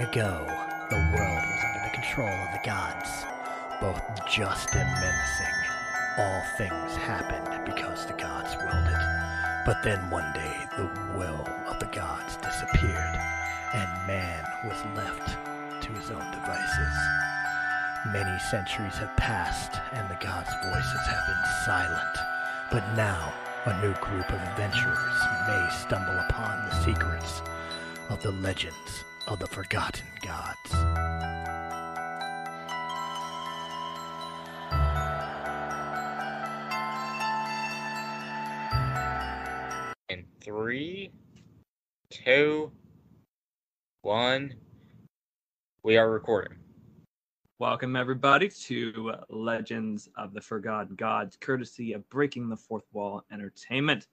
Ago, 0.00 0.46
the 0.88 0.96
world 0.96 1.44
was 1.44 1.60
under 1.62 1.84
the 1.84 1.92
control 1.92 2.26
of 2.26 2.52
the 2.52 2.64
gods, 2.64 3.26
both 3.82 4.00
just 4.26 4.74
and 4.74 4.88
menacing. 4.98 5.58
All 6.16 6.42
things 6.56 6.96
happened 6.96 7.66
because 7.66 8.06
the 8.06 8.14
gods 8.14 8.56
willed 8.56 8.88
it. 8.88 9.04
But 9.66 9.82
then 9.84 10.08
one 10.08 10.32
day, 10.32 10.66
the 10.78 10.88
will 11.18 11.46
of 11.68 11.78
the 11.80 11.90
gods 11.92 12.36
disappeared, 12.36 13.14
and 13.74 14.06
man 14.06 14.42
was 14.64 14.82
left 14.96 15.36
to 15.82 15.92
his 15.92 16.10
own 16.10 16.30
devices. 16.32 16.96
Many 18.06 18.38
centuries 18.50 18.96
have 18.96 19.14
passed, 19.18 19.78
and 19.92 20.08
the 20.08 20.24
gods' 20.24 20.48
voices 20.64 21.06
have 21.12 21.26
been 21.26 21.44
silent. 21.66 22.16
But 22.72 22.96
now, 22.96 23.34
a 23.66 23.82
new 23.82 23.92
group 24.00 24.32
of 24.32 24.40
adventurers 24.40 25.20
may 25.46 25.68
stumble 25.78 26.18
upon 26.26 26.70
the 26.70 26.84
secrets 26.84 27.42
of 28.08 28.22
the 28.22 28.32
legends 28.32 29.04
of 29.30 29.38
the 29.38 29.46
forgotten 29.46 29.89
we 45.90 45.96
are 45.96 46.08
recording. 46.08 46.56
Welcome, 47.58 47.96
everybody, 47.96 48.48
to 48.48 49.12
Legends 49.28 50.08
of 50.16 50.32
the 50.32 50.40
Forgotten 50.40 50.94
Gods, 50.94 51.36
courtesy 51.40 51.94
of 51.94 52.08
Breaking 52.10 52.48
the 52.48 52.56
Fourth 52.56 52.84
Wall 52.92 53.24
Entertainment. 53.32 54.06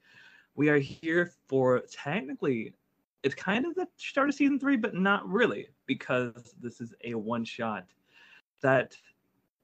We 0.55 0.69
are 0.69 0.79
here 0.79 1.33
for 1.47 1.79
technically, 1.81 2.73
it's 3.21 3.35
kind 3.35 3.63
of 3.63 3.75
the 3.75 3.87
start 3.95 4.27
of 4.27 4.33
season 4.33 4.59
three, 4.59 4.75
but 4.75 4.95
not 4.95 5.29
really, 5.29 5.67
because 5.85 6.55
this 6.59 6.81
is 6.81 6.95
a 7.03 7.13
one 7.13 7.45
shot 7.45 7.85
that 8.63 8.97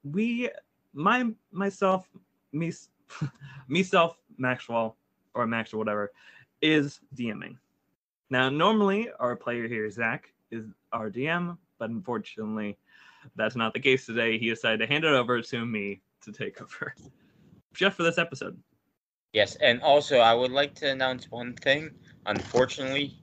we, 0.04 0.50
my, 0.92 1.32
myself, 1.50 2.08
me, 2.52 2.70
myself, 3.66 4.18
Maxwell, 4.38 4.98
or 5.34 5.48
Max 5.48 5.74
or 5.74 5.78
whatever, 5.78 6.12
is 6.62 7.00
DMing. 7.16 7.56
Now, 8.30 8.50
normally 8.50 9.08
our 9.18 9.34
player 9.34 9.66
here, 9.66 9.90
Zach, 9.90 10.32
is 10.52 10.66
our 10.92 11.10
DM, 11.10 11.58
but 11.78 11.90
unfortunately, 11.90 12.78
that's 13.36 13.56
not 13.56 13.72
the 13.72 13.80
case 13.80 14.06
today. 14.06 14.38
He 14.38 14.48
decided 14.48 14.78
to 14.78 14.86
hand 14.86 15.04
it 15.04 15.12
over 15.12 15.40
to 15.40 15.66
me 15.66 16.00
to 16.22 16.32
take 16.32 16.60
over 16.60 16.94
just 17.74 17.96
for 17.96 18.02
this 18.02 18.18
episode. 18.18 18.58
Yes, 19.32 19.56
and 19.56 19.82
also 19.82 20.18
I 20.18 20.32
would 20.34 20.52
like 20.52 20.74
to 20.76 20.90
announce 20.90 21.30
one 21.30 21.54
thing. 21.54 21.90
Unfortunately, 22.26 23.18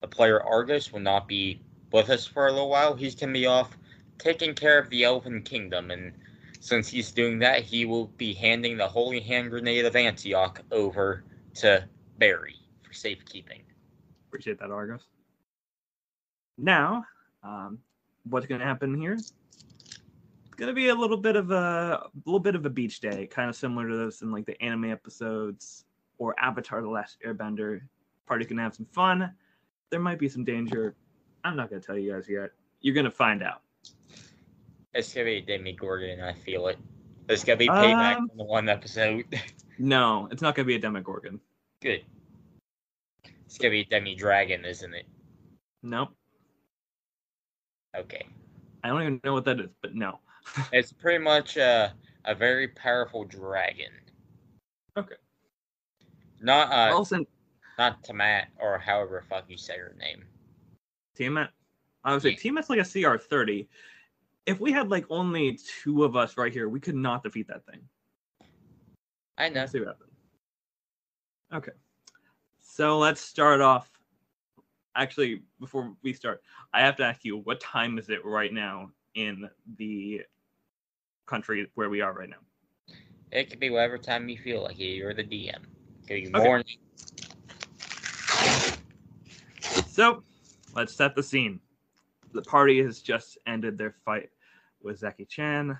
the 0.00 0.08
player 0.08 0.42
Argus 0.42 0.92
will 0.92 1.00
not 1.00 1.28
be 1.28 1.60
with 1.92 2.10
us 2.10 2.26
for 2.26 2.46
a 2.46 2.52
little 2.52 2.70
while. 2.70 2.94
He's 2.94 3.14
gonna 3.14 3.32
be 3.32 3.46
off 3.46 3.76
taking 4.18 4.54
care 4.54 4.78
of 4.78 4.88
the 4.90 5.04
Elven 5.04 5.42
Kingdom, 5.42 5.90
and 5.90 6.12
since 6.60 6.88
he's 6.88 7.12
doing 7.12 7.38
that, 7.40 7.62
he 7.62 7.84
will 7.84 8.06
be 8.06 8.32
handing 8.32 8.78
the 8.78 8.88
Holy 8.88 9.20
Hand 9.20 9.50
Grenade 9.50 9.84
of 9.84 9.96
Antioch 9.96 10.62
over 10.72 11.24
to 11.56 11.86
Barry 12.18 12.56
for 12.82 12.94
safekeeping. 12.94 13.62
Appreciate 14.28 14.58
that, 14.60 14.70
Argus. 14.70 15.04
Now, 16.56 17.04
um, 17.44 17.78
what's 18.24 18.46
going 18.46 18.60
to 18.60 18.66
happen 18.66 18.98
here? 18.98 19.12
It's 19.14 19.32
going 20.56 20.68
to 20.68 20.74
be 20.74 20.88
a 20.88 20.94
little 20.94 21.16
bit 21.16 21.36
of 21.36 21.50
a, 21.50 21.54
a 22.04 22.10
little 22.24 22.40
bit 22.40 22.54
of 22.54 22.64
a 22.66 22.70
beach 22.70 23.00
day, 23.00 23.26
kind 23.26 23.48
of 23.48 23.56
similar 23.56 23.88
to 23.88 23.96
those 23.96 24.22
in 24.22 24.32
like 24.32 24.46
the 24.46 24.60
anime 24.62 24.86
episodes 24.86 25.84
or 26.18 26.34
Avatar: 26.38 26.80
The 26.82 26.88
Last 26.88 27.18
Airbender. 27.24 27.80
Party's 28.26 28.46
going 28.46 28.56
to 28.56 28.62
have 28.62 28.74
some 28.74 28.86
fun. 28.86 29.32
There 29.90 30.00
might 30.00 30.18
be 30.18 30.28
some 30.28 30.44
danger. 30.44 30.94
I'm 31.44 31.56
not 31.56 31.70
going 31.70 31.80
to 31.80 31.86
tell 31.86 31.98
you 31.98 32.12
guys 32.12 32.28
yet. 32.28 32.50
You're 32.80 32.94
going 32.94 33.04
to 33.04 33.10
find 33.10 33.42
out. 33.42 33.60
It's 34.94 35.12
gonna 35.12 35.24
be 35.24 35.36
a 35.38 35.40
Demogorgon, 35.40 36.20
I 36.20 36.32
feel 36.32 36.68
it. 36.68 36.78
It's 37.28 37.42
gonna 37.42 37.56
be 37.56 37.66
payback 37.66 38.16
Um, 38.16 38.30
on 38.30 38.36
the 38.36 38.44
one 38.44 38.68
episode. 38.68 39.24
No, 39.76 40.28
it's 40.30 40.40
not 40.40 40.54
going 40.54 40.66
to 40.66 40.68
be 40.68 40.76
a 40.76 40.78
Demogorgon. 40.78 41.40
Good. 41.82 42.04
It's 43.44 43.58
gonna 43.58 43.72
be 43.72 43.80
a 43.80 43.84
Demi 43.84 44.14
Dragon, 44.14 44.64
isn't 44.64 44.94
it? 44.94 45.04
Nope. 45.82 46.10
Okay. 47.96 48.26
I 48.82 48.88
don't 48.88 49.00
even 49.02 49.20
know 49.24 49.32
what 49.32 49.44
that 49.46 49.60
is, 49.60 49.70
but 49.82 49.94
no. 49.94 50.20
It's 50.72 50.92
pretty 50.92 51.22
much 51.22 51.56
a 51.56 51.94
a 52.26 52.34
very 52.34 52.68
powerful 52.68 53.24
dragon. 53.24 53.92
Okay. 54.96 55.14
Not 56.40 56.70
uh 56.70 56.94
Wilson, 56.94 57.26
not 57.78 58.02
Tamat 58.02 58.46
or 58.58 58.78
however 58.78 59.24
fuck 59.28 59.44
you 59.48 59.56
say 59.56 59.78
her 59.78 59.94
name. 59.98 60.24
Tiamat. 61.16 61.50
I 62.04 62.12
would 62.12 62.22
say 62.22 62.30
Yeah. 62.30 62.36
Tiamat's 62.36 62.68
like 62.70 62.80
a 62.80 62.84
CR 62.84 63.16
thirty. 63.16 63.68
If 64.46 64.60
we 64.60 64.72
had 64.72 64.90
like 64.90 65.06
only 65.08 65.58
two 65.82 66.04
of 66.04 66.16
us 66.16 66.36
right 66.36 66.52
here, 66.52 66.68
we 66.68 66.80
could 66.80 66.94
not 66.94 67.22
defeat 67.22 67.48
that 67.48 67.64
thing. 67.64 67.80
I 69.38 69.48
know. 69.48 69.60
Let's 69.60 69.72
see 69.72 69.80
what 69.80 69.88
happens. 69.88 70.10
Okay. 71.52 71.72
So 72.60 72.98
let's 72.98 73.20
start 73.20 73.60
off. 73.60 73.93
Actually, 74.96 75.42
before 75.58 75.94
we 76.02 76.12
start, 76.12 76.42
I 76.72 76.80
have 76.80 76.96
to 76.96 77.04
ask 77.04 77.24
you, 77.24 77.38
what 77.38 77.60
time 77.60 77.98
is 77.98 78.10
it 78.10 78.24
right 78.24 78.52
now 78.52 78.90
in 79.14 79.48
the 79.76 80.22
country 81.26 81.70
where 81.74 81.90
we 81.90 82.00
are 82.00 82.12
right 82.12 82.28
now? 82.28 82.36
It 83.32 83.50
could 83.50 83.58
be 83.58 83.70
whatever 83.70 83.98
time 83.98 84.28
you 84.28 84.38
feel 84.38 84.62
like 84.62 84.78
it. 84.78 84.84
You're 84.84 85.14
the 85.14 85.24
DM. 85.24 85.62
It 86.08 86.22
could 86.22 86.32
be 86.32 86.38
Okay. 86.38 86.44
morning. 86.44 86.66
So 89.86 90.22
let's 90.74 90.94
set 90.94 91.16
the 91.16 91.22
scene. 91.22 91.60
The 92.32 92.42
party 92.42 92.82
has 92.82 93.00
just 93.00 93.38
ended 93.46 93.78
their 93.78 93.94
fight 94.04 94.30
with 94.82 94.98
Zaki 94.98 95.24
Chan, 95.24 95.78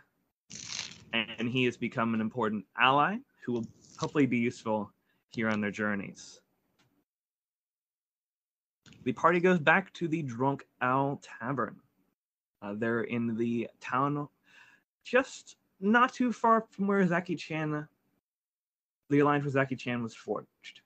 and 1.12 1.48
he 1.48 1.64
has 1.64 1.76
become 1.76 2.14
an 2.14 2.20
important 2.20 2.64
ally 2.78 3.18
who 3.44 3.52
will 3.52 3.66
hopefully 3.98 4.26
be 4.26 4.38
useful 4.38 4.90
here 5.30 5.48
on 5.48 5.60
their 5.60 5.70
journeys. 5.70 6.40
The 9.04 9.12
party 9.12 9.38
goes 9.38 9.58
back 9.58 9.92
to 9.94 10.08
the 10.08 10.22
Drunk 10.22 10.66
Owl 10.80 11.20
Tavern. 11.22 11.76
Uh, 12.62 12.74
they're 12.74 13.02
in 13.02 13.36
the 13.36 13.68
town 13.80 14.28
just 15.04 15.56
not 15.78 16.14
too 16.14 16.32
far 16.32 16.66
from 16.70 16.86
where 16.86 17.06
Zaki 17.06 17.36
Chan, 17.36 17.86
the 19.10 19.18
alliance 19.18 19.44
with 19.44 19.52
Zaki 19.52 19.76
Chan 19.76 20.02
was 20.02 20.14
forged. 20.14 20.80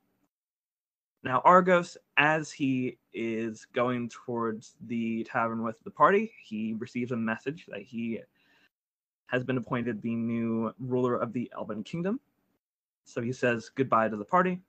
Now, 1.23 1.41
Argos, 1.45 1.97
as 2.17 2.51
he 2.51 2.99
is 3.13 3.67
going 3.73 4.09
towards 4.09 4.75
the 4.87 5.25
tavern 5.25 5.63
with 5.63 5.79
the 5.85 5.91
party, 5.91 6.33
he 6.43 6.75
receives 6.79 7.13
a 7.13 7.17
message 7.17 7.67
that 7.69 7.83
he 7.83 8.21
has 9.27 9.45
been 9.45 9.59
appointed 9.59 10.01
the 10.01 10.15
new 10.15 10.73
ruler 10.81 11.17
of 11.17 11.33
the 11.33 11.51
Elven 11.57 11.85
Kingdom. 11.85 12.19
So 13.05 13.21
he 13.21 13.33
says 13.33 13.71
goodbye 13.75 14.09
to 14.09 14.17
the 14.17 14.25
party. 14.25 14.61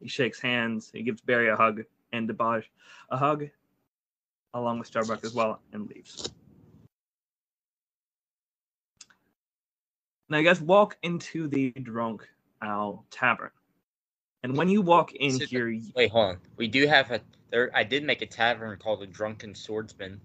He 0.00 0.08
shakes 0.08 0.40
hands, 0.40 0.90
he 0.92 1.02
gives 1.02 1.20
Barry 1.20 1.48
a 1.48 1.56
hug 1.56 1.82
and 2.12 2.28
Debaj 2.28 2.64
a 3.10 3.16
hug, 3.16 3.48
along 4.54 4.78
with 4.78 4.88
Starbuck 4.88 5.24
as 5.24 5.34
well, 5.34 5.60
and 5.72 5.88
leaves. 5.88 6.28
Now, 10.28 10.38
you 10.38 10.44
guys 10.44 10.60
walk 10.60 10.96
into 11.02 11.46
the 11.46 11.70
Drunk 11.70 12.28
Owl 12.62 13.04
Tavern. 13.10 13.50
And 14.42 14.56
when 14.56 14.68
you 14.68 14.82
walk 14.82 15.12
in 15.12 15.32
Sit 15.32 15.48
here, 15.48 15.80
Wait, 15.94 16.10
hold 16.10 16.26
on. 16.26 16.38
We 16.56 16.68
do 16.68 16.86
have 16.86 17.10
a 17.10 17.20
there 17.50 17.70
I 17.74 17.84
did 17.84 18.04
make 18.04 18.22
a 18.22 18.26
tavern 18.26 18.76
called 18.78 19.00
the 19.00 19.06
Drunken 19.06 19.54
Swordsman. 19.54 20.20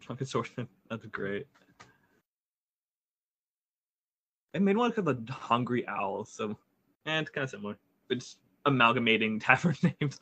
Drunken 0.00 0.26
Swordsman. 0.26 0.68
That's 0.90 1.06
great. 1.06 1.46
I 4.54 4.58
made 4.58 4.76
one 4.76 4.92
called 4.92 5.26
the 5.26 5.32
Hungry 5.32 5.86
Owl, 5.86 6.24
so 6.24 6.56
eh, 7.06 7.20
it's 7.20 7.30
kind 7.30 7.44
of 7.44 7.50
similar. 7.50 7.76
It's 8.08 8.36
amalgamating 8.66 9.40
tavern 9.40 9.76
names. 9.82 10.20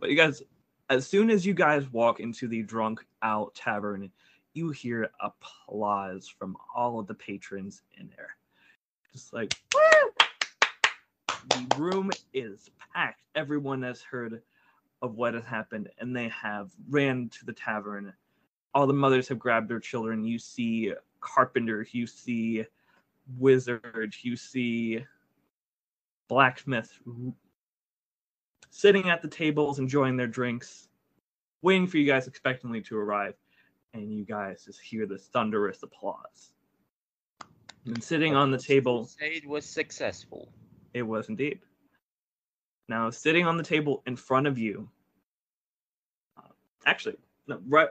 But 0.00 0.10
you 0.10 0.16
guys, 0.16 0.42
as 0.90 1.06
soon 1.06 1.30
as 1.30 1.46
you 1.46 1.54
guys 1.54 1.90
walk 1.92 2.20
into 2.20 2.48
the 2.48 2.62
Drunk 2.62 3.04
Owl 3.22 3.52
Tavern, 3.54 4.10
you 4.54 4.70
hear 4.70 5.10
applause 5.20 6.28
from 6.28 6.56
all 6.74 7.00
of 7.00 7.08
the 7.08 7.14
patrons 7.14 7.82
in 7.98 8.10
there. 8.16 8.30
Just 9.12 9.32
like, 9.32 9.54
"Woo!" 9.74 10.12
the 11.48 11.76
room 11.78 12.10
is 12.34 12.70
packed. 12.94 13.22
Everyone 13.34 13.82
has 13.82 14.02
heard 14.02 14.42
of 15.02 15.16
what 15.16 15.34
has 15.34 15.44
happened, 15.44 15.90
and 15.98 16.16
they 16.16 16.28
have 16.30 16.70
ran 16.90 17.30
to 17.30 17.46
the 17.46 17.54
tavern 17.54 18.12
all 18.74 18.86
the 18.86 18.92
mothers 18.92 19.28
have 19.28 19.38
grabbed 19.38 19.68
their 19.68 19.80
children. 19.80 20.24
You 20.24 20.38
see 20.38 20.92
carpenters, 21.20 21.94
you 21.94 22.06
see 22.06 22.64
wizards, 23.38 24.18
you 24.22 24.36
see 24.36 25.04
blacksmiths 26.28 26.92
r- 27.06 27.32
sitting 28.76 29.08
at 29.08 29.22
the 29.22 29.28
tables 29.28 29.78
enjoying 29.78 30.18
their 30.18 30.26
drinks, 30.26 30.88
waiting 31.62 31.86
for 31.86 31.96
you 31.96 32.06
guys 32.06 32.26
expectantly 32.26 32.82
to 32.82 32.96
arrive. 32.98 33.34
And 33.94 34.12
you 34.12 34.26
guys 34.26 34.66
just 34.66 34.80
hear 34.80 35.06
this 35.06 35.28
thunderous 35.32 35.82
applause. 35.82 36.52
And 37.86 38.02
sitting 38.04 38.34
on 38.34 38.50
the 38.50 38.58
table, 38.58 39.04
Crusade 39.04 39.46
was 39.46 39.64
successful. 39.64 40.50
it 40.92 41.02
was 41.02 41.30
indeed. 41.30 41.60
Now, 42.88 43.08
sitting 43.08 43.46
on 43.46 43.56
the 43.56 43.62
table 43.62 44.02
in 44.06 44.14
front 44.14 44.46
of 44.46 44.58
you, 44.58 44.90
uh, 46.36 46.52
actually, 46.84 47.16
no, 47.46 47.58
right. 47.66 47.88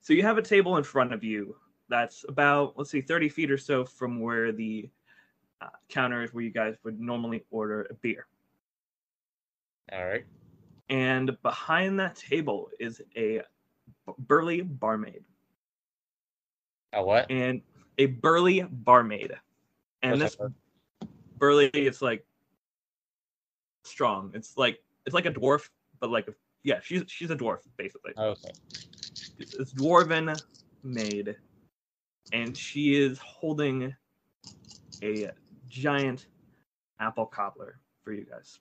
So 0.00 0.12
you 0.12 0.22
have 0.22 0.38
a 0.38 0.42
table 0.42 0.76
in 0.76 0.82
front 0.82 1.12
of 1.12 1.22
you 1.22 1.54
that's 1.88 2.24
about 2.28 2.74
let's 2.76 2.90
see 2.90 3.00
30 3.00 3.28
feet 3.28 3.50
or 3.52 3.58
so 3.58 3.84
from 3.84 4.20
where 4.20 4.50
the 4.50 4.88
uh, 5.60 5.68
counter 5.88 6.24
is 6.24 6.34
where 6.34 6.42
you 6.42 6.50
guys 6.50 6.74
would 6.82 6.98
normally 6.98 7.44
order 7.52 7.86
a 7.88 7.94
beer. 7.94 8.26
All 9.92 10.04
right. 10.04 10.24
And 10.88 11.36
behind 11.42 11.98
that 12.00 12.16
table 12.16 12.70
is 12.78 13.02
a 13.16 13.42
burly 14.18 14.60
barmaid 14.60 15.24
A 16.92 17.02
what? 17.02 17.30
and 17.30 17.62
a 17.98 18.06
burly 18.06 18.62
barmaid. 18.62 19.32
And 20.02 20.20
What's 20.20 20.36
this 20.36 20.50
burly 21.38 21.68
it's 21.68 22.02
like 22.02 22.24
strong. 23.84 24.30
It's 24.34 24.56
like 24.56 24.82
it's 25.06 25.14
like 25.14 25.26
a 25.26 25.30
dwarf, 25.30 25.68
but 26.00 26.10
like 26.10 26.28
a, 26.28 26.34
yeah, 26.62 26.80
she's 26.82 27.04
she's 27.06 27.30
a 27.30 27.36
dwarf 27.36 27.58
basically. 27.76 28.12
Oh, 28.16 28.30
okay. 28.30 28.50
It's, 29.38 29.54
it's 29.54 29.72
dwarven 29.72 30.40
maid, 30.82 31.36
and 32.32 32.56
she 32.56 32.94
is 33.00 33.18
holding 33.18 33.94
a 35.02 35.30
giant 35.68 36.26
apple 37.00 37.26
cobbler 37.26 37.80
for 38.02 38.12
you 38.12 38.24
guys. 38.24 38.60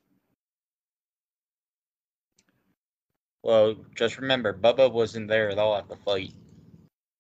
Well, 3.44 3.75
just 3.94 4.18
remember, 4.18 4.54
Bubba 4.54 4.92
wasn't 4.92 5.28
there 5.28 5.50
at 5.50 5.60
all 5.60 5.75
at 5.75 5.90
the 5.90 5.98
fight. 5.98 6.34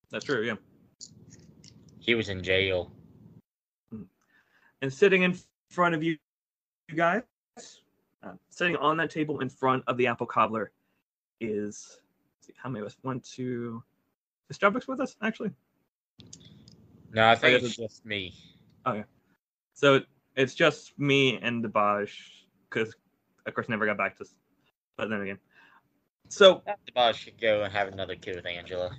That's 0.09 0.25
true, 0.25 0.43
yeah. 0.43 0.55
He 1.99 2.15
was 2.15 2.29
in 2.29 2.41
jail. 2.41 2.91
And 4.81 4.91
sitting 4.91 5.23
in 5.23 5.37
front 5.69 5.95
of 5.95 6.03
you, 6.03 6.17
you 6.89 6.95
guys, 6.95 7.23
uh, 8.23 8.33
sitting 8.49 8.75
on 8.77 8.97
that 8.97 9.09
table 9.09 9.39
in 9.39 9.49
front 9.49 9.83
of 9.87 9.97
the 9.97 10.07
apple 10.07 10.27
cobbler 10.27 10.71
is 11.39 11.99
let's 12.37 12.47
see, 12.47 12.53
how 12.61 12.69
many 12.69 12.81
of 12.81 12.87
us? 12.87 12.97
One, 13.01 13.21
two. 13.21 13.81
Is 14.49 14.57
Starbucks 14.57 14.87
with 14.87 14.99
us 14.99 15.15
actually? 15.21 15.51
No, 17.13 17.27
I 17.27 17.35
think 17.35 17.63
it's 17.63 17.77
just 17.77 18.05
me. 18.05 18.33
Oh. 18.85 19.03
So 19.73 20.01
it's 20.35 20.53
just 20.53 20.97
me 20.99 21.39
and 21.41 21.63
Debaj, 21.63 22.09
because 22.69 22.93
of 23.45 23.53
course 23.53 23.69
never 23.69 23.85
got 23.85 23.97
back 23.97 24.17
to. 24.17 24.25
But 24.97 25.09
then 25.09 25.21
again, 25.21 25.39
so 26.29 26.61
The 26.65 26.91
boss 26.93 27.15
should 27.15 27.39
go 27.39 27.63
and 27.63 27.71
have 27.73 27.87
another 27.87 28.15
kid 28.15 28.35
with 28.35 28.45
Angela. 28.45 28.91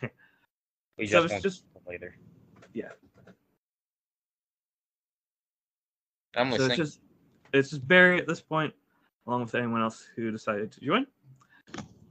We 0.98 1.06
So 1.06 1.22
just 1.22 1.34
it's 1.34 1.42
just- 1.42 1.64
later. 1.86 2.16
Yeah. 2.72 2.88
I'm 6.34 6.50
so 6.52 6.56
listening. 6.58 6.70
it's 6.70 6.76
just 6.78 7.00
it's 7.52 7.70
just 7.70 7.86
Barry 7.86 8.18
at 8.18 8.26
this 8.26 8.40
point, 8.40 8.72
along 9.26 9.42
with 9.42 9.54
anyone 9.54 9.82
else 9.82 10.06
who 10.16 10.30
decided 10.30 10.72
to 10.72 10.80
join. 10.80 11.06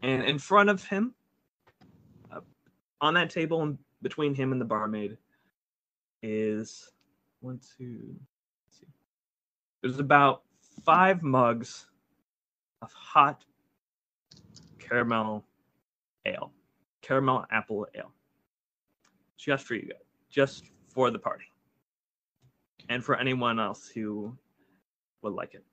And 0.03 0.23
in 0.23 0.37
front 0.39 0.69
of 0.69 0.83
him, 0.83 1.13
uh, 2.31 2.41
on 3.01 3.15
that 3.15 3.29
table 3.31 3.61
and 3.63 3.77
between 4.03 4.33
him 4.35 4.51
and 4.51 4.61
the 4.61 4.65
barmaid, 4.65 5.17
is 6.23 6.91
one, 7.41 7.59
two, 7.77 8.15
let's 8.67 8.79
see. 8.79 8.87
There's 9.81 9.99
about 9.99 10.43
five 10.83 11.21
mugs 11.23 11.87
of 12.81 12.91
hot 12.93 13.43
caramel 14.87 15.43
ale, 16.25 16.51
caramel 17.01 17.45
apple 17.51 17.87
ale, 17.95 18.11
just 19.37 19.65
for 19.65 19.75
you 19.75 19.83
guys, 19.87 20.01
just 20.29 20.65
for 20.87 21.11
the 21.11 21.19
party, 21.19 21.45
and 22.89 23.03
for 23.03 23.15
anyone 23.17 23.59
else 23.59 23.87
who 23.87 24.35
would 25.21 25.33
like 25.33 25.53
it. 25.53 25.63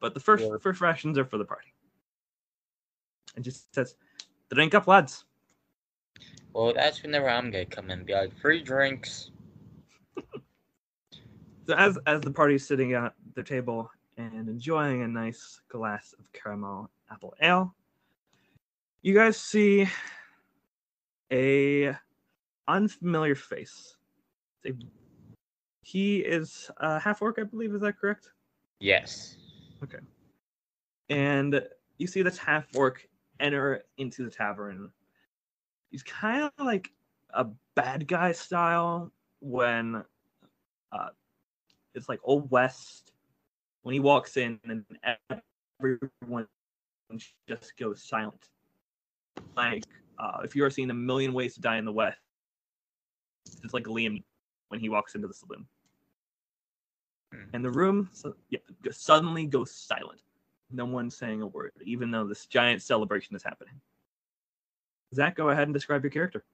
But 0.00 0.14
the 0.14 0.20
first 0.20 0.44
Sure. 0.44 0.58
first 0.58 0.80
rations 0.80 1.18
are 1.18 1.24
for 1.24 1.38
the 1.38 1.44
party. 1.44 1.72
It 3.36 3.40
just 3.42 3.74
says, 3.74 3.96
"Drink 4.50 4.74
up, 4.74 4.86
lads." 4.86 5.24
Well, 6.52 6.72
that's 6.72 7.02
whenever 7.02 7.28
I'm 7.28 7.50
gonna 7.50 7.66
come 7.66 7.86
in 7.86 7.98
and 7.98 8.06
be 8.06 8.14
like, 8.14 8.36
free 8.36 8.62
drinks. 8.62 9.30
So 11.66 11.74
as 11.74 11.98
as 12.06 12.22
the 12.22 12.30
party's 12.30 12.66
sitting 12.66 12.94
at 12.94 13.14
their 13.34 13.44
table 13.44 13.90
and 14.16 14.48
enjoying 14.48 15.02
a 15.02 15.08
nice 15.08 15.60
glass 15.68 16.14
of 16.18 16.32
caramel 16.32 16.90
apple 17.10 17.34
ale, 17.40 17.74
you 19.02 19.14
guys 19.14 19.36
see 19.36 19.88
a 21.32 21.96
unfamiliar 22.66 23.34
face. 23.34 23.96
He 25.82 26.18
is 26.18 26.70
a 26.78 26.98
half 26.98 27.22
orc, 27.22 27.38
I 27.38 27.44
believe. 27.44 27.74
Is 27.74 27.80
that 27.80 27.98
correct? 27.98 28.32
Yes. 28.80 29.36
Okay. 29.82 29.98
And 31.08 31.62
you 31.96 32.06
see 32.06 32.22
this 32.22 32.36
half 32.36 32.66
orc 32.76 33.08
enter 33.40 33.84
into 33.96 34.24
the 34.24 34.30
tavern. 34.30 34.90
He's 35.90 36.02
kind 36.02 36.42
of 36.42 36.52
like 36.64 36.92
a 37.30 37.46
bad 37.74 38.06
guy 38.06 38.32
style 38.32 39.12
when 39.40 40.04
uh, 40.92 41.08
it's 41.94 42.08
like 42.08 42.20
old 42.24 42.50
west 42.50 43.12
when 43.82 43.94
he 43.94 44.00
walks 44.00 44.36
in 44.36 44.60
and 44.64 44.84
everyone 45.80 46.46
just 47.48 47.76
goes 47.78 48.02
silent. 48.02 48.48
Like 49.56 49.84
uh, 50.18 50.38
if 50.44 50.54
you 50.54 50.64
are 50.64 50.70
seeing 50.70 50.90
a 50.90 50.94
million 50.94 51.32
ways 51.32 51.54
to 51.54 51.60
die 51.60 51.78
in 51.78 51.84
the 51.84 51.92
west, 51.92 52.18
it's 53.62 53.74
like 53.74 53.84
Liam 53.84 54.22
when 54.68 54.80
he 54.80 54.88
walks 54.88 55.14
into 55.14 55.28
the 55.28 55.34
saloon. 55.34 55.66
Hmm. 57.32 57.44
And 57.54 57.64
the 57.64 57.70
room 57.70 58.08
so, 58.12 58.34
yeah, 58.50 58.60
suddenly 58.90 59.46
goes 59.46 59.70
silent 59.70 60.20
no 60.70 60.84
one's 60.84 61.16
saying 61.16 61.42
a 61.42 61.46
word, 61.46 61.72
even 61.84 62.10
though 62.10 62.26
this 62.26 62.46
giant 62.46 62.82
celebration 62.82 63.34
is 63.34 63.42
happening. 63.42 63.74
Zach, 65.14 65.36
go 65.36 65.50
ahead 65.50 65.64
and 65.64 65.74
describe 65.74 66.02
your 66.02 66.10
character. 66.10 66.44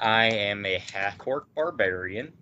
I 0.00 0.26
am 0.26 0.64
a 0.64 0.78
half 0.78 1.16
orc 1.26 1.54
barbarian. 1.54 2.32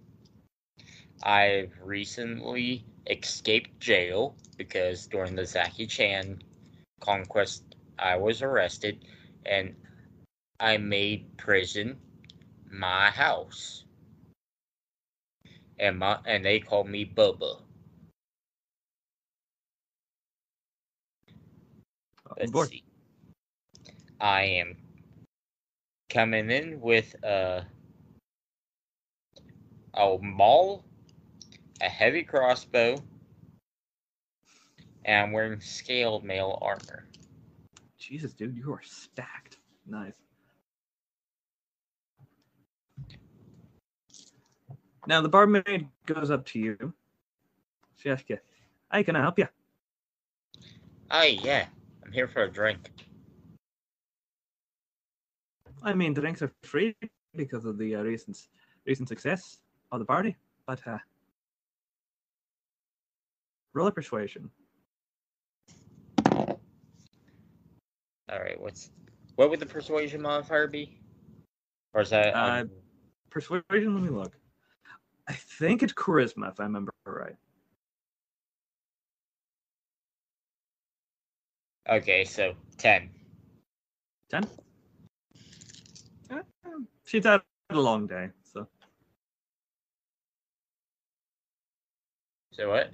I've 1.25 1.73
recently 1.83 2.85
escaped 3.09 3.79
jail 3.81 4.37
because 4.57 5.07
during 5.07 5.35
the 5.35 5.45
Zaki 5.45 5.87
Chan 5.87 6.43
conquest, 7.03 7.65
I 7.99 8.17
was 8.17 8.41
arrested 8.43 9.05
and 9.45 9.75
I 10.59 10.79
made 10.79 11.37
prison 11.37 11.99
my 12.71 13.11
house. 13.11 13.85
And 15.79 15.99
my 15.99 16.19
and 16.25 16.45
they 16.45 16.61
call 16.61 16.85
me 16.85 17.05
Bubba. 17.05 17.61
On 22.41 22.51
Let's 22.53 22.71
see. 22.71 22.85
I 24.21 24.43
am 24.43 24.77
coming 26.09 26.51
in 26.51 26.81
with 26.81 27.15
a 27.25 27.67
a 29.95 30.19
maul, 30.23 30.85
a 31.81 31.89
heavy 31.89 32.23
crossbow, 32.23 32.97
and 35.05 35.27
I'm 35.27 35.33
wearing 35.33 35.61
scaled 35.61 36.25
mail 36.25 36.59
armor. 36.63 37.07
Jesus, 37.99 38.33
dude, 38.33 38.57
you 38.57 38.73
are 38.73 38.83
stacked. 38.83 39.59
Nice. 39.87 40.17
Now 45.07 45.21
the 45.21 45.29
barmaid 45.29 45.89
goes 46.07 46.31
up 46.31 46.47
to 46.47 46.59
you. 46.59 46.95
She 47.97 48.11
asks 48.11 48.31
you, 48.31 48.39
"Hey, 48.93 49.05
can 49.05 49.17
I 49.17 49.21
help 49.21 49.39
you?" 49.39 49.49
Oh 51.11 51.23
yeah, 51.23 51.67
I'm 52.05 52.13
here 52.13 52.29
for 52.29 52.45
a 52.45 52.51
drink. 52.51 52.91
I 55.83 55.95
mean, 55.95 56.15
drinks 56.15 56.43
are 56.43 56.53
free 56.63 56.97
because 57.35 57.65
of 57.65 57.79
the 57.79 57.97
uh, 57.97 58.03
recent 58.03 58.49
recent 58.87 59.09
success 59.09 59.59
of 59.91 59.99
the 59.99 60.05
party, 60.05 60.37
but 60.67 60.87
uh, 60.87 60.99
roll 63.75 63.89
a 63.89 63.93
persuasion. 63.93 64.51
Right, 68.39 68.61
what's 68.61 68.91
what 69.37 69.51
would 69.51 69.61
the 69.61 69.67
persuasion 69.67 70.23
modifier 70.23 70.67
be? 70.67 70.99
Or 71.95 72.03
is 72.03 72.11
that 72.11 72.35
Uh, 72.35 72.65
Persuasion. 73.31 73.95
Let 73.95 74.03
me 74.03 74.11
look. 74.11 74.37
I 75.27 75.33
think 75.33 75.83
it's 75.83 75.95
charisma, 75.95 76.51
if 76.51 76.61
I 76.61 76.65
remember 76.65 76.93
right. 77.07 77.37
okay? 81.89 82.25
So 82.25 82.55
ten. 82.77 83.09
Ten. 84.29 84.47
Uh, 86.31 86.43
She's 87.05 87.25
had 87.25 87.41
a 87.71 87.81
long 87.81 88.07
day, 88.07 88.31
so 88.45 88.69
So 92.53 92.69
what? 92.69 92.93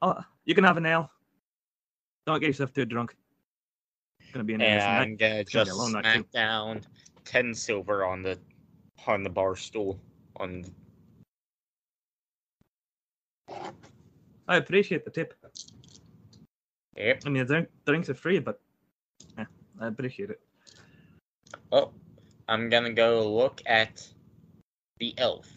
oh, 0.00 0.24
you 0.44 0.54
can 0.54 0.62
have 0.62 0.76
a 0.76 0.80
nail. 0.80 1.10
Don't 2.26 2.40
get 2.40 2.46
yourself 2.46 2.72
too 2.72 2.84
drunk. 2.84 3.14
It's 4.20 4.30
gonna 4.30 4.44
be 4.44 4.54
an 4.54 4.62
And 4.62 5.18
night. 5.18 5.30
It's 5.30 5.52
gonna 5.52 5.64
be 5.64 5.70
just 5.70 5.92
night, 5.92 6.04
smack 6.04 6.30
down 6.30 6.80
ten 7.24 7.54
silver 7.54 8.04
on 8.04 8.22
the 8.22 8.38
on 9.06 9.22
the 9.22 9.30
bar 9.30 9.56
stool 9.56 9.98
on 10.36 10.64
I 14.48 14.56
appreciate 14.56 15.04
the 15.04 15.10
tip. 15.10 15.34
Yep. 16.96 17.22
I 17.24 17.28
mean, 17.28 17.46
the 17.46 17.54
drink, 17.54 17.68
drinks 17.86 18.08
are 18.10 18.14
free, 18.14 18.38
but 18.38 18.60
yeah, 19.38 19.46
I 19.80 19.86
appreciate 19.86 20.30
it. 20.30 20.40
Oh, 21.70 21.90
I'm 22.48 22.68
gonna 22.68 22.92
go 22.92 23.28
look 23.34 23.62
at 23.66 24.06
the 24.98 25.14
elf. 25.18 25.48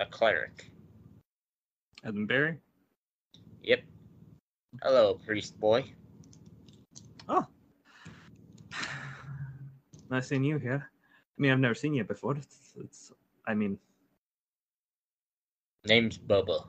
A 0.00 0.06
cleric. 0.06 0.70
Evan 2.04 2.26
Barry. 2.26 2.58
Hello, 4.80 5.14
priest 5.26 5.58
boy. 5.60 5.84
Oh, 7.28 7.46
nice 10.10 10.28
seeing 10.28 10.44
you 10.44 10.58
here. 10.58 10.88
I 10.88 11.42
mean, 11.42 11.52
I've 11.52 11.58
never 11.60 11.74
seen 11.74 11.94
you 11.94 12.04
before. 12.04 12.36
It's, 12.36 12.72
it's 12.80 13.12
I 13.46 13.54
mean, 13.54 13.78
Name's 15.84 16.16
Bubba. 16.16 16.66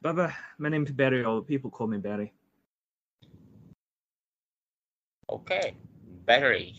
Baba, 0.00 0.34
my 0.58 0.68
name's 0.68 0.92
Barry. 0.92 1.24
All 1.24 1.42
people 1.42 1.70
call 1.70 1.86
me 1.86 1.98
Barry. 1.98 2.32
Okay. 5.30 5.74
Barry. 6.26 6.74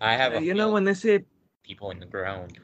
I 0.00 0.14
have 0.14 0.34
Uh, 0.34 0.38
a 0.38 0.40
you 0.42 0.54
know 0.54 0.70
when 0.70 0.84
they 0.84 0.94
say 0.94 1.24
people 1.62 1.90
in 1.90 1.98
the 1.98 2.06
ground. 2.06 2.58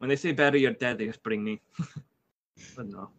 When 0.00 0.08
they 0.08 0.16
say 0.16 0.32
Barry, 0.32 0.62
you're 0.62 0.72
dead. 0.72 0.96
They 0.96 1.06
just 1.06 1.22
bring 1.22 1.44
me. 1.44 1.60
but 2.76 2.86
no. 2.88 3.10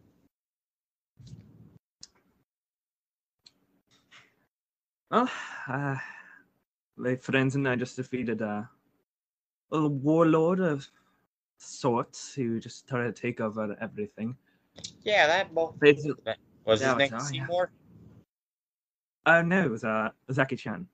Well, 5.08 5.30
uh, 5.68 5.96
my 6.96 7.14
friends 7.16 7.54
and 7.54 7.68
I 7.68 7.76
just 7.76 7.94
defeated 7.94 8.40
a 8.40 8.68
little 9.70 9.90
warlord 9.90 10.58
of 10.58 10.88
sorts 11.58 12.34
who 12.34 12.58
just 12.58 12.88
tried 12.88 13.04
to 13.04 13.12
take 13.12 13.40
over 13.40 13.76
everything. 13.80 14.36
Yeah, 15.04 15.28
that. 15.28 15.50
Basically, 15.78 16.14
Was 16.64 16.80
his 16.80 16.88
name 16.96 17.00
it's- 17.02 17.30
oh, 17.30 17.32
yeah. 17.32 17.46
Uh, 19.24 19.42
no, 19.42 19.66
it 19.66 19.70
was 19.70 19.84
uh, 19.84 20.08
Zaki 20.32 20.56
Chan. 20.56 20.88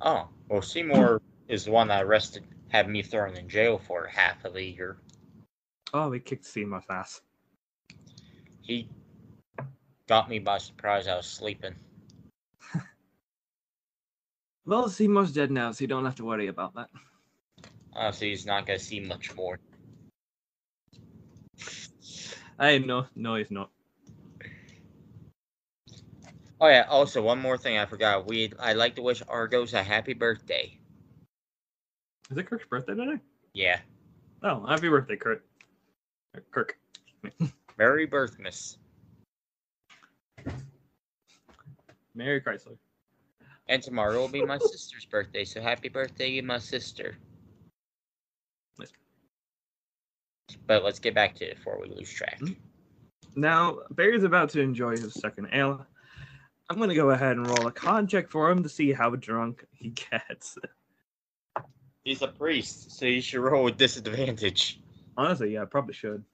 Oh, 0.00 0.26
well, 0.48 0.62
Seymour 0.62 1.20
is 1.48 1.66
the 1.66 1.70
one 1.70 1.90
I 1.90 2.00
arrested, 2.00 2.44
had 2.72 2.88
me 2.88 3.02
thrown 3.02 3.36
in 3.36 3.50
jail 3.50 3.76
for 3.76 4.06
half 4.06 4.46
of 4.46 4.54
the 4.54 4.64
year. 4.64 4.96
Oh, 5.92 6.08
we 6.08 6.20
kicked 6.20 6.46
Seymour's 6.46 6.86
ass. 6.88 7.20
He 8.62 8.88
got 10.08 10.30
me 10.30 10.38
by 10.38 10.56
surprise. 10.56 11.06
I 11.06 11.16
was 11.16 11.26
sleeping. 11.26 11.74
Well, 14.64 14.88
Seymour's 14.88 15.32
dead 15.32 15.50
now, 15.50 15.72
so 15.72 15.82
you 15.82 15.88
don't 15.88 16.04
have 16.04 16.14
to 16.14 16.24
worry 16.24 16.46
about 16.46 16.76
that. 16.76 16.88
Oh, 16.94 17.00
Honestly, 17.94 18.30
he's 18.30 18.46
not 18.46 18.64
gonna 18.64 18.78
see 18.78 19.00
much 19.00 19.34
more. 19.34 19.58
I 22.60 22.78
no, 22.78 23.06
no, 23.16 23.34
he's 23.34 23.50
not. 23.50 23.70
Oh 26.60 26.68
yeah. 26.68 26.86
Also, 26.88 27.20
one 27.20 27.40
more 27.40 27.58
thing 27.58 27.76
I 27.76 27.86
forgot. 27.86 28.28
We 28.28 28.52
I'd 28.60 28.76
like 28.76 28.94
to 28.96 29.02
wish 29.02 29.20
Argos 29.26 29.74
a 29.74 29.82
happy 29.82 30.14
birthday. 30.14 30.78
Is 32.32 32.38
it 32.38 32.46
Kirk's 32.46 32.64
birthday 32.64 32.94
today? 32.94 33.20
Yeah. 33.52 33.78
Oh, 34.42 34.64
happy 34.64 34.88
birthday, 34.88 35.16
Kurt. 35.16 35.44
Or 36.34 36.42
Kirk. 36.50 36.78
Merry 37.76 38.06
Birthmas. 38.06 38.78
Merry 42.14 42.40
Chrysler. 42.40 42.78
And 43.68 43.82
tomorrow 43.82 44.18
will 44.18 44.28
be 44.28 44.40
my 44.40 44.56
sister's 44.72 45.04
birthday, 45.04 45.44
so 45.44 45.60
happy 45.60 45.90
birthday, 45.90 46.40
my 46.40 46.56
sister. 46.58 47.18
Nice. 48.78 48.92
But 50.66 50.84
let's 50.84 50.98
get 50.98 51.14
back 51.14 51.34
to 51.34 51.44
it 51.50 51.56
before 51.56 51.78
we 51.82 51.90
lose 51.90 52.10
track. 52.10 52.40
Mhm. 52.40 52.56
Now, 53.36 53.80
Barry's 53.90 54.24
about 54.24 54.48
to 54.50 54.60
enjoy 54.60 54.96
his 54.96 55.12
second 55.12 55.50
ale. 55.52 55.86
I'm 56.70 56.78
going 56.78 56.88
to 56.88 56.94
go 56.94 57.10
ahead 57.10 57.36
and 57.36 57.46
roll 57.46 57.66
a 57.66 57.72
con 57.72 58.06
check 58.06 58.30
for 58.30 58.50
him 58.50 58.62
to 58.62 58.70
see 58.70 58.94
how 58.94 59.10
drunk 59.16 59.66
he 59.72 59.90
gets. 60.10 60.56
He's 62.04 62.22
a 62.22 62.28
priest, 62.28 62.98
so 62.98 63.06
you 63.06 63.20
should 63.20 63.40
roll 63.40 63.64
with 63.64 63.76
disadvantage. 63.76 64.80
Honestly, 65.16 65.54
yeah, 65.54 65.62
I 65.62 65.66
probably 65.66 65.94
should. 65.94 66.24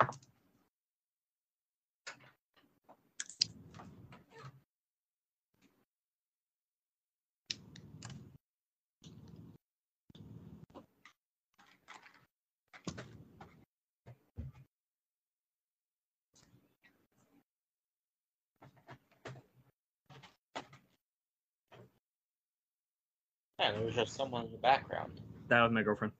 Man, 23.58 23.74
there 23.74 23.84
was 23.84 23.94
just 23.96 24.14
someone 24.14 24.46
in 24.46 24.52
the 24.52 24.58
background. 24.58 25.20
That 25.48 25.62
was 25.62 25.72
my 25.72 25.82
girlfriend. 25.82 26.12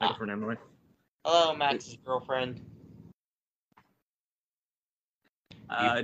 My 0.00 0.06
Ah. 0.06 0.08
girlfriend, 0.10 0.32
Emily. 0.32 0.56
Hello, 1.24 1.54
Max's 1.54 1.96
girlfriend. 2.04 2.60
Uh, 5.68 6.02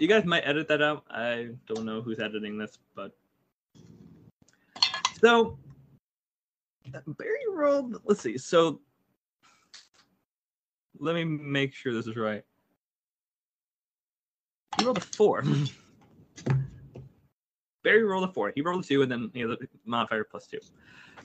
you 0.00 0.08
guys 0.08 0.24
might 0.24 0.40
edit 0.40 0.66
that 0.68 0.82
out. 0.82 1.04
I 1.10 1.50
don't 1.66 1.84
know 1.84 2.02
who's 2.02 2.18
editing 2.18 2.58
this, 2.58 2.78
but 2.94 3.16
so 5.20 5.58
Barry 7.06 7.38
rolled. 7.50 8.00
Let's 8.04 8.20
see. 8.20 8.38
So 8.38 8.80
let 10.98 11.14
me 11.14 11.24
make 11.24 11.74
sure 11.74 11.92
this 11.92 12.06
is 12.06 12.16
right. 12.16 12.42
He 14.78 14.84
rolled 14.84 14.98
a 14.98 15.02
four. 15.02 15.44
Barry 17.84 18.02
rolled 18.02 18.28
a 18.28 18.32
four. 18.32 18.50
He 18.54 18.62
rolled 18.62 18.84
a 18.84 18.86
two, 18.86 19.02
and 19.02 19.12
then 19.12 19.30
he 19.34 19.40
has 19.40 19.50
a 19.50 19.58
modifier 19.84 20.24
plus 20.24 20.46
two. 20.46 20.58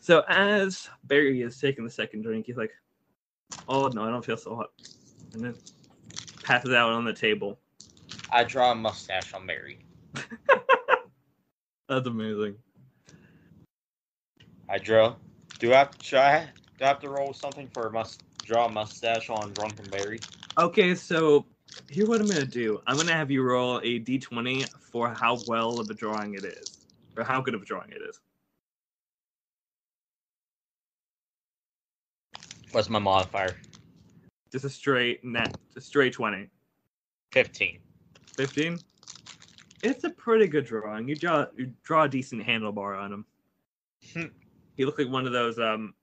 So 0.02 0.24
as 0.28 0.90
Barry 1.04 1.42
is 1.42 1.60
taking 1.60 1.84
the 1.84 1.90
second 1.92 2.22
drink, 2.22 2.46
he's 2.46 2.58
like, 2.58 2.72
"Oh 3.68 3.88
no, 3.88 4.04
I 4.04 4.10
don't 4.10 4.24
feel 4.24 4.38
so 4.38 4.56
hot," 4.56 4.70
and 5.34 5.44
then 5.44 5.56
passes 6.44 6.74
out 6.74 6.92
on 6.92 7.06
the 7.06 7.14
table. 7.14 7.60
I 8.32 8.44
draw 8.44 8.72
a 8.72 8.76
mustache 8.76 9.34
on 9.34 9.46
Barry. 9.46 9.80
That's 11.90 12.08
amazing. 12.08 12.56
I 14.70 14.78
draw. 14.78 15.16
Do 15.58 15.74
I 15.74 15.80
have 15.80 15.98
to 15.98 16.08
try? 16.08 16.50
Do 16.78 16.86
I 16.86 16.88
have 16.88 17.00
to 17.02 17.10
roll 17.10 17.34
something 17.34 17.68
for 17.68 17.88
a 17.88 17.92
must 17.92 18.22
draw 18.44 18.68
a 18.68 18.70
mustache 18.70 19.30
on 19.30 19.52
Drunken 19.54 19.90
Barry? 19.90 20.22
Okay, 20.58 20.96
so 20.96 21.46
here's 21.90 22.08
what 22.08 22.22
I'm 22.22 22.28
gonna 22.28 22.46
do. 22.46 22.80
I'm 22.88 22.96
gonna 22.96 23.14
have 23.14 23.32
you 23.32 23.44
roll 23.44 23.80
a 23.80 24.00
d20 24.00 24.70
for 24.80 25.10
how 25.10 25.40
well 25.48 25.80
of 25.80 25.90
a 25.90 25.94
drawing 25.94 26.36
it 26.36 26.46
is, 26.46 26.86
or 27.18 27.24
how 27.24 27.42
good 27.42 27.54
of 27.54 27.64
a 27.64 27.66
drawing 27.66 27.92
it 27.92 28.02
is. 28.08 28.22
What's 32.72 32.90
my 32.90 33.00
modifier? 33.00 33.56
Just 34.52 34.66
a 34.66 34.70
straight 34.70 35.24
net, 35.24 35.56
a 35.76 35.82
straight 35.82 36.14
20. 36.14 36.50
Fifteen. 37.32 37.80
15. 38.36 38.80
It's 39.82 40.04
a 40.04 40.10
pretty 40.10 40.48
good 40.48 40.66
drawing. 40.66 41.08
You 41.08 41.16
draw, 41.16 41.46
you 41.56 41.74
draw 41.84 42.04
a 42.04 42.10
decent 42.10 42.46
handlebar 42.46 43.00
on 43.00 43.14
him. 43.14 43.26
Hmm. 44.14 44.26
he 44.78 44.86
looked 44.86 45.00
like 45.00 45.10
one 45.10 45.26
of 45.26 45.34
those, 45.34 45.60
um, 45.60 45.94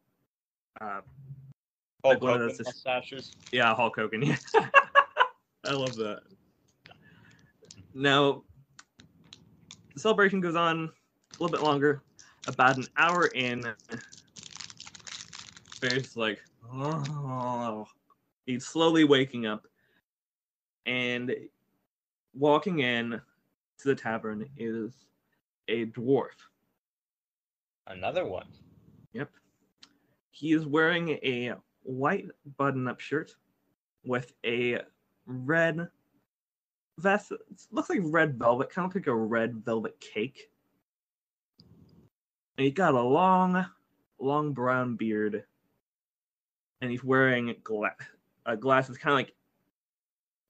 uh, 0.80 1.00
Hulk 2.04 2.22
Like 2.22 2.22
one 2.22 2.40
of 2.40 2.48
those 2.48 2.60
mustaches. 2.64 3.32
Yeah, 3.52 3.74
Hulk 3.74 3.96
Hogan. 3.96 4.22
Yeah, 4.54 5.72
I 5.72 5.72
love 5.72 5.96
that. 5.96 6.20
Now, 7.92 8.44
the 9.94 10.00
celebration 10.00 10.40
goes 10.40 10.54
on 10.54 10.84
a 10.84 11.42
little 11.42 11.48
bit 11.48 11.62
longer. 11.62 12.02
About 12.46 12.76
an 12.76 12.86
hour 12.96 13.26
in, 13.26 13.66
Barry's 15.80 16.16
like, 16.16 16.40
oh, 16.72 17.86
he's 18.46 18.66
slowly 18.66 19.04
waking 19.04 19.46
up, 19.46 19.66
and 20.86 21.34
walking 22.34 22.80
in 22.80 23.20
to 23.78 23.88
the 23.88 23.94
tavern 23.94 24.46
is 24.56 24.92
a 25.68 25.86
dwarf. 25.86 26.36
Another 27.86 28.26
one. 28.26 28.48
Yep. 29.12 29.30
He 30.30 30.52
is 30.52 30.66
wearing 30.66 31.10
a 31.10 31.54
white 31.82 32.26
button 32.58 32.88
up 32.88 33.00
shirt 33.00 33.34
with 34.04 34.32
a 34.44 34.80
red 35.26 35.88
vest. 36.98 37.32
It 37.32 37.40
looks 37.70 37.90
like 37.90 38.00
red 38.02 38.38
velvet, 38.38 38.70
kind 38.70 38.88
of 38.88 38.94
like 38.94 39.06
a 39.06 39.14
red 39.14 39.64
velvet 39.64 39.98
cake. 40.00 40.50
And 42.58 42.64
he's 42.64 42.74
got 42.74 42.94
a 42.94 43.00
long, 43.00 43.66
long 44.18 44.52
brown 44.52 44.96
beard. 44.96 45.44
And 46.80 46.90
he's 46.90 47.02
wearing 47.02 47.54
gla- 47.64 47.96
uh, 48.44 48.54
glasses, 48.54 48.98
kind 48.98 49.12
of 49.12 49.18
like 49.18 49.34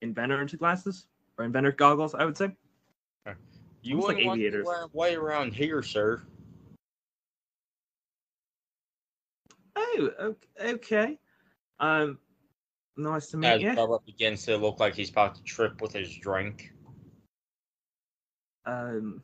inventor 0.03 0.45
glasses 0.57 1.07
or 1.39 1.45
inventor 1.45 1.73
goggles, 1.73 2.15
I 2.15 2.25
would 2.25 2.37
say. 2.37 2.51
You 3.83 3.95
Almost 3.95 4.09
like 4.09 4.17
wouldn't 4.17 4.27
want 4.27 4.41
to 4.41 4.47
aviators. 4.47 4.69
way 4.93 5.15
around 5.15 5.55
here, 5.55 5.83
sir. 5.83 6.23
Oh, 9.77 10.35
okay. 10.61 11.19
Um, 11.79 12.19
Nice 12.99 13.27
to 13.29 13.37
meet 13.37 13.49
As 13.49 13.63
you. 13.63 13.71
Bubba 13.73 14.05
begins 14.07 14.45
to 14.47 14.57
look 14.57 14.81
like 14.81 14.95
he's 14.95 15.11
about 15.11 15.35
to 15.35 15.43
trip 15.43 15.83
with 15.83 15.93
his 15.93 16.17
drink. 16.17 16.73
Um, 18.65 19.23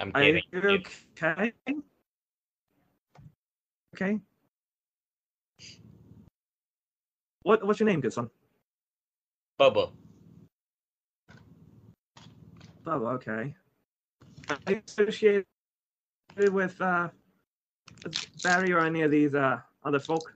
I'm 0.00 0.10
kidding. 0.12 0.42
okay? 0.54 1.52
Okay. 3.94 4.20
What 7.46 7.64
what's 7.64 7.78
your 7.78 7.88
name, 7.88 8.00
good 8.00 8.12
son? 8.12 8.28
Bubba. 9.60 9.92
Oh, 12.84 13.06
okay. 13.06 13.54
Are 14.48 14.58
you 14.66 14.82
associated 14.88 15.46
with 16.36 16.80
uh 16.80 17.08
Barry 18.42 18.72
or 18.72 18.80
any 18.80 19.02
of 19.02 19.12
these 19.12 19.36
uh 19.36 19.60
other 19.84 20.00
folk? 20.00 20.34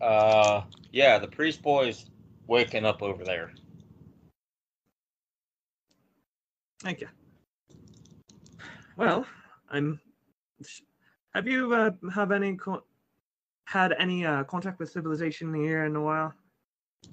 Uh, 0.00 0.62
yeah, 0.90 1.18
the 1.18 1.28
priest 1.28 1.60
boy's 1.60 2.06
waking 2.46 2.86
up 2.86 3.02
over 3.02 3.24
there. 3.24 3.52
Thank 6.80 7.02
you. 7.02 7.08
Well, 8.96 9.26
I'm. 9.68 10.00
Have 11.34 11.46
you 11.46 11.74
uh, 11.74 11.90
have 12.14 12.32
any 12.32 12.56
had 13.74 13.92
any 13.98 14.24
uh, 14.24 14.44
contact 14.44 14.78
with 14.78 14.88
civilization 14.88 15.52
here 15.52 15.84
in 15.84 15.96
a 15.96 16.00
while? 16.00 16.32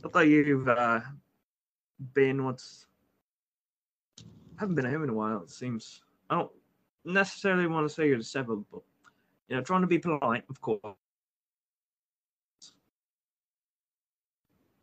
Look 0.04 0.14
like 0.14 0.28
you've 0.28 0.68
uh, 0.68 1.00
been 2.14 2.46
what's. 2.46 2.86
Haven't 4.58 4.76
been 4.76 4.86
home 4.86 5.04
in 5.04 5.10
a 5.10 5.14
while. 5.14 5.42
It 5.42 5.50
seems. 5.50 6.02
I 6.30 6.36
don't 6.36 6.52
necessarily 7.04 7.66
want 7.66 7.88
to 7.88 7.94
say 7.94 8.08
you're 8.08 8.18
disabled, 8.18 8.66
but 8.72 8.84
you 9.50 9.56
know, 9.56 9.64
trying 9.64 9.82
to 9.82 9.88
be 9.88 9.98
polite, 9.98 10.44
of 10.50 10.62
course. 10.62 10.82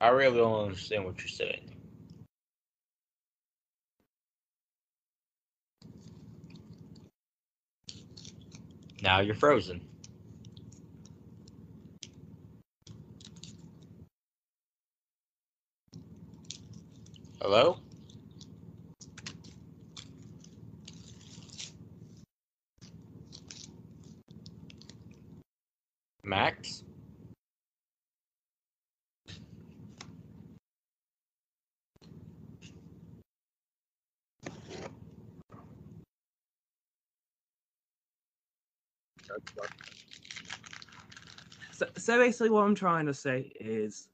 I 0.00 0.08
really 0.08 0.36
don't 0.36 0.64
understand 0.64 1.04
what 1.04 1.18
you're 1.18 1.28
saying. 1.28 1.76
Now 9.00 9.20
you're 9.20 9.36
frozen. 9.36 9.87
Hello? 17.50 17.78
Max? 26.24 26.84
So, 41.72 41.86
so 41.96 42.18
basically, 42.18 42.50
what 42.50 42.64
I'm 42.64 42.74
trying 42.74 43.06
to 43.06 43.14
say 43.14 43.50
is, 43.58 44.08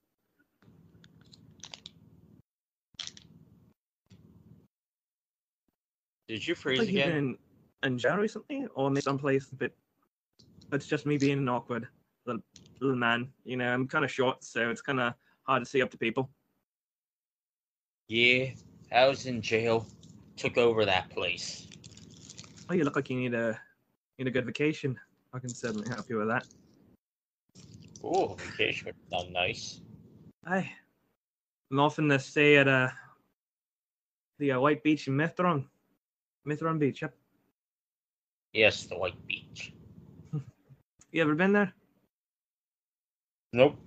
Did 6.35 6.49
you 6.49 6.57
freeze 6.57 6.81
you've 6.81 6.89
again? 6.89 7.13
been 7.13 7.39
in 7.85 7.97
jail 7.97 8.17
recently, 8.17 8.67
or 8.75 8.91
maybe 8.91 9.03
someplace 9.03 9.53
a 9.53 9.55
bit. 9.55 9.73
It's 10.73 10.89
just 10.89 11.07
me 11.07 11.17
being 11.17 11.39
an 11.39 11.49
awkward 11.49 11.87
little, 12.27 12.43
little 12.81 12.97
man. 12.97 13.29
You 13.45 13.57
know, 13.57 13.73
I'm 13.73 13.87
kind 13.87 14.05
of 14.05 14.11
short, 14.11 14.43
so 14.43 14.69
it's 14.69 14.83
kind 14.83 14.99
of 14.99 15.15
hard 15.45 15.63
to 15.63 15.71
see 15.71 15.81
up 15.81 15.93
to 15.93 15.97
people. 15.97 16.29
Yeah, 18.09 18.47
I 18.91 19.07
was 19.07 19.27
in 19.27 19.43
jail. 19.43 19.87
Took 20.37 20.59
over 20.59 20.85
that 20.85 21.09
place. 21.11 21.69
Oh, 22.69 22.75
you 22.75 22.83
look 22.83 22.97
like 22.97 23.11
you 23.11 23.17
need 23.17 23.35
a 23.35 23.57
need 24.19 24.27
a 24.27 24.33
good 24.33 24.45
vacation. 24.45 24.99
I 25.33 25.39
can 25.39 25.51
certainly 25.51 25.89
help 25.89 26.11
you 26.11 26.17
with 26.17 26.27
that. 26.27 26.49
Oh, 28.03 28.35
vacation 28.35 28.87
would 28.87 28.97
sound 29.09 29.33
nice. 29.33 29.83
Hi. 30.45 30.69
I'm 31.71 31.79
often 31.79 32.09
to 32.09 32.19
stay 32.19 32.57
at 32.57 32.67
uh, 32.67 32.89
the 34.41 34.51
uh, 34.51 34.59
White 34.59 34.83
Beach 34.83 35.07
in 35.07 35.17
Mithron. 35.17 35.67
Mithron 36.47 36.79
Beach, 36.79 37.03
yep. 37.03 37.15
Yes, 38.53 38.85
the 38.85 38.97
White 38.97 39.27
Beach. 39.27 39.73
You 41.13 41.23
ever 41.23 41.35
been 41.35 41.53
there? 41.53 41.73
Nope. 43.53 43.79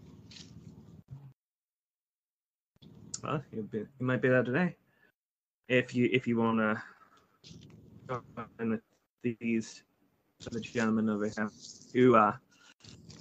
Well, 3.23 3.43
you'll 3.51 3.67
you 3.73 3.87
might 3.99 4.21
be 4.21 4.29
there 4.29 4.43
today. 4.43 4.75
If 5.67 5.93
you 5.93 6.09
if 6.11 6.25
you 6.25 6.37
wanna 6.37 6.81
go 8.07 8.21
in 8.59 8.69
with 8.69 8.81
these 9.39 9.83
other 10.49 10.59
gentlemen 10.59 11.09
over 11.09 11.27
here 11.27 11.49
who 11.93 12.15
uh 12.15 12.33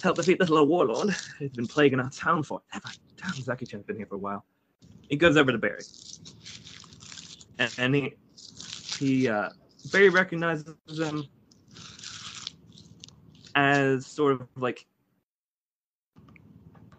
helped 0.03 0.18
defeat 0.18 0.38
this 0.38 0.51
little 0.51 0.66
warlord 0.66 1.11
who's 1.38 1.51
been 1.51 1.66
plaguing 1.66 1.99
our 1.99 2.11
town 2.11 2.42
forever. 2.42 2.90
Damn, 3.16 3.33
Zaki-chan's 3.35 3.85
been 3.85 3.96
here 3.96 4.07
for 4.07 4.16
a 4.16 4.18
while. 4.18 4.44
He 5.09 5.16
goes 5.16 5.37
over 5.37 5.51
to 5.51 5.59
Barry. 5.59 5.81
And, 7.59 7.75
and 7.79 7.94
he 7.94 8.14
he 8.99 9.29
uh 9.29 9.51
Barry 9.93 10.09
recognizes 10.09 10.75
him 10.89 11.27
as 13.55 14.07
sort 14.07 14.33
of 14.33 14.49
like 14.57 14.85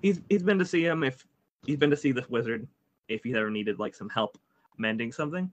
he's 0.02 0.22
he's 0.30 0.44
been 0.44 0.60
to 0.60 0.66
see 0.66 0.84
him 0.84 1.04
if 1.04 1.26
he's 1.66 1.78
been 1.78 1.90
to 1.90 1.98
see 1.98 2.12
this 2.12 2.30
wizard 2.30 2.68
if 3.08 3.24
he 3.24 3.34
ever 3.36 3.50
needed 3.50 3.80
like 3.80 3.96
some 3.96 4.10
help 4.10 4.38
mending 4.78 5.12
something. 5.12 5.52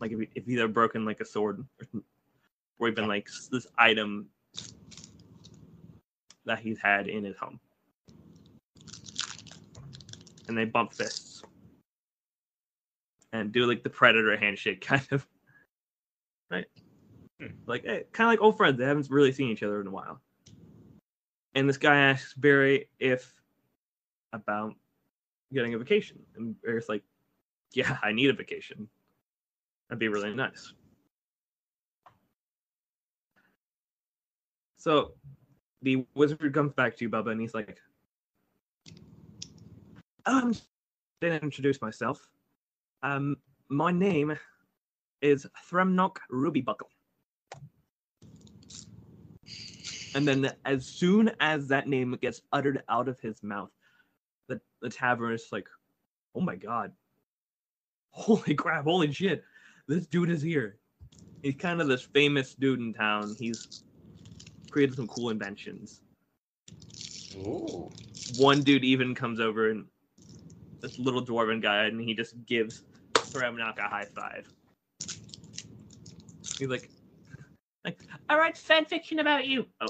Like 0.00 0.12
if, 0.12 0.20
he, 0.20 0.28
if 0.34 0.44
he's 0.46 0.58
ever 0.58 0.68
broken 0.68 1.04
like 1.04 1.20
a 1.20 1.24
sword 1.24 1.64
or, 1.80 2.00
or 2.78 2.88
even 2.88 3.08
like 3.08 3.28
this 3.50 3.66
item 3.78 4.28
that 6.44 6.58
he's 6.58 6.78
had 6.78 7.08
in 7.08 7.24
his 7.24 7.36
home. 7.36 7.60
And 10.48 10.58
they 10.58 10.64
bump 10.64 10.92
fists. 10.92 11.42
And 13.32 13.52
do 13.52 13.66
like 13.66 13.82
the 13.82 13.90
predator 13.90 14.36
handshake 14.36 14.80
kind 14.86 15.06
of 15.10 15.26
right 16.52 16.66
Hmm. 17.40 17.48
like 17.66 17.84
eh, 17.86 18.02
kind 18.12 18.28
of 18.28 18.32
like 18.32 18.40
old 18.40 18.56
friends 18.56 18.78
they 18.78 18.84
haven't 18.84 19.08
really 19.10 19.32
seen 19.32 19.48
each 19.48 19.64
other 19.64 19.80
in 19.80 19.86
a 19.88 19.90
while 19.90 20.20
and 21.54 21.68
this 21.68 21.78
guy 21.78 21.96
asks 21.96 22.34
barry 22.34 22.88
if 23.00 23.34
about 24.32 24.74
getting 25.52 25.74
a 25.74 25.78
vacation. 25.78 26.18
And 26.36 26.60
Barry's 26.62 26.88
like, 26.88 27.02
Yeah, 27.72 27.98
I 28.02 28.12
need 28.12 28.30
a 28.30 28.32
vacation. 28.32 28.88
That'd 29.88 29.98
be 30.00 30.08
really 30.08 30.34
nice. 30.34 30.72
So 34.78 35.12
the 35.82 36.06
wizard 36.14 36.52
comes 36.54 36.72
back 36.72 36.96
to 36.96 37.04
you, 37.04 37.10
Bubba, 37.10 37.32
and 37.32 37.40
he's 37.40 37.54
like, 37.54 37.78
Um, 40.26 40.54
didn't 41.20 41.42
introduce 41.42 41.80
myself. 41.80 42.28
Um, 43.02 43.36
my 43.68 43.90
name 43.90 44.36
is 45.22 45.46
Thremnock 45.70 46.16
Rubybuckle. 46.30 46.90
And 50.14 50.28
then 50.28 50.52
as 50.64 50.84
soon 50.84 51.30
as 51.40 51.68
that 51.68 51.88
name 51.88 52.16
gets 52.20 52.42
uttered 52.52 52.82
out 52.88 53.08
of 53.08 53.18
his 53.20 53.42
mouth, 53.42 53.70
the, 54.48 54.60
the 54.82 54.90
tavern 54.90 55.32
is 55.32 55.48
like, 55.52 55.66
oh 56.34 56.40
my 56.40 56.56
god. 56.56 56.92
Holy 58.10 58.54
crap, 58.54 58.84
holy 58.84 59.10
shit. 59.10 59.42
This 59.88 60.06
dude 60.06 60.28
is 60.28 60.42
here. 60.42 60.76
He's 61.42 61.56
kind 61.56 61.80
of 61.80 61.88
this 61.88 62.02
famous 62.02 62.54
dude 62.54 62.80
in 62.80 62.92
town. 62.92 63.34
He's 63.38 63.84
created 64.70 64.96
some 64.96 65.08
cool 65.08 65.30
inventions. 65.30 66.02
Ooh. 67.36 67.90
One 68.36 68.62
dude 68.62 68.84
even 68.84 69.14
comes 69.14 69.40
over 69.40 69.70
and 69.70 69.86
this 70.80 70.98
little 70.98 71.24
dwarven 71.24 71.62
guy 71.62 71.84
and 71.84 72.00
he 72.00 72.14
just 72.14 72.34
gives 72.44 72.82
Thremnock 73.14 73.78
a 73.78 73.88
high 73.88 74.04
five. 74.14 74.46
He's 76.58 76.68
like, 76.68 76.90
like, 77.84 78.00
I 78.28 78.36
write 78.36 78.56
fan 78.56 78.84
fiction 78.84 79.18
about 79.18 79.46
you. 79.46 79.66
Oh, 79.80 79.86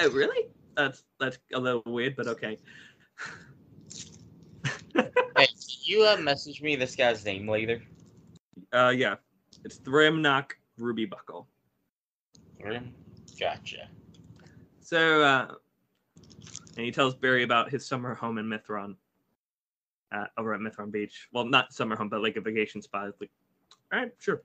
oh, 0.00 0.10
really? 0.10 0.48
That's 0.76 1.04
that's 1.18 1.38
a 1.52 1.58
little 1.58 1.82
weird, 1.86 2.16
but 2.16 2.28
okay. 2.28 2.58
Hey, 5.36 5.48
you 5.82 6.04
uh, 6.04 6.18
message 6.18 6.60
me 6.60 6.76
this 6.76 6.94
guy's 6.94 7.24
name 7.24 7.48
later? 7.48 7.82
Uh, 8.72 8.92
yeah, 8.94 9.14
it's 9.64 9.78
Thremnock 9.78 10.52
Ruby 10.78 11.06
Buckle. 11.06 11.48
Grim? 12.60 12.94
Gotcha. 13.40 13.88
So, 14.80 15.22
uh, 15.22 15.54
and 16.76 16.84
he 16.84 16.92
tells 16.92 17.14
Barry 17.14 17.44
about 17.44 17.70
his 17.70 17.86
summer 17.86 18.14
home 18.14 18.38
in 18.38 18.46
Mithron, 18.46 18.96
uh, 20.12 20.26
over 20.36 20.52
at 20.54 20.60
Mithron 20.60 20.92
Beach. 20.92 21.28
Well, 21.32 21.44
not 21.44 21.72
summer 21.72 21.96
home, 21.96 22.08
but 22.08 22.22
like 22.22 22.36
a 22.36 22.40
vacation 22.40 22.82
spot. 22.82 23.08
It's 23.08 23.20
like, 23.20 23.30
all 23.92 24.00
right, 24.00 24.12
sure. 24.18 24.42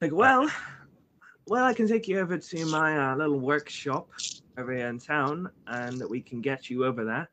Like, 0.00 0.12
well, 0.14 0.50
well, 1.46 1.64
I 1.64 1.74
can 1.74 1.86
take 1.86 2.08
you 2.08 2.20
over 2.20 2.38
to 2.38 2.66
my 2.66 3.12
uh, 3.12 3.16
little 3.16 3.38
workshop 3.38 4.08
over 4.56 4.72
here 4.72 4.88
in 4.88 4.98
town, 4.98 5.50
and 5.66 6.02
we 6.08 6.22
can 6.22 6.40
get 6.40 6.70
you 6.70 6.86
over 6.86 7.04
there. 7.04 7.28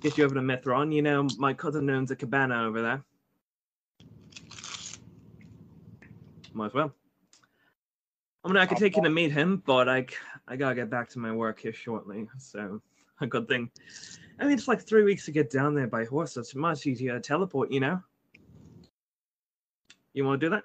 Get 0.00 0.18
you 0.18 0.24
over 0.24 0.34
to 0.34 0.40
Mithron. 0.40 0.92
You 0.92 1.02
know, 1.02 1.28
my 1.38 1.54
cousin 1.54 1.88
owns 1.88 2.10
a 2.10 2.16
cabana 2.16 2.64
over 2.64 2.82
there. 2.82 3.04
Might 6.52 6.66
as 6.66 6.74
well. 6.74 6.92
I 8.44 8.48
mean, 8.48 8.56
I 8.56 8.66
could 8.66 8.78
take 8.78 8.96
you 8.96 9.02
to 9.02 9.10
meet 9.10 9.30
him, 9.30 9.62
but 9.64 9.88
I, 9.88 10.06
I 10.48 10.56
gotta 10.56 10.74
get 10.74 10.90
back 10.90 11.10
to 11.10 11.20
my 11.20 11.30
work 11.30 11.60
here 11.60 11.72
shortly. 11.72 12.26
So, 12.38 12.82
a 13.20 13.26
good 13.26 13.46
thing. 13.46 13.70
I 14.40 14.44
mean, 14.44 14.54
it's 14.54 14.66
like 14.66 14.80
three 14.80 15.04
weeks 15.04 15.26
to 15.26 15.30
get 15.30 15.48
down 15.48 15.74
there 15.76 15.86
by 15.86 16.06
horse. 16.06 16.32
So 16.32 16.40
it's 16.40 16.56
much 16.56 16.86
easier 16.86 17.12
to 17.12 17.20
teleport, 17.20 17.70
you 17.70 17.78
know? 17.78 18.02
You 20.12 20.24
want 20.24 20.40
to 20.40 20.46
do 20.46 20.50
that? 20.50 20.64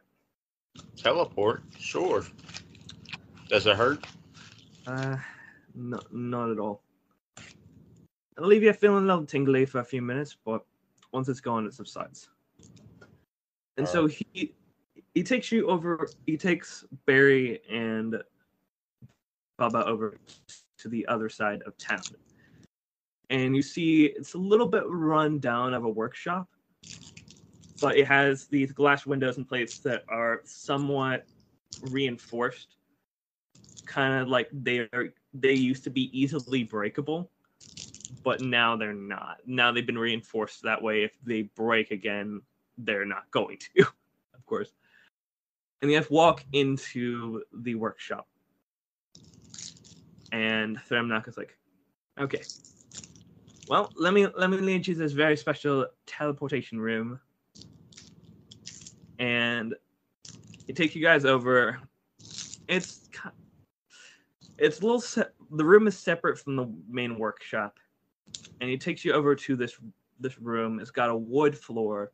Teleport? 0.97 1.63
Sure. 1.77 2.23
Does 3.49 3.67
it 3.67 3.75
hurt? 3.75 4.05
Uh, 4.87 5.17
no, 5.75 5.99
not 6.11 6.51
at 6.51 6.59
all. 6.59 6.81
I'll 8.37 8.47
leave 8.47 8.63
you 8.63 8.73
feeling 8.73 9.03
a 9.03 9.07
little 9.07 9.25
tingly 9.25 9.65
for 9.65 9.79
a 9.79 9.85
few 9.85 10.01
minutes, 10.01 10.35
but 10.45 10.65
once 11.11 11.29
it's 11.29 11.39
gone, 11.39 11.65
it 11.65 11.73
subsides. 11.73 12.29
And 13.77 13.87
so 13.87 14.07
he 14.07 14.53
he 15.13 15.23
takes 15.23 15.51
you 15.51 15.67
over. 15.67 16.09
He 16.25 16.37
takes 16.37 16.85
Barry 17.05 17.61
and 17.69 18.21
Baba 19.57 19.85
over 19.85 20.17
to 20.77 20.89
the 20.89 21.05
other 21.07 21.29
side 21.29 21.61
of 21.65 21.77
town, 21.77 22.01
and 23.29 23.55
you 23.55 23.61
see 23.61 24.05
it's 24.05 24.33
a 24.33 24.37
little 24.37 24.67
bit 24.67 24.83
run 24.87 25.39
down 25.39 25.73
of 25.73 25.83
a 25.85 25.89
workshop, 25.89 26.49
but 27.81 27.97
it 27.97 28.07
has 28.07 28.47
these 28.47 28.71
glass 28.71 29.05
windows 29.05 29.37
in 29.37 29.45
place 29.45 29.79
that 29.79 30.03
are 30.07 30.41
somewhat 30.45 31.25
reinforced. 31.81 32.77
Kind 33.85 34.21
of 34.21 34.27
like 34.27 34.49
they're 34.51 35.13
they 35.33 35.53
used 35.53 35.83
to 35.83 35.89
be 35.89 36.09
easily 36.17 36.63
breakable 36.63 37.29
but 38.23 38.41
now 38.41 38.75
they're 38.75 38.93
not. 38.93 39.37
Now 39.45 39.71
they've 39.71 39.85
been 39.85 39.97
reinforced 39.97 40.63
that 40.63 40.81
way. 40.81 41.03
If 41.03 41.17
they 41.23 41.43
break 41.43 41.91
again 41.91 42.41
they're 42.77 43.05
not 43.05 43.29
going 43.31 43.57
to 43.57 43.85
of 44.33 44.45
course. 44.45 44.71
And 45.81 45.89
you 45.89 45.97
have 45.97 46.07
to 46.07 46.13
walk 46.13 46.43
into 46.51 47.43
the 47.53 47.75
workshop. 47.75 48.27
And 50.31 50.77
Thremnock 50.89 51.27
is 51.27 51.37
like 51.37 51.57
okay. 52.19 52.41
Well 53.67 53.91
let 53.95 54.13
me 54.13 54.27
let 54.35 54.49
me 54.49 54.57
lead 54.57 54.87
you 54.87 54.95
to 54.95 54.99
this 54.99 55.13
very 55.13 55.37
special 55.37 55.87
teleportation 56.05 56.79
room 56.79 57.19
and 59.19 59.75
it 60.67 60.75
takes 60.75 60.95
you 60.95 61.01
guys 61.01 61.25
over. 61.25 61.79
It's 62.67 63.09
it's 64.57 64.79
a 64.79 64.81
little 64.81 65.01
se- 65.01 65.27
the 65.51 65.65
room 65.65 65.87
is 65.87 65.97
separate 65.97 66.39
from 66.39 66.55
the 66.55 66.73
main 66.89 67.17
workshop 67.19 67.77
and 68.61 68.69
it 68.69 68.81
takes 68.81 69.03
you 69.03 69.13
over 69.13 69.35
to 69.35 69.55
this 69.55 69.77
this 70.19 70.39
room. 70.39 70.79
It's 70.79 70.91
got 70.91 71.09
a 71.09 71.15
wood 71.15 71.57
floor 71.57 72.11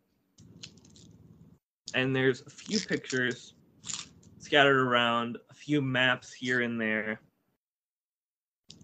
and 1.93 2.15
there's 2.15 2.41
a 2.41 2.49
few 2.49 2.79
pictures 2.79 3.53
scattered 4.39 4.77
around 4.77 5.37
a 5.49 5.53
few 5.53 5.81
maps 5.81 6.33
here 6.33 6.61
and 6.61 6.79
there. 6.79 7.21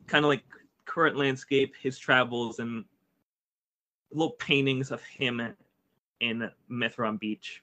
Kind 0.06 0.24
of 0.24 0.30
like 0.30 0.44
current 0.86 1.18
landscape 1.18 1.76
his 1.82 1.98
travels 1.98 2.60
and 2.60 2.86
little 4.12 4.32
paintings 4.34 4.92
of 4.92 5.04
him 5.04 5.42
in 6.22 6.50
mithron 6.72 7.20
beach 7.20 7.62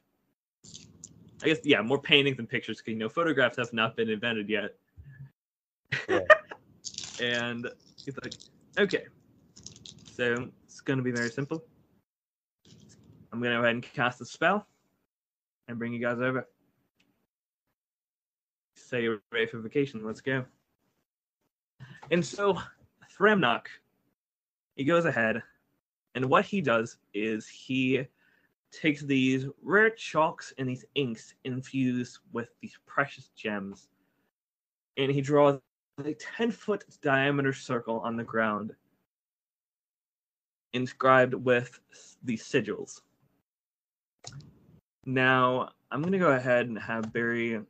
i 1.45 1.49
guess 1.49 1.59
yeah 1.65 1.83
more 1.83 2.01
paintings 2.01 2.39
and 2.39 2.49
pictures 2.49 2.79
because 2.79 2.93
you 2.93 2.99
know 2.99 3.09
photographs 3.09 3.57
have 3.57 3.73
not 3.73 3.97
been 3.97 4.09
invented 4.09 4.49
yet 4.49 4.75
Yeah. 6.09 6.21
and 7.21 7.69
he's 8.05 8.17
like, 8.23 8.35
okay, 8.79 9.05
so 10.17 10.49
it's 10.65 10.81
going 10.81 10.99
to 10.99 11.03
be 11.03 11.11
very 11.11 11.31
simple. 11.31 11.65
I'm 13.33 13.41
going 13.41 13.53
to 13.53 13.59
go 13.59 13.63
ahead 13.63 13.75
and 13.75 13.83
cast 13.83 14.21
a 14.21 14.25
spell 14.25 14.67
and 15.69 15.79
bring 15.79 15.93
you 15.93 16.01
guys 16.01 16.19
over. 16.19 16.49
Say 18.77 19.03
you're 19.03 19.23
ready 19.33 19.47
for 19.47 19.59
vacation. 19.59 20.05
Let's 20.05 20.21
go. 20.21 20.45
And 22.11 22.25
so 22.25 22.59
Thremnock, 23.19 23.67
he 24.77 24.85
goes 24.85 25.05
ahead, 25.05 25.43
and 26.15 26.27
what 26.27 26.45
he 26.45 26.61
does 26.61 26.99
is 27.13 27.49
he 27.49 28.07
takes 28.81 29.03
these 29.03 29.47
rare 29.63 29.91
chalks 29.91 30.53
and 30.59 30.69
these 30.69 30.85
inks 30.95 31.35
infused 31.45 32.19
with 32.33 32.49
these 32.61 32.77
precious 32.87 33.29
gems, 33.37 33.89
and 34.97 35.11
he 35.11 35.21
draws 35.21 35.61
a 36.05 36.15
10 36.15 36.51
foot 36.51 36.85
diameter 37.03 37.53
circle 37.53 38.01
on 38.01 38.17
the 38.17 38.25
ground 38.25 38.73
inscribed 40.73 41.35
with 41.35 41.79
these 42.25 42.43
sigils. 42.43 43.01
Now, 45.07 45.71
I'm 45.91 46.01
going 46.01 46.13
to 46.13 46.19
go 46.19 46.33
ahead 46.33 46.67
and 46.67 46.79
have 46.79 47.13
Barry. 47.13 47.61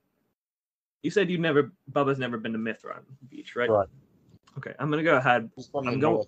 You 1.03 1.11
said 1.11 1.29
you 1.29 1.37
never, 1.38 1.73
Bubba's 1.93 2.19
never 2.19 2.38
been 2.38 2.53
to 2.53 2.59
Mithron 2.59 3.03
Beach, 3.29 3.57
right? 3.57 3.69
Right. 3.69 3.88
Okay, 4.57 4.73
I'm 4.79 4.90
going 4.90 5.05
to 5.05 5.11
go 5.11 5.17
ahead. 5.17 5.51
I'm 5.77 6.01
going- 6.01 6.27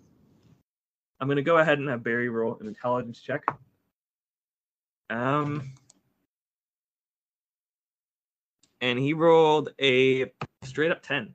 I'm 1.19 1.29
going 1.29 1.37
to 1.37 1.43
go 1.43 1.59
ahead 1.59 1.79
and 1.79 1.89
have 1.89 2.03
Barry 2.03 2.29
roll 2.29 2.59
an 2.61 2.67
intelligence 2.67 3.21
check. 3.23 3.43
Um, 5.11 5.73
and 8.81 8.99
he 8.99 9.13
rolled 9.13 9.71
a 9.81 10.33
straight 10.65 10.91
up 10.91 11.03
10. 11.03 11.35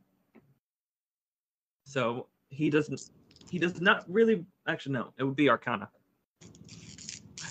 So 1.85 2.27
he 2.49 2.69
doesn't, 2.69 3.01
he 3.49 3.59
does 3.59 3.81
not 3.81 4.03
really, 4.07 4.45
actually, 4.67 4.93
no, 4.93 5.13
it 5.17 5.23
would 5.23 5.35
be 5.35 5.49
Arcana. 5.49 5.89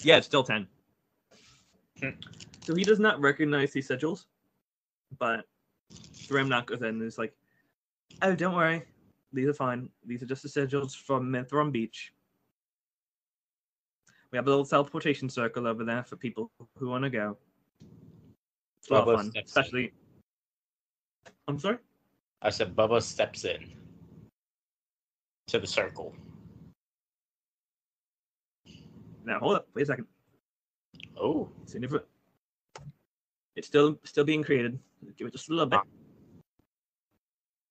Yeah, 0.02 0.16
it's 0.16 0.26
still 0.26 0.44
10. 0.44 0.66
Hmm. 2.00 2.08
so 2.62 2.74
he 2.74 2.82
does 2.82 2.98
not 2.98 3.20
recognize 3.20 3.72
these 3.72 3.88
sigils, 3.88 4.24
but 5.18 5.44
Thremnock 5.92 6.66
goes 6.66 6.80
in 6.80 6.88
and 6.88 7.02
is 7.02 7.18
like, 7.18 7.34
oh, 8.22 8.34
don't 8.34 8.54
worry. 8.54 8.82
These 9.32 9.48
are 9.48 9.54
fine. 9.54 9.90
These 10.06 10.22
are 10.22 10.26
just 10.26 10.42
the 10.42 10.48
sigils 10.48 10.96
from 10.96 11.30
Mithron 11.30 11.70
Beach. 11.72 12.12
We 14.32 14.36
have 14.36 14.46
a 14.46 14.50
little 14.50 14.64
teleportation 14.64 15.28
circle 15.28 15.66
over 15.66 15.84
there 15.84 16.04
for 16.04 16.16
people 16.16 16.50
who 16.76 16.88
want 16.88 17.04
to 17.04 17.10
go. 17.10 17.36
It's 18.78 18.90
a 18.90 18.94
lot 18.94 19.06
Bubba 19.06 19.10
of 19.14 19.16
fun, 19.20 19.30
steps 19.30 19.36
in. 19.36 19.44
especially. 19.60 19.92
I'm 21.48 21.58
sorry. 21.58 21.78
I 22.42 22.50
said 22.50 22.76
Bubba 22.76 23.02
steps 23.02 23.44
in 23.44 23.72
to 25.48 25.58
the 25.58 25.66
circle. 25.66 26.14
Now 29.24 29.38
hold 29.40 29.56
up. 29.56 29.68
Wait 29.74 29.82
a 29.82 29.86
second. 29.86 30.06
Oh, 31.20 31.48
It's 31.62 31.74
in 31.74 31.86
foot. 31.88 32.06
It's 33.56 33.66
still 33.66 33.98
still 34.04 34.24
being 34.24 34.42
created. 34.44 34.78
Give 35.18 35.26
it 35.26 35.32
just 35.32 35.48
a 35.50 35.52
little 35.52 35.66
bit. 35.66 35.80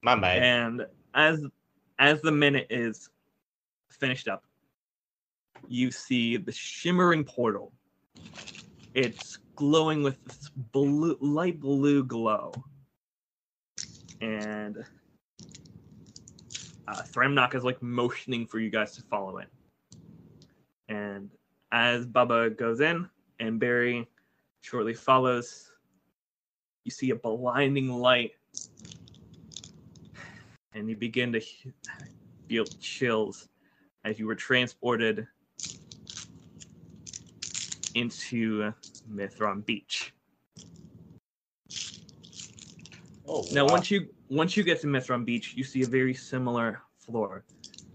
my 0.04 0.16
man. 0.16 0.44
And 0.44 0.88
as 1.14 1.44
as 2.00 2.22
the 2.22 2.32
minute 2.32 2.68
is 2.70 3.10
finished 3.90 4.28
up, 4.28 4.44
you 5.68 5.92
see 5.92 6.38
the 6.38 6.52
shimmering 6.52 7.24
portal. 7.24 7.72
It's 8.94 9.38
glowing 9.56 10.04
with 10.04 10.24
this 10.26 10.50
blue, 10.72 11.18
light 11.22 11.60
blue 11.60 12.04
glow, 12.04 12.52
and 14.22 14.84
uh, 16.88 17.04
is 17.54 17.64
like 17.64 17.82
motioning 17.82 18.46
for 18.46 18.60
you 18.60 18.70
guys 18.70 18.96
to 18.96 19.02
follow 19.04 19.38
it. 19.38 19.48
And 20.88 21.30
as 21.72 22.08
Bubba 22.08 22.58
goes 22.58 22.82
in 22.82 23.08
and 23.40 23.60
Barry 23.60 24.08
shortly 24.62 24.94
follows, 24.94 25.72
you 26.84 26.92
see 26.92 27.12
a 27.12 27.16
blinding 27.16 27.90
light 27.90 28.32
and 30.74 30.90
you 30.90 30.96
begin 30.96 31.32
to 31.34 31.42
feel 32.48 32.66
chills 32.80 33.50
as 34.04 34.18
you 34.18 34.26
were 34.26 34.36
transported 34.36 35.28
into 38.00 38.74
Mithron 39.12 39.66
Beach. 39.66 40.14
oh, 43.28 43.50
Now, 43.52 43.66
wow. 43.66 43.74
once 43.74 43.92
you 43.92 44.08
once 44.30 44.56
you 44.58 44.64
get 44.64 44.82
to 44.82 44.88
Mithron 44.88 45.26
Beach, 45.26 45.54
you 45.56 45.64
see 45.64 45.84
a 45.84 45.88
very 45.88 46.14
similar 46.14 46.82
floor. 46.98 47.46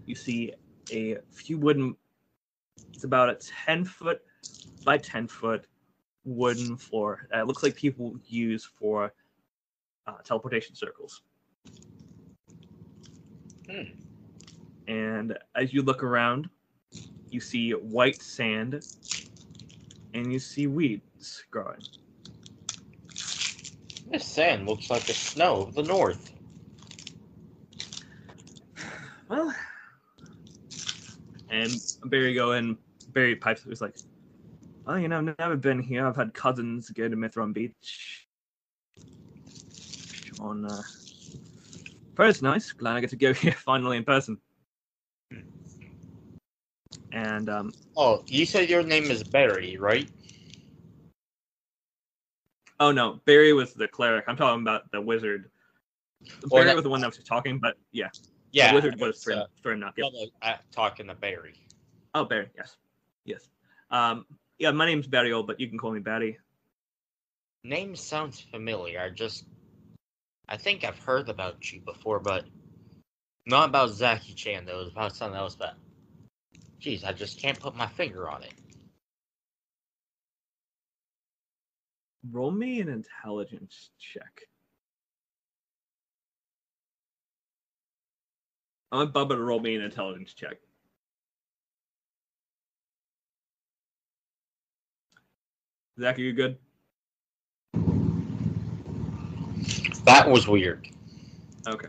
You 0.05 0.15
see 0.15 0.53
a 0.91 1.17
few 1.31 1.57
wooden. 1.57 1.95
It's 2.93 3.03
about 3.03 3.29
a 3.29 3.35
ten 3.35 3.85
foot 3.85 4.21
by 4.83 4.97
ten 4.97 5.27
foot 5.27 5.67
wooden 6.25 6.77
floor. 6.77 7.27
that 7.31 7.47
looks 7.47 7.63
like 7.63 7.75
people 7.75 8.17
use 8.25 8.65
for 8.65 9.13
uh, 10.07 10.17
teleportation 10.23 10.75
circles. 10.75 11.21
Hmm. 13.69 13.83
And 14.87 15.37
as 15.55 15.73
you 15.73 15.81
look 15.81 16.03
around, 16.03 16.49
you 17.31 17.39
see 17.39 17.71
white 17.71 18.21
sand, 18.21 18.83
and 20.15 20.31
you 20.31 20.39
see 20.39 20.65
weeds 20.65 21.43
growing. 21.51 21.81
This 24.09 24.25
sand 24.25 24.65
looks 24.65 24.89
like 24.89 25.05
the 25.05 25.13
snow 25.13 25.63
of 25.63 25.75
the 25.75 25.83
north. 25.83 26.31
Well, 29.27 29.53
and 31.49 31.71
Barry 32.05 32.33
go 32.33 32.53
in. 32.53 32.77
Barry 33.09 33.35
pipes. 33.35 33.65
It 33.65 33.69
was 33.69 33.81
like, 33.81 33.97
well, 34.85 34.99
you 34.99 35.07
know, 35.07 35.17
I've 35.17 35.37
never 35.37 35.55
been 35.57 35.81
here. 35.81 36.07
I've 36.07 36.15
had 36.15 36.33
cousins 36.33 36.89
go 36.91 37.09
to 37.09 37.15
Mithron 37.15 37.53
Beach. 37.53 38.27
On, 40.39 40.65
uh, 40.65 40.81
but 42.15 42.29
it's 42.29 42.41
nice. 42.41 42.71
Glad 42.71 42.95
I 42.95 43.01
get 43.01 43.09
to 43.09 43.15
go 43.15 43.33
here 43.33 43.51
finally 43.51 43.97
in 43.97 44.03
person. 44.05 44.39
And 47.15 47.49
um, 47.49 47.73
Oh, 47.95 48.23
you 48.27 48.45
said 48.45 48.69
your 48.69 48.83
name 48.83 49.09
is 49.09 49.23
Barry, 49.23 49.77
right? 49.77 50.09
oh 52.81 52.91
no, 52.91 53.21
Barry 53.25 53.53
was 53.53 53.73
the 53.73 53.87
cleric. 53.87 54.25
I'm 54.27 54.35
talking 54.35 54.61
about 54.61 54.91
the 54.91 54.99
wizard. 55.01 55.49
Barry 56.51 56.65
that- 56.65 56.75
was 56.75 56.83
the 56.83 56.89
one 56.89 56.99
that 57.01 57.07
was 57.07 57.17
talking, 57.19 57.57
but 57.59 57.77
yeah, 57.93 58.09
Yeah. 58.51 58.69
the 58.69 58.75
wizard 58.75 58.99
was 58.99 59.23
Thrim, 59.23 59.39
uh, 59.39 59.45
Thrimnock. 59.63 59.93
Yep. 59.97 60.11
no, 60.13 60.25
no, 60.25 60.27
uh, 60.41 60.57
talking 60.71 61.07
to 61.07 61.15
Barry. 61.15 61.53
Oh, 62.13 62.25
Barry. 62.25 62.49
Yes, 62.55 62.75
yes. 63.23 63.49
Um, 63.91 64.25
yeah, 64.59 64.71
my 64.71 64.85
name's 64.85 65.07
Barry 65.07 65.31
Old, 65.31 65.47
but 65.47 65.59
you 65.59 65.69
can 65.69 65.77
call 65.77 65.91
me 65.91 65.99
Barry. 65.99 66.37
Name 67.63 67.95
sounds 67.95 68.41
familiar. 68.41 68.99
I 68.99 69.09
just, 69.09 69.45
I 70.49 70.57
think 70.57 70.83
I've 70.83 70.99
heard 70.99 71.29
about 71.29 71.71
you 71.71 71.79
before, 71.81 72.19
but 72.19 72.45
not 73.45 73.69
about 73.69 73.89
Zaki 73.91 74.33
Chan. 74.33 74.65
Though 74.65 74.81
it 74.81 74.83
was 74.85 74.91
about 74.91 75.15
something 75.15 75.37
else. 75.37 75.55
But, 75.55 75.75
geez, 76.79 77.03
I 77.03 77.13
just 77.13 77.41
can't 77.41 77.59
put 77.59 77.75
my 77.75 77.87
finger 77.87 78.29
on 78.29 78.43
it. 78.43 78.53
Roll 82.31 82.51
me 82.51 82.81
an 82.81 82.89
intelligence 82.89 83.91
check. 83.99 84.41
I 88.91 88.97
want 88.97 89.13
Bubba 89.13 89.29
to 89.29 89.41
roll 89.41 89.59
me 89.59 89.75
an 89.75 89.81
intelligence 89.81 90.33
check. 90.33 90.57
Zach, 95.99 96.17
are 96.17 96.21
you 96.21 96.33
good? 96.33 96.57
That 100.05 100.29
was 100.29 100.47
weird. 100.47 100.87
Okay. 101.67 101.87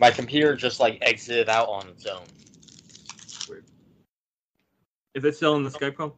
My 0.00 0.10
computer 0.10 0.56
just 0.56 0.80
like 0.80 0.98
exited 1.02 1.48
out 1.48 1.68
on 1.68 1.88
its 1.88 2.06
own. 2.06 2.22
Is 5.14 5.24
it 5.24 5.36
still 5.36 5.54
in 5.56 5.62
the 5.62 5.70
Skype 5.70 5.96
call? 5.96 6.16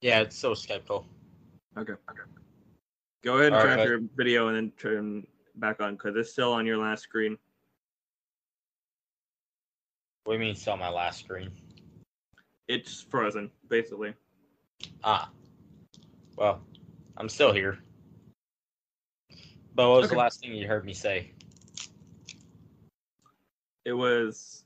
Yeah, 0.00 0.20
it's 0.20 0.36
so 0.36 0.54
skeptical. 0.54 1.06
Okay. 1.78 1.92
Okay. 1.92 2.22
Go 3.22 3.34
ahead 3.34 3.46
and 3.46 3.56
All 3.56 3.62
turn 3.62 3.72
off 3.72 3.78
right. 3.78 3.88
your 3.88 4.00
video 4.16 4.48
and 4.48 4.56
then 4.56 4.72
turn 4.76 5.26
back 5.56 5.80
on 5.80 5.94
because 5.94 6.16
it's 6.16 6.32
still 6.32 6.52
on 6.52 6.66
your 6.66 6.76
last 6.76 7.02
screen. 7.02 7.38
What 10.24 10.34
do 10.34 10.38
you 10.38 10.44
mean, 10.44 10.50
it's 10.54 10.66
on 10.68 10.78
my 10.78 10.88
last 10.88 11.20
screen? 11.20 11.50
It's 12.66 13.02
frozen, 13.02 13.50
basically. 13.68 14.14
Ah. 15.04 15.30
Well, 16.36 16.62
I'm 17.16 17.28
still 17.28 17.52
here. 17.52 17.78
But 19.74 19.88
what 19.88 19.96
was 19.98 20.06
Okay. 20.06 20.14
the 20.14 20.18
last 20.18 20.40
thing 20.40 20.54
you 20.54 20.66
heard 20.66 20.84
me 20.84 20.94
say? 20.94 21.32
It 23.84 23.92
was. 23.92 24.64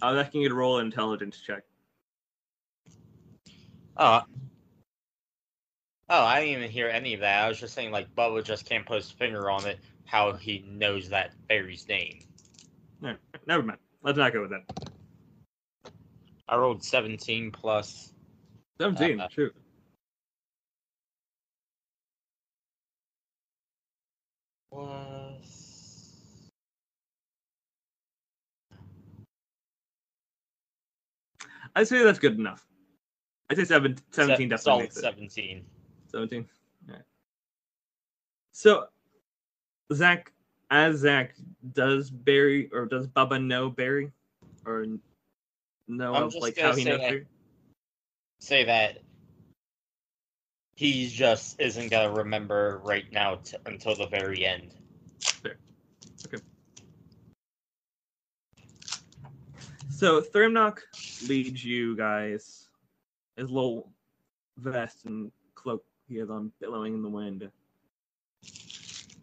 I 0.00 0.10
was 0.10 0.24
asking 0.24 0.42
you 0.42 0.48
to 0.48 0.54
roll 0.54 0.78
an 0.78 0.86
intelligence 0.86 1.40
check. 1.46 1.64
Oh. 4.04 4.22
Oh, 6.08 6.24
I 6.24 6.40
didn't 6.40 6.58
even 6.58 6.70
hear 6.72 6.88
any 6.88 7.14
of 7.14 7.20
that. 7.20 7.44
I 7.44 7.48
was 7.48 7.60
just 7.60 7.72
saying, 7.72 7.92
like, 7.92 8.12
Bubba 8.16 8.42
just 8.42 8.68
can't 8.68 8.84
put 8.84 8.96
his 8.96 9.12
finger 9.12 9.48
on 9.48 9.64
it, 9.64 9.78
how 10.06 10.32
he 10.32 10.64
knows 10.68 11.08
that 11.10 11.34
Barry's 11.46 11.86
name. 11.86 12.18
No, 13.00 13.14
never 13.46 13.62
mind. 13.62 13.78
Let's 14.02 14.18
not 14.18 14.32
go 14.32 14.40
with 14.40 14.50
that. 14.50 14.90
I 16.48 16.56
rolled 16.56 16.82
17 16.82 17.52
plus. 17.52 18.12
17, 18.80 19.20
Uh, 19.20 19.28
shoot. 19.28 19.54
Was. 24.72 26.50
I'd 31.76 31.86
say 31.86 32.02
that's 32.02 32.18
good 32.18 32.36
enough. 32.36 32.66
I'd 33.52 33.58
say 33.58 33.64
seven, 33.64 33.96
17 34.10 34.36
Se- 34.36 34.48
definitely 34.48 34.56
solid 34.58 34.82
makes 34.82 34.96
it. 34.96 35.00
17. 35.02 35.64
17. 36.08 36.48
All 36.88 36.94
right. 36.94 37.02
So, 38.52 38.86
Zach, 39.92 40.32
as 40.70 40.98
Zach, 41.00 41.34
does 41.72 42.10
Barry 42.10 42.70
or 42.72 42.86
does 42.86 43.06
Bubba 43.06 43.42
know 43.44 43.68
Barry, 43.70 44.10
or 44.66 44.86
know 45.88 46.14
I'm 46.14 46.24
of 46.24 46.30
just 46.32 46.42
like 46.42 46.58
how 46.58 46.74
he 46.74 46.82
say 46.84 46.90
knows 46.90 47.00
that- 47.00 47.08
Barry? 47.10 47.26
Say 48.40 48.64
that 48.64 48.98
he 50.74 51.08
just 51.08 51.60
isn't 51.60 51.90
going 51.90 52.08
to 52.08 52.14
remember 52.22 52.80
right 52.82 53.04
now 53.12 53.36
t- 53.36 53.56
until 53.66 53.94
the 53.94 54.06
very 54.08 54.44
end. 54.44 54.74
Fair. 55.20 55.56
Okay. 56.26 56.42
So 59.90 60.20
Thermnock 60.20 60.82
leads 61.28 61.64
you 61.64 61.94
guys. 61.96 62.61
His 63.36 63.50
little 63.50 63.90
vest 64.58 65.04
and 65.04 65.32
cloak 65.54 65.84
he 66.08 66.16
has 66.16 66.30
on 66.30 66.52
billowing 66.60 66.94
in 66.94 67.02
the 67.02 67.08
wind. 67.08 67.50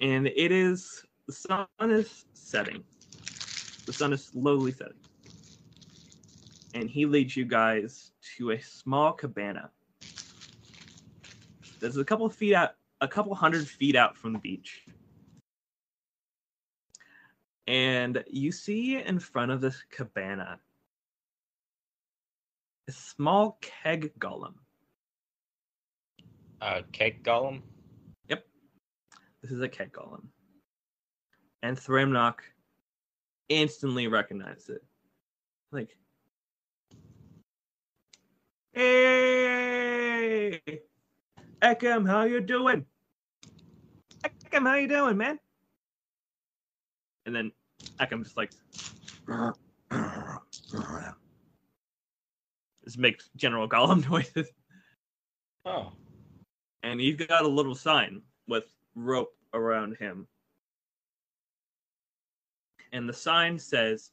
And 0.01 0.27
it 0.27 0.51
is 0.51 1.05
the 1.27 1.33
sun 1.33 1.67
is 1.81 2.25
setting. 2.33 2.83
The 3.85 3.93
sun 3.93 4.13
is 4.13 4.25
slowly 4.25 4.71
setting. 4.71 4.97
And 6.73 6.89
he 6.89 7.05
leads 7.05 7.35
you 7.35 7.45
guys 7.45 8.11
to 8.37 8.51
a 8.51 8.59
small 8.59 9.13
cabana. 9.13 9.69
That's 11.79 11.97
a 11.97 12.05
couple 12.05 12.29
feet 12.29 12.55
out 12.55 12.75
a 13.01 13.07
couple 13.07 13.33
hundred 13.35 13.67
feet 13.67 13.95
out 13.95 14.17
from 14.17 14.33
the 14.33 14.39
beach. 14.39 14.83
And 17.67 18.23
you 18.27 18.51
see 18.51 18.97
in 18.97 19.19
front 19.19 19.51
of 19.51 19.61
this 19.61 19.83
cabana 19.91 20.59
a 22.89 22.91
small 22.91 23.57
keg 23.61 24.11
golem. 24.19 24.55
Uh, 26.59 26.81
keg 26.91 27.23
Golem? 27.23 27.61
Yep. 28.27 28.43
This 29.41 29.51
is 29.51 29.61
a 29.61 29.69
keg 29.69 29.93
golem. 29.93 30.23
And 31.61 31.77
Thramnock 31.77 32.39
instantly 33.47 34.07
recognized 34.07 34.71
it. 34.71 34.83
Like, 35.71 35.95
hey, 38.73 40.59
Ekem, 41.61 42.07
how 42.07 42.23
you 42.23 42.41
doing? 42.41 42.85
Ekem, 44.23 44.65
how 44.65 44.75
you 44.75 44.87
doing, 44.87 45.15
man? 45.15 45.37
And 47.27 47.35
then 47.35 47.51
Ekem 47.99 48.23
just 48.23 48.35
like, 48.35 48.51
just 52.89 52.97
makes 52.97 53.29
general 53.35 53.69
golem 53.69 54.09
noises. 54.09 54.49
Oh. 55.63 55.91
and 56.81 56.99
he's 56.99 57.17
got 57.17 57.43
a 57.43 57.47
little 57.47 57.75
sign 57.75 58.23
with 58.47 58.63
rope 58.95 59.35
around 59.53 59.97
him. 59.97 60.25
And 62.91 63.07
the 63.07 63.13
sign 63.13 63.59
says 63.59 64.09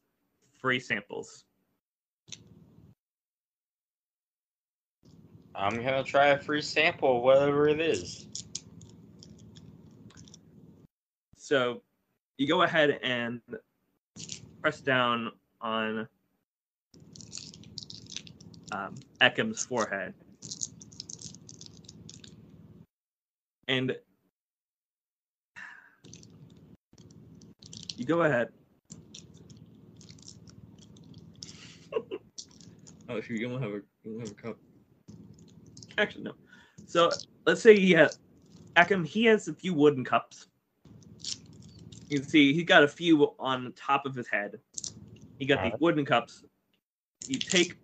free 0.61 0.79
samples. 0.79 1.45
I'm 5.55 5.77
going 5.77 6.05
to 6.05 6.05
try 6.05 6.27
a 6.27 6.39
free 6.39 6.61
sample, 6.61 7.23
whatever 7.23 7.69
it 7.69 7.81
is. 7.81 8.27
So 11.39 11.81
you 12.37 12.47
go 12.47 12.61
ahead 12.63 12.99
and 13.03 13.41
press 14.61 14.83
down 14.83 15.33
on 15.63 16.07
um, 18.73 18.95
Ekim's 19.21 19.65
forehead. 19.65 20.15
And 23.69 23.97
you 27.97 28.05
go 28.05 28.23
ahead. 28.23 28.49
oh, 33.09 33.21
shoot, 33.21 33.41
you 33.41 33.49
don't 33.49 33.61
have 33.63 33.71
a 33.73 33.81
you 34.05 34.13
don't 34.13 34.21
have 34.21 34.31
a 34.31 34.35
cup. 34.35 34.59
Actually, 35.99 36.25
no. 36.25 36.33
So 36.87 37.11
let's 37.47 37.61
say 37.61 37.79
he 37.79 37.93
has 37.93 38.19
Ekim, 38.77 39.07
he 39.07 39.25
has 39.25 39.49
a 39.49 39.55
few 39.55 39.75
wooden 39.75 40.05
cups. 40.05 40.47
You 42.09 42.21
can 42.21 42.29
see 42.29 42.53
he's 42.53 42.65
got 42.65 42.85
a 42.85 42.89
few 42.89 43.33
on 43.41 43.73
top 43.73 44.07
of 44.07 44.15
his 44.15 44.29
head. 44.29 44.61
He 45.39 45.47
got 45.47 45.63
these 45.63 45.81
wooden 45.81 46.05
cups. 46.05 46.45
You 47.27 47.39
take 47.39 47.77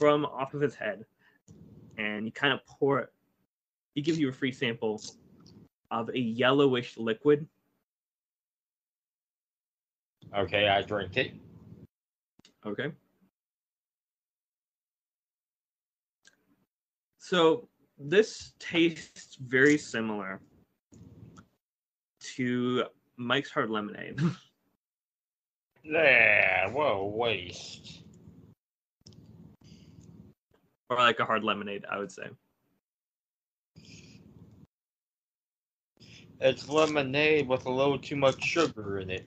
from 0.00 0.24
off 0.24 0.54
of 0.54 0.62
his 0.62 0.74
head, 0.74 1.04
and 1.98 2.24
you 2.24 2.32
kind 2.32 2.54
of 2.54 2.64
pour 2.64 3.00
it. 3.00 3.10
He 3.94 4.00
gives 4.00 4.18
you 4.18 4.30
a 4.30 4.32
free 4.32 4.50
sample, 4.50 5.02
of 5.90 6.08
a 6.08 6.18
yellowish 6.18 6.96
liquid. 6.96 7.46
Okay, 10.34 10.68
I 10.68 10.80
drink 10.82 11.16
it. 11.18 11.32
Okay. 12.64 12.92
So 17.18 17.68
this 17.98 18.54
tastes 18.58 19.36
very 19.36 19.76
similar 19.76 20.40
to 22.36 22.84
Mike's 23.16 23.50
Hard 23.50 23.70
Lemonade. 23.70 24.18
Yeah, 25.82 26.70
what 26.72 26.84
a 26.84 27.04
waste. 27.06 27.99
Or 30.90 30.96
like 30.96 31.20
a 31.20 31.24
hard 31.24 31.44
lemonade, 31.44 31.84
I 31.88 31.98
would 31.98 32.12
say. 32.12 32.28
It's 36.40 36.68
lemonade 36.68 37.48
with 37.48 37.66
a 37.66 37.70
little 37.70 37.98
too 37.98 38.16
much 38.16 38.42
sugar 38.42 38.98
in 38.98 39.10
it. 39.10 39.26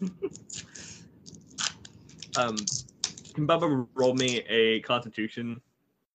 Um, 2.36 2.56
can 3.34 3.48
Bubba 3.48 3.88
roll 3.94 4.14
me 4.14 4.44
a 4.48 4.78
Constitution 4.80 5.60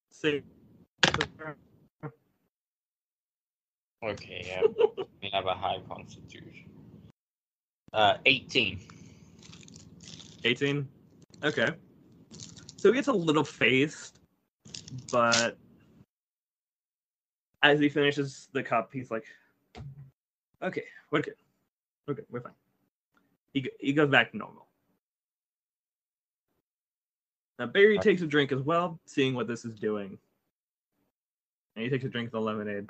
save? 0.09 0.43
Okay, 4.01 4.45
yeah. 4.47 4.61
we 5.21 5.29
have 5.33 5.45
a 5.47 5.53
high 5.53 5.79
constitution. 5.89 6.69
Uh, 7.91 8.15
18. 8.25 8.79
18. 10.45 10.87
Okay. 11.43 11.69
So 12.77 12.89
he 12.89 12.95
gets 12.95 13.07
a 13.07 13.13
little 13.13 13.43
phased, 13.43 14.19
but 15.11 15.57
as 17.61 17.79
he 17.79 17.89
finishes 17.89 18.49
the 18.51 18.63
cup, 18.63 18.91
he's 18.91 19.09
like, 19.11 19.25
"Okay, 20.61 20.83
we're 21.11 21.21
good. 21.21 21.35
We're 22.07 22.15
good. 22.15 22.25
We're 22.29 22.41
fine." 22.41 22.53
He 23.53 23.69
he 23.79 23.93
goes 23.93 24.09
back 24.09 24.31
to 24.31 24.37
normal. 24.37 24.67
Now 27.59 27.67
Barry 27.67 27.97
takes 27.99 28.21
a 28.21 28.27
drink 28.27 28.51
as 28.51 28.61
well, 28.61 28.99
seeing 29.05 29.33
what 29.35 29.47
this 29.47 29.63
is 29.65 29.75
doing, 29.75 30.17
and 31.75 31.83
he 31.83 31.89
takes 31.89 32.03
a 32.03 32.09
drink 32.09 32.27
of 32.27 32.31
the 32.33 32.41
lemonade. 32.41 32.89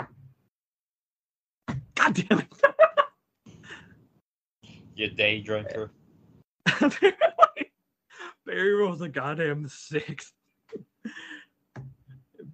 God 1.96 2.14
damn 2.16 2.40
it! 2.40 2.48
You 4.96 5.10
day 5.10 5.42
drinker. 5.42 5.92
Barry 8.46 8.74
rolls 8.74 9.02
a 9.02 9.10
goddamn 9.10 9.68
six. 9.68 10.34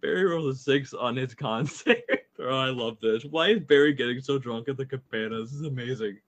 Barry 0.01 0.25
rolls 0.25 0.55
a 0.55 0.59
six 0.59 0.93
on 0.93 1.15
his 1.15 1.33
con 1.33 1.65
save. 1.65 1.97
Oh, 2.39 2.57
I 2.57 2.69
love 2.69 2.97
this. 3.01 3.25
Why 3.25 3.49
is 3.49 3.59
Barry 3.59 3.93
getting 3.93 4.21
so 4.21 4.37
drunk 4.37 4.69
at 4.69 4.77
the 4.77 4.85
cabana? 4.85 5.41
This 5.41 5.53
is 5.53 5.63
amazing. 5.63 6.19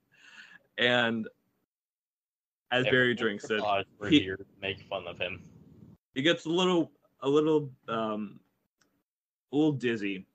And 0.78 1.28
as 2.72 2.86
Barry 2.86 3.14
drinks 3.16 3.50
it, 3.50 3.62
we're 3.98 4.10
he- 4.10 4.20
here 4.20 4.38
to 4.38 4.46
make 4.62 4.82
fun 4.90 5.08
of 5.08 5.18
him. 5.18 5.42
he 6.14 6.22
gets 6.22 6.46
a 6.46 6.50
little, 6.50 6.92
a 7.22 7.30
little, 7.30 7.72
um, 7.88 8.40
a 9.52 9.56
little 9.56 9.72
dizzy. 9.74 10.26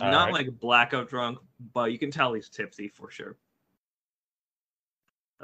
Not 0.00 0.14
Alright. 0.14 0.32
like 0.32 0.58
blackout 0.58 1.08
drunk, 1.08 1.38
but 1.72 1.92
you 1.92 1.98
can 1.98 2.10
tell 2.10 2.32
he's 2.32 2.48
tipsy 2.48 2.88
for 2.88 3.10
sure. 3.10 3.36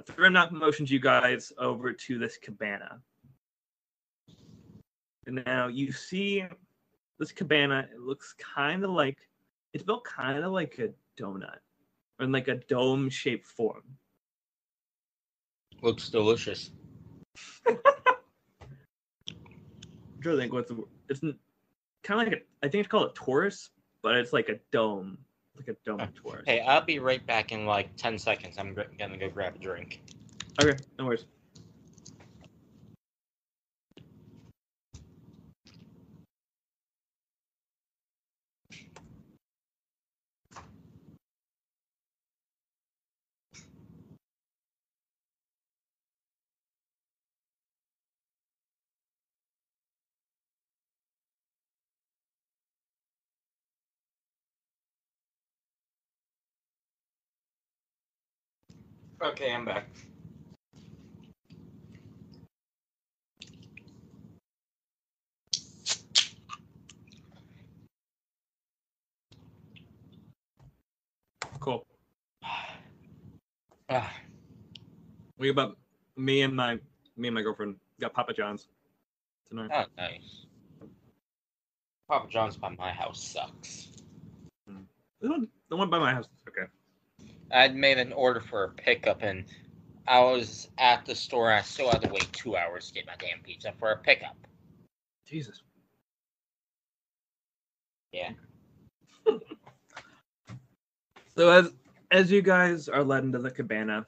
Thremnock 0.02 0.50
motions 0.50 0.90
you 0.90 0.98
guys 0.98 1.52
over 1.58 1.92
to 1.92 2.18
this 2.18 2.38
cabana. 2.38 3.00
Now 5.30 5.68
you 5.68 5.92
see 5.92 6.44
this 7.18 7.32
cabana. 7.32 7.88
It 7.92 8.00
looks 8.00 8.34
kind 8.38 8.84
of 8.84 8.90
like 8.90 9.18
it's 9.72 9.84
built 9.84 10.04
kind 10.04 10.42
of 10.44 10.52
like 10.52 10.78
a 10.78 10.90
donut, 11.20 11.58
or 12.18 12.24
in 12.24 12.32
like 12.32 12.48
a 12.48 12.56
dome-shaped 12.56 13.46
form. 13.46 13.82
Looks 15.82 16.08
delicious. 16.08 16.70
I'm 17.66 17.76
trying 20.20 20.36
to 20.36 20.40
think 20.42 20.52
what's 20.52 20.68
the. 20.68 20.84
It's 21.08 21.20
kind 22.02 22.20
of 22.20 22.26
like 22.26 22.42
a, 22.42 22.66
I 22.66 22.68
think 22.68 22.84
it's 22.84 22.90
called 22.90 23.10
a 23.10 23.14
torus, 23.14 23.70
but 24.02 24.16
it's 24.16 24.32
like 24.32 24.48
a 24.48 24.58
dome, 24.72 25.18
like 25.56 25.68
a 25.68 25.76
dome 25.84 26.00
torus. 26.22 26.42
Hey, 26.46 26.60
I'll 26.60 26.84
be 26.84 26.98
right 26.98 27.24
back 27.26 27.52
in 27.52 27.64
like 27.64 27.96
10 27.96 28.18
seconds. 28.18 28.56
I'm 28.58 28.74
gonna 28.98 29.16
go 29.16 29.30
grab 29.30 29.54
a 29.54 29.58
drink. 29.58 30.02
Okay, 30.62 30.76
no 30.98 31.06
worries. 31.06 31.24
Okay, 59.22 59.52
I'm 59.52 59.66
back. 59.66 59.86
Cool. 71.58 71.84
Ah, 73.90 74.10
We 75.36 75.50
about 75.50 75.76
me 76.16 76.40
and 76.42 76.56
my 76.56 76.78
me 77.16 77.28
and 77.28 77.34
my 77.34 77.42
girlfriend 77.42 77.76
got 78.00 78.14
Papa 78.14 78.32
John's 78.32 78.68
tonight. 79.48 79.70
oh, 79.74 79.84
nice. 79.98 80.46
Papa 82.08 82.26
John's 82.30 82.56
by 82.56 82.70
my 82.70 82.90
house 82.90 83.22
sucks. 83.22 83.88
The 85.20 85.28
one, 85.28 85.48
the 85.68 85.76
one 85.76 85.90
by 85.90 85.98
my 85.98 86.14
house 86.14 86.24
is 86.24 86.42
okay. 86.48 86.70
I'd 87.52 87.74
made 87.74 87.98
an 87.98 88.12
order 88.12 88.40
for 88.40 88.64
a 88.64 88.68
pickup 88.70 89.22
and 89.22 89.44
I 90.06 90.20
was 90.20 90.68
at 90.78 91.04
the 91.06 91.14
store. 91.14 91.52
I 91.52 91.62
still 91.62 91.90
had 91.90 92.02
to 92.02 92.08
wait 92.08 92.32
two 92.32 92.56
hours 92.56 92.88
to 92.88 92.94
get 92.94 93.06
my 93.06 93.14
damn 93.18 93.40
pizza 93.42 93.72
for 93.78 93.92
a 93.92 93.96
pickup. 93.96 94.36
Jesus. 95.26 95.62
Yeah. 98.12 98.30
So 101.36 101.48
as 101.48 101.72
as 102.10 102.30
you 102.30 102.42
guys 102.42 102.88
are 102.88 103.02
led 103.02 103.24
into 103.24 103.38
the 103.38 103.50
cabana, 103.50 104.06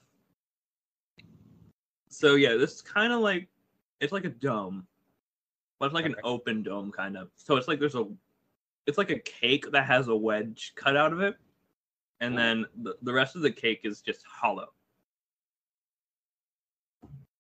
so 2.11 2.35
yeah, 2.35 2.57
this 2.57 2.75
is 2.75 2.83
kind 2.83 3.11
of 3.11 3.21
like 3.21 3.49
it's 4.01 4.13
like 4.13 4.27
a 4.27 4.29
dome, 4.29 4.87
but 5.79 5.87
it's 5.87 5.95
like 5.95 6.05
an 6.05 6.17
open 6.25 6.63
dome 6.63 6.91
kind 6.91 7.17
of. 7.17 7.29
So 7.37 7.57
it's 7.57 7.69
like 7.69 7.79
there's 7.79 7.95
a, 7.95 8.05
it's 8.87 8.99
like 8.99 9.11
a 9.11 9.19
cake 9.21 9.71
that 9.73 9.87
has 9.87 10.09
a 10.09 10.15
wedge 10.15 10.73
cut 10.75 10.95
out 10.95 11.13
of 11.13 11.21
it, 11.21 11.37
and 12.23 12.39
then 12.39 12.65
the, 12.83 12.95
the 13.03 13.13
rest 13.13 13.35
of 13.35 13.43
the 13.43 13.51
cake 13.51 13.81
is 13.83 14.01
just 14.01 14.25
hollow. 14.25 14.69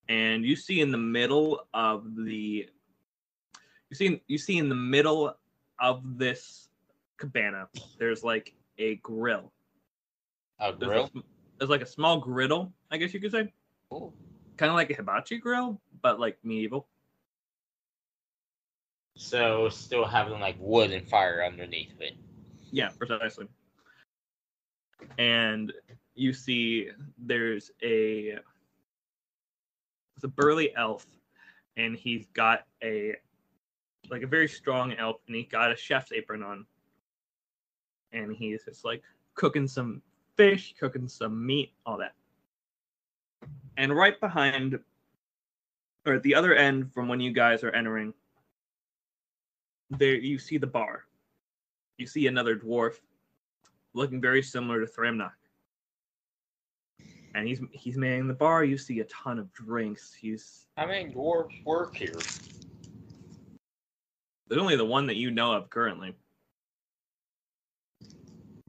And 0.09 0.45
you 0.45 0.57
see 0.57 0.81
in 0.81 0.90
the 0.90 0.99
middle 0.99 1.66
of 1.73 2.16
the, 2.16 2.68
you 3.88 3.97
see 3.97 4.21
you 4.27 4.38
see 4.38 4.59
in 4.59 4.68
the 4.68 4.75
middle 4.75 5.37
of 5.81 6.18
this 6.18 6.68
cabana, 7.16 7.68
there's 7.99 8.25
like 8.25 8.55
a 8.78 8.97
grill. 8.97 9.53
A 10.59 10.72
There's, 10.72 10.91
grill? 10.91 11.11
A, 11.14 11.22
there's 11.59 11.70
like 11.70 11.83
a 11.83 11.87
small 11.87 12.18
griddle, 12.18 12.72
I 12.91 12.97
guess 12.97 13.14
you 13.14 13.20
could 13.20 13.30
say, 13.30 13.53
Ooh. 13.95 14.12
kind 14.57 14.68
of 14.68 14.74
like 14.74 14.91
a 14.91 14.95
hibachi 14.95 15.39
grill, 15.39 15.80
but 16.03 16.18
like 16.18 16.39
medieval. 16.43 16.89
So 19.16 19.68
still 19.68 20.05
having 20.05 20.41
like 20.41 20.57
wood 20.59 20.91
and 20.91 21.09
fire 21.09 21.45
underneath 21.45 22.01
it. 22.01 22.14
Yeah, 22.72 22.89
precisely. 22.99 23.47
And 25.18 25.72
you 26.14 26.32
see 26.32 26.90
there's 27.18 27.70
a 27.82 28.38
it's 30.16 30.24
a 30.24 30.28
burly 30.28 30.74
elf, 30.76 31.07
and 31.76 31.96
he's 31.96 32.26
got 32.34 32.66
a 32.82 33.16
like 34.11 34.22
a 34.22 34.26
very 34.26 34.48
strong 34.48 34.92
elf, 34.94 35.16
and 35.26 35.36
he 35.36 35.44
got 35.44 35.72
a 35.72 35.76
chef's 35.76 36.12
apron 36.12 36.42
on, 36.42 36.66
and 38.12 38.34
he's 38.34 38.64
just 38.64 38.84
like 38.84 39.03
cooking 39.34 39.66
some 39.66 40.03
fish, 40.36 40.74
cooking 40.78 41.09
some 41.09 41.44
meat, 41.44 41.72
all 41.86 41.98
that. 41.98 42.14
And 43.76 43.94
right 43.96 44.18
behind, 44.20 44.78
or 46.07 46.14
at 46.14 46.22
the 46.22 46.34
other 46.34 46.55
end 46.55 46.92
from 46.92 47.09
when 47.09 47.20
you 47.20 47.32
guys 47.32 47.64
are 47.64 47.70
entering, 47.70 48.12
there 49.90 50.14
you 50.14 50.38
see 50.38 50.59
the 50.59 50.66
bar 50.66 51.05
you 52.03 52.07
see 52.07 52.26
another 52.26 52.57
dwarf 52.57 52.98
looking 53.95 54.20
very 54.20 54.43
similar 54.43 54.84
to 54.84 54.86
Thremnock. 54.90 55.32
And 57.34 57.49
he's 57.49 57.61
he's 57.72 57.97
manning 57.97 58.28
the 58.28 58.34
bar. 58.34 58.64
You 58.64 58.76
see 58.76 59.01
a 59.01 59.05
ton 59.05 59.38
of 59.38 59.53
drinks. 59.55 60.12
He's 60.12 60.66
How 60.76 60.86
many 60.86 61.12
dwarves 61.12 61.64
work 61.64 61.97
here? 61.97 62.12
there's 64.53 64.61
only 64.61 64.76
the 64.76 64.84
one 64.84 65.07
that 65.07 65.16
you 65.16 65.30
know 65.30 65.53
of 65.55 65.70
currently. 65.70 66.14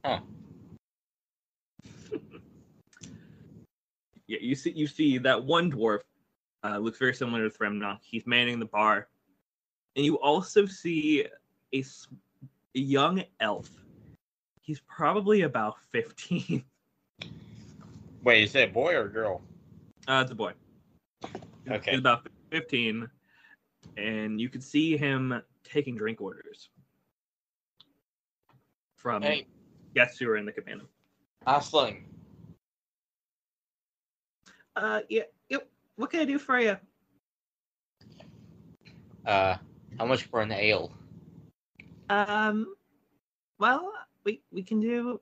Huh. 0.04 0.20
Yeah, 4.26 4.38
you 4.40 4.54
see, 4.54 4.70
you 4.70 4.86
see 4.86 5.18
that 5.18 5.44
one 5.44 5.70
dwarf 5.70 6.00
uh, 6.64 6.78
looks 6.78 6.98
very 6.98 7.12
similar 7.12 7.46
to 7.46 7.54
Thremnock. 7.54 7.98
He's 8.00 8.26
manning 8.26 8.58
the 8.58 8.64
bar, 8.64 9.08
and 9.96 10.04
you 10.06 10.18
also 10.18 10.64
see 10.64 11.26
a 11.74 11.84
young 12.72 13.22
elf. 13.40 13.68
He's 14.64 14.80
probably 14.88 15.42
about 15.42 15.76
fifteen. 15.92 16.64
Wait, 18.24 18.44
is 18.44 18.56
a 18.56 18.64
boy 18.64 18.94
or 18.94 19.04
a 19.04 19.12
girl? 19.12 19.42
Uh, 20.08 20.22
it's 20.22 20.30
a 20.32 20.34
boy. 20.34 20.52
Okay. 21.70 21.90
He's 21.90 22.00
about 22.00 22.26
fifteen, 22.50 23.06
and 23.98 24.40
you 24.40 24.48
could 24.48 24.64
see 24.64 24.96
him 24.96 25.42
taking 25.64 25.96
drink 25.96 26.22
orders 26.22 26.70
from 28.96 29.20
Hey, 29.22 29.46
guests 29.94 30.18
who 30.18 30.30
are 30.30 30.38
in 30.38 30.46
the 30.46 30.52
cabana. 30.52 30.84
Asling. 31.46 32.04
Uh, 34.76 35.00
yeah, 35.10 35.24
yep. 35.50 35.68
What 35.96 36.10
can 36.10 36.20
I 36.20 36.24
do 36.24 36.38
for 36.38 36.58
you? 36.58 36.78
Uh, 39.26 39.56
how 39.98 40.06
much 40.06 40.22
for 40.22 40.40
an 40.40 40.52
ale? 40.52 40.90
Um, 42.08 42.74
well, 43.58 43.92
we 44.24 44.42
we 44.52 44.62
can 44.62 44.80
do. 44.80 45.20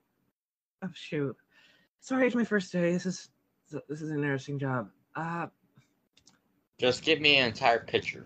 Oh 0.82 0.88
shoot! 0.94 1.36
Sorry, 2.00 2.26
it's 2.26 2.36
my 2.36 2.44
first 2.44 2.72
day. 2.72 2.92
This 2.92 3.06
is 3.06 3.30
this 3.88 4.00
is 4.02 4.10
an 4.10 4.16
interesting 4.18 4.58
job. 4.58 4.90
Uh, 5.14 5.46
Just 6.78 7.02
give 7.02 7.20
me 7.20 7.36
an 7.36 7.48
entire 7.48 7.80
pitcher. 7.80 8.24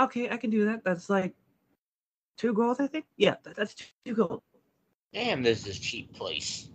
okay, 0.00 0.28
I 0.30 0.36
can 0.36 0.50
do 0.50 0.64
that. 0.66 0.84
That's 0.84 1.10
like 1.10 1.34
two 2.36 2.52
gold, 2.54 2.76
I 2.80 2.86
think. 2.86 3.04
Yeah, 3.16 3.36
that, 3.44 3.56
that's 3.56 3.74
two 4.04 4.14
gold. 4.14 4.42
Damn, 5.12 5.42
this 5.42 5.66
is 5.66 5.78
cheap 5.78 6.12
place. 6.14 6.70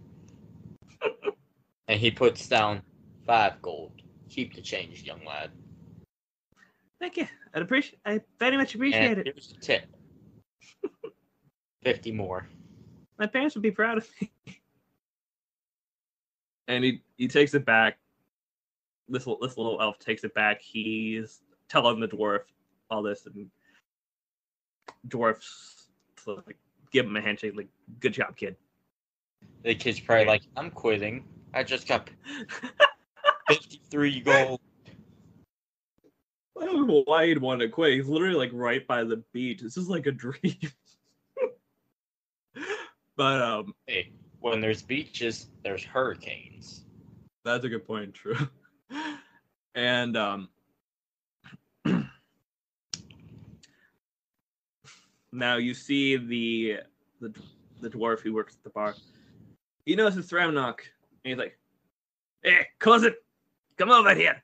and 1.88 2.00
he 2.00 2.12
puts 2.12 2.48
down 2.48 2.82
five 3.26 3.62
gold. 3.62 4.02
Keep 4.30 4.56
the 4.56 4.62
change, 4.62 5.04
young 5.04 5.24
lad. 5.26 5.52
Thank 7.00 7.18
you. 7.18 7.28
I'd 7.54 7.62
appreciate. 7.62 8.00
I 8.06 8.22
very 8.40 8.58
much 8.58 8.76
appreciate 8.76 9.18
and 9.18 9.20
it. 9.20 9.26
here's 9.28 9.50
the 9.54 9.60
tip. 9.60 9.86
Fifty 11.84 12.12
more. 12.12 12.48
My 13.24 13.28
parents 13.28 13.56
would 13.56 13.62
be 13.62 13.72
proud 13.72 14.00
of 14.00 14.10
me. 14.20 14.30
And 16.68 16.84
he 16.84 17.02
he 17.16 17.30
takes 17.30 17.54
it 17.54 17.64
back. 17.64 17.98
This 19.08 19.26
little, 19.26 19.40
this 19.42 19.58
little 19.58 19.80
elf 19.80 19.98
takes 19.98 20.26
it 20.26 20.34
back. 20.34 20.62
He's 20.62 21.40
telling 21.70 22.02
the 22.02 22.08
dwarf 22.10 22.42
all 22.92 23.02
this, 23.02 23.26
and 23.26 23.50
dwarfs 25.08 25.88
so, 26.22 26.44
like 26.46 26.58
give 26.92 27.06
him 27.06 27.16
a 27.16 27.22
handshake, 27.22 27.54
like 27.56 27.70
"Good 28.02 28.12
job, 28.12 28.36
kid." 28.36 28.58
The 29.64 29.74
kid's 29.74 30.02
probably 30.02 30.26
like, 30.26 30.44
I'm 30.58 30.70
quitting. 30.70 31.24
I 31.54 31.64
just 31.64 31.88
got 31.88 32.10
fifty-three 33.48 34.20
gold. 34.20 34.60
I 36.62 36.66
don't 36.66 36.88
know 36.88 37.04
why 37.06 37.28
he'd 37.28 37.38
want 37.38 37.62
to 37.62 37.70
quit. 37.70 37.94
He's 37.94 38.10
literally 38.10 38.36
like 38.36 38.52
right 38.52 38.86
by 38.86 39.06
the 39.06 39.24
beach. 39.32 39.62
This 39.62 39.78
is 39.78 39.88
like 39.88 40.08
a 40.08 40.12
dream. 40.26 40.58
But 43.16 43.42
um, 43.42 43.76
Hey, 43.88 44.12
when 44.40 44.60
there's 44.62 44.82
beaches, 44.82 45.48
there's 45.64 45.84
hurricanes. 45.84 46.86
that's 47.46 47.64
a 47.66 47.70
good 47.70 47.86
point. 47.86 48.14
True. 48.16 48.36
and 49.76 50.18
um, 50.18 50.50
now 55.32 55.58
you 55.58 55.74
see 55.74 56.18
the 56.18 56.80
the 57.22 57.34
the 57.82 57.90
dwarf 57.90 58.20
who 58.22 58.34
works 58.34 58.56
at 58.56 58.64
the 58.64 58.70
bar. 58.70 58.96
He 59.86 59.96
knows 59.96 60.16
it's 60.18 60.32
Thremnock, 60.32 60.80
and 61.24 61.32
he's 61.32 61.38
like, 61.38 61.58
"Hey, 62.42 62.68
cousin, 62.80 63.14
come 63.78 63.92
over 63.92 64.16
here." 64.16 64.42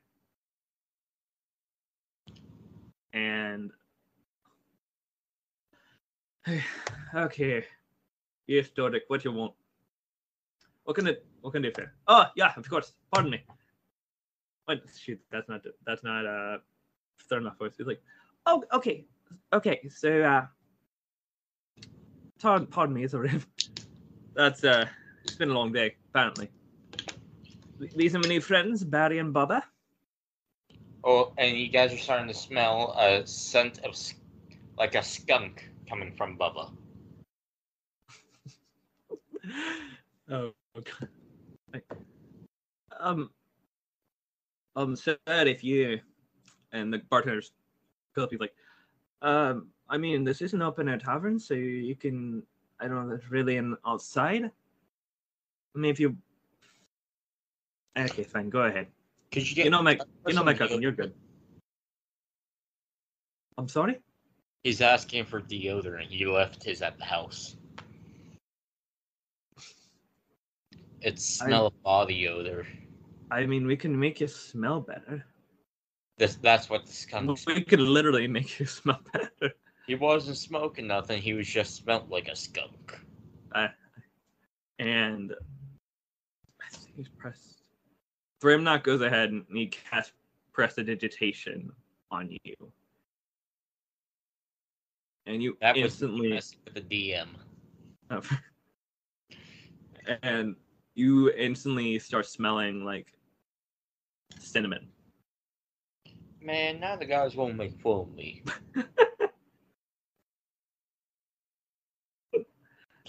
And 3.14 3.72
okay, 7.16 7.66
yes, 8.50 8.70
Dordic, 8.76 9.02
what 9.08 9.24
you 9.24 9.32
want? 9.32 9.54
What 10.84 10.96
can 10.96 11.08
it? 11.08 11.26
What 11.42 11.54
can 11.54 11.66
I 11.66 11.70
do? 11.70 11.86
Oh, 12.08 12.26
yeah, 12.36 12.52
of 12.58 12.68
course. 12.70 12.94
Pardon 13.14 13.32
me. 13.32 13.44
What? 14.66 14.82
Shoot, 14.98 15.22
that's 15.32 15.48
not 15.48 15.62
that's 15.86 16.04
not 16.04 16.26
uh 16.26 16.58
third 17.30 17.44
enough 17.44 17.58
voice. 17.58 17.74
He's 17.78 17.88
like, 17.88 18.02
oh, 18.46 18.64
okay, 18.74 19.06
okay. 19.54 19.88
So, 19.90 20.22
uh, 20.24 20.46
pardon, 22.40 22.68
pardon 22.68 22.96
me, 22.96 23.04
it's 23.04 23.14
a 23.14 23.20
rib. 23.20 23.44
That's 24.34 24.64
uh, 24.64 24.88
it's 25.24 25.36
been 25.36 25.52
a 25.52 25.54
long 25.54 25.72
day, 25.72 25.96
apparently. 26.10 26.50
These 27.96 28.16
are 28.16 28.20
my 28.20 28.28
new 28.28 28.42
friends, 28.42 28.84
Barry 28.84 29.20
and 29.20 29.34
Bubba. 29.34 29.64
Oh, 31.04 31.34
and 31.38 31.58
you 31.58 31.70
guys 31.70 31.94
are 31.94 31.98
starting 31.98 32.28
to 32.28 32.34
smell 32.34 32.96
a 32.98 33.26
scent 33.26 33.80
of 33.86 33.96
like 34.78 34.96
a 34.96 35.04
skunk 35.04 35.70
coming 35.88 36.12
from 36.12 36.38
Bubba. 36.38 36.72
oh, 40.32 40.52
okay. 40.78 41.08
Like, 41.74 41.86
Um, 43.00 43.30
so 44.76 44.96
sir, 44.96 45.18
if 45.28 45.64
you 45.64 46.00
and 46.72 46.94
the 46.94 47.00
bartender's 47.00 47.52
Philip, 48.14 48.32
he's 48.32 48.40
like, 48.40 48.54
um, 49.22 49.68
I 49.90 49.98
mean, 49.98 50.24
this 50.24 50.42
isn't 50.42 50.62
open 50.62 50.88
air 50.88 50.98
tavern, 50.98 51.40
so 51.40 51.54
you 51.54 51.96
can, 51.96 52.44
I 52.80 52.88
don't 52.88 53.10
know, 53.10 53.16
it's 53.16 53.30
really 53.30 53.58
an 53.58 53.76
outside. 53.86 54.46
I 55.76 55.80
mean, 55.80 55.92
if 55.92 56.00
you, 56.00 56.16
okay, 57.98 58.24
fine, 58.24 58.50
go 58.50 58.62
ahead. 58.62 58.88
Could 59.32 59.50
you 59.50 59.56
get? 59.56 59.66
You 59.66 59.72
know 59.72 59.82
my, 59.82 60.00
you 60.28 60.34
know 60.34 60.44
my 60.44 60.54
cousin, 60.54 60.82
you're 60.82 60.92
good. 60.92 61.14
I'm 63.58 63.68
sorry. 63.68 64.00
He's 64.64 64.82
asking 64.82 65.26
for 65.26 65.42
deodorant. 65.42 66.08
He 66.08 66.26
left 66.26 66.64
his 66.64 66.82
at 66.82 66.98
the 66.98 67.06
house. 67.06 67.56
It 71.02 71.20
smell 71.20 71.68
of 71.68 71.84
body 71.84 72.28
odor. 72.28 72.66
I 73.32 73.46
mean, 73.46 73.66
we 73.66 73.78
can 73.78 73.98
make 73.98 74.20
you 74.20 74.28
smell 74.28 74.82
better. 74.82 75.26
This 76.18 76.36
that's 76.36 76.70
what 76.70 76.86
the 76.86 76.92
skunk. 76.92 77.40
We 77.48 77.64
could 77.64 77.80
literally 77.80 78.28
make 78.28 78.60
you 78.60 78.66
smell 78.66 79.00
better. 79.14 79.54
He 79.88 79.96
wasn't 79.96 80.38
smoking 80.38 80.88
nothing. 80.88 81.22
He 81.22 81.34
was 81.34 81.48
just 81.48 81.76
smelled 81.76 82.10
like 82.10 82.28
a 82.28 82.36
skunk. 82.36 83.00
and 84.80 85.34
I 86.62 86.70
think 86.70 86.96
he's 86.96 87.10
pressed. 87.10 87.64
Thremnock 88.42 88.84
goes 88.84 89.02
ahead 89.02 89.32
and 89.32 89.46
he 89.52 89.68
casts 89.68 90.14
prestidigitation 90.54 91.72
on 92.12 92.30
you, 92.44 92.56
and 95.26 95.42
you 95.42 95.58
That 95.62 95.76
was 95.76 96.02
instantly 96.02 96.34
with 96.34 96.74
the 96.74 96.82
DM. 96.82 97.30
and 100.24 100.56
you 100.96 101.32
instantly 101.32 102.00
start 102.00 102.26
smelling 102.26 102.84
like 102.84 103.14
cinnamon. 104.40 104.88
Man, 106.42 106.80
now 106.80 106.96
the 106.96 107.06
guys 107.06 107.36
won't 107.36 107.56
make 107.56 107.80
fun 107.82 108.02
of 108.02 108.14
me. 108.14 108.44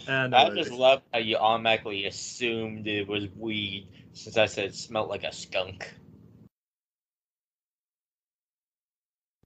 And 0.09 0.35
I 0.35 0.49
just 0.51 0.70
love 0.70 1.03
how 1.12 1.18
you 1.18 1.37
automatically 1.37 2.07
assumed 2.07 2.87
it 2.87 3.07
was 3.07 3.28
weed 3.37 3.89
since 4.12 4.37
I 4.37 4.47
said 4.47 4.66
it 4.66 4.74
smelled 4.74 5.09
like 5.09 5.24
a 5.24 5.33
skunk. 5.33 5.93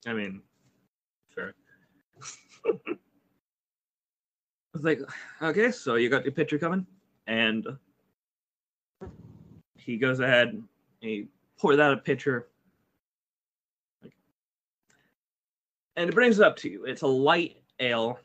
I 0.07 0.12
mean, 0.12 0.43
sure. 1.35 1.55
I 2.66 2.72
was 4.72 4.82
like, 4.82 5.01
okay, 5.41 5.70
so 5.70 5.95
you 5.95 6.09
got 6.09 6.24
your 6.24 6.32
picture 6.32 6.59
coming, 6.59 6.87
and 7.26 7.66
he 9.85 9.97
goes 9.97 10.20
ahead 10.20 10.49
and 10.49 10.64
he 11.01 11.28
pours 11.59 11.78
out 11.78 11.93
a 11.93 11.97
pitcher, 11.97 12.49
and 15.97 16.09
it 16.09 16.14
brings 16.14 16.39
it 16.39 16.45
up 16.45 16.57
to 16.57 16.68
you. 16.68 16.85
It's 16.85 17.03
a 17.03 17.07
light 17.07 17.57
ale. 17.80 18.18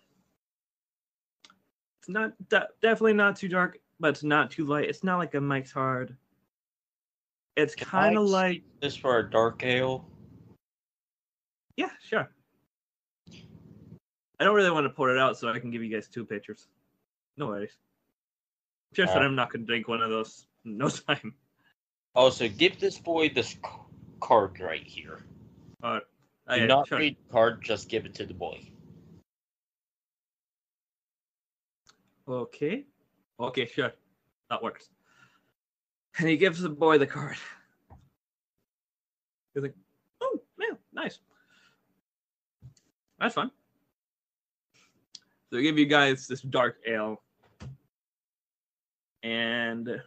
It's 2.00 2.10
not 2.10 2.34
de- 2.50 2.68
definitely 2.82 3.14
not 3.14 3.36
too 3.36 3.50
dark, 3.50 3.78
but 4.00 4.10
it's 4.10 4.24
not 4.24 4.52
too 4.52 4.66
light. 4.66 4.90
It's 4.90 5.04
not 5.04 5.18
like 5.18 5.36
a 5.36 5.42
Mike's 5.42 5.72
Hard. 5.72 6.16
It's 7.56 7.76
kind 7.76 8.18
of 8.18 8.26
like 8.26 8.64
This 8.82 8.96
for 8.96 9.20
a 9.20 9.30
dark 9.30 9.64
ale? 9.64 10.06
Yeah, 11.76 11.90
sure. 12.02 12.30
I 14.40 14.46
don't 14.46 14.56
really 14.56 14.72
want 14.72 14.86
to 14.86 14.90
pour 14.90 15.14
it 15.14 15.20
out, 15.20 15.38
so 15.38 15.50
I 15.50 15.60
can 15.60 15.70
give 15.70 15.84
you 15.84 15.94
guys 15.94 16.08
two 16.08 16.24
pitchers. 16.24 16.68
No 17.36 17.48
worries. 17.48 17.78
Just 18.94 19.14
that 19.14 19.22
I'm 19.22 19.36
not 19.36 19.52
going 19.52 19.62
to 19.62 19.68
drink 19.68 19.88
one 19.88 20.02
of 20.02 20.10
those. 20.10 20.46
No 20.64 20.88
time. 21.08 21.34
Also, 22.16 22.48
give 22.48 22.80
this 22.80 22.98
boy 22.98 23.30
this 23.30 23.50
c- 23.50 23.60
card 24.20 24.60
right 24.60 24.86
here. 24.86 25.20
Uh, 25.84 26.00
Do 26.00 26.06
I, 26.48 26.66
not 26.66 26.88
sure. 26.88 26.98
read 26.98 27.16
the 27.28 27.32
card, 27.32 27.64
just 27.64 27.90
give 27.90 28.06
it 28.06 28.14
to 28.16 28.26
the 28.26 28.34
boy. 28.34 28.60
Okay. 32.28 32.86
Okay, 33.40 33.66
sure. 33.66 33.94
That 34.50 34.62
works. 34.62 34.90
And 36.18 36.28
he 36.28 36.38
gives 36.38 36.60
the 36.60 36.70
boy 36.70 36.98
the 36.98 37.08
card. 37.08 37.38
He's 39.54 39.64
like, 39.64 39.76
oh, 40.22 40.42
yeah, 40.60 40.76
nice. 40.94 41.20
That's 43.20 43.36
fun. 43.36 43.52
So 45.50 45.56
they 45.56 45.62
give 45.62 45.78
you 45.78 45.86
guys 45.86 46.28
this 46.28 46.42
dark 46.42 46.78
ale. 46.88 47.22
And 49.24 50.02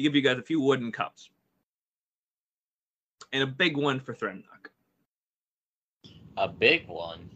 he 0.00 0.04
give 0.04 0.16
you 0.16 0.22
guys 0.22 0.38
a 0.38 0.42
few 0.42 0.62
wooden 0.62 0.90
cups. 0.90 1.28
And 3.34 3.42
a 3.42 3.46
big 3.46 3.76
one 3.76 4.00
for 4.00 4.14
Thremnock. 4.14 4.70
A 6.38 6.48
big 6.48 6.88
one. 6.88 7.28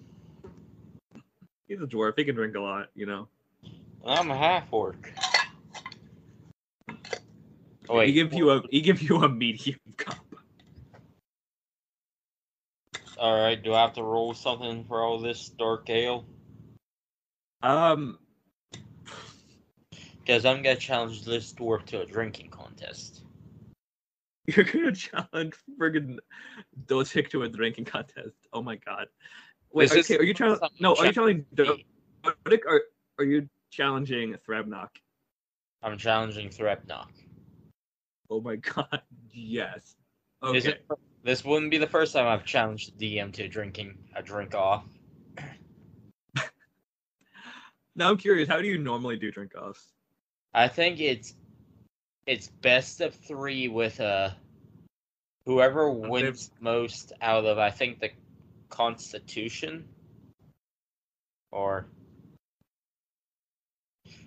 He's 1.68 1.82
a 1.82 1.86
dwarf. 1.86 2.14
He 2.16 2.24
can 2.24 2.34
drink 2.34 2.56
a 2.56 2.60
lot, 2.60 2.88
you 2.94 3.04
know. 3.04 3.28
I'm 4.06 4.30
a 4.30 4.36
half 4.36 4.72
orc. 4.72 5.12
Oh, 7.86 7.98
wait. 7.98 8.06
he 8.06 8.14
give 8.14 8.32
you 8.32 8.48
a 8.48 8.62
he 8.70 8.80
give 8.80 9.02
you 9.02 9.22
a 9.22 9.28
medium 9.28 9.78
cup. 9.98 10.24
All 13.18 13.38
right. 13.42 13.62
Do 13.62 13.74
I 13.74 13.82
have 13.82 13.92
to 13.94 14.02
roll 14.02 14.32
something 14.32 14.86
for 14.86 15.02
all 15.02 15.18
this 15.18 15.50
dark 15.50 15.90
ale? 15.90 16.24
Um, 17.62 18.18
Because 20.24 20.46
I'm 20.46 20.62
gonna 20.62 20.76
challenge 20.76 21.24
this 21.24 21.52
dwarf 21.52 21.84
to 21.86 22.00
a 22.00 22.06
drinking 22.06 22.48
contest. 22.48 23.24
you're 24.46 24.64
gonna 24.64 24.92
challenge 24.92 25.54
friggin' 25.78 26.18
Dotik 26.86 27.28
to 27.30 27.42
a 27.42 27.48
drinking 27.48 27.84
contest. 27.84 28.36
Oh 28.52 28.62
my 28.62 28.76
god. 28.76 29.08
Wait, 29.72 29.90
This 29.90 30.10
okay, 30.10 30.18
are 30.18 30.24
you 30.24 30.32
trying? 30.32 30.58
No, 30.80 30.94
are 30.94 31.06
you 31.06 31.12
challenging 31.12 31.46
Dotik 31.54 32.60
or 32.66 32.82
are 33.18 33.24
you 33.24 33.48
challenging 33.70 34.34
Thremnock? 34.48 34.88
I'm 35.82 35.98
challenging 35.98 36.48
Thremnock. 36.48 37.08
Oh 38.30 38.40
my 38.40 38.56
god, 38.74 39.02
yes. 39.30 39.96
Okay. 40.42 40.70
It, 40.70 40.86
this 41.22 41.44
wouldn't 41.44 41.70
be 41.70 41.78
the 41.78 41.86
first 41.86 42.12
time 42.14 42.26
I've 42.26 42.44
challenged 42.44 42.98
the 42.98 43.16
DM 43.16 43.32
to 43.34 43.48
drinking 43.48 43.98
a 44.14 44.22
drink 44.22 44.54
off. 44.54 44.84
Now 47.96 48.10
I'm 48.10 48.16
curious. 48.16 48.48
How 48.48 48.60
do 48.60 48.66
you 48.66 48.76
normally 48.76 49.16
do 49.16 49.30
drink 49.30 49.52
offs? 49.54 49.93
I 50.54 50.68
think 50.68 51.00
it's 51.00 51.34
it's 52.26 52.46
best 52.46 53.00
of 53.00 53.14
three 53.14 53.66
with 53.68 53.98
a 53.98 54.36
whoever 55.46 55.90
wins 55.90 56.50
most 56.60 57.12
out 57.20 57.44
of 57.44 57.58
I 57.58 57.70
think 57.70 57.98
the 57.98 58.10
Constitution 58.70 59.84
or 61.50 61.86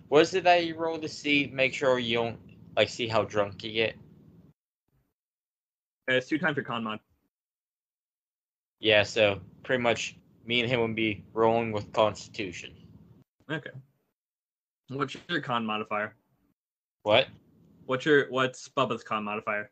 was 0.09 0.33
it 0.33 0.43
that 0.43 0.65
you 0.65 0.75
roll 0.75 0.99
to 0.99 1.09
see 1.09 1.49
make 1.51 1.73
sure 1.73 1.97
you 1.97 2.17
don't 2.17 2.39
like 2.75 2.89
see 2.89 3.07
how 3.07 3.23
drunk 3.23 3.63
you 3.63 3.71
get? 3.71 3.95
Uh, 6.09 6.13
It's 6.13 6.27
two 6.27 6.37
times 6.37 6.57
your 6.57 6.65
con 6.65 6.83
mod. 6.83 6.99
Yeah, 8.79 9.03
so 9.03 9.39
pretty 9.63 9.81
much 9.81 10.17
me 10.45 10.61
and 10.61 10.69
him 10.69 10.81
would 10.81 10.95
be 10.95 11.23
rolling 11.33 11.71
with 11.71 11.91
Constitution. 11.93 12.73
Okay. 13.49 13.71
What's 14.89 15.17
your 15.27 15.41
con 15.41 15.65
modifier? 15.65 16.15
What? 17.03 17.27
What's 17.85 18.05
your 18.05 18.29
what's 18.29 18.69
Bubba's 18.69 19.03
con 19.03 19.25
modifier? 19.25 19.69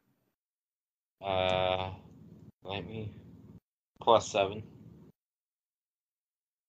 Uh, 1.24 1.92
let 2.64 2.86
me 2.86 3.12
plus 4.02 4.30
seven. 4.30 4.64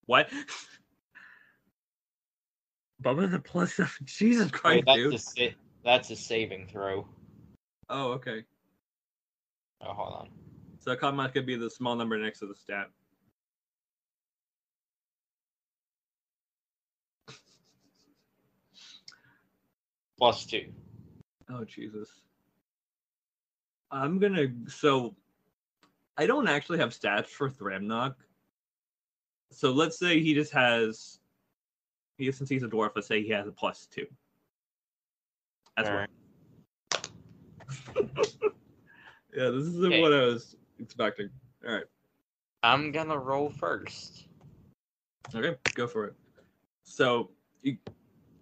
What? 0.06 0.30
Bubba's 3.02 3.34
a 3.34 3.40
plus 3.40 3.74
seven. 3.74 3.90
Jesus 4.04 4.46
Wait, 4.46 4.52
Christ, 4.52 4.84
that's 4.86 4.96
dude. 4.96 5.14
a 5.14 5.18
sa- 5.18 5.56
that's 5.84 6.10
a 6.10 6.16
saving 6.16 6.68
throw. 6.68 7.06
Oh, 7.88 8.12
okay. 8.12 8.44
Oh, 9.80 9.92
hold 9.92 10.14
on. 10.14 10.28
So 10.78 10.94
con 10.94 11.16
mod 11.16 11.32
could 11.32 11.46
be 11.46 11.56
the 11.56 11.70
small 11.70 11.96
number 11.96 12.16
next 12.16 12.38
to 12.40 12.46
the 12.46 12.54
stat. 12.54 12.90
Plus 20.18 20.46
two. 20.46 20.66
Oh 21.50 21.64
Jesus. 21.64 22.08
I'm 23.90 24.18
gonna 24.18 24.46
so 24.68 25.14
I 26.16 26.26
don't 26.26 26.48
actually 26.48 26.78
have 26.78 26.90
stats 26.90 27.28
for 27.28 27.50
Thremnock. 27.50 28.14
So 29.52 29.72
let's 29.72 29.98
say 29.98 30.20
he 30.20 30.34
just 30.34 30.52
has 30.52 31.18
he 32.16 32.30
since 32.32 32.48
he's 32.48 32.62
a 32.62 32.68
dwarf, 32.68 32.92
let's 32.94 33.08
say 33.08 33.22
he 33.22 33.30
has 33.30 33.46
a 33.46 33.52
plus 33.52 33.86
two. 33.86 34.06
That's 35.76 35.88
Alright. 35.88 36.08
Yeah, 39.34 39.50
this 39.50 39.64
isn't 39.64 39.92
Okay. 39.92 40.00
what 40.00 40.14
I 40.14 40.24
was 40.24 40.56
expecting. 40.78 41.28
Alright. 41.62 41.84
I'm 42.62 42.90
gonna 42.90 43.18
roll 43.18 43.50
first. 43.50 44.28
Okay, 45.34 45.56
go 45.74 45.86
for 45.86 46.06
it. 46.06 46.14
So 46.84 47.30
you 47.62 47.76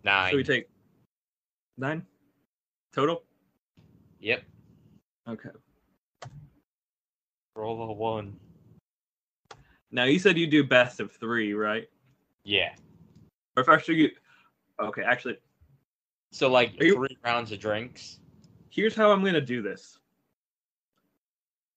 Nine. 0.05 0.31
so 0.31 0.37
we 0.37 0.45
take 0.45 0.68
nine 1.77 2.05
total? 2.93 3.22
Yep. 4.20 4.43
Okay. 5.29 5.49
Roll 7.57 7.83
a 7.83 7.93
one. 7.93 8.37
Now 9.91 10.05
you 10.05 10.18
said 10.18 10.37
you 10.39 10.47
do 10.47 10.64
best 10.64 11.01
of 11.01 11.12
three, 11.12 11.53
right? 11.55 11.89
Yeah. 12.45 12.75
Or 13.57 13.62
if 13.62 13.68
actually 13.68 13.97
you 13.97 14.11
okay, 14.81 15.03
actually 15.03 15.37
So 16.33 16.49
like 16.51 16.75
Are 16.81 16.85
you- 16.85 16.95
three 16.97 17.16
rounds 17.25 17.53
of 17.53 17.61
drinks. 17.61 18.18
here's 18.70 18.95
how 18.97 19.12
I'm 19.12 19.20
going 19.20 19.35
to 19.35 19.41
do 19.41 19.62
this. 19.62 19.99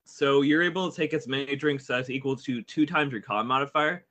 So 0.06 0.42
you're 0.42 0.64
able 0.64 0.90
to 0.90 0.96
take 0.96 1.14
as 1.14 1.28
many 1.28 1.56
drinks 1.56 1.90
as 1.92 2.10
equal 2.10 2.36
to 2.38 2.62
two 2.64 2.86
times 2.88 3.12
your 3.12 3.22
con 3.22 3.46
modifier 3.46 4.06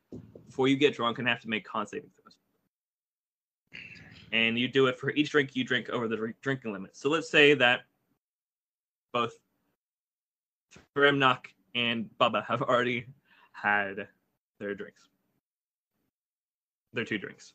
before 0.46 0.68
you 0.68 0.76
get 0.76 0.94
drunk 0.94 1.18
and 1.18 1.26
have 1.26 1.40
to 1.40 1.48
make 1.48 1.64
con 1.64 1.86
saving 1.86 2.10
throws. 2.22 2.35
And 4.32 4.58
you 4.58 4.68
do 4.68 4.86
it 4.86 4.98
for 4.98 5.10
each 5.10 5.30
drink 5.30 5.54
you 5.54 5.64
drink 5.64 5.88
over 5.90 6.08
the 6.08 6.16
drink- 6.16 6.40
drinking 6.40 6.72
limit. 6.72 6.96
So 6.96 7.08
let's 7.08 7.30
say 7.30 7.54
that 7.54 7.82
both 9.12 9.34
Thremnock 10.94 11.46
and 11.74 12.10
Bubba 12.20 12.44
have 12.46 12.62
already 12.62 13.06
had 13.52 14.08
their 14.58 14.74
drinks. 14.74 15.08
Their 16.92 17.04
two 17.04 17.18
drinks. 17.18 17.52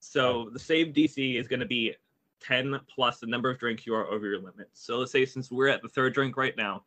So 0.00 0.48
the 0.52 0.58
save 0.58 0.88
DC 0.88 1.38
is 1.38 1.48
going 1.48 1.60
to 1.60 1.66
be 1.66 1.94
10 2.40 2.80
plus 2.88 3.18
the 3.18 3.26
number 3.26 3.50
of 3.50 3.58
drinks 3.58 3.86
you 3.86 3.94
are 3.94 4.06
over 4.06 4.26
your 4.26 4.38
limit. 4.38 4.68
So 4.72 4.98
let's 4.98 5.12
say 5.12 5.26
since 5.26 5.50
we're 5.50 5.68
at 5.68 5.82
the 5.82 5.88
third 5.88 6.14
drink 6.14 6.36
right 6.36 6.56
now, 6.56 6.84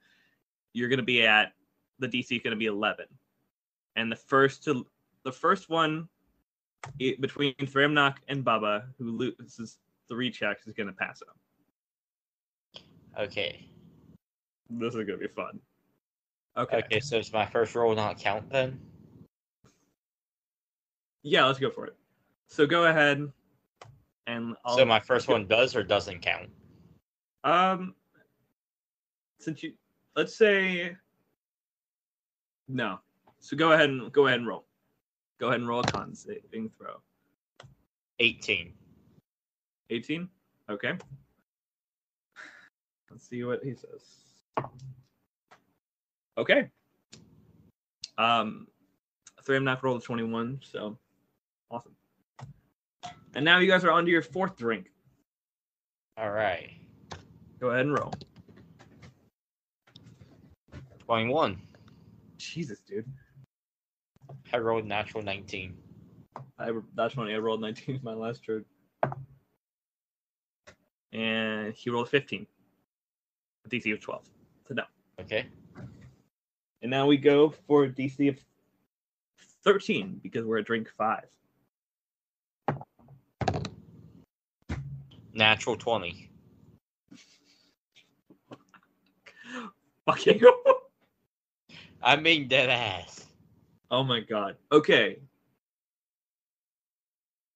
you're 0.74 0.90
going 0.90 1.00
to 1.00 1.06
be 1.06 1.26
at 1.26 1.54
the 2.00 2.08
DC 2.08 2.32
is 2.32 2.42
going 2.42 2.52
to 2.52 2.56
be 2.56 2.66
11. 2.68 3.06
And 3.96 4.12
the 4.12 4.16
first 4.16 4.64
to 4.64 4.86
the 5.24 5.32
first 5.32 5.70
one 5.70 6.08
between 6.98 7.54
Thremnock 7.56 8.18
and 8.28 8.44
Baba, 8.44 8.86
who 8.98 9.12
loses 9.12 9.78
three 10.08 10.32
checks 10.32 10.68
is 10.68 10.74
going 10.74 10.88
to 10.88 10.94
pass 10.94 11.22
up. 11.22 11.38
Okay. 13.20 13.68
This 14.70 14.96
is 14.96 15.06
going 15.06 15.08
to 15.08 15.18
be 15.18 15.28
fun. 15.28 15.60
Okay. 16.58 16.78
Okay, 16.78 17.00
so 17.00 17.18
does 17.18 17.32
my 17.32 17.46
first 17.46 17.76
roll 17.76 17.96
not 17.96 18.20
count 18.20 18.50
then? 18.50 18.80
Yeah, 21.24 21.46
let's 21.46 21.60
go 21.60 21.70
for 21.70 21.86
it. 21.86 21.96
So 22.48 22.66
go 22.66 22.86
ahead 22.86 23.32
and 24.28 24.56
I'll 24.66 24.78
so 24.78 24.86
my 24.86 25.00
first 25.00 25.28
one 25.28 25.48
does 25.48 25.76
or 25.76 25.84
doesn't 25.84 26.22
count? 26.22 26.50
Um, 27.44 27.96
since 29.40 29.64
you, 29.64 29.74
let's 30.16 30.36
say, 30.36 30.96
no. 32.68 33.00
So 33.40 33.56
go 33.56 33.72
ahead 33.72 33.90
and 33.90 34.12
go 34.12 34.28
ahead 34.28 34.40
and 34.40 34.48
roll. 34.48 34.66
Go 35.42 35.48
ahead 35.48 35.60
and 35.60 35.68
roll 35.68 35.80
a 35.80 35.84
con 35.84 36.14
saving 36.14 36.70
throw. 36.78 37.02
18. 38.20 38.72
18. 39.90 40.30
Okay. 40.70 40.94
Let's 43.10 43.28
see 43.28 43.44
what 43.44 43.64
he 43.64 43.74
says. 43.74 44.68
Okay. 46.38 46.70
Um, 48.20 48.68
three 49.44 49.58
of 49.58 49.64
Thremnock 49.64 49.82
rolled 49.82 50.04
a 50.04 50.06
21, 50.06 50.60
so 50.64 51.00
awesome. 51.72 51.96
And 53.34 53.44
now 53.44 53.58
you 53.58 53.68
guys 53.68 53.84
are 53.84 53.92
on 53.92 54.06
to 54.06 54.12
your 54.12 54.22
fourth 54.22 54.56
drink. 54.56 54.92
All 56.18 56.30
right. 56.30 56.70
Go 57.60 57.72
ahead 57.72 57.88
and 57.88 57.98
roll. 57.98 58.14
21. 61.08 61.60
Jesus, 62.38 62.82
dude. 62.82 63.12
I 64.54 64.58
rolled 64.58 64.86
natural 64.86 65.24
19. 65.24 65.76
I 66.60 66.72
that's 66.96 67.14
funny. 67.14 67.34
I 67.34 67.38
rolled 67.38 67.62
19 67.62 68.00
my 68.04 68.14
last 68.14 68.44
turn, 68.44 68.66
and 71.14 71.74
he 71.74 71.90
rolled 71.90 72.10
15. 72.10 72.46
DC 73.70 73.94
of 73.94 74.02
12. 74.02 74.24
So 74.68 74.74
no. 74.74 74.84
Okay. 75.20 75.46
And 76.82 76.90
now 76.90 77.06
we 77.08 77.18
go 77.18 77.54
for 77.68 77.88
DC 77.88 78.30
of 78.30 78.38
13 79.64 80.20
because 80.24 80.46
we're 80.46 80.58
at 80.60 80.66
drink 80.66 80.90
five. 80.98 81.28
Natural 85.34 85.78
20. 85.78 86.30
Fucking. 90.06 90.42
I 92.04 92.16
mean 92.16 92.48
dead 92.48 92.70
ass. 92.70 93.31
Oh 93.92 94.04
my 94.04 94.22
god. 94.22 94.56
Okay. 94.72 95.20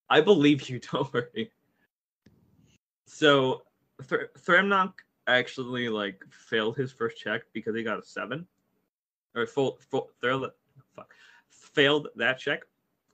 I 0.09 0.19
believe 0.21 0.69
you. 0.69 0.79
Don't 0.91 1.11
worry. 1.13 1.51
So, 3.07 3.63
Thr- 4.03 4.31
Thremnock 4.37 4.93
actually 5.27 5.87
like 5.89 6.21
failed 6.29 6.75
his 6.75 6.91
first 6.91 7.17
check 7.17 7.43
because 7.53 7.73
he 7.75 7.83
got 7.83 7.99
a 7.99 8.03
seven, 8.03 8.45
or 9.33 9.47
full 9.47 9.77
full 9.89 10.09
failed, 10.21 10.51
fuck, 10.95 11.13
failed 11.49 12.09
that 12.17 12.37
check. 12.37 12.63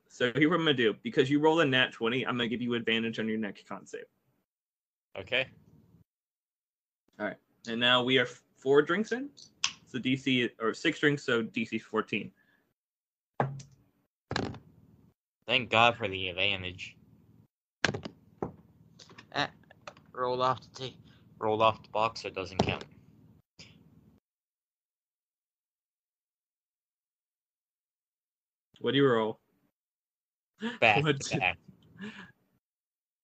So 0.10 0.32
here's 0.36 0.50
what 0.50 0.56
I'm 0.60 0.66
gonna 0.66 0.74
do 0.74 0.96
because 1.04 1.30
you 1.30 1.40
roll 1.40 1.60
a 1.60 1.66
nat 1.66 1.94
twenty. 1.94 2.26
I'm 2.26 2.36
gonna 2.36 2.50
give 2.50 2.62
you 2.62 2.74
advantage 2.74 3.20
on 3.20 3.30
your 3.30 3.38
next 3.38 3.68
con 3.68 3.86
save. 3.86 4.06
Okay. 5.18 5.48
All 7.20 7.28
right, 7.28 7.38
and 7.68 7.80
now 7.80 8.04
we 8.04 8.18
are 8.18 8.28
four 8.58 8.82
drinks 8.82 9.12
in. 9.12 9.30
So 9.86 10.00
DC 10.00 10.50
or 10.60 10.74
six 10.74 11.00
drinks, 11.00 11.24
so 11.24 11.44
DC 11.44 11.82
14. 11.82 12.32
Thank 15.48 15.70
God 15.70 15.98
for 15.98 16.08
the 16.08 16.30
advantage. 16.30 16.96
Eh, 19.34 19.48
rolled 20.14 20.42
off 20.42 20.60
the 20.74 20.80
t- 20.90 20.98
rolled 21.40 21.62
off 21.62 21.82
the 21.84 21.90
box, 21.90 22.22
so 22.22 22.28
it 22.28 22.36
doesn't 22.36 22.58
count. 22.60 22.84
What 28.80 28.92
do 28.92 28.98
you 28.98 29.08
roll? 29.08 29.40
Back 30.80 31.04
What? 31.04 31.20
to 31.20 31.38
back. 31.38 31.58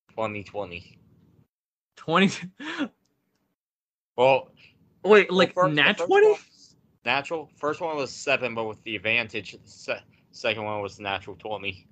2020. 0.09 0.97
20. 1.95 2.31
Well, 4.15 4.49
Wait, 5.03 5.29
well, 5.29 5.37
like 5.37 5.53
first- 5.53 5.75
nat 5.75 5.97
20? 5.97 6.35
Natural. 7.07 7.49
First 7.55 7.79
one 7.79 7.95
was 7.95 8.11
seven, 8.11 8.53
but 8.53 8.65
with 8.65 8.83
the 8.83 8.97
advantage. 8.97 9.55
Se- 9.63 10.03
second 10.31 10.65
one 10.65 10.81
was 10.81 10.99
natural 10.99 11.37
20. 11.37 11.87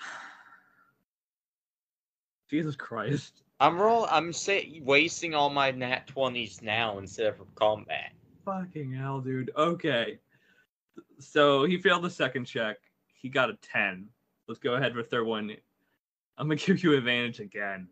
Jesus 2.50 2.76
Christ. 2.76 3.42
I'm 3.60 3.78
roll. 3.78 4.06
I'm 4.10 4.32
say 4.32 4.80
wasting 4.82 5.34
all 5.34 5.50
my 5.50 5.70
nat 5.70 6.06
20s 6.06 6.62
now 6.62 6.96
instead 6.96 7.26
of 7.26 7.54
combat. 7.56 8.12
Fucking 8.46 8.94
hell, 8.94 9.20
dude. 9.20 9.50
Okay. 9.54 10.18
So 11.18 11.64
he 11.64 11.76
failed 11.76 12.04
the 12.04 12.10
second 12.10 12.46
check. 12.46 12.78
He 13.12 13.28
got 13.28 13.50
a 13.50 13.58
10. 13.60 14.08
Let's 14.48 14.60
go 14.60 14.76
ahead 14.76 14.96
with 14.96 15.10
third 15.10 15.26
one. 15.26 15.50
I'm 16.38 16.48
gonna 16.48 16.56
give 16.56 16.82
you 16.82 16.96
advantage 16.96 17.40
again. 17.40 17.86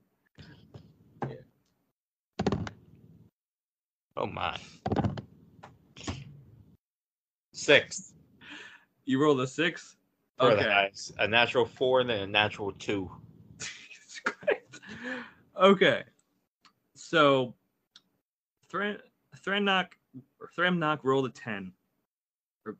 Oh 4.20 4.26
my. 4.26 4.54
Six 7.52 8.12
You 9.06 9.20
rolled 9.20 9.40
a 9.40 9.46
six? 9.46 9.96
for 10.38 10.54
the 10.54 10.62
guys. 10.62 11.10
A 11.18 11.26
natural 11.26 11.64
four 11.64 12.02
and 12.02 12.10
then 12.10 12.20
a 12.20 12.26
natural 12.26 12.72
two. 12.72 13.10
Jesus 13.58 14.20
Christ. 14.24 14.80
Okay. 15.58 16.02
So 16.94 17.54
Thran 18.70 18.98
Thrannock 19.38 19.86
or 20.38 20.50
Thremnock 20.54 20.98
rolled 21.02 21.26
a 21.26 21.30
10. 21.30 21.72
Or 22.66 22.76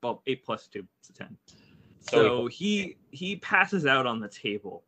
well, 0.00 0.22
eight 0.28 0.44
plus 0.44 0.68
two. 0.68 0.86
It's 1.00 1.10
a 1.10 1.12
10. 1.12 1.36
So, 2.02 2.16
So 2.16 2.46
he 2.46 2.96
he 3.10 3.34
passes 3.36 3.84
out 3.84 4.06
on 4.06 4.20
the 4.20 4.28
table 4.28 4.84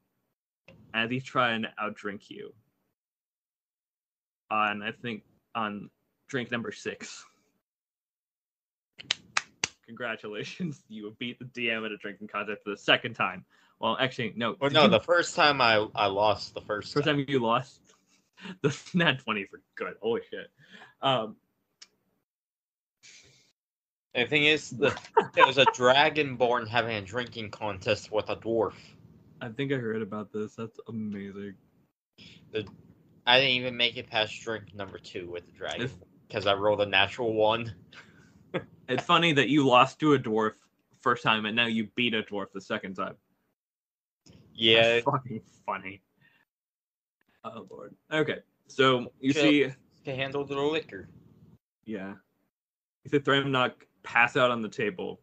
as 0.95 1.11
he's 1.11 1.25
trying 1.25 1.63
to 1.63 1.73
outdrink 1.83 2.31
you. 2.31 2.55
And 4.53 4.85
I 4.85 4.93
think 4.93 5.25
on 5.57 5.91
drink 6.29 6.51
number 6.51 6.73
six. 6.73 7.25
Congratulations, 9.87 10.83
you 10.89 11.15
beat 11.19 11.39
the 11.39 11.45
DM 11.45 11.85
at 11.87 11.93
a 11.93 11.97
drinking 11.97 12.29
contest 12.29 12.63
for 12.65 12.71
the 12.71 12.77
second 12.77 13.15
time. 13.15 13.45
Well, 13.79 13.97
actually, 14.01 14.33
no. 14.37 14.57
well, 14.61 14.71
no, 14.71 14.85
you- 14.85 14.91
the 14.91 15.01
first 15.01 15.37
time 15.37 15.61
I 15.61 15.87
I 15.95 16.07
lost 16.07 16.55
the 16.55 16.61
first, 16.61 16.93
first 16.95 17.07
time. 17.07 17.19
time 17.19 17.27
you 17.29 17.39
lost. 17.41 17.81
The 18.63 18.77
nat 18.93 19.21
twenty 19.21 19.47
for 19.47 19.63
good. 19.77 19.95
Holy 20.03 20.21
shit. 20.31 20.51
Um, 21.01 21.37
The 24.15 24.27
thing 24.27 24.45
is, 24.45 24.71
the 24.71 24.95
it 25.37 25.47
was 25.47 25.57
a 25.59 25.65
dragonborn 25.67 26.69
having 26.69 26.97
a 26.97 27.03
drinking 27.03 27.51
contest 27.51 28.11
with 28.13 28.29
a 28.29 28.37
dwarf. 28.37 28.75
I 29.41 29.49
think 29.49 29.73
I 29.73 29.77
heard 29.77 30.03
about 30.03 30.33
this. 30.33 30.55
That's 30.55 30.79
amazing. 30.89 31.55
The, 32.53 32.67
I 33.27 33.39
didn't 33.41 33.53
even 33.57 33.77
make 33.77 33.97
it 33.97 34.09
past 34.11 34.39
drink 34.43 34.75
number 34.75 34.99
two 34.99 35.31
with 35.31 35.47
the 35.47 35.53
dragon 35.53 35.83
If- 35.87 35.95
because 36.27 36.47
I 36.47 36.55
rolled 36.55 36.81
a 36.81 36.87
natural 36.87 37.35
one. 37.35 37.75
It's 38.89 39.03
funny 39.03 39.33
that 39.33 39.49
you 39.49 39.67
lost 39.67 39.99
to 39.99 40.15
a 40.15 40.19
dwarf 40.19 40.53
first 41.01 41.25
time 41.25 41.45
and 41.45 41.57
now 41.57 41.67
you 41.67 41.89
beat 41.97 42.15
a 42.15 42.23
dwarf 42.23 42.53
the 42.53 42.61
second 42.61 42.95
time. 42.95 43.17
Yeah, 44.55 44.83
That's 44.95 45.05
fucking 45.05 45.41
funny. 45.67 46.03
Oh 47.45 47.67
lord. 47.69 47.95
Okay, 48.13 48.39
so 48.69 49.13
you 49.21 49.33
see, 49.33 49.67
to 50.05 50.15
handle 50.15 50.45
the 50.45 50.57
liquor. 50.57 51.09
yeah, 51.85 52.15
you 53.05 53.11
see 53.11 53.19
Thremnock 53.19 53.73
pass 54.03 54.37
out 54.37 54.53
on 54.53 54.63
the 54.63 54.69
table, 54.69 55.21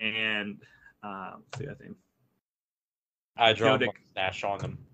and 0.00 0.62
um, 1.02 1.44
see 1.56 1.66
that 1.66 1.80
name. 1.80 1.96
I 3.36 3.52
dropped 3.52 3.82
Chodic. 3.82 3.86
one 3.86 3.96
stash 4.10 4.44
on 4.44 4.60
him. 4.60 4.78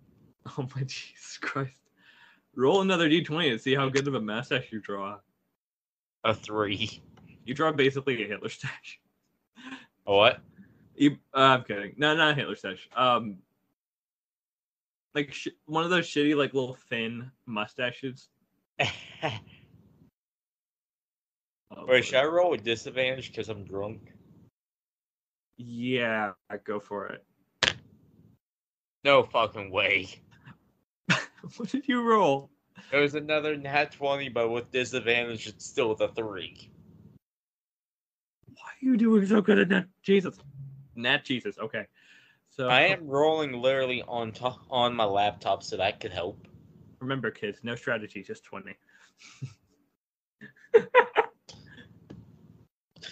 Oh 0.58 0.68
my 0.76 0.82
Jesus 0.82 1.38
Christ! 1.40 1.85
Roll 2.56 2.80
another 2.80 3.08
d20 3.08 3.52
and 3.52 3.60
see 3.60 3.74
how 3.74 3.88
good 3.88 4.08
of 4.08 4.14
a 4.14 4.20
mustache 4.20 4.72
you 4.72 4.80
draw. 4.80 5.18
A 6.24 6.34
three. 6.34 7.02
You 7.44 7.54
draw 7.54 7.70
basically 7.70 8.24
a 8.24 8.26
Hitler 8.26 8.48
stash. 8.48 8.98
A 10.06 10.12
What? 10.12 10.40
You, 10.96 11.18
uh, 11.34 11.40
I'm 11.40 11.62
kidding. 11.64 11.94
No, 11.96 12.16
not 12.16 12.32
a 12.32 12.34
Hitler 12.34 12.56
stash. 12.56 12.88
Um, 12.96 13.38
like 15.14 15.32
sh- 15.32 15.48
one 15.66 15.84
of 15.84 15.90
those 15.90 16.06
shitty, 16.06 16.34
like 16.34 16.54
little 16.54 16.76
thin 16.88 17.30
mustaches. 17.46 18.28
Oh, 21.76 21.84
Wait, 21.86 22.04
should 22.04 22.14
I 22.14 22.24
roll 22.24 22.50
with 22.52 22.62
disadvantage 22.62 23.30
because 23.30 23.48
I'm 23.48 23.64
drunk? 23.64 24.12
Yeah, 25.58 26.32
go 26.64 26.78
for 26.78 27.08
it. 27.08 27.24
No 29.04 29.24
fucking 29.24 29.70
way. 29.70 30.08
what 31.56 31.68
did 31.70 31.88
you 31.88 32.02
roll? 32.02 32.50
It 32.92 32.98
was 32.98 33.14
another 33.14 33.56
nat 33.56 33.92
20, 33.92 34.28
but 34.28 34.50
with 34.50 34.70
disadvantage, 34.70 35.46
it's 35.46 35.64
still 35.66 35.94
the 35.94 36.08
three. 36.08 36.70
Why 38.46 38.68
are 38.70 38.84
you 38.84 38.96
doing 38.96 39.26
so 39.26 39.40
good 39.40 39.58
at 39.58 39.68
Nat 39.68 39.86
Jesus? 40.02 40.36
Nat 40.94 41.24
Jesus. 41.24 41.58
Okay. 41.58 41.86
So 42.50 42.68
I 42.68 42.82
am 42.82 43.06
rolling 43.06 43.52
literally 43.52 44.02
on 44.02 44.32
top 44.32 44.60
on 44.70 44.94
my 44.94 45.04
laptop, 45.04 45.62
so 45.62 45.76
that 45.76 46.00
could 46.00 46.12
help. 46.12 46.46
remember, 47.00 47.30
kids, 47.30 47.60
no 47.62 47.74
strategy, 47.74 48.22
just 48.22 48.44
twenty. 48.44 48.74
I 50.74 50.80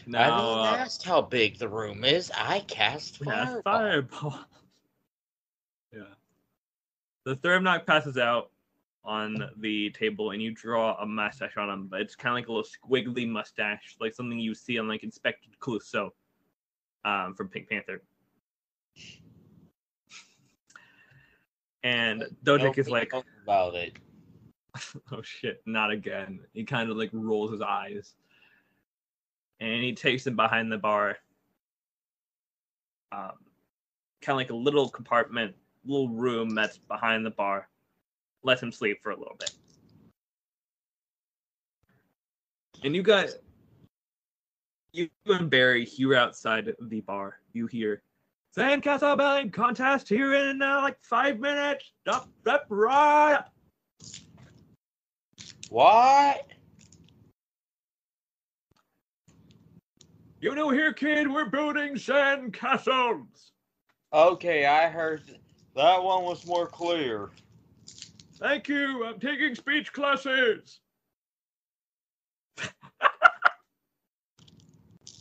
now, 0.07 0.37
didn't 0.37 0.65
uh, 0.65 0.77
ask 0.77 1.03
how 1.03 1.21
big 1.23 1.59
the 1.59 1.69
room 1.69 2.05
is. 2.05 2.31
I 2.35 2.61
cast 2.61 3.19
fireball. 3.19 3.63
fireball. 3.63 4.39
yeah. 5.93 6.05
The 7.25 7.37
Thremnock 7.37 7.87
passes 7.87 8.19
out 8.19 8.51
on 9.05 9.51
the 9.59 9.91
table, 9.91 10.31
and 10.31 10.43
you 10.43 10.51
draw 10.51 10.97
a 11.01 11.07
mustache 11.07 11.57
on 11.57 11.69
him, 11.69 11.87
but 11.89 12.01
it's 12.01 12.15
kind 12.15 12.33
of 12.33 12.37
like 12.37 12.49
a 12.49 12.53
little 12.53 12.65
squiggly 12.65 13.29
mustache, 13.29 13.97
like 14.01 14.15
something 14.15 14.39
you 14.39 14.55
see 14.55 14.79
on 14.79 14.89
like 14.89 15.03
Inspector 15.03 15.49
Clouseau 15.61 16.11
um, 17.05 17.35
from 17.35 17.49
Pink 17.49 17.69
Panther. 17.69 18.03
And 21.83 22.25
Dojik 22.45 22.79
is 22.79 22.89
like, 22.89 23.13
about 23.43 23.75
it. 23.75 23.99
oh 25.13 25.23
shit, 25.23 25.63
not 25.67 25.91
again. 25.91 26.41
He 26.55 26.65
kind 26.65 26.91
of 26.91 26.97
like 26.97 27.11
rolls 27.13 27.53
his 27.53 27.61
eyes. 27.61 28.15
And 29.61 29.83
he 29.83 29.95
takes 29.95 30.27
him 30.27 30.35
behind 30.35 30.73
the 30.73 30.79
bar. 30.79 31.19
Um, 33.13 33.33
kind 34.23 34.35
of 34.35 34.39
like 34.39 34.51
a 34.51 34.57
little 34.57 34.89
compartment, 34.89 35.55
little 35.87 36.09
room 36.09 36.55
that's 36.55 36.79
behind 36.79 37.25
the 37.25 37.31
bar. 37.31 37.69
Let 38.43 38.63
him 38.63 38.73
sleep 38.73 39.03
for 39.03 39.13
a 39.13 39.17
little 39.17 39.37
bit. 39.39 39.53
And 42.83 42.95
you 42.95 43.03
guys, 43.03 43.39
you 44.93 45.09
and 45.27 45.49
Barry, 45.49 45.89
you're 45.97 46.17
outside 46.17 46.73
the 46.81 47.01
bar. 47.01 47.39
You 47.53 47.67
hear 47.67 48.03
Sandcastle 48.57 49.17
Belling 49.17 49.51
contest 49.51 50.09
here 50.09 50.35
in 50.35 50.63
uh, 50.63 50.81
like 50.83 50.99
five 51.03 51.41
minutes. 51.41 51.93
Up, 52.07 52.29
up, 52.47 52.67
right. 52.69 53.43
What? 55.71 56.47
You 60.41 60.55
know, 60.55 60.69
here, 60.69 60.93
kid, 60.93 61.29
we're 61.29 61.49
building 61.49 61.97
sand 61.97 62.53
castles. 62.53 63.53
Okay, 64.13 64.67
I 64.67 64.89
heard 64.89 65.23
that 65.77 66.03
one 66.03 66.25
was 66.25 66.47
more 66.47 66.67
clear. 66.67 67.31
Thank 68.39 68.69
you. 68.69 69.05
I'm 69.07 69.21
taking 69.21 69.55
speech 69.55 69.93
classes. 69.93 70.81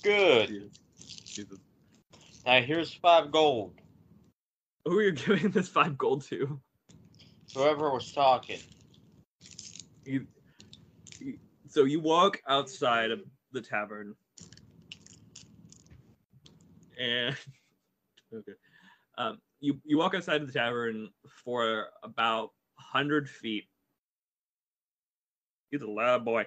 Good. 0.03 0.71
Jesus. 1.25 1.59
Now 2.45 2.61
here's 2.61 2.93
five 2.93 3.31
gold. 3.31 3.73
Who 4.85 4.97
are 4.99 5.03
you 5.03 5.11
giving 5.13 5.51
this 5.51 5.69
five 5.69 5.97
gold 5.97 6.23
to? 6.25 6.59
Whoever 7.55 7.91
was 7.91 8.11
talking. 8.11 8.59
You, 10.05 10.27
you- 11.19 11.39
so 11.69 11.85
you 11.85 11.99
walk 11.99 12.39
outside 12.47 13.09
of 13.09 13.21
the 13.51 13.61
tavern, 13.61 14.15
and 16.99 17.35
okay, 18.33 18.51
um, 19.17 19.39
you 19.63 19.79
you 19.85 19.97
walk 19.97 20.13
outside 20.13 20.41
of 20.41 20.47
the 20.47 20.53
tavern 20.53 21.09
for 21.45 21.87
about 22.03 22.51
hundred 22.75 23.29
feet. 23.29 23.65
He's 25.71 25.81
a 25.81 25.87
loud 25.87 26.25
boy, 26.25 26.45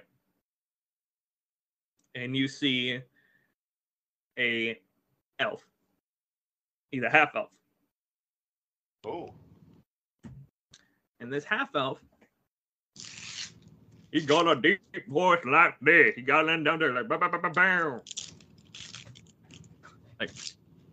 and 2.15 2.37
you 2.37 2.47
see 2.47 3.01
a 4.39 4.79
elf. 5.41 5.65
He's 6.93 7.03
a 7.05 7.11
half 7.11 7.35
elf, 7.35 7.51
Oh. 9.07 9.31
and 11.21 11.33
this 11.33 11.45
half 11.45 11.75
elf. 11.75 12.01
He 14.13 14.21
got 14.21 14.47
a 14.47 14.61
deep 14.61 14.81
voice 15.09 15.41
like 15.47 15.77
this. 15.81 16.15
He 16.17 16.23
got 16.23 16.49
in 16.49 16.65
down 16.65 16.79
there 16.81 16.93
like 16.93 17.09
bow, 17.09 17.19
bow, 17.19 17.31
bow, 17.31 17.41
bow, 17.41 17.51
bow. 17.51 18.03
Like, 20.21 20.33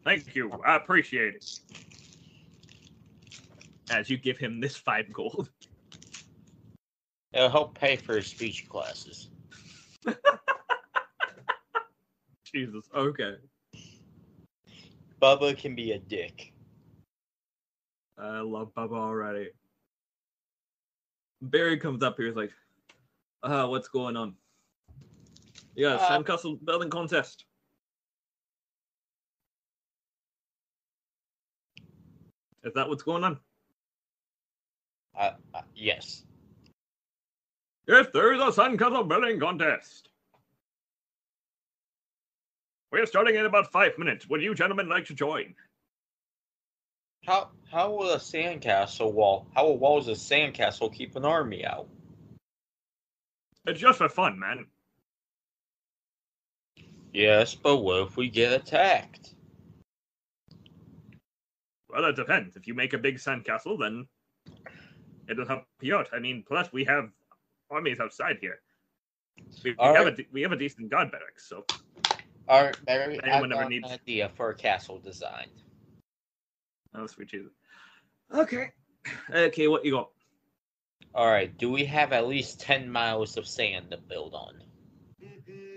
thank 0.05 0.36
you. 0.36 0.51
I 0.65 0.78
appreciate 0.78 1.36
it. 1.36 1.45
As 3.89 4.09
you 4.09 4.17
give 4.17 4.38
him 4.38 4.59
this 4.59 4.75
five 4.75 5.11
gold. 5.11 5.49
It'll 7.34 7.49
help 7.49 7.77
pay 7.77 7.95
for 7.95 8.15
his 8.15 8.27
speech 8.27 8.69
classes. 8.69 9.29
Jesus. 12.45 12.86
Okay. 12.95 13.36
Bubba 15.19 15.57
can 15.57 15.73
be 15.73 15.93
a 15.93 15.99
dick. 15.99 16.53
I 18.17 18.41
love 18.41 18.71
Bubba 18.75 18.95
already. 18.95 19.49
Barry 21.41 21.77
comes 21.77 22.03
up 22.03 22.17
here. 22.17 22.27
He's 22.27 22.36
like, 22.36 22.51
uh, 23.41 23.65
what's 23.67 23.88
going 23.88 24.15
on? 24.15 24.36
Yeah, 25.75 25.95
Uh, 25.95 26.09
Sandcastle 26.21 26.63
building 26.63 26.89
contest. 26.89 27.45
Is 32.63 32.73
that 32.75 32.88
what's 32.88 33.03
going 33.03 33.23
on? 33.23 33.39
Uh, 35.18 35.32
uh, 35.53 35.61
yes. 35.76 36.24
If 37.88 38.11
there 38.14 38.34
is 38.34 38.39
a 38.41 38.61
sandcastle 38.61 39.07
building 39.07 39.39
contest. 39.39 40.09
We're 42.91 43.05
starting 43.05 43.36
in 43.36 43.45
about 43.45 43.72
five 43.72 43.97
minutes. 43.97 44.28
Would 44.30 44.41
you 44.41 44.53
gentlemen 44.53 44.88
like 44.88 45.05
to 45.05 45.14
join? 45.14 45.55
How 47.26 47.49
how 47.72 47.91
will 47.91 48.11
a 48.11 48.18
sandcastle 48.18 49.14
wall? 49.14 49.47
How 49.55 49.66
will 49.66 49.78
walls 49.78 50.07
of 50.07 50.18
sandcastle 50.18 50.93
keep 50.93 51.16
an 51.16 51.26
army 51.26 51.66
out? 51.66 51.88
It's 53.66 53.80
just 53.80 53.97
for 53.97 54.09
fun, 54.09 54.38
man. 54.38 54.68
Yes, 57.14 57.55
but 57.55 57.78
what 57.78 58.07
if 58.07 58.18
we 58.18 58.30
get 58.30 58.51
attacked? 58.51 59.36
Well, 61.89 62.01
that 62.01 62.16
depends. 62.16 62.55
If 62.55 62.68
you 62.68 62.74
make 62.74 62.93
a 62.93 62.97
big 62.97 63.18
sandcastle, 63.18 63.80
then 63.80 64.07
it'll 65.34 65.47
help 65.47 65.65
you 65.81 65.95
out. 65.95 66.07
I 66.13 66.19
mean, 66.19 66.43
plus 66.47 66.71
we 66.71 66.84
have 66.86 67.09
armies 67.69 67.99
outside 67.99 68.38
here. 68.39 68.59
We, 69.63 69.71
we 69.71 69.75
have 69.79 70.05
right. 70.05 70.19
a 70.19 70.25
we 70.31 70.41
have 70.41 70.51
a 70.51 70.57
decent 70.57 70.89
guard 70.89 71.11
barracks, 71.11 71.47
so 71.47 71.65
All 72.47 72.63
right, 72.65 72.86
Barry, 72.86 73.19
Anyone 73.23 73.51
ever 73.51 73.61
got 73.61 73.63
an 73.63 73.69
needs- 73.69 73.91
idea 73.91 74.29
for 74.29 74.49
a 74.49 74.55
castle 74.55 74.99
design. 74.99 75.47
oh 76.95 77.07
sweet 77.07 77.29
Jesus. 77.29 77.51
Okay, 78.34 78.69
okay, 79.34 79.67
what 79.67 79.84
you 79.84 79.91
got? 79.91 80.09
All 81.15 81.27
right, 81.27 81.55
do 81.57 81.71
we 81.71 81.84
have 81.86 82.13
at 82.13 82.27
least 82.27 82.59
ten 82.61 82.89
miles 82.89 83.38
of 83.38 83.47
sand 83.47 83.91
to 83.91 83.97
build 83.97 84.34
on? 84.34 84.63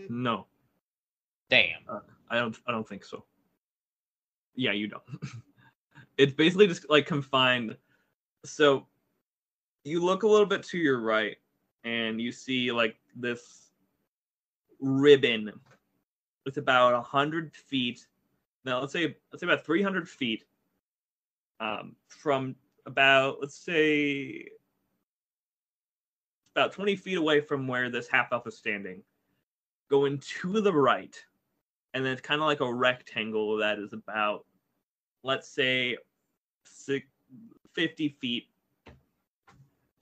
No, 0.09 0.47
Damn. 1.51 1.81
Uh, 1.89 2.01
I 2.31 2.39
don't. 2.39 2.57
I 2.67 2.73
don't 2.73 2.89
think 2.89 3.05
so. 3.05 3.25
Yeah, 4.55 4.73
you 4.73 4.89
don't. 4.89 5.03
it's 6.19 6.33
basically 6.33 6.67
just 6.67 6.89
like 6.91 7.07
confined. 7.07 7.77
So 8.45 8.87
you 9.87 10.05
look 10.05 10.23
a 10.23 10.29
little 10.29 10.47
bit 10.47 10.63
to 10.65 10.79
your 10.79 11.01
right, 11.01 11.37
and 11.85 12.21
you 12.21 12.33
see 12.33 12.73
like 12.73 12.97
this 13.15 13.71
ribbon. 14.81 15.53
It's 16.45 16.59
about 16.59 16.95
a 16.95 17.01
hundred 17.01 17.55
feet. 17.55 18.07
Now 18.65 18.81
let's 18.81 18.93
say 18.93 19.17
let's 19.33 19.41
say 19.41 19.47
about 19.47 19.65
three 19.65 19.83
hundred 19.83 20.09
feet. 20.09 20.45
Um, 21.59 21.97
from 22.09 22.55
about 22.85 23.39
let's 23.41 23.57
say 23.57 24.49
about 26.55 26.73
twenty 26.73 26.97
feet 26.97 27.17
away 27.17 27.41
from 27.41 27.67
where 27.67 27.89
this 27.91 28.09
half 28.09 28.33
elf 28.33 28.47
is 28.47 28.57
standing, 28.57 29.03
going 29.89 30.21
to 30.41 30.61
the 30.61 30.73
right 30.73 31.17
and 31.97 32.05
then 32.05 32.13
it's 32.13 32.21
kind 32.21 32.43
of 32.43 32.47
like 32.47 32.61
a 32.61 32.75
rectangle 32.75 33.57
that 33.57 33.79
is 33.79 33.95
about 33.95 34.45
let's 35.25 35.49
say 35.49 35.97
six, 36.63 37.07
50 37.73 38.19
feet 38.21 38.49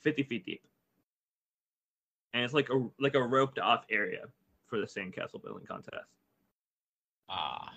50 0.04 0.22
feet 0.22 0.46
deep 0.46 0.62
and 2.32 2.44
it's 2.44 2.54
like 2.54 2.68
a 2.70 2.88
like 3.00 3.14
a 3.14 3.22
roped 3.22 3.58
off 3.58 3.84
area 3.90 4.26
for 4.66 4.78
the 4.78 4.86
sandcastle 4.86 5.42
building 5.42 5.66
contest 5.66 6.06
Ah. 7.28 7.72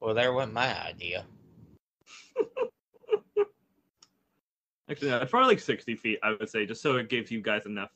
Well, 0.00 0.14
there 0.14 0.34
went 0.34 0.52
my 0.52 0.78
idea. 0.86 1.24
actually 4.90 5.08
no, 5.08 5.16
it's 5.18 5.30
probably 5.30 5.48
like 5.54 5.60
60 5.60 5.96
feet 5.96 6.18
i 6.22 6.32
would 6.38 6.50
say 6.50 6.66
just 6.66 6.82
so 6.82 6.96
it 6.96 7.08
gives 7.08 7.30
you 7.30 7.40
guys 7.40 7.64
enough 7.64 7.90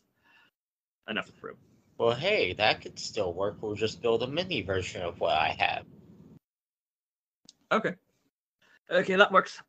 enough 1.09 1.31
room 1.43 1.57
Well, 1.99 2.15
hey, 2.15 2.53
that 2.55 2.81
could 2.81 2.99
still 2.99 3.33
work. 3.35 3.57
We'll 3.61 3.75
just 3.75 4.01
build 4.01 4.23
a 4.23 4.27
mini 4.27 4.63
version 4.63 5.03
of 5.03 5.19
what 5.21 5.35
I 5.35 5.57
have. 5.59 5.85
okay 7.73 7.95
okay 8.91 9.17
that 9.17 9.33
works 9.33 9.61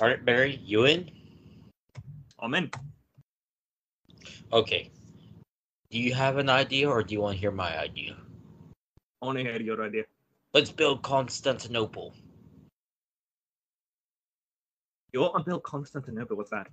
all 0.00 0.08
right, 0.08 0.24
Barry, 0.24 0.58
you 0.64 0.86
in? 0.86 1.10
I'm 2.38 2.54
in. 2.54 2.70
Okay. 4.50 4.90
Do 5.90 5.98
you 5.98 6.14
have 6.14 6.38
an 6.38 6.48
idea 6.48 6.88
or 6.88 7.02
do 7.02 7.12
you 7.12 7.20
want 7.20 7.34
to 7.34 7.40
hear 7.40 7.50
my 7.50 7.78
idea? 7.78 8.16
I 9.20 9.26
want 9.26 9.36
to 9.36 9.44
hear 9.44 9.60
your 9.60 9.84
idea. 9.84 10.04
Let's 10.54 10.70
build 10.70 11.02
Constantinople. 11.02 12.14
You 15.12 15.20
want 15.20 15.44
to 15.44 15.50
build 15.50 15.64
Constantinople? 15.64 16.38
What's 16.38 16.50
that? 16.50 16.68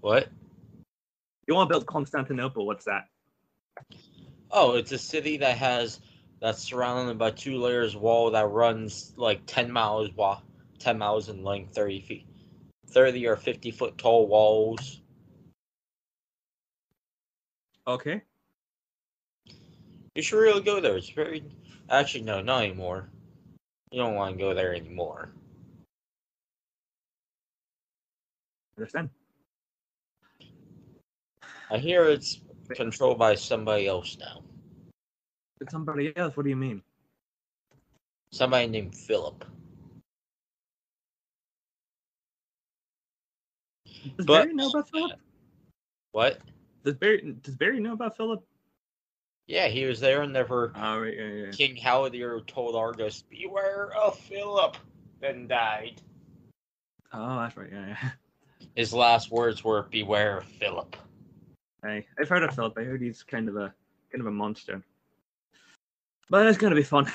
What? 0.00 0.28
You 1.46 1.54
want 1.54 1.68
to 1.68 1.74
build 1.74 1.86
Constantinople? 1.86 2.64
What's 2.64 2.86
that? 2.86 3.08
Oh, 4.50 4.76
it's 4.76 4.92
a 4.92 4.98
city 4.98 5.36
that 5.38 5.58
has 5.58 6.00
that's 6.40 6.62
surrounded 6.62 7.18
by 7.18 7.32
two 7.32 7.58
layers 7.58 7.94
wall 7.94 8.30
that 8.30 8.46
runs 8.46 9.12
like 9.16 9.42
ten 9.44 9.70
miles 9.70 10.08
wide 10.16 10.38
10 10.78 10.98
miles 10.98 11.28
in 11.28 11.42
length, 11.42 11.74
30 11.74 12.00
feet, 12.00 12.26
30 12.88 13.26
or 13.26 13.36
50 13.36 13.70
foot 13.70 13.98
tall 13.98 14.26
walls. 14.26 15.00
Okay. 17.86 18.22
You 20.14 20.22
should 20.22 20.38
really 20.38 20.62
go 20.62 20.80
there. 20.80 20.96
It's 20.96 21.10
very. 21.10 21.44
Actually, 21.90 22.24
no, 22.24 22.42
not 22.42 22.64
anymore. 22.64 23.08
You 23.90 24.02
don't 24.02 24.14
want 24.14 24.36
to 24.36 24.42
go 24.42 24.52
there 24.52 24.74
anymore. 24.74 25.30
Understand? 28.76 29.08
I 31.70 31.78
hear 31.78 32.04
it's 32.04 32.40
controlled 32.74 33.18
by 33.18 33.34
somebody 33.34 33.86
else 33.86 34.16
now. 34.18 34.42
Somebody 35.70 36.12
else? 36.16 36.36
What 36.36 36.44
do 36.44 36.50
you 36.50 36.56
mean? 36.56 36.82
Somebody 38.30 38.66
named 38.66 38.94
Philip. 38.94 39.44
Does 44.16 44.26
But- 44.26 44.42
Barry 44.44 44.54
know 44.54 44.68
about 44.70 44.88
Philip? 44.90 45.20
What? 46.12 46.40
Does 46.84 46.94
Barry 46.94 47.36
does 47.42 47.54
Barry 47.56 47.80
know 47.80 47.92
about 47.92 48.16
Philip? 48.16 48.42
Yeah, 49.46 49.68
he 49.68 49.84
was 49.86 49.98
there 50.00 50.22
and 50.22 50.32
never 50.32 50.72
Oh 50.76 51.00
right, 51.00 51.16
yeah, 51.16 51.26
yeah. 51.26 51.44
yeah. 51.46 51.50
King 51.52 51.76
Haldir 51.76 52.46
told 52.46 52.76
Argus, 52.76 53.22
Beware 53.30 53.92
of 53.96 54.18
Philip, 54.18 54.76
then 55.20 55.46
died. 55.48 56.00
Oh, 57.12 57.36
that's 57.38 57.56
right, 57.56 57.70
yeah, 57.72 57.86
yeah. 57.88 58.10
His 58.74 58.92
last 58.92 59.30
words 59.30 59.64
were, 59.64 59.82
Beware 59.84 60.38
of 60.38 60.44
Philip. 60.44 60.96
Hey, 61.82 62.06
I've 62.18 62.28
heard 62.28 62.42
of 62.42 62.54
Philip. 62.54 62.76
I 62.76 62.82
heard 62.84 63.00
he's 63.00 63.22
kind 63.22 63.48
of 63.48 63.56
a 63.56 63.72
kind 64.12 64.20
of 64.20 64.26
a 64.26 64.30
monster. 64.30 64.82
But 66.30 66.46
it's 66.46 66.58
gonna 66.58 66.74
be 66.74 66.82
fun. 66.82 67.10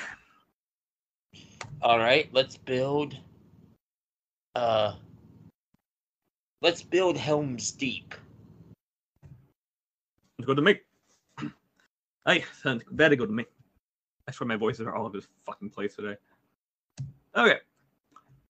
All 1.81 1.99
right, 1.99 2.29
let's 2.33 2.57
build. 2.57 3.17
Uh, 4.55 4.93
let's 6.63 6.81
build 6.81 7.17
Helm's 7.17 7.71
Deep. 7.71 8.15
Let's 10.39 10.47
go 10.47 10.55
to 10.55 10.61
me. 10.61 10.79
Hey, 12.25 12.45
sounds 12.63 12.83
very 12.89 13.17
good 13.17 13.27
to 13.27 13.33
me. 13.33 13.45
I 14.27 14.31
swear 14.31 14.47
my 14.47 14.55
voices 14.55 14.87
are 14.87 14.95
all 14.95 15.05
over 15.05 15.17
this 15.17 15.27
fucking 15.45 15.69
place 15.69 15.95
today. 15.95 16.15
Okay. 17.35 17.57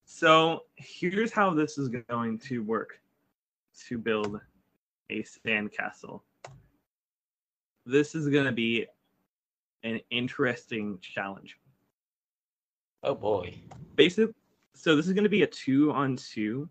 So 0.06 0.66
here's 0.76 1.32
how 1.32 1.50
this 1.56 1.80
is 1.80 1.90
going 1.90 2.38
to 2.40 2.64
work 2.64 3.00
to 3.88 3.98
build 3.98 4.40
a 5.10 5.24
sand 5.24 5.72
castle. 5.72 6.24
This 7.88 8.14
is 8.14 8.30
going 8.30 8.46
to 8.46 8.52
be 8.52 8.86
an 9.82 10.00
interesting 10.12 11.00
challenge. 11.02 11.58
Oh 13.02 13.16
boy. 13.16 13.56
Basic. 13.96 14.30
So 14.76 14.96
this 14.96 15.08
is 15.08 15.14
going 15.14 15.24
to 15.24 15.30
be 15.30 15.42
a 15.42 15.48
two 15.48 15.92
on 15.92 16.16
two 16.16 16.70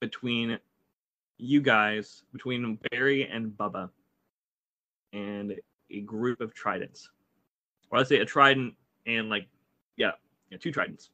between 0.00 0.58
you 1.38 1.60
guys, 1.60 2.22
between 2.32 2.78
Barry 2.90 3.28
and 3.28 3.50
Bubba, 3.50 3.90
and 5.12 5.54
a 5.90 6.00
group 6.02 6.40
of 6.40 6.54
tridents. 6.54 7.08
Or 7.90 7.98
let's 7.98 8.08
say 8.10 8.18
a 8.18 8.24
trident 8.24 8.74
and 9.06 9.28
like, 9.30 9.46
yeah, 9.96 10.12
yeah, 10.50 10.58
two 10.58 10.72
tridents, 10.72 11.10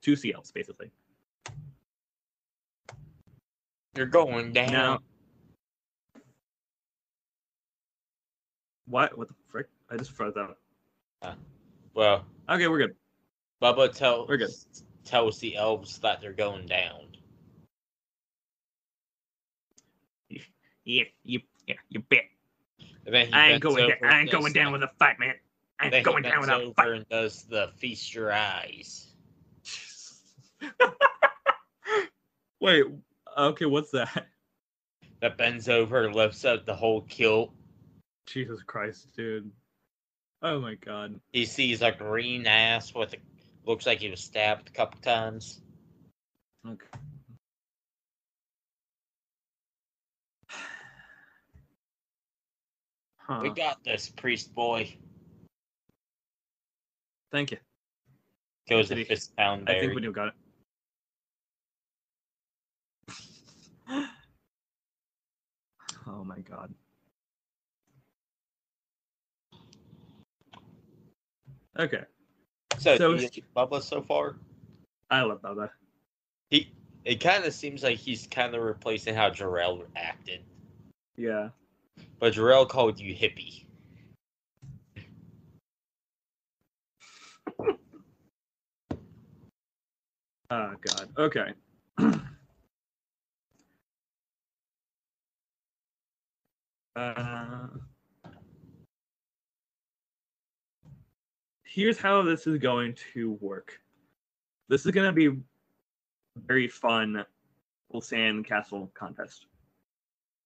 two 0.00 0.12
CLs 0.12 0.52
basically. 0.52 0.90
You're 3.96 4.06
going 4.06 4.52
down. 4.52 4.72
Now, 4.72 4.98
what? 8.86 9.16
What 9.16 9.28
the 9.28 9.34
frick? 9.48 9.68
I 9.90 9.96
just 9.96 10.10
froze 10.10 10.36
out. 10.36 10.58
Uh, 11.22 11.34
well, 11.94 12.24
Okay, 12.48 12.68
we're 12.68 12.78
good. 12.78 12.94
Bubba 13.62 13.94
tells 13.94 14.28
We're 14.28 14.36
good. 14.36 14.50
tells 15.04 15.38
the 15.38 15.56
elves 15.56 15.98
that 16.00 16.20
they're 16.20 16.32
going 16.32 16.66
down. 16.66 17.13
Yeah, 20.84 21.04
you, 21.22 21.40
yeah, 21.66 21.76
you 21.88 22.00
bet. 22.00 22.24
And 23.06 23.14
then 23.14 23.26
he 23.26 23.32
I 23.32 23.50
ain't 23.52 23.62
going. 23.62 23.76
over 23.84 23.88
Down, 24.00 24.12
I 24.12 24.20
ain't 24.20 24.30
going 24.30 24.44
does 24.44 24.52
down 24.52 24.72
the- 24.72 24.78
with 24.78 24.82
a 24.82 24.92
fight, 24.98 25.18
man. 25.18 25.34
I 25.80 25.88
ain't 25.88 26.04
going 26.04 26.22
down 26.22 26.40
bends 26.46 26.52
with 26.52 26.70
a 26.70 26.74
fight. 26.74 26.88
and 26.88 27.08
does 27.08 27.42
the 27.44 27.70
feast 27.76 28.14
your 28.14 28.32
eyes. 28.32 29.12
Wait. 32.60 32.84
Okay, 33.36 33.66
what's 33.66 33.90
that? 33.90 34.26
That 35.20 35.36
bends 35.36 35.68
over, 35.68 36.12
lifts 36.12 36.44
up 36.44 36.64
the 36.66 36.74
whole 36.74 37.02
kilt. 37.02 37.52
Jesus 38.26 38.62
Christ, 38.62 39.08
dude. 39.16 39.50
Oh 40.42 40.60
my 40.60 40.74
god. 40.74 41.18
He 41.32 41.46
sees 41.46 41.82
a 41.82 41.92
green 41.92 42.46
ass 42.46 42.94
with 42.94 43.14
a 43.14 43.16
looks 43.66 43.86
like 43.86 44.00
he 44.00 44.10
was 44.10 44.20
stabbed 44.20 44.68
a 44.68 44.72
couple 44.72 45.00
times. 45.00 45.62
Okay. 46.66 46.86
Huh. 53.26 53.40
We 53.42 53.50
got 53.50 53.82
this, 53.84 54.10
priest 54.10 54.54
boy. 54.54 54.94
Thank 57.32 57.52
you. 57.52 57.58
Goes 58.68 58.90
the 58.90 59.02
fist 59.04 59.34
pound 59.36 59.68
I 59.68 59.80
think 59.80 59.94
we 59.94 60.02
do 60.02 60.12
got 60.12 60.28
it. 60.28 60.34
oh 66.06 66.24
my 66.24 66.38
god. 66.40 66.72
Okay, 71.78 72.04
So, 72.78 72.96
So- 72.96 73.16
do 73.16 73.28
Bubba 73.56 73.82
so 73.82 74.00
far? 74.02 74.36
I 75.10 75.22
love 75.22 75.40
Bubba. 75.42 75.70
He 76.50 76.72
it 77.04 77.20
kind 77.20 77.44
of 77.44 77.52
seems 77.52 77.82
like 77.82 77.98
he's 77.98 78.26
kind 78.26 78.54
of 78.54 78.62
replacing 78.62 79.14
how 79.14 79.30
Jarrell 79.30 79.84
acted. 79.96 80.40
Yeah. 81.16 81.50
But 82.18 82.34
Jarrell 82.34 82.68
called 82.68 82.98
you 82.98 83.14
hippie. 83.14 83.66
Oh 90.50 90.74
god. 90.80 91.08
Okay. 91.18 91.52
uh, 96.96 97.66
here's 101.64 101.98
how 101.98 102.22
this 102.22 102.46
is 102.46 102.58
going 102.58 102.96
to 103.12 103.32
work. 103.40 103.80
This 104.68 104.86
is 104.86 104.92
going 104.92 105.08
to 105.08 105.12
be 105.12 105.26
a 105.26 105.36
very 106.46 106.68
fun 106.68 107.24
full 107.90 108.00
sand 108.00 108.46
castle 108.46 108.90
contest. 108.94 109.46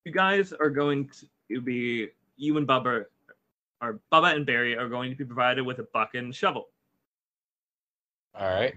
You 0.04 0.12
guys 0.12 0.52
are 0.52 0.70
going 0.70 1.08
to 1.08 1.26
be 1.48 2.08
you 2.36 2.56
and 2.56 2.66
Bubba 2.66 3.04
or 3.80 4.00
Bubba 4.12 4.34
and 4.34 4.46
Barry 4.46 4.76
are 4.76 4.88
going 4.88 5.10
to 5.10 5.16
be 5.16 5.24
provided 5.24 5.64
with 5.64 5.78
a 5.78 5.86
bucket 5.94 6.24
and 6.24 6.34
shovel. 6.34 6.68
All 8.34 8.48
right. 8.48 8.74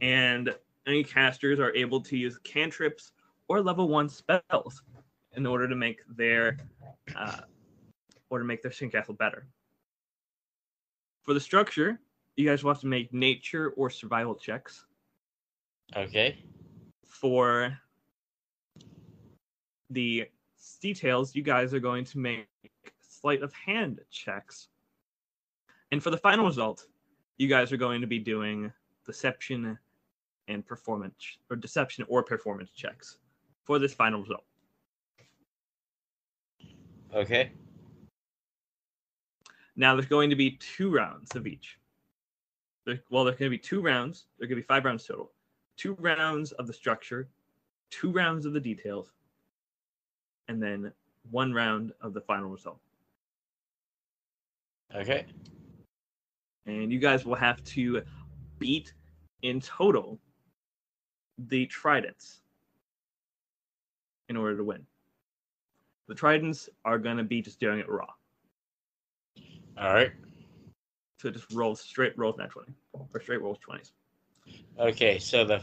and 0.00 0.54
any 0.86 1.02
casters 1.02 1.58
are 1.58 1.74
able 1.74 2.00
to 2.02 2.16
use 2.16 2.38
cantrips 2.44 3.12
or 3.48 3.60
level 3.62 3.88
one 3.88 4.08
spells 4.08 4.82
in 5.36 5.46
order 5.46 5.68
to 5.68 5.74
make 5.74 6.00
their 6.16 6.58
uh, 7.16 7.40
or 8.30 8.38
to 8.38 8.44
make 8.44 8.62
their 8.62 8.70
sandcastle 8.70 9.16
better. 9.16 9.46
For 11.22 11.32
the 11.32 11.40
structure, 11.40 12.00
you 12.36 12.46
guys 12.46 12.62
will 12.62 12.72
have 12.72 12.80
to 12.80 12.86
make 12.86 13.12
nature 13.14 13.70
or 13.76 13.88
survival 13.88 14.34
checks. 14.34 14.84
Okay. 15.96 16.38
For 17.06 17.78
the 19.90 20.28
details, 20.80 21.34
you 21.34 21.42
guys 21.42 21.72
are 21.74 21.80
going 21.80 22.04
to 22.06 22.18
make 22.18 22.46
sleight 23.00 23.42
of 23.42 23.52
hand 23.52 24.00
checks. 24.10 24.68
And 25.90 26.02
for 26.02 26.10
the 26.10 26.18
final 26.18 26.46
result, 26.46 26.86
you 27.38 27.48
guys 27.48 27.72
are 27.72 27.76
going 27.76 28.00
to 28.00 28.06
be 28.06 28.18
doing 28.18 28.72
deception 29.06 29.78
and 30.48 30.66
performance 30.66 31.14
or 31.50 31.56
deception 31.56 32.04
or 32.08 32.22
performance 32.22 32.70
checks 32.70 33.18
for 33.64 33.78
this 33.78 33.94
final 33.94 34.20
result. 34.20 34.44
Okay. 37.14 37.52
Now 39.76 39.94
there's 39.94 40.06
going 40.06 40.30
to 40.30 40.36
be 40.36 40.52
two 40.52 40.90
rounds 40.90 41.34
of 41.34 41.46
each. 41.46 41.78
There, 42.86 43.00
well, 43.10 43.24
there's 43.24 43.38
going 43.38 43.50
to 43.50 43.56
be 43.56 43.62
two 43.62 43.80
rounds. 43.80 44.26
There 44.38 44.46
going 44.46 44.56
to 44.56 44.62
be 44.62 44.66
five 44.66 44.84
rounds 44.84 45.04
total. 45.04 45.32
Two 45.76 45.94
rounds 45.94 46.52
of 46.52 46.66
the 46.66 46.72
structure, 46.72 47.28
two 47.90 48.12
rounds 48.12 48.46
of 48.46 48.52
the 48.52 48.60
details, 48.60 49.10
and 50.48 50.62
then 50.62 50.92
one 51.30 51.52
round 51.52 51.92
of 52.00 52.12
the 52.14 52.20
final 52.20 52.48
result. 52.48 52.78
Okay. 54.94 55.26
And 56.66 56.92
you 56.92 56.98
guys 56.98 57.24
will 57.24 57.34
have 57.34 57.62
to 57.64 58.02
beat 58.58 58.94
in 59.42 59.60
total 59.60 60.18
the 61.38 61.66
tridents 61.66 62.40
in 64.28 64.36
order 64.36 64.56
to 64.56 64.64
win. 64.64 64.86
The 66.08 66.14
tridents 66.14 66.68
are 66.84 66.98
going 66.98 67.16
to 67.16 67.24
be 67.24 67.42
just 67.42 67.60
doing 67.60 67.78
it 67.78 67.88
raw. 67.88 68.06
All 69.78 69.92
right. 69.92 70.12
So 71.20 71.30
just 71.30 71.50
roll 71.52 71.74
straight 71.74 72.16
rolls 72.18 72.36
nat 72.38 72.50
20 72.50 72.72
or 72.92 73.20
straight 73.20 73.40
rolls 73.40 73.58
20s. 73.66 73.92
Okay. 74.78 75.18
So 75.18 75.44
the 75.44 75.62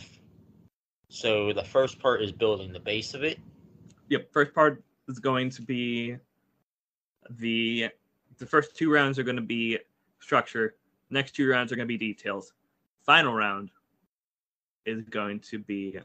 so 1.10 1.54
the 1.54 1.64
first 1.64 2.00
part 2.00 2.22
is 2.22 2.32
building 2.32 2.72
the 2.74 2.80
base 2.80 3.14
of 3.14 3.24
it. 3.24 3.40
Yep, 4.12 4.34
first 4.34 4.54
part 4.54 4.84
is 5.08 5.20
going 5.20 5.50
to 5.52 5.62
be 5.62 6.18
the 7.30 7.88
the 8.40 8.46
first 8.46 8.76
two 8.76 8.92
rounds 8.92 9.18
are 9.18 9.24
going 9.24 9.38
to 9.38 9.42
be 9.42 9.80
structure. 10.20 10.76
Next 11.10 11.32
two 11.32 11.48
rounds 11.50 11.72
are 11.72 11.78
going 11.78 11.88
to 11.88 11.98
be 11.98 11.98
details. 11.98 12.52
Final 13.06 13.34
round 13.34 13.72
is 14.86 15.08
going 15.08 15.40
to 15.40 15.60
be 15.60 15.98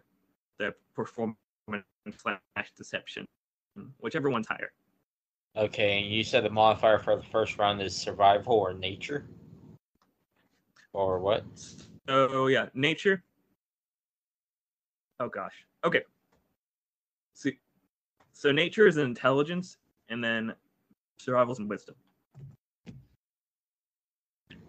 the 0.58 0.72
performance 0.94 1.36
slash 2.16 2.38
deception, 2.76 3.26
whichever 3.98 4.30
one's 4.30 4.46
higher. 4.46 4.70
Okay, 5.56 5.98
and 6.00 6.06
you 6.06 6.22
said 6.22 6.44
the 6.44 6.50
modifier 6.50 7.00
for 7.00 7.16
the 7.16 7.24
first 7.24 7.58
round 7.58 7.82
is 7.82 7.96
survival 7.96 8.54
or 8.54 8.72
nature, 8.72 9.26
or 10.92 11.18
what? 11.18 11.42
So 12.08 12.46
yeah, 12.46 12.66
nature. 12.72 13.24
Oh 15.18 15.28
gosh. 15.28 15.66
Okay. 15.82 16.02
See, 17.34 17.58
so 18.36 18.52
nature 18.52 18.86
is 18.86 18.98
intelligence, 18.98 19.78
and 20.10 20.22
then 20.22 20.54
survival's 21.18 21.58
and 21.58 21.70
wisdom. 21.70 21.94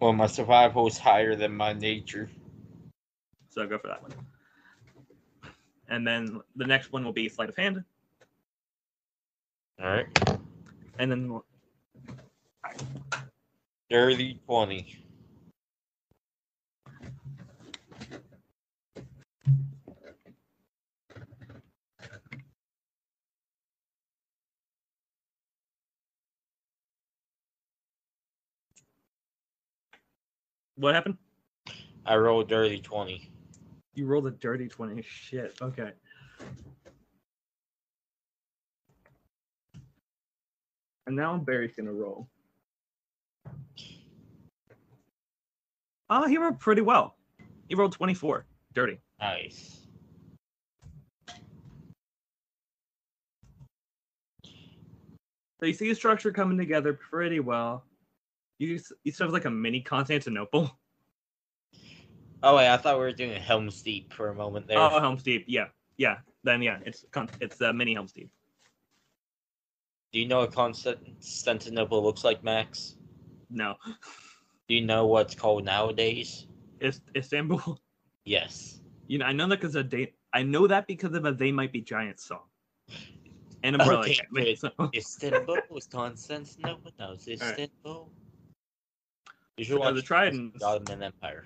Well, 0.00 0.14
my 0.14 0.26
survival 0.26 0.86
is 0.86 0.96
higher 0.96 1.36
than 1.36 1.54
my 1.54 1.74
nature. 1.74 2.30
So 3.50 3.60
I'll 3.60 3.68
go 3.68 3.76
for 3.78 3.88
that 3.88 4.00
one. 4.00 4.12
And 5.90 6.06
then 6.06 6.40
the 6.56 6.66
next 6.66 6.92
one 6.92 7.04
will 7.04 7.12
be 7.12 7.28
sleight 7.28 7.50
of 7.50 7.56
hand, 7.56 7.84
All 9.82 9.86
right. 9.86 10.06
and 10.98 11.10
then 11.10 11.40
Dirty 13.90 14.40
twenty. 14.46 15.04
What 30.78 30.94
happened? 30.94 31.16
I 32.06 32.14
rolled 32.14 32.46
a 32.46 32.48
dirty 32.48 32.80
20. 32.80 33.28
You 33.94 34.06
rolled 34.06 34.28
a 34.28 34.30
dirty 34.30 34.68
20. 34.68 35.02
Shit. 35.02 35.56
Okay. 35.60 35.90
And 41.08 41.16
now 41.16 41.36
Barry's 41.36 41.74
gonna 41.76 41.92
roll. 41.92 42.28
Oh, 46.10 46.28
he 46.28 46.38
rolled 46.38 46.60
pretty 46.60 46.82
well. 46.82 47.16
He 47.68 47.74
rolled 47.74 47.92
24. 47.92 48.46
Dirty. 48.72 49.00
Nice. 49.18 49.80
So 55.60 55.66
you 55.66 55.72
see 55.72 55.90
a 55.90 55.94
structure 55.94 56.30
coming 56.30 56.56
together 56.56 56.92
pretty 56.92 57.40
well. 57.40 57.82
You 58.58 58.80
you 59.04 59.12
sort 59.12 59.28
of 59.28 59.32
like 59.34 59.44
a 59.44 59.50
mini 59.50 59.80
Constantinople. 59.80 60.70
Oh, 62.42 62.56
wait, 62.56 62.68
I 62.68 62.76
thought 62.76 62.94
we 62.96 63.00
were 63.00 63.12
doing 63.12 63.32
a 63.32 63.38
Helm's 63.38 63.82
Deep 63.82 64.12
for 64.12 64.28
a 64.28 64.34
moment 64.34 64.68
there. 64.68 64.78
Oh, 64.78 65.00
Helm's 65.00 65.22
Deep. 65.24 65.44
Yeah, 65.48 65.66
yeah. 65.96 66.18
Then 66.44 66.62
yeah, 66.62 66.78
it's 66.86 67.04
it's 67.40 67.60
uh, 67.60 67.72
mini 67.72 67.94
Helm's 67.94 68.12
Deep. 68.12 68.30
Do 70.12 70.20
you 70.20 70.26
know 70.26 70.40
what 70.40 70.52
Constantinople 70.54 72.02
looks 72.02 72.24
like, 72.24 72.42
Max? 72.42 72.96
No, 73.50 73.76
Do 74.68 74.74
you 74.74 74.82
know 74.84 75.06
what's 75.06 75.34
called 75.34 75.64
nowadays? 75.64 76.46
it's 76.80 77.00
Istanbul. 77.16 77.80
Yes. 78.24 78.80
You 79.06 79.16
know, 79.18 79.24
I 79.24 79.32
know 79.32 79.48
that 79.48 79.58
because 79.58 79.74
of 79.74 79.88
date. 79.88 80.14
I 80.34 80.42
know 80.42 80.66
that 80.66 80.86
because 80.86 81.14
of 81.14 81.24
a 81.24 81.32
"They 81.32 81.50
Might 81.50 81.72
Be 81.72 81.80
Giants" 81.80 82.24
song. 82.26 82.42
And 83.62 83.74
Umbrella 83.74 84.00
Okay, 84.02 84.18
Academy, 84.18 84.54
so- 84.54 84.70
Istanbul 84.94 85.56
was 85.70 85.86
Constantinople. 85.86 86.92
No, 86.98 87.12
it's 87.12 87.26
Istanbul. 87.26 88.12
You 89.58 89.64
should 89.64 89.78
watch 89.80 89.96
the 89.96 90.02
Tridents- 90.02 90.60
the 90.60 90.66
Ottoman 90.66 91.02
Empire. 91.02 91.44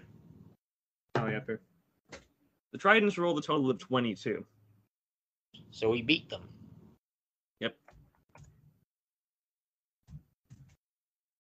Oh 1.17 1.27
yeah, 1.27 1.41
fair. 1.41 1.61
The 2.73 2.79
Tridents 2.79 3.17
rolled 3.17 3.39
a 3.39 3.43
total 3.43 3.71
of 3.71 3.79
twenty-two. 3.79 4.45
So 5.71 5.89
we 5.89 6.03
beat 6.03 6.29
them. 6.29 6.43
Yep. 7.61 7.75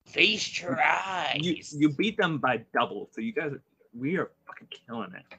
Feast 0.07 0.61
your 0.63 0.81
eyes. 0.83 1.39
You 1.43 1.57
you 1.73 1.91
beat 1.91 2.17
them 2.17 2.39
by 2.39 2.65
double, 2.73 3.11
so 3.13 3.21
you 3.21 3.33
guys, 3.33 3.53
we 3.95 4.17
are 4.17 4.31
fucking 4.47 4.69
killing 4.87 5.13
it. 5.13 5.39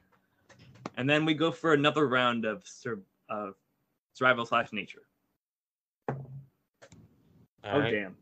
And 0.97 1.09
then 1.09 1.25
we 1.25 1.33
go 1.33 1.51
for 1.51 1.73
another 1.73 2.07
round 2.07 2.45
of 2.45 2.61
sur- 2.67 3.01
of 3.29 3.55
survival 4.13 4.45
slash 4.45 4.71
nature. 4.71 5.07
All 6.09 6.15
oh 7.63 7.79
right. 7.79 7.91
damn. 7.91 8.15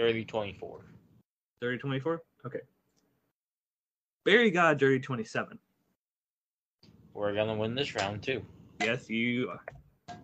Dirty 0.00 0.24
24. 0.24 0.80
Dirty 1.60 1.76
24? 1.76 2.22
Okay. 2.46 2.60
Barry 4.24 4.50
got 4.50 4.78
dirty 4.78 4.98
27. 4.98 5.58
We're 7.12 7.34
gonna 7.34 7.54
win 7.54 7.74
this 7.74 7.94
round 7.94 8.22
too. 8.22 8.42
Yes, 8.80 9.10
you 9.10 9.50
are. 9.50 10.16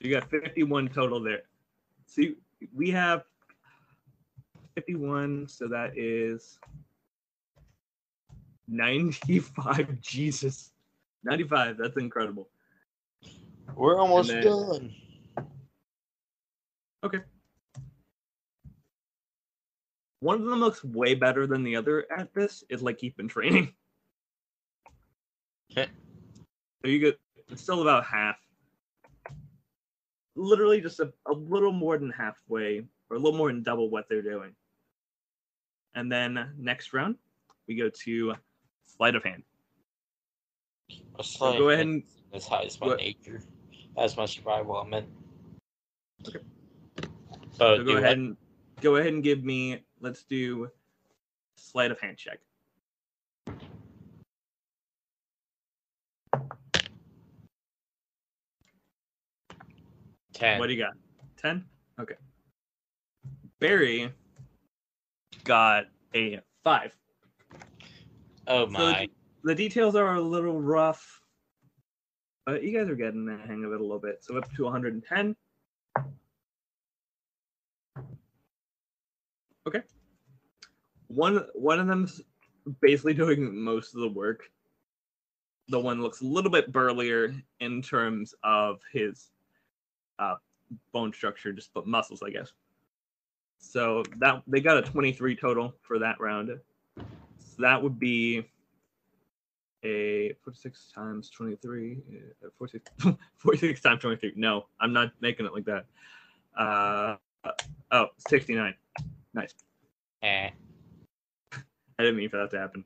You 0.00 0.14
got 0.14 0.30
51 0.30 0.88
total 0.88 1.22
there. 1.22 1.42
See, 2.06 2.36
we 2.74 2.90
have 2.92 3.24
51, 4.76 5.46
so 5.46 5.68
that 5.68 5.92
is 5.98 6.58
95. 8.66 10.00
Jesus. 10.00 10.72
95. 11.22 11.76
That's 11.76 11.98
incredible. 11.98 12.48
We're 13.76 14.00
almost 14.00 14.30
then- 14.30 14.42
done. 14.42 14.94
One 20.22 20.40
of 20.40 20.46
them 20.46 20.60
looks 20.60 20.84
way 20.84 21.16
better 21.16 21.48
than 21.48 21.64
the 21.64 21.74
other 21.74 22.06
at 22.16 22.32
this. 22.32 22.62
It's 22.68 22.80
like 22.80 22.98
keep 22.98 23.18
in 23.18 23.26
training. 23.26 23.74
Heh. 25.74 25.86
so 26.80 26.88
you 26.88 27.00
get 27.00 27.18
it's 27.48 27.60
still 27.60 27.82
about 27.82 28.04
half. 28.04 28.36
Literally 30.36 30.80
just 30.80 31.00
a, 31.00 31.12
a 31.26 31.32
little 31.32 31.72
more 31.72 31.98
than 31.98 32.10
halfway, 32.10 32.84
or 33.10 33.16
a 33.16 33.18
little 33.18 33.36
more 33.36 33.48
than 33.48 33.64
double 33.64 33.90
what 33.90 34.08
they're 34.08 34.22
doing. 34.22 34.54
And 35.96 36.10
then 36.10 36.52
next 36.56 36.92
round, 36.92 37.16
we 37.66 37.74
go 37.74 37.90
to 38.04 38.34
sleight 38.86 39.16
of 39.16 39.24
hand. 39.24 39.42
So 41.20 41.58
go 41.58 41.70
ahead 41.70 41.86
and 41.86 42.04
as 42.32 42.46
high 42.46 42.62
as 42.62 42.80
my 42.80 42.90
go- 42.90 42.94
nature. 42.94 43.42
That's 43.96 44.16
my 44.16 44.26
survival 44.26 44.76
I 44.76 44.88
meant. 44.88 45.06
Okay. 46.28 46.38
So, 47.50 47.78
so 47.78 47.84
go 47.84 47.94
what? 47.94 48.04
ahead 48.04 48.18
and 48.18 48.36
go 48.80 48.96
ahead 48.96 49.12
and 49.12 49.24
give 49.24 49.42
me. 49.42 49.82
Let's 50.02 50.24
do 50.24 50.68
sleight 51.56 51.90
of 51.90 52.00
hand 52.00 52.18
check. 52.18 52.40
ten. 60.42 60.58
What 60.58 60.66
do 60.66 60.72
you 60.72 60.82
got? 60.82 60.94
10? 61.38 61.64
Okay. 62.00 62.14
Barry 63.60 64.12
got 65.44 65.84
a 66.14 66.40
5. 66.64 66.96
oh 68.48 68.66
So 68.66 68.72
my. 68.72 69.08
the 69.44 69.54
details 69.54 69.94
are 69.94 70.16
a 70.16 70.20
little 70.20 70.60
rough, 70.60 71.20
but 72.44 72.64
you 72.64 72.76
guys 72.76 72.88
are 72.88 72.96
getting 72.96 73.24
the 73.24 73.36
hang 73.36 73.64
of 73.64 73.72
it 73.72 73.80
a 73.80 73.84
little 73.84 74.00
bit. 74.00 74.24
So 74.24 74.36
up 74.36 74.52
to 74.54 74.64
110. 74.64 75.36
Okay. 79.66 79.82
One 81.08 81.44
one 81.54 81.78
of 81.78 81.86
them's 81.86 82.20
basically 82.80 83.14
doing 83.14 83.54
most 83.56 83.94
of 83.94 84.00
the 84.00 84.08
work. 84.08 84.50
The 85.68 85.78
one 85.78 86.02
looks 86.02 86.20
a 86.20 86.26
little 86.26 86.50
bit 86.50 86.72
burlier 86.72 87.34
in 87.60 87.82
terms 87.82 88.34
of 88.42 88.80
his 88.92 89.30
uh, 90.18 90.36
bone 90.92 91.12
structure, 91.12 91.52
just 91.52 91.72
but 91.72 91.86
muscles, 91.86 92.22
I 92.22 92.30
guess. 92.30 92.52
So 93.58 94.02
that 94.18 94.42
they 94.46 94.60
got 94.60 94.78
a 94.78 94.82
23 94.82 95.36
total 95.36 95.74
for 95.82 95.98
that 96.00 96.20
round. 96.20 96.50
So 96.96 97.62
that 97.62 97.80
would 97.80 97.98
be 97.98 98.44
a 99.84 100.32
46 100.44 100.92
times 100.94 101.30
23 101.30 101.98
uh, 102.44 102.48
46, 102.56 102.90
46 103.36 103.80
times 103.80 104.00
23 104.00 104.32
no 104.36 104.66
i'm 104.80 104.92
not 104.92 105.10
making 105.20 105.44
it 105.46 105.52
like 105.52 105.64
that 105.64 105.86
uh 106.56 107.16
oh 107.90 108.06
69 108.28 108.74
nice. 109.34 109.54
Eh. 110.22 110.50
i 111.52 111.58
didn't 111.98 112.16
mean 112.16 112.28
for 112.28 112.38
that 112.38 112.50
to 112.50 112.58
happen. 112.58 112.84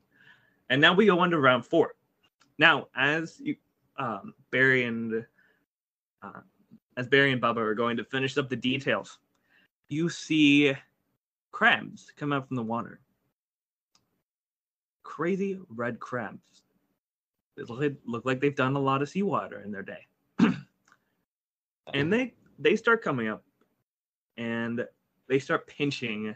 And 0.69 0.81
now 0.81 0.93
we 0.93 1.05
go 1.05 1.19
on 1.19 1.31
to 1.31 1.39
round 1.39 1.65
four. 1.65 1.93
Now 2.57 2.87
as 2.95 3.39
you 3.39 3.55
um 3.97 4.33
barry 4.51 4.83
and 4.83 5.25
uh, 6.21 6.41
as 6.97 7.07
barry 7.07 7.31
and 7.31 7.41
bubba 7.41 7.57
are 7.57 7.75
going 7.75 7.97
to 7.97 8.03
finish 8.03 8.37
up 8.37 8.49
the 8.49 8.55
details 8.55 9.19
you 9.89 10.09
see 10.09 10.73
crabs 11.51 12.11
come 12.15 12.33
out 12.33 12.47
from 12.47 12.57
the 12.57 12.63
water. 12.63 12.99
Crazy 15.03 15.59
red 15.69 15.99
crabs. 15.99 16.63
They 17.55 17.63
look, 17.63 17.93
look 18.05 18.25
like 18.25 18.39
they've 18.39 18.55
done 18.55 18.75
a 18.75 18.79
lot 18.79 19.01
of 19.01 19.09
seawater 19.09 19.61
in 19.61 19.71
their 19.71 19.83
day. 19.83 20.05
and 21.93 22.11
they 22.11 22.33
they 22.59 22.75
start 22.75 23.03
coming 23.03 23.27
up. 23.27 23.43
And 24.37 24.85
they 25.27 25.39
start 25.39 25.67
pinching 25.67 26.35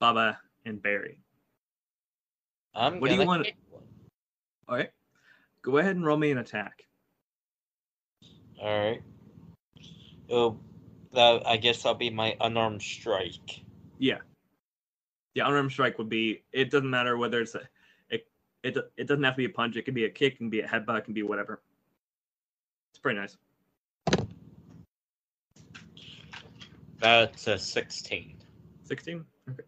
Bubba 0.00 0.36
and 0.64 0.82
Barry. 0.82 1.18
I'm 2.74 3.00
what 3.00 3.10
do 3.10 3.16
you 3.16 3.26
want-. 3.26 3.48
All 4.68 4.76
right. 4.76 4.90
Go 5.62 5.78
ahead 5.78 5.96
and 5.96 6.04
roll 6.04 6.16
me 6.16 6.30
an 6.30 6.38
attack. 6.38 6.84
All 8.60 8.78
right. 8.78 9.02
Oh, 10.30 10.58
that 11.12 11.46
I 11.46 11.56
guess 11.56 11.82
that'll 11.82 11.98
be 11.98 12.10
my 12.10 12.36
unarmed 12.40 12.82
strike. 12.82 13.62
Yeah. 13.98 14.18
The 15.34 15.40
unarmed 15.40 15.72
strike 15.72 15.98
would 15.98 16.08
be 16.08 16.42
it 16.52 16.70
doesn't 16.70 16.88
matter 16.88 17.16
whether 17.16 17.40
it's 17.40 17.54
a 17.54 17.62
it 18.08 18.26
it, 18.62 18.76
it 18.96 19.06
doesn't 19.06 19.24
have 19.24 19.34
to 19.34 19.38
be 19.38 19.44
a 19.44 19.50
punch, 19.50 19.76
it 19.76 19.82
can 19.82 19.94
be 19.94 20.04
a 20.04 20.10
kick, 20.10 20.34
it 20.34 20.38
can 20.38 20.50
be 20.50 20.60
a 20.60 20.66
headbutt, 20.66 20.98
it 20.98 21.04
can 21.04 21.14
be 21.14 21.22
whatever. 21.22 21.60
It's 22.90 22.98
pretty 22.98 23.18
nice. 23.18 23.36
That's 27.02 27.48
a 27.48 27.58
sixteen. 27.58 28.36
16? 28.84 29.24
Okay. 29.50 29.62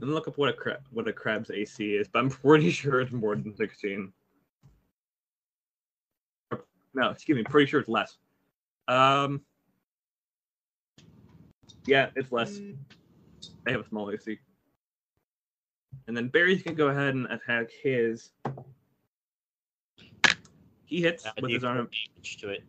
Me 0.00 0.06
look 0.08 0.26
up 0.26 0.36
what 0.36 0.48
a 0.48 0.52
crab 0.52 0.80
what 0.90 1.06
a 1.06 1.12
crab's 1.12 1.50
AC 1.50 1.94
is, 1.94 2.08
but 2.08 2.18
I'm 2.18 2.28
pretty 2.28 2.70
sure 2.70 3.00
it's 3.00 3.12
more 3.12 3.36
than 3.36 3.54
16. 3.54 4.12
No, 6.94 7.10
excuse 7.10 7.36
me, 7.36 7.44
pretty 7.44 7.70
sure 7.70 7.80
it's 7.80 7.88
less. 7.88 8.16
Um 8.88 9.42
Yeah, 11.86 12.10
it's 12.16 12.32
less. 12.32 12.58
They 13.64 13.70
have 13.72 13.82
a 13.82 13.88
small 13.88 14.10
AC. 14.10 14.38
And 16.08 16.16
then 16.16 16.28
Barry's 16.28 16.62
can 16.62 16.74
go 16.74 16.88
ahead 16.88 17.14
and 17.14 17.26
attack 17.26 17.70
his. 17.70 18.32
He 20.84 21.00
hits 21.00 21.26
I 21.26 21.32
with 21.40 21.52
his 21.52 21.62
arm. 21.62 21.76
damage 21.76 22.36
to 22.40 22.50
it. 22.50 22.64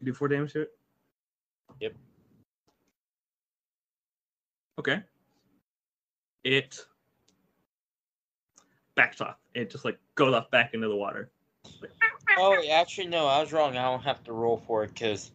You 0.00 0.06
do 0.06 0.14
four 0.14 0.28
damage 0.28 0.54
to 0.54 0.62
it? 0.62 0.72
Yep. 1.80 1.94
Okay. 4.78 5.02
It 6.42 6.84
backs 8.94 9.20
off. 9.20 9.36
It 9.54 9.70
just 9.70 9.84
like 9.84 9.98
goes 10.14 10.34
off 10.34 10.50
back 10.50 10.74
into 10.74 10.88
the 10.88 10.96
water. 10.96 11.30
Oh, 12.36 12.62
actually, 12.70 13.06
no, 13.06 13.26
I 13.26 13.40
was 13.40 13.52
wrong. 13.52 13.76
I 13.76 13.82
don't 13.82 14.02
have 14.02 14.24
to 14.24 14.32
roll 14.32 14.62
for 14.66 14.84
it 14.84 14.88
because 14.88 15.32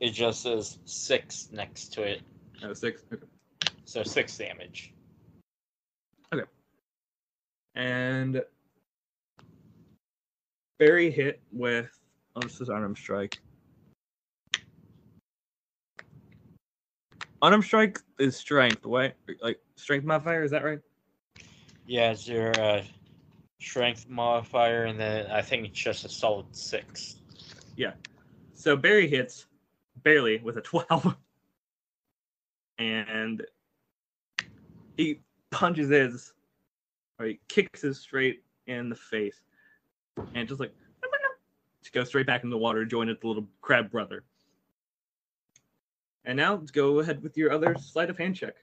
it 0.00 0.10
just 0.10 0.42
says 0.42 0.78
six 0.84 1.48
next 1.52 1.92
to 1.94 2.02
it. 2.02 2.22
Oh, 2.64 2.72
six. 2.72 3.02
Okay. 3.12 3.22
So 3.84 4.02
six 4.02 4.36
damage. 4.36 4.92
Okay. 6.34 6.44
And 7.74 8.42
Barry 10.78 11.10
hit 11.10 11.40
with 11.52 11.90
oh, 12.34 12.40
this 12.40 12.60
is 12.60 12.68
unarmed 12.68 12.98
strike. 12.98 13.38
Unarmed 17.42 17.64
strike 17.64 17.98
is 18.20 18.36
strength, 18.36 18.84
right? 18.84 19.14
Like 19.42 19.60
strength 19.74 20.04
modifier, 20.04 20.44
is 20.44 20.52
that 20.52 20.64
right? 20.64 20.78
Yeah, 21.86 22.12
it's 22.12 22.28
your 22.28 22.52
uh, 22.52 22.84
strength 23.60 24.06
modifier, 24.08 24.84
and 24.84 24.98
then 24.98 25.28
I 25.28 25.42
think 25.42 25.66
it's 25.66 25.78
just 25.78 26.04
a 26.04 26.08
solid 26.08 26.46
six. 26.52 27.16
Yeah. 27.76 27.94
So 28.54 28.76
Barry 28.76 29.08
hits 29.08 29.46
barely 30.04 30.38
with 30.38 30.56
a 30.56 30.60
12. 30.60 31.16
And 32.78 33.44
he 34.96 35.20
punches 35.50 35.88
his, 35.88 36.34
or 37.18 37.26
he 37.26 37.40
kicks 37.48 37.82
his 37.82 37.98
straight 37.98 38.44
in 38.68 38.88
the 38.88 38.96
face. 38.96 39.42
And 40.34 40.46
just 40.46 40.60
like, 40.60 40.74
to 41.82 41.92
go 41.92 42.04
straight 42.04 42.26
back 42.26 42.44
in 42.44 42.50
the 42.50 42.58
water, 42.58 42.84
join 42.84 43.08
its 43.08 43.24
little 43.24 43.48
crab 43.60 43.90
brother. 43.90 44.24
And 46.24 46.36
now 46.36 46.54
let's 46.54 46.70
go 46.70 47.00
ahead 47.00 47.22
with 47.22 47.36
your 47.36 47.52
other 47.52 47.74
sleight 47.78 48.10
of 48.10 48.18
hand 48.18 48.36
check. 48.36 48.54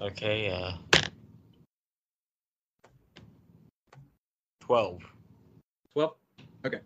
Okay, 0.00 0.50
uh. 0.50 0.72
12. 4.60 5.02
12? 5.94 6.14
Okay. 6.66 6.80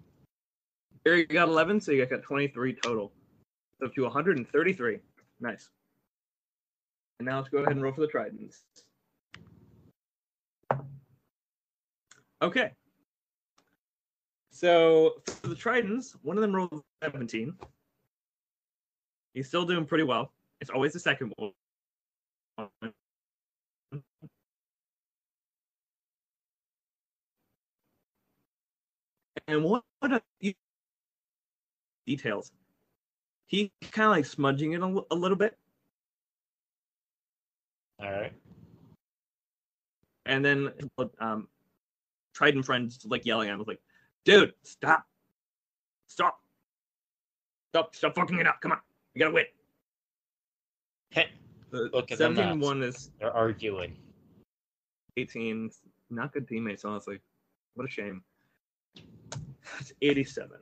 Barry 1.05 1.25
got 1.27 1.49
11, 1.49 1.81
so 1.81 1.91
you 1.91 2.07
got 2.07 2.23
23 2.23 2.75
total. 2.75 3.13
So 3.81 3.87
up 3.87 3.95
to 3.95 4.03
133. 4.05 4.99
Nice. 5.41 5.69
And 7.19 7.27
now 7.27 7.39
let's 7.39 7.49
go 7.49 7.59
ahead 7.59 7.73
and 7.73 7.83
roll 7.83 7.93
for 7.93 8.03
the 8.03 8.07
Tridents. 8.07 8.63
Okay. 12.41 12.71
So 14.53 15.15
for 15.27 15.49
the 15.49 15.57
Tridents, 15.57 16.17
one 16.23 16.37
of 16.37 16.43
them 16.43 16.55
rolled 16.55 16.85
17. 17.03 17.55
He's 19.35 19.49
still 19.49 19.65
doing 19.65 19.85
pretty 19.85 20.05
well. 20.05 20.33
It's 20.61 20.71
always 20.71 20.93
the 20.93 21.01
second 21.01 21.33
one. 21.37 21.53
And 29.49 29.65
what, 29.65 29.83
what 29.99 30.23
details. 32.07 32.53
He 33.47 33.71
kind 33.91 34.07
of 34.07 34.13
like 34.13 34.25
smudging 34.27 34.73
it 34.73 34.81
a, 34.81 35.03
a 35.11 35.15
little 35.15 35.37
bit, 35.37 35.59
Alright. 38.03 38.33
and 40.27 40.45
then 40.45 40.73
um, 41.21 41.49
Trident 42.35 42.65
friends 42.65 43.05
like 43.05 43.27
yelling 43.27 43.51
at 43.51 43.55
him, 43.55 43.65
like, 43.67 43.81
"Dude, 44.25 44.55
stop, 44.63 45.05
stop, 46.07 46.41
stop, 47.73 47.95
stop 47.95 48.15
fucking 48.15 48.39
it 48.39 48.47
up! 48.47 48.61
Come 48.63 48.73
on, 48.73 48.81
we 49.15 49.19
gotta 49.19 49.33
win." 49.35 49.45
The 51.73 51.89
Look 51.93 52.13
at 52.13 52.19
17 52.19 52.59
nuts. 52.59 52.61
one 52.61 52.83
is 52.83 53.11
They're 53.19 53.33
arguing. 53.33 53.97
18. 55.17 55.71
Not 56.11 56.33
good 56.33 56.47
teammates, 56.47 56.85
honestly. 56.85 57.19
What 57.75 57.87
a 57.87 57.91
shame. 57.91 58.23
It's 59.81 59.93
87. 60.03 60.59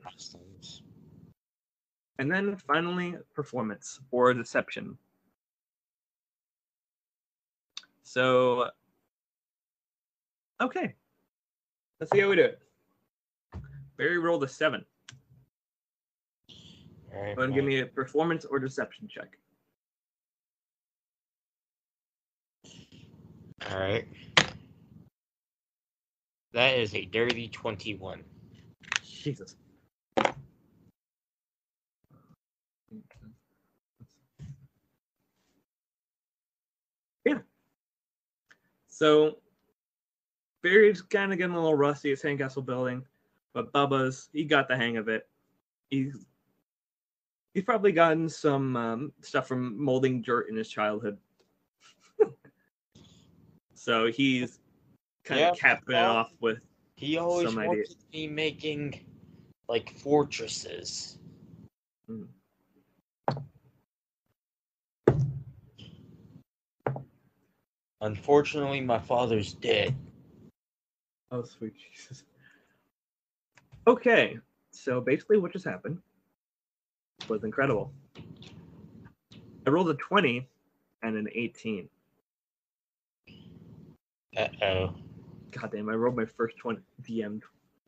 And 2.17 2.31
then 2.31 2.55
finally, 2.55 3.17
performance 3.33 3.99
or 4.11 4.33
deception. 4.33 4.97
So, 8.03 8.69
okay. 10.61 10.95
Let's 11.99 12.13
see 12.13 12.21
how 12.21 12.29
we 12.29 12.37
do 12.37 12.43
it. 12.43 12.59
Barry 13.97 14.17
rolled 14.17 14.45
a 14.45 14.47
seven. 14.47 14.85
Go 17.13 17.41
and 17.43 17.53
give 17.53 17.65
me 17.65 17.79
a 17.79 17.85
performance 17.85 18.45
or 18.45 18.59
deception 18.59 19.07
check. 19.07 19.37
Alright. 23.71 24.07
That 26.53 26.77
is 26.77 26.95
a 26.95 27.05
dirty 27.05 27.47
21. 27.47 28.23
Jesus. 29.03 29.55
Yeah. 37.25 37.39
So 38.87 39.37
Barry's 40.61 41.01
kind 41.01 41.31
of 41.31 41.37
getting 41.37 41.55
a 41.55 41.59
little 41.59 41.75
rusty 41.75 42.11
at 42.11 42.19
Sandcastle 42.19 42.65
building, 42.65 43.05
but 43.53 43.71
Bubba's 43.73 44.29
he 44.33 44.43
got 44.45 44.67
the 44.67 44.75
hang 44.75 44.97
of 44.97 45.07
it. 45.07 45.27
He's 45.89 46.25
he's 47.53 47.63
probably 47.63 47.91
gotten 47.91 48.29
some 48.29 48.75
um, 48.75 49.13
stuff 49.21 49.47
from 49.47 49.81
molding 49.81 50.21
dirt 50.21 50.49
in 50.49 50.55
his 50.55 50.69
childhood. 50.69 51.17
so 53.73 54.07
he's 54.07 54.59
kind 55.23 55.41
Yeah, 55.41 55.51
of 55.51 55.57
capping 55.57 55.95
it 55.95 55.99
off 55.99 56.31
with 56.39 56.59
He 56.95 57.17
always 57.17 57.47
Some 57.49 57.59
idea. 57.59 57.69
wanted 57.69 57.95
me 58.13 58.27
making 58.27 59.05
like 59.67 59.89
fortresses. 59.91 61.17
Hmm. 62.07 62.23
Unfortunately, 68.01 68.81
my 68.81 68.97
father's 68.97 69.53
dead. 69.53 69.95
Oh, 71.29 71.43
sweet 71.43 71.75
Jesus. 71.77 72.23
Okay, 73.87 74.37
so 74.71 74.99
basically 75.01 75.37
what 75.37 75.53
just 75.53 75.65
happened 75.65 75.99
was 77.29 77.43
incredible. 77.43 77.91
I 79.65 79.69
rolled 79.69 79.89
a 79.89 79.93
20 79.95 80.47
and 81.03 81.15
an 81.15 81.27
18. 81.33 81.87
Uh 84.37 84.47
oh. 84.63 84.93
God 85.51 85.71
damn, 85.71 85.89
I 85.89 85.93
rolled 85.93 86.15
my 86.15 86.25
first 86.25 86.57
20 86.57 86.79
DM 87.03 87.41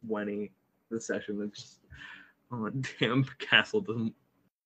20 0.08 0.52
this 0.92 1.08
session. 1.08 1.42
It's 1.42 1.62
just, 1.62 1.80
oh, 2.52 2.70
damn, 3.00 3.26
Castle 3.40 3.82
doesn't. 3.82 4.14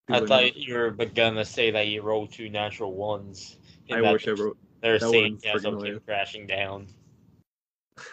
do 0.07 0.13
I 0.13 0.17
enough. 0.17 0.27
thought 0.27 0.57
you 0.57 0.75
were 0.75 0.91
gonna 0.91 1.45
say 1.45 1.71
that 1.71 1.87
you 1.87 2.01
rolled 2.01 2.31
two 2.31 2.49
natural 2.49 2.93
ones. 2.93 3.57
I 3.91 4.01
that 4.01 4.13
wish 4.13 4.27
I 4.27 4.31
wrote. 4.31 4.57
Would've 4.83 5.01
sandcastle 5.01 5.41
friggin' 5.43 5.83
came 5.83 5.99
crashing 6.01 6.47
down. 6.47 6.87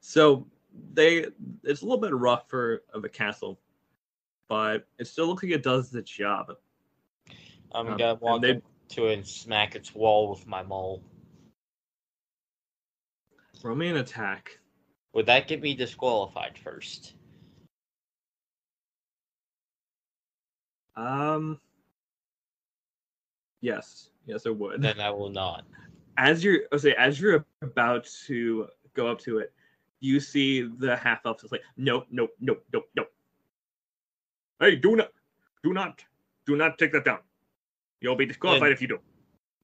So 0.00 0.46
they, 0.94 1.26
it's 1.64 1.82
a 1.82 1.84
little 1.84 2.00
bit 2.00 2.14
rough 2.14 2.48
for 2.48 2.82
of 2.94 3.04
a 3.04 3.10
castle, 3.10 3.60
but 4.48 4.86
it 4.98 5.06
still 5.06 5.26
looks 5.26 5.42
like 5.42 5.52
it 5.52 5.62
does 5.62 5.90
the 5.90 6.02
job. 6.02 6.56
I'm 7.72 7.86
Um, 7.88 7.96
gonna 7.98 8.14
walk 8.14 8.42
they- 8.42 8.62
to 8.88 9.06
it 9.08 9.14
and 9.14 9.26
smack 9.26 9.76
its 9.76 9.94
wall 9.94 10.30
with 10.30 10.46
my 10.46 10.62
maul. 10.62 11.04
Roll 13.62 13.76
me 13.76 13.88
an 13.88 13.98
attack. 13.98 14.58
Would 15.12 15.26
that 15.26 15.46
get 15.48 15.60
me 15.60 15.74
disqualified 15.74 16.58
first? 16.58 17.14
Um. 20.96 21.60
Yes, 23.60 24.10
yes, 24.26 24.46
it 24.46 24.56
would. 24.56 24.80
Then 24.80 25.00
I 25.00 25.10
will 25.10 25.30
not. 25.30 25.66
As 26.16 26.42
you're, 26.42 26.62
I 26.72 26.76
say, 26.78 26.94
as 26.94 27.20
you're 27.20 27.44
about 27.62 28.04
to 28.26 28.68
go 28.94 29.08
up 29.08 29.18
to 29.20 29.38
it, 29.38 29.52
you 30.00 30.20
see 30.20 30.62
the 30.62 30.96
half 30.96 31.26
elf 31.26 31.42
is 31.44 31.52
like, 31.52 31.62
no, 31.76 32.04
no, 32.10 32.28
no, 32.40 32.56
no, 32.72 32.82
no. 32.96 33.04
Hey, 34.60 34.74
do 34.76 34.96
not, 34.96 35.12
do 35.62 35.72
not, 35.72 36.04
do 36.46 36.56
not 36.56 36.78
take 36.78 36.92
that 36.92 37.04
down. 37.04 37.20
You'll 38.00 38.16
be 38.16 38.26
disqualified 38.26 38.66
Then- 38.66 38.72
if 38.72 38.82
you 38.82 38.88
do. 38.88 38.98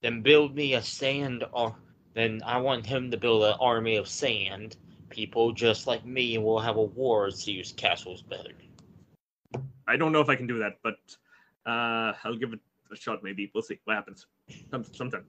Then 0.03 0.21
build 0.21 0.55
me 0.55 0.75
a 0.75 0.83
sand 0.83 1.45
or 1.53 1.75
then 2.13 2.43
I 2.45 2.59
want 2.59 2.85
him 2.85 3.11
to 3.11 3.17
build 3.17 3.43
an 3.43 3.55
army 3.59 3.97
of 3.97 4.07
sand 4.07 4.77
people 5.09 5.53
just 5.53 5.87
like 5.87 6.05
me 6.05 6.35
and 6.35 6.45
we'll 6.45 6.59
have 6.59 6.77
a 6.77 6.83
war 6.83 7.31
to 7.31 7.53
use 7.53 7.73
castles 7.73 8.21
better. 8.21 8.51
I 9.89 9.97
don't 9.97 10.13
know 10.13 10.21
if 10.21 10.29
I 10.29 10.37
can 10.37 10.47
do 10.47 10.59
that, 10.59 10.79
but 10.83 10.99
uh, 11.65 12.13
I'll 12.23 12.37
give 12.37 12.53
it 12.53 12.61
a 12.93 12.97
shot. 12.97 13.23
Maybe 13.25 13.51
we'll 13.55 13.63
see 13.63 13.79
what 13.85 13.95
happens. 13.95 14.27
Some, 14.71 14.85
sometime. 14.93 15.25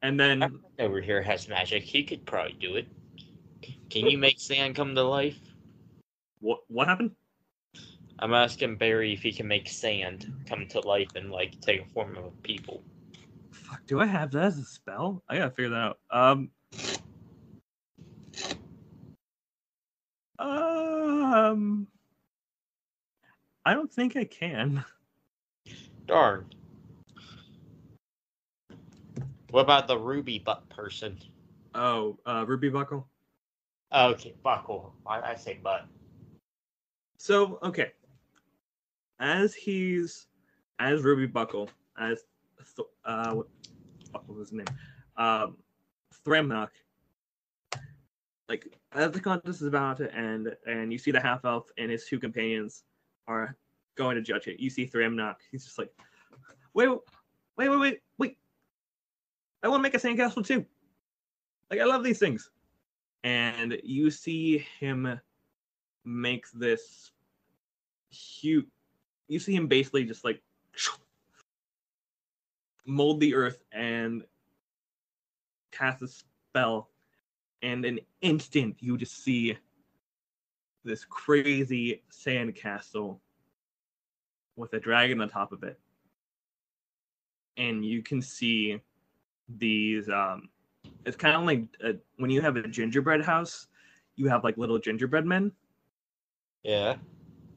And 0.00 0.18
then 0.18 0.60
over 0.78 1.02
here 1.02 1.20
has 1.20 1.46
magic. 1.46 1.82
He 1.82 2.02
could 2.02 2.24
probably 2.24 2.56
do 2.58 2.76
it. 2.76 2.88
Can 3.90 4.06
you 4.06 4.16
make 4.16 4.40
sand 4.40 4.76
come 4.76 4.94
to 4.94 5.02
life? 5.02 5.38
what 6.40 6.60
what 6.68 6.88
happened? 6.88 7.12
I'm 8.20 8.34
asking 8.34 8.76
Barry 8.76 9.14
if 9.14 9.22
he 9.22 9.32
can 9.32 9.48
make 9.48 9.66
sand 9.66 10.32
come 10.46 10.66
to 10.68 10.80
life 10.80 11.08
and 11.16 11.30
like 11.30 11.58
take 11.60 11.80
a 11.80 11.86
form 11.86 12.16
of 12.18 12.40
people. 12.42 12.82
Fuck, 13.50 13.86
do 13.86 13.98
I 13.98 14.06
have 14.06 14.30
that 14.32 14.44
as 14.44 14.58
a 14.58 14.64
spell? 14.64 15.22
I 15.28 15.38
gotta 15.38 15.50
figure 15.50 15.70
that 15.70 15.76
out. 15.76 15.98
Um. 16.10 16.50
Um. 20.38 21.86
I 23.64 23.72
don't 23.72 23.92
think 23.92 24.16
I 24.16 24.24
can. 24.24 24.84
Darn. 26.06 26.44
What 29.50 29.62
about 29.62 29.88
the 29.88 29.98
ruby 29.98 30.38
butt 30.38 30.68
person? 30.68 31.18
Oh, 31.74 32.18
uh, 32.26 32.44
Ruby 32.46 32.68
Buckle. 32.68 33.06
Okay, 33.92 34.34
buckle. 34.42 34.94
I, 35.06 35.32
I 35.32 35.34
say 35.34 35.58
butt. 35.62 35.86
So 37.18 37.58
okay, 37.62 37.92
as 39.20 39.54
he's 39.54 40.26
as 40.78 41.02
Ruby 41.02 41.26
Buckle 41.26 41.70
as 41.98 42.24
uh 43.04 43.32
what, 43.32 43.46
what 44.12 44.28
was 44.28 44.48
his 44.48 44.52
name? 44.52 44.66
Um 45.16 45.56
Thremnock 46.26 46.70
like 48.48 48.66
as 48.92 49.12
the 49.12 49.20
contest 49.20 49.60
is 49.60 49.68
about 49.68 49.98
to 49.98 50.12
end 50.14 50.54
and 50.66 50.92
you 50.92 50.98
see 50.98 51.12
the 51.12 51.20
half 51.20 51.44
elf 51.44 51.66
and 51.78 51.90
his 51.90 52.06
two 52.06 52.18
companions 52.18 52.82
are 53.28 53.56
going 53.94 54.16
to 54.16 54.22
judge 54.22 54.48
it 54.48 54.58
you 54.58 54.68
see 54.68 54.86
Thremnock 54.86 55.36
he's 55.50 55.64
just 55.64 55.78
like 55.78 55.90
wait 56.74 56.88
wait 57.56 57.68
wait 57.68 57.78
wait 57.78 58.00
wait. 58.18 58.36
I 59.62 59.68
want 59.68 59.80
to 59.80 59.82
make 59.82 59.94
a 59.94 59.98
sandcastle 59.98 60.46
too. 60.46 60.64
Like 61.70 61.80
I 61.80 61.84
love 61.84 62.02
these 62.02 62.18
things. 62.18 62.50
And 63.22 63.78
you 63.84 64.10
see 64.10 64.66
him 64.78 65.20
make 66.04 66.50
this 66.52 67.12
huge 68.10 68.66
you 69.30 69.38
see 69.38 69.54
him 69.54 69.68
basically 69.68 70.04
just 70.04 70.24
like 70.24 70.42
mold 72.86 73.20
the 73.20 73.34
earth 73.34 73.62
and 73.72 74.24
cast 75.70 76.02
a 76.02 76.08
spell 76.08 76.90
and 77.62 77.84
an 77.84 78.00
instant 78.20 78.76
you 78.80 78.98
just 78.98 79.22
see 79.22 79.56
this 80.84 81.04
crazy 81.04 82.02
sand 82.10 82.54
castle 82.56 83.20
with 84.56 84.72
a 84.74 84.80
dragon 84.80 85.20
on 85.20 85.28
top 85.28 85.52
of 85.52 85.62
it 85.62 85.78
and 87.56 87.84
you 87.84 88.02
can 88.02 88.20
see 88.20 88.80
these 89.58 90.08
um 90.08 90.48
it's 91.06 91.16
kind 91.16 91.36
of 91.36 91.44
like 91.44 91.64
a, 91.84 91.94
when 92.16 92.30
you 92.30 92.40
have 92.40 92.56
a 92.56 92.66
gingerbread 92.66 93.24
house 93.24 93.68
you 94.16 94.28
have 94.28 94.42
like 94.42 94.56
little 94.56 94.78
gingerbread 94.78 95.24
men 95.24 95.52
Yeah. 96.64 96.96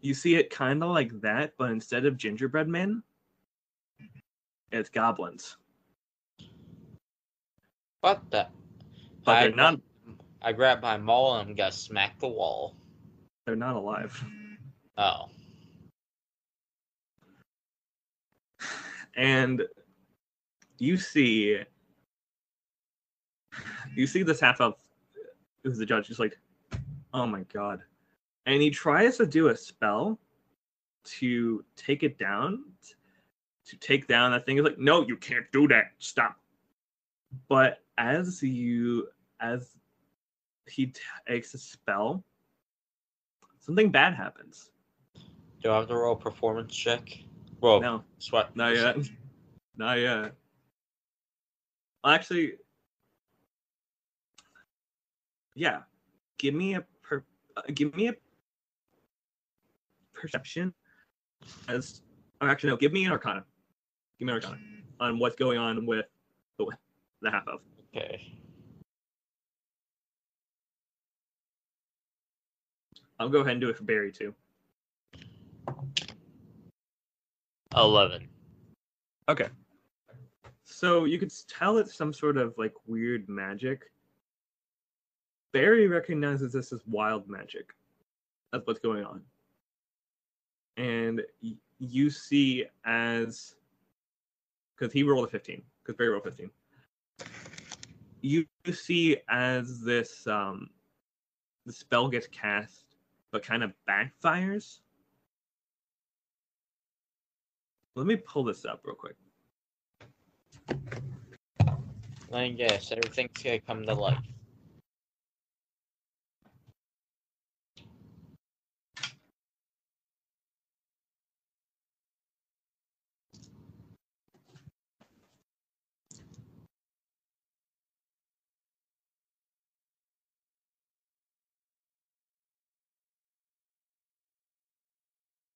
You 0.03 0.13
see 0.13 0.35
it 0.35 0.49
kind 0.49 0.83
of 0.83 0.89
like 0.89 1.21
that, 1.21 1.53
but 1.57 1.71
instead 1.71 2.05
of 2.05 2.17
gingerbread 2.17 2.67
men, 2.67 3.01
it's 4.71 4.89
goblins. 4.89 5.55
What 8.01 8.21
the? 8.29 8.47
But 9.23 9.37
I 9.37 9.47
they're 9.47 9.55
not. 9.55 9.79
I 10.41 10.51
grabbed 10.51 10.81
my 10.81 10.97
maul 10.97 11.37
and 11.37 11.49
I'm 11.49 11.55
gonna 11.55 11.71
smack 11.71 12.19
the 12.19 12.27
wall. 12.27 12.75
They're 13.45 13.55
not 13.55 13.77
alive. 13.77 14.21
Oh. 14.97 15.29
And 19.15 19.63
you 20.79 20.97
see, 20.97 21.59
you 23.95 24.07
see 24.07 24.23
this 24.23 24.41
half 24.41 24.59
elf 24.59 24.75
who's 25.63 25.77
the 25.77 25.85
judge. 25.85 26.07
He's 26.07 26.19
like, 26.19 26.37
"Oh 27.13 27.25
my 27.25 27.43
god!" 27.53 27.83
And 28.45 28.61
he 28.61 28.69
tries 28.69 29.17
to 29.17 29.25
do 29.25 29.47
a 29.47 29.55
spell 29.55 30.19
to 31.05 31.63
take 31.75 32.03
it 32.03 32.17
down, 32.17 32.63
to 33.65 33.77
take 33.77 34.07
down 34.07 34.31
that 34.31 34.45
thing. 34.45 34.57
He's 34.57 34.65
like, 34.65 34.77
"No, 34.79 35.05
you 35.05 35.15
can't 35.17 35.49
do 35.51 35.67
that. 35.69 35.91
Stop." 35.99 36.39
But 37.47 37.81
as 37.97 38.43
you, 38.43 39.07
as 39.39 39.75
he 40.67 40.93
takes 41.27 41.53
a 41.53 41.57
spell, 41.57 42.23
something 43.59 43.91
bad 43.91 44.13
happens. 44.13 44.71
Do 45.61 45.71
I 45.71 45.77
have 45.77 45.87
to 45.87 45.95
roll 45.95 46.15
performance 46.15 46.75
check? 46.75 47.17
Well, 47.61 47.79
No, 47.79 48.03
sweat. 48.19 48.55
not 48.55 48.75
yet. 48.75 48.97
Not 49.77 49.99
yet. 49.99 50.35
Actually, 52.05 52.57
yeah. 55.55 55.83
Give 56.37 56.53
me 56.53 56.75
a 56.75 56.81
per, 57.01 57.23
uh, 57.55 57.61
give 57.73 57.95
me 57.95 58.09
a 58.09 58.15
perception 60.23 60.73
as. 61.67 62.01
Or 62.41 62.49
actually, 62.49 62.71
no. 62.71 62.77
Give 62.77 62.93
me 62.93 63.05
an 63.05 63.11
arcana. 63.11 63.43
Give 64.17 64.25
me 64.25 64.33
an 64.33 64.35
arcana 64.35 64.57
on 64.99 65.19
what's 65.19 65.35
going 65.35 65.57
on 65.57 65.85
with 65.85 66.05
the 66.57 66.65
the 67.21 67.29
half 67.29 67.47
of. 67.47 67.59
Okay. 67.95 68.33
I'll 73.19 73.29
go 73.29 73.41
ahead 73.41 73.51
and 73.53 73.61
do 73.61 73.69
it 73.69 73.77
for 73.77 73.83
Barry 73.83 74.11
too. 74.11 74.33
Eleven. 77.75 78.27
Okay. 79.29 79.49
So 80.63 81.05
you 81.05 81.19
could 81.19 81.31
tell 81.47 81.77
it's 81.77 81.95
some 81.95 82.13
sort 82.13 82.37
of 82.37 82.53
like 82.57 82.73
weird 82.87 83.29
magic. 83.29 83.91
Barry 85.51 85.87
recognizes 85.87 86.51
this 86.53 86.73
as 86.73 86.81
wild 86.87 87.29
magic. 87.29 87.69
That's 88.51 88.65
what's 88.65 88.79
going 88.79 89.03
on. 89.03 89.21
And 90.77 91.21
you 91.79 92.09
see 92.09 92.65
as 92.85 93.55
because 94.75 94.91
he 94.91 95.03
rolled 95.03 95.27
a 95.27 95.31
15, 95.31 95.61
because 95.81 95.95
Barry 95.95 96.09
rolled 96.09 96.23
15. 96.23 96.49
You 98.21 98.45
see 98.71 99.17
as 99.29 99.81
this 99.81 100.25
um 100.27 100.69
the 101.65 101.73
spell 101.73 102.09
gets 102.09 102.27
cast, 102.27 102.95
but 103.31 103.43
kind 103.43 103.63
of 103.63 103.73
backfires. 103.87 104.79
Let 107.95 108.07
me 108.07 108.15
pull 108.15 108.43
this 108.43 108.65
up 108.65 108.81
real 108.83 108.95
quick. 108.95 109.15
Me 112.31 112.51
guess. 112.53 112.91
Everything's 112.91 113.43
gonna 113.43 113.59
come 113.59 113.85
to 113.85 113.93
life. 113.93 114.32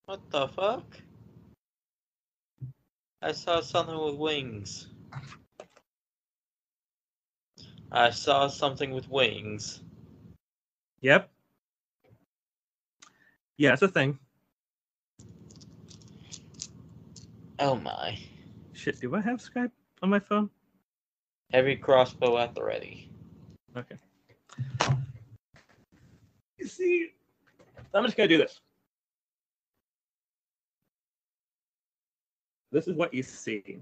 What 0.07 0.21
the 0.29 0.47
fuck? 0.47 1.01
I 3.21 3.33
saw 3.33 3.59
something 3.59 3.99
with 3.99 4.15
wings. 4.15 4.87
I 7.91 8.11
saw 8.11 8.47
something 8.47 8.91
with 8.91 9.09
wings. 9.09 9.81
Yep. 11.01 11.29
Yeah, 13.57 13.73
it's 13.73 13.81
a 13.81 13.89
thing. 13.89 14.17
Oh 17.59 17.75
my. 17.75 18.17
Shit, 18.71 19.01
do 19.01 19.13
I 19.13 19.19
have 19.19 19.39
Skype 19.39 19.71
on 20.01 20.09
my 20.09 20.19
phone? 20.19 20.49
Heavy 21.51 21.75
crossbow 21.75 22.37
at 22.37 22.55
the 22.55 22.63
ready. 22.63 23.09
Okay. 23.75 23.97
You 26.57 26.65
see, 26.65 27.11
I'm 27.93 28.05
just 28.05 28.15
gonna 28.15 28.29
do 28.29 28.37
this. 28.37 28.61
This 32.71 32.87
is 32.87 32.95
what 32.95 33.13
you 33.13 33.23
see. 33.23 33.79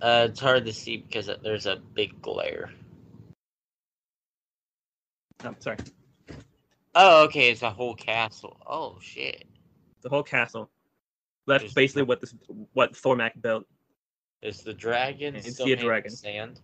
Uh, 0.00 0.26
it's 0.30 0.40
hard 0.40 0.64
to 0.66 0.72
see 0.72 0.96
because 0.96 1.30
there's 1.42 1.66
a 1.66 1.76
big 1.94 2.20
glare. 2.20 2.70
Oh, 5.44 5.54
sorry. 5.60 5.78
Oh, 6.94 7.24
okay, 7.24 7.50
it's 7.50 7.62
a 7.62 7.70
whole 7.70 7.94
castle. 7.94 8.56
Oh 8.66 8.98
shit. 9.00 9.44
The 10.02 10.08
whole 10.08 10.22
castle. 10.22 10.70
That's 11.46 11.64
Just- 11.64 11.74
basically 11.74 12.02
what 12.02 12.20
this 12.20 12.34
what 12.72 12.92
Thormac 12.94 13.40
built. 13.40 13.64
Is 14.42 14.60
the 14.62 14.74
dragon 14.74 15.40
still 15.40 15.66
see 15.66 15.72
a 15.72 15.76
dragon. 15.76 16.10
sand? 16.10 16.60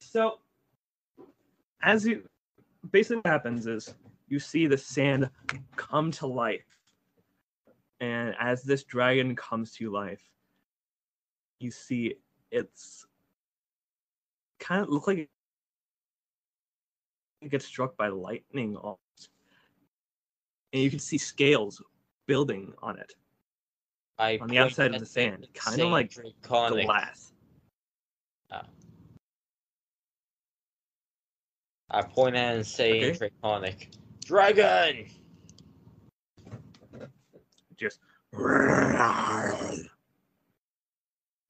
So, 0.00 0.40
as 1.82 2.04
you 2.04 2.24
basically 2.90 3.16
what 3.18 3.26
happens 3.28 3.68
is 3.68 3.94
you 4.28 4.40
see 4.40 4.66
the 4.66 4.76
sand 4.78 5.30
come 5.76 6.10
to 6.12 6.26
life, 6.26 6.77
and 8.00 8.34
as 8.38 8.62
this 8.62 8.84
dragon 8.84 9.34
comes 9.36 9.72
to 9.72 9.90
life, 9.90 10.22
you 11.60 11.70
see 11.70 12.14
it's 12.50 13.06
kind 14.60 14.82
of 14.82 14.88
look 14.88 15.06
like 15.06 15.28
it 17.40 17.48
gets 17.50 17.64
struck 17.64 17.96
by 17.96 18.08
lightning 18.08 18.76
almost, 18.76 19.30
and 20.72 20.82
you 20.82 20.90
can 20.90 20.98
see 20.98 21.18
scales 21.18 21.82
building 22.26 22.72
on 22.82 22.98
it, 22.98 23.14
I 24.18 24.38
on 24.40 24.48
the 24.48 24.58
outside 24.58 24.94
of 24.94 25.00
the 25.00 25.06
sand, 25.06 25.46
kinda 25.54 25.86
like 25.86 26.10
draconic. 26.10 26.86
glass. 26.86 27.32
Ah. 28.50 28.64
I 31.90 32.02
point 32.02 32.36
at 32.36 32.54
and 32.56 32.66
say 32.66 32.96
Okay. 32.98 33.18
draconic. 33.18 33.90
Dragon! 34.24 35.06
Just 37.78 38.00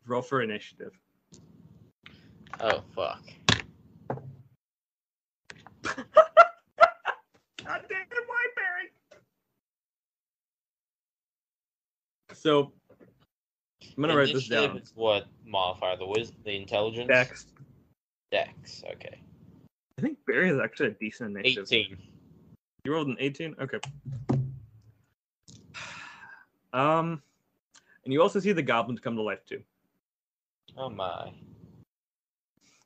roll 0.06 0.22
for 0.22 0.42
initiative. 0.42 0.92
Oh 2.60 2.82
fuck. 2.94 3.22
God 5.84 6.04
damn 7.88 8.02
it, 8.02 8.24
Whiteberry! 8.28 8.90
So 12.34 12.72
I'm 13.96 14.02
gonna 14.02 14.16
write 14.16 14.32
this 14.32 14.48
down. 14.48 14.76
is 14.76 14.92
what 14.94 15.28
modifier? 15.46 15.96
The 15.96 16.06
wis 16.06 16.32
the 16.44 16.56
intelligence? 16.56 17.08
Dex. 17.08 17.46
Dex, 18.30 18.84
okay. 18.92 19.18
I 19.98 20.02
think 20.02 20.18
Barry 20.26 20.50
is 20.50 20.58
actually 20.62 20.88
a 20.88 20.92
decent 20.92 21.36
initiative. 21.36 21.68
Eighteen. 21.72 21.96
You 22.84 22.94
rolled 22.94 23.08
an 23.08 23.16
18? 23.18 23.56
Okay. 23.60 23.78
Um 26.72 27.22
and 28.04 28.12
you 28.12 28.22
also 28.22 28.40
see 28.40 28.52
the 28.52 28.62
goblins 28.62 29.00
come 29.00 29.16
to 29.16 29.22
life 29.22 29.44
too. 29.46 29.62
Oh 30.76 30.90
my. 30.90 31.32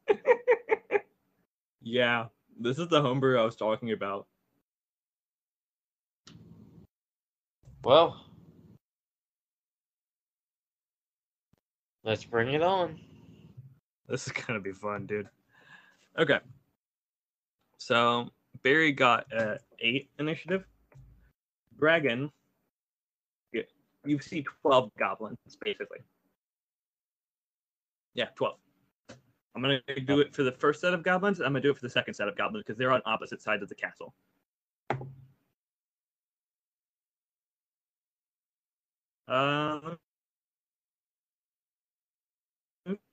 Yeah, 1.84 2.26
this 2.60 2.78
is 2.78 2.88
the 2.88 3.02
homebrew 3.02 3.38
I 3.38 3.44
was 3.44 3.56
talking 3.56 3.90
about. 3.90 4.26
Well. 7.82 8.24
Let's 12.04 12.24
bring 12.24 12.54
it 12.54 12.62
on. 12.62 13.00
This 14.08 14.26
is 14.26 14.32
gonna 14.32 14.60
be 14.60 14.72
fun, 14.72 15.06
dude. 15.06 15.28
Okay. 16.18 16.38
So 17.78 18.30
Barry 18.62 18.92
got 18.92 19.26
uh, 19.36 19.56
eight 19.80 20.10
initiative. 20.18 20.64
Dragon, 21.78 22.30
you 24.04 24.18
see 24.18 24.44
twelve 24.62 24.90
goblins 24.98 25.38
basically. 25.62 25.98
Yeah, 28.14 28.26
twelve. 28.34 28.56
I'm 29.54 29.62
gonna 29.62 29.80
do 30.06 30.20
it 30.20 30.34
for 30.34 30.42
the 30.42 30.52
first 30.52 30.80
set 30.80 30.94
of 30.94 31.02
goblins. 31.02 31.40
I'm 31.40 31.46
gonna 31.46 31.60
do 31.60 31.70
it 31.70 31.76
for 31.76 31.82
the 31.82 31.90
second 31.90 32.14
set 32.14 32.28
of 32.28 32.36
goblins 32.36 32.64
because 32.66 32.78
they're 32.78 32.92
on 32.92 33.02
opposite 33.04 33.42
sides 33.42 33.62
of 33.62 33.68
the 33.68 33.74
castle. 33.74 34.14
Um, 39.28 39.98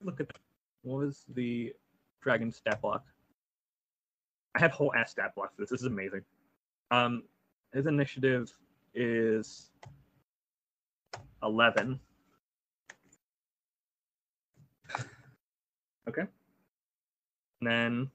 look 0.03 0.20
at 0.20 0.28
that. 0.28 0.38
What 0.82 1.06
was 1.06 1.24
the 1.30 1.74
dragon 2.22 2.52
stat 2.52 2.82
block? 2.82 3.06
I 4.56 4.60
have 4.60 4.72
whole 4.72 4.94
ass 4.95 5.11
stat 5.11 5.36
block 5.36 5.56
for 5.56 5.61
this. 5.61 5.70
This 5.70 5.82
is 5.82 5.88
amazing. 5.88 6.24
Um, 6.91 7.24
his 7.74 7.86
initiative 7.86 8.52
is 8.95 9.70
eleven. 11.44 11.99
Okay. 16.07 16.24
And 17.61 17.70
then 17.70 18.11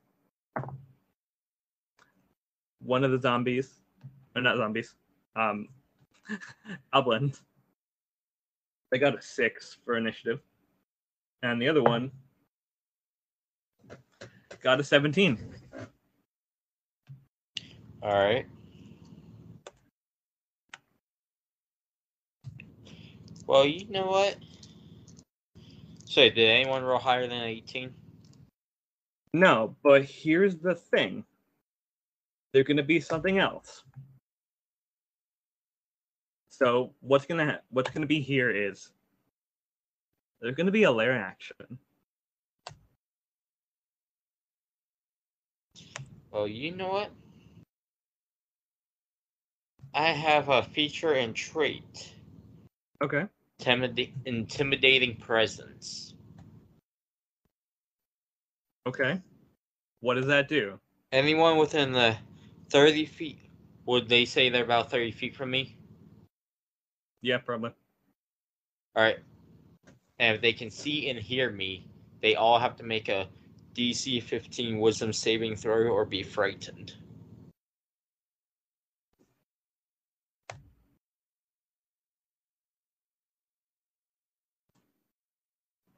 one 2.81 3.05
of 3.05 3.11
the 3.13 3.21
zombies, 3.21 3.81
or 4.35 4.43
not 4.43 4.57
zombies, 4.57 4.95
um, 5.37 5.69
goblins. 6.93 7.43
They 8.91 8.99
got 8.99 9.19
a 9.19 9.23
six 9.23 9.77
for 9.85 9.97
initiative, 9.97 10.41
and 11.43 11.61
the 11.61 11.69
other 11.69 11.83
one 11.83 12.11
got 14.63 14.81
a 14.81 14.85
seventeen. 14.85 15.39
Alright. 18.03 18.47
Well, 23.47 23.66
you 23.66 23.89
know 23.91 24.07
what? 24.07 24.37
So, 26.07 26.23
did 26.23 26.39
anyone 26.39 26.85
roll 26.85 26.99
higher 26.99 27.27
than 27.27 27.43
18? 27.43 27.93
No, 29.35 29.77
but 29.83 30.05
here's 30.05 30.57
the 30.57 30.75
thing. 30.75 31.25
There's 32.53 32.66
going 32.66 32.77
to 32.79 32.83
be 32.85 33.01
something 33.01 33.39
else. 33.39 33.83
So 36.51 36.95
what's 37.01 37.27
gonna 37.27 37.47
ha- 37.47 37.61
what's 37.71 37.91
gonna 37.91 38.07
be 38.07 38.21
here 38.21 38.49
is 38.51 38.93
there's 40.41 40.55
gonna 40.55 40.71
be 40.71 40.85
a 40.85 40.91
lair 40.93 41.12
action. 41.12 41.79
Well, 46.31 46.47
you 46.47 46.73
know 46.77 46.89
what? 46.89 47.11
I 49.95 50.09
have 50.12 50.49
a 50.49 50.62
feature 50.62 51.15
and 51.15 51.35
trait. 51.35 52.15
Okay. 53.03 53.27
Intimida- 53.61 54.13
intimidating 54.27 55.17
presence. 55.17 56.15
Okay. 58.87 59.21
What 60.01 60.15
does 60.15 60.27
that 60.27 60.49
do? 60.49 60.79
Anyone 61.13 61.57
within 61.59 61.93
the 61.93 62.17
30 62.71 63.07
feet, 63.07 63.39
would 63.87 64.09
they 64.09 64.25
say 64.25 64.49
they're 64.51 64.65
about 64.65 64.91
30 64.91 65.13
feet 65.13 65.37
from 65.37 65.51
me? 65.51 65.77
Yeah, 67.23 67.39
probably. 67.39 67.73
Alright. 68.97 69.21
And 70.19 70.37
if 70.37 70.43
they 70.43 70.53
can 70.53 70.71
see 70.71 71.11
and 71.11 71.19
hear 71.19 71.51
me, 71.51 71.89
they 72.21 72.35
all 72.37 72.59
have 72.59 72.77
to 72.77 72.85
make 72.85 73.09
a 73.09 73.29
DC 73.75 74.23
15 74.23 74.79
wisdom 74.79 75.13
saving 75.13 75.57
throw 75.57 75.89
or 75.89 76.05
be 76.05 76.23
frightened. 76.23 76.95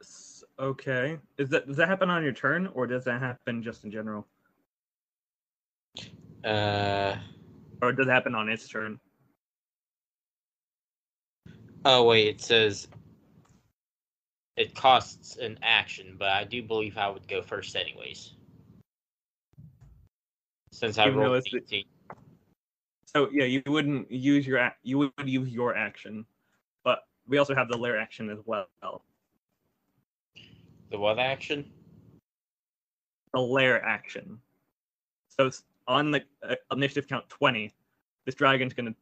S- 0.02 0.44
Okay. 0.58 1.18
Is 1.38 1.50
that 1.50 1.66
does 1.66 1.76
that 1.76 1.88
happen 1.88 2.08
on 2.08 2.22
your 2.22 2.32
turn 2.32 2.68
or 2.68 2.86
does 2.86 3.04
that 3.04 3.20
happen 3.20 3.62
just 3.62 3.84
in 3.84 3.90
general? 3.90 4.26
Uh. 6.44 7.16
Or 7.82 7.92
does 7.92 8.06
it 8.06 8.10
happen 8.10 8.34
on 8.34 8.48
its 8.48 8.68
turn? 8.68 8.98
Oh, 11.84 12.04
wait, 12.04 12.26
it 12.26 12.40
says 12.40 12.88
it 14.56 14.74
costs 14.74 15.36
an 15.36 15.58
action, 15.62 16.16
but 16.18 16.28
I 16.28 16.44
do 16.44 16.62
believe 16.62 16.96
I 16.96 17.08
would 17.08 17.28
go 17.28 17.42
first, 17.42 17.76
anyways. 17.76 18.32
Since 20.72 20.98
I 20.98 21.06
Even 21.06 21.18
rolled 21.18 21.46
18. 21.54 21.84
So 23.06 23.28
yeah, 23.30 23.44
you 23.44 23.62
wouldn't 23.66 24.10
use 24.10 24.46
your 24.46 24.72
you 24.82 24.98
would 24.98 25.12
use 25.24 25.48
your 25.48 25.76
action, 25.76 26.26
but 26.82 27.04
we 27.26 27.38
also 27.38 27.54
have 27.54 27.68
the 27.68 27.76
lair 27.76 27.98
action 27.98 28.30
as 28.30 28.38
well. 28.44 28.68
The 30.90 30.98
what 30.98 31.18
action? 31.18 31.70
The 33.32 33.40
lair 33.40 33.84
action. 33.84 34.38
So 35.28 35.50
on 35.88 36.10
the 36.10 36.22
uh, 36.48 36.54
initiative 36.72 37.08
count 37.08 37.28
twenty, 37.28 37.72
this 38.24 38.34
dragon's 38.34 38.72
gonna 38.72 38.94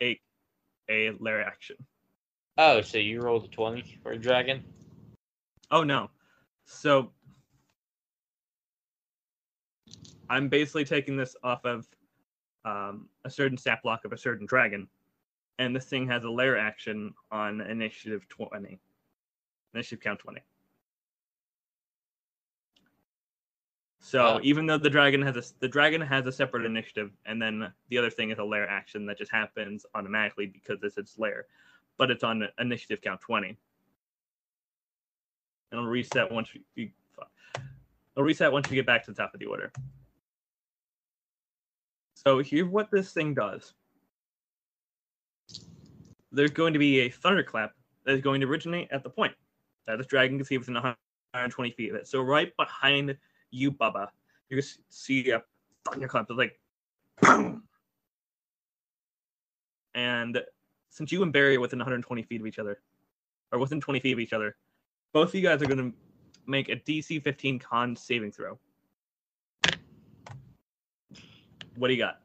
take 0.00 0.22
a 0.88 1.10
lair 1.18 1.42
action. 1.44 1.76
Oh, 2.56 2.80
so 2.82 2.98
you 2.98 3.20
rolled 3.20 3.44
a 3.44 3.48
20 3.48 3.98
for 4.02 4.12
a 4.12 4.18
dragon? 4.18 4.62
Oh 5.72 5.82
no, 5.82 6.08
so 6.66 7.10
I'm 10.30 10.48
basically 10.48 10.84
taking 10.84 11.16
this 11.16 11.34
off 11.42 11.64
of 11.64 11.88
um, 12.64 13.08
a 13.24 13.30
certain 13.30 13.58
stat 13.58 13.80
block 13.82 14.04
of 14.04 14.12
a 14.12 14.16
certain 14.16 14.46
dragon, 14.46 14.88
and 15.58 15.74
this 15.74 15.86
thing 15.86 16.06
has 16.08 16.24
a 16.24 16.30
lair 16.30 16.56
action 16.56 17.12
on 17.32 17.60
initiative 17.60 18.26
twenty, 18.28 18.78
initiative 19.74 20.02
count 20.02 20.20
twenty. 20.20 20.40
So 24.04 24.38
even 24.42 24.66
though 24.66 24.76
the 24.76 24.90
dragon 24.90 25.22
has 25.22 25.34
a 25.34 25.42
the 25.60 25.68
dragon 25.68 25.98
has 26.02 26.26
a 26.26 26.30
separate 26.30 26.66
initiative, 26.66 27.10
and 27.24 27.40
then 27.40 27.72
the 27.88 27.96
other 27.96 28.10
thing 28.10 28.30
is 28.30 28.38
a 28.38 28.44
lair 28.44 28.68
action 28.68 29.06
that 29.06 29.16
just 29.16 29.32
happens 29.32 29.86
automatically 29.94 30.44
because 30.44 30.78
it's 30.82 30.98
its 30.98 31.18
lair, 31.18 31.46
but 31.96 32.10
it's 32.10 32.22
on 32.22 32.46
initiative 32.58 33.00
count 33.00 33.22
twenty. 33.22 33.48
And 35.72 35.78
it'll 35.78 35.86
reset 35.86 36.30
once 36.30 36.50
you, 36.54 36.60
you 36.74 36.90
it'll 38.14 38.24
reset 38.24 38.52
once 38.52 38.68
you 38.68 38.74
get 38.74 38.84
back 38.84 39.06
to 39.06 39.10
the 39.10 39.16
top 39.16 39.32
of 39.32 39.40
the 39.40 39.46
order. 39.46 39.72
So 42.14 42.40
here's 42.40 42.68
what 42.68 42.90
this 42.90 43.10
thing 43.10 43.32
does. 43.32 43.72
There's 46.30 46.50
going 46.50 46.74
to 46.74 46.78
be 46.78 47.00
a 47.00 47.08
thunderclap 47.08 47.72
that 48.04 48.12
is 48.12 48.20
going 48.20 48.42
to 48.42 48.46
originate 48.46 48.88
at 48.92 49.02
the 49.02 49.08
point 49.08 49.32
that 49.86 49.96
this 49.96 50.06
dragon 50.06 50.36
can 50.36 50.44
see 50.44 50.58
within 50.58 50.74
120 50.74 51.70
feet 51.70 51.88
of 51.88 51.96
it. 51.96 52.06
So 52.06 52.20
right 52.20 52.54
behind 52.58 53.16
you, 53.54 53.72
Bubba, 53.72 54.08
you're 54.48 54.60
gonna 54.60 54.72
see 54.90 55.30
a 55.30 55.42
thunderclap 55.88 56.28
that's 56.28 56.38
like 56.38 56.58
boom. 57.20 57.62
And 59.94 60.40
since 60.90 61.12
you 61.12 61.22
and 61.22 61.32
Barry 61.32 61.56
are 61.56 61.60
within 61.60 61.78
120 61.78 62.22
feet 62.22 62.40
of 62.40 62.46
each 62.46 62.58
other, 62.58 62.80
or 63.54 63.58
within 63.58 63.80
20 63.80 64.00
feet 64.00 64.12
of 64.12 64.18
each 64.18 64.32
other. 64.32 64.56
Both 65.12 65.28
of 65.28 65.34
you 65.36 65.42
guys 65.42 65.62
are 65.62 65.66
going 65.66 65.78
to 65.78 65.96
make 66.46 66.68
a 66.68 66.76
DC 66.76 67.22
15 67.22 67.58
con 67.60 67.96
saving 67.96 68.32
throw. 68.32 68.58
What 71.76 71.88
do 71.88 71.94
you 71.94 72.00
got? 72.00 72.20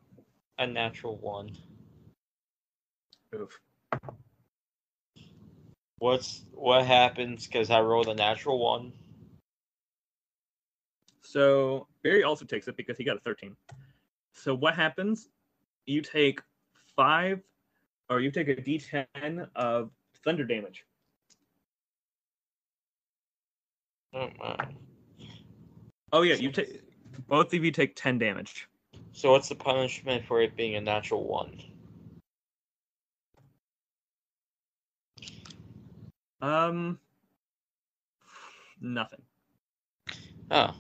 A 0.58 0.68
natural 0.68 1.18
one. 1.18 1.52
Oof. 3.36 3.60
What's 6.00 6.46
what 6.54 6.86
happens? 6.86 7.46
Because 7.46 7.70
I 7.70 7.80
rolled 7.82 8.08
a 8.08 8.16
natural 8.16 8.58
one. 8.58 8.92
So 11.30 11.86
Barry 12.02 12.24
also 12.24 12.44
takes 12.44 12.68
it 12.68 12.76
because 12.76 12.98
he 12.98 13.04
got 13.04 13.18
a 13.18 13.20
13. 13.20 13.56
So 14.34 14.56
what 14.56 14.74
happens? 14.74 15.30
You 15.86 16.02
take 16.02 16.42
five, 16.96 17.40
or 18.10 18.20
you 18.20 18.32
take 18.32 18.48
a 18.48 18.56
D10 18.56 19.48
of 19.56 19.92
thunder 20.24 20.44
damage. 20.44 20.86
Oh 24.16 24.28
my. 24.40 24.58
Oh 26.12 26.24
yeah, 26.24 26.34
you 26.34 26.52
take 26.52 26.82
both 27.28 27.54
of 27.54 27.64
you 27.64 27.72
take 27.72 27.96
10 27.96 28.18
damage. 28.18 28.68
So 29.12 29.32
what's 29.32 29.50
the 29.50 29.56
punishment 29.56 30.26
for 30.26 30.42
it 30.42 30.58
being 30.58 30.78
a 30.78 30.82
natural 30.82 31.28
one? 31.28 31.62
Um, 36.42 36.98
nothing. 38.82 39.22
Oh. 40.50 40.74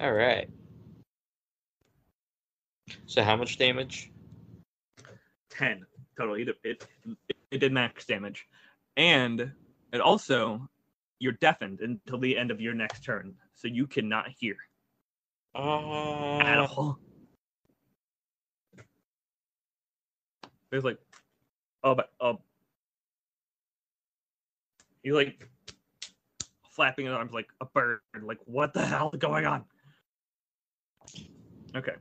All 0.00 0.12
right. 0.12 0.48
So 3.06 3.22
how 3.22 3.36
much 3.36 3.58
damage? 3.58 4.10
10 5.50 5.84
total. 6.16 6.34
It, 6.34 6.48
it, 6.62 6.86
it 7.50 7.58
did 7.58 7.72
max 7.72 8.06
damage. 8.06 8.46
And 8.96 9.52
it 9.92 10.00
also, 10.00 10.68
you're 11.18 11.32
deafened 11.32 11.80
until 11.80 12.18
the 12.18 12.36
end 12.38 12.50
of 12.50 12.60
your 12.60 12.74
next 12.74 13.04
turn. 13.04 13.34
So 13.54 13.66
you 13.68 13.86
cannot 13.86 14.28
hear 14.28 14.56
Oh 15.54 16.40
at 16.40 16.58
Uh, 16.58 16.66
all. 16.66 16.98
There's 20.70 20.84
like, 20.84 20.98
oh, 21.82 21.94
but, 21.94 22.10
oh. 22.20 22.38
He's 25.02 25.14
like 25.14 25.48
flapping 26.70 27.06
his 27.06 27.14
arms 27.14 27.32
like 27.32 27.48
a 27.60 27.64
bird. 27.64 28.00
Like, 28.22 28.38
what 28.44 28.74
the 28.74 28.84
hell 28.84 29.10
is 29.12 29.18
going 29.18 29.46
on? 29.46 29.64
Okay. 31.76 31.94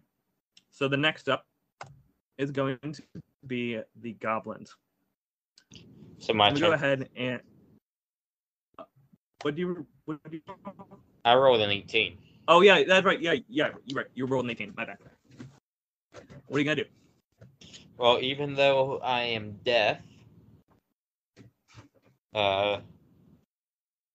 So 0.72 0.88
the 0.88 0.98
next 0.98 1.30
up 1.30 1.46
is 2.38 2.52
going 2.52 2.80
to 2.84 3.04
be 3.48 3.82
the 4.02 4.14
goblins. 4.14 4.76
so 6.20 6.34
my 6.34 6.50
I'm 6.50 6.60
go 6.60 6.74
ahead 6.74 7.10
and. 7.16 7.42
uh, 8.80 8.86
What 9.42 9.56
do 9.56 9.62
you? 9.62 9.88
What 10.06 10.20
do 10.30 10.38
you? 10.38 10.44
I 11.26 11.36
rolled 11.36 11.62
an 11.62 11.72
18. 11.72 12.18
Oh 12.48 12.62
yeah, 12.62 12.84
that's 12.88 13.06
right. 13.06 13.22
Yeah, 13.22 13.36
yeah, 13.50 13.72
you're 13.86 13.98
right. 13.98 14.08
You're 14.16 14.28
rolling 14.28 14.52
18. 14.52 14.74
My 14.78 14.86
bad. 14.86 14.98
What 16.48 16.58
are 16.58 16.60
you 16.60 16.66
gonna 16.66 16.76
do? 16.84 16.86
Well, 17.98 18.20
even 18.22 18.56
though 18.56 19.00
I 19.00 19.22
am 19.24 19.60
deaf, 19.66 20.00
uh, 22.36 22.80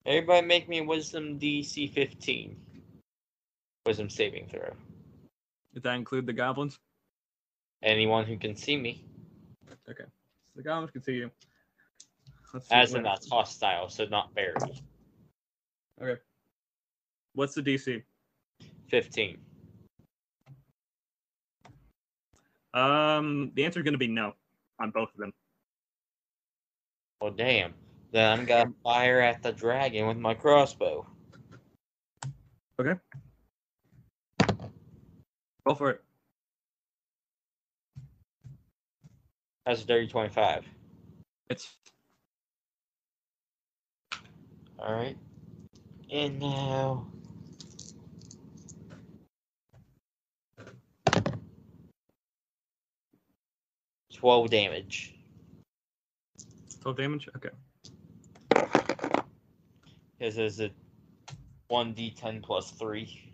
everybody 0.06 0.46
make 0.46 0.68
me 0.68 0.80
wisdom 0.82 1.38
DC 1.40 1.92
15. 1.92 2.56
Wisdom 3.86 4.10
saving 4.10 4.48
throw. 4.48 4.74
Does 5.74 5.82
that 5.82 5.94
include 5.94 6.26
the 6.26 6.32
goblins? 6.32 6.78
Anyone 7.82 8.26
who 8.26 8.36
can 8.36 8.54
see 8.54 8.76
me, 8.76 9.04
Okay. 9.88 10.04
So 10.04 10.56
the 10.56 10.62
goblins 10.62 10.90
can 10.90 11.02
see 11.02 11.14
you. 11.14 11.30
Let's 12.52 12.68
see 12.68 12.74
as 12.74 12.94
in 12.94 13.02
that's 13.02 13.28
hostile, 13.28 13.88
so 13.88 14.04
not 14.06 14.34
Barry. 14.34 14.54
Okay. 16.00 16.20
What's 17.34 17.54
the 17.54 17.62
DC? 17.62 18.02
15. 18.88 19.38
Um, 22.74 23.52
the 23.54 23.64
answer 23.64 23.80
is 23.80 23.84
gonna 23.84 23.98
be 23.98 24.08
no 24.08 24.34
on 24.80 24.90
both 24.90 25.10
of 25.14 25.18
them. 25.18 25.32
Well, 27.20 27.30
damn. 27.30 27.74
Then 28.10 28.38
I'm 28.38 28.44
gonna 28.44 28.72
fire 28.82 29.20
at 29.20 29.42
the 29.42 29.52
dragon 29.52 30.06
with 30.06 30.18
my 30.18 30.34
crossbow. 30.34 31.06
Go 35.66 35.74
for 35.74 35.90
it. 35.90 36.02
That's 39.64 39.84
a 39.84 39.86
dirty 39.86 40.08
25. 40.08 40.64
It's 41.48 41.70
All 44.78 44.92
right. 44.92 45.16
And 46.10 46.40
now. 46.40 47.06
Twelve 54.12 54.50
damage. 54.50 55.14
12 56.80 56.96
damage. 56.96 57.28
Okay. 57.36 57.50
This 60.18 60.36
is 60.38 60.60
a 60.60 60.70
one 61.68 61.94
d10 61.94 62.42
plus 62.42 62.70
three. 62.72 63.31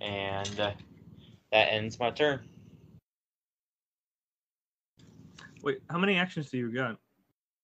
And 0.00 0.60
uh, 0.60 0.72
that 1.52 1.72
ends 1.72 1.98
my 1.98 2.10
turn. 2.10 2.40
Wait, 5.62 5.78
how 5.90 5.98
many 5.98 6.16
actions 6.16 6.50
do 6.50 6.58
you 6.58 6.72
got? 6.72 6.98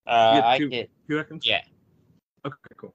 Uh, 0.06 0.34
You 0.36 0.42
I 0.42 0.58
two- 0.58 0.68
get 0.68 0.90
Two 1.08 1.18
actions. 1.20 1.46
yeah. 1.46 1.62
Okay, 2.44 2.56
cool. 2.76 2.94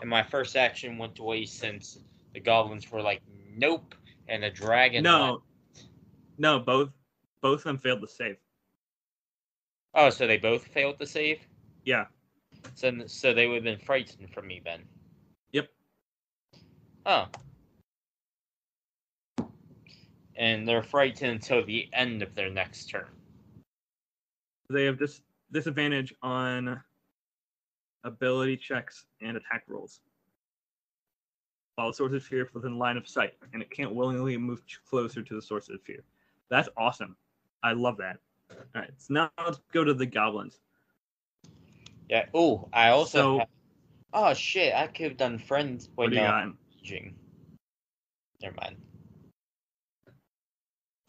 And 0.00 0.08
my 0.08 0.22
first 0.22 0.56
action 0.56 0.96
went 0.98 1.18
away 1.18 1.44
since 1.44 1.98
the 2.32 2.40
goblins 2.40 2.90
were 2.90 3.02
like, 3.02 3.20
nope, 3.56 3.94
and 4.28 4.42
the 4.42 4.50
dragon. 4.50 5.02
No, 5.02 5.42
no, 6.38 6.58
both 6.58 6.90
both 7.40 7.60
of 7.60 7.64
them 7.64 7.78
failed 7.78 8.00
to 8.00 8.08
save. 8.08 8.36
Oh, 9.94 10.10
so 10.10 10.26
they 10.26 10.36
both 10.36 10.64
failed 10.66 10.98
to 10.98 11.06
save. 11.06 11.40
Yeah. 11.84 12.06
So, 12.74 12.92
so 13.06 13.32
they 13.32 13.46
would 13.46 13.56
have 13.56 13.64
been 13.64 13.78
frightened 13.78 14.30
from 14.32 14.46
me 14.46 14.60
then. 14.64 14.84
Yep. 15.52 15.68
Oh. 17.06 17.26
And 20.38 20.66
they're 20.66 20.82
frightened 20.82 21.32
until 21.32 21.64
the 21.64 21.88
end 21.92 22.22
of 22.22 22.34
their 22.34 22.48
next 22.48 22.86
turn. 22.86 23.08
They 24.70 24.84
have 24.84 24.98
this 24.98 25.20
disadvantage 25.52 26.14
on 26.22 26.80
ability 28.04 28.56
checks 28.56 29.04
and 29.20 29.36
attack 29.36 29.64
rolls. 29.66 30.00
While 31.74 31.88
the 31.88 31.94
source 31.94 32.12
of 32.12 32.22
fear 32.22 32.44
is 32.44 32.54
within 32.54 32.78
line 32.78 32.96
of 32.96 33.08
sight, 33.08 33.34
and 33.52 33.62
it 33.62 33.70
can't 33.70 33.94
willingly 33.94 34.36
move 34.36 34.62
closer 34.88 35.22
to 35.22 35.34
the 35.34 35.42
source 35.42 35.68
of 35.68 35.80
fear. 35.82 36.02
That's 36.50 36.68
awesome. 36.76 37.16
I 37.62 37.72
love 37.72 37.96
that. 37.98 38.18
All 38.50 38.56
right, 38.74 38.90
so 38.96 39.14
now 39.14 39.30
let's 39.44 39.60
go 39.72 39.84
to 39.84 39.94
the 39.94 40.06
goblins. 40.06 40.58
Yeah. 42.08 42.26
Oh, 42.34 42.68
I 42.72 42.88
also. 42.88 43.18
So- 43.18 43.38
have- 43.40 43.48
oh 44.12 44.34
shit! 44.34 44.74
I 44.74 44.86
could 44.86 45.06
have 45.06 45.16
done 45.16 45.38
friends. 45.38 45.90
What 45.94 46.06
Wait, 46.06 46.14
do 46.14 46.16
you 46.16 46.26
uh, 46.26 46.46
got? 46.46 46.54
Never 48.40 48.56
mind. 48.56 48.76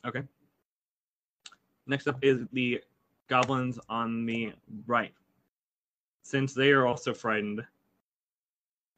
Okay. 0.06 0.24
Next 1.88 2.08
up 2.08 2.24
is 2.24 2.42
the 2.54 2.82
goblins 3.28 3.80
on 3.90 4.26
the 4.26 4.54
right. 4.86 5.14
Since 6.24 6.54
they 6.54 6.72
are 6.72 6.86
also 6.86 7.14
frightened, 7.14 7.66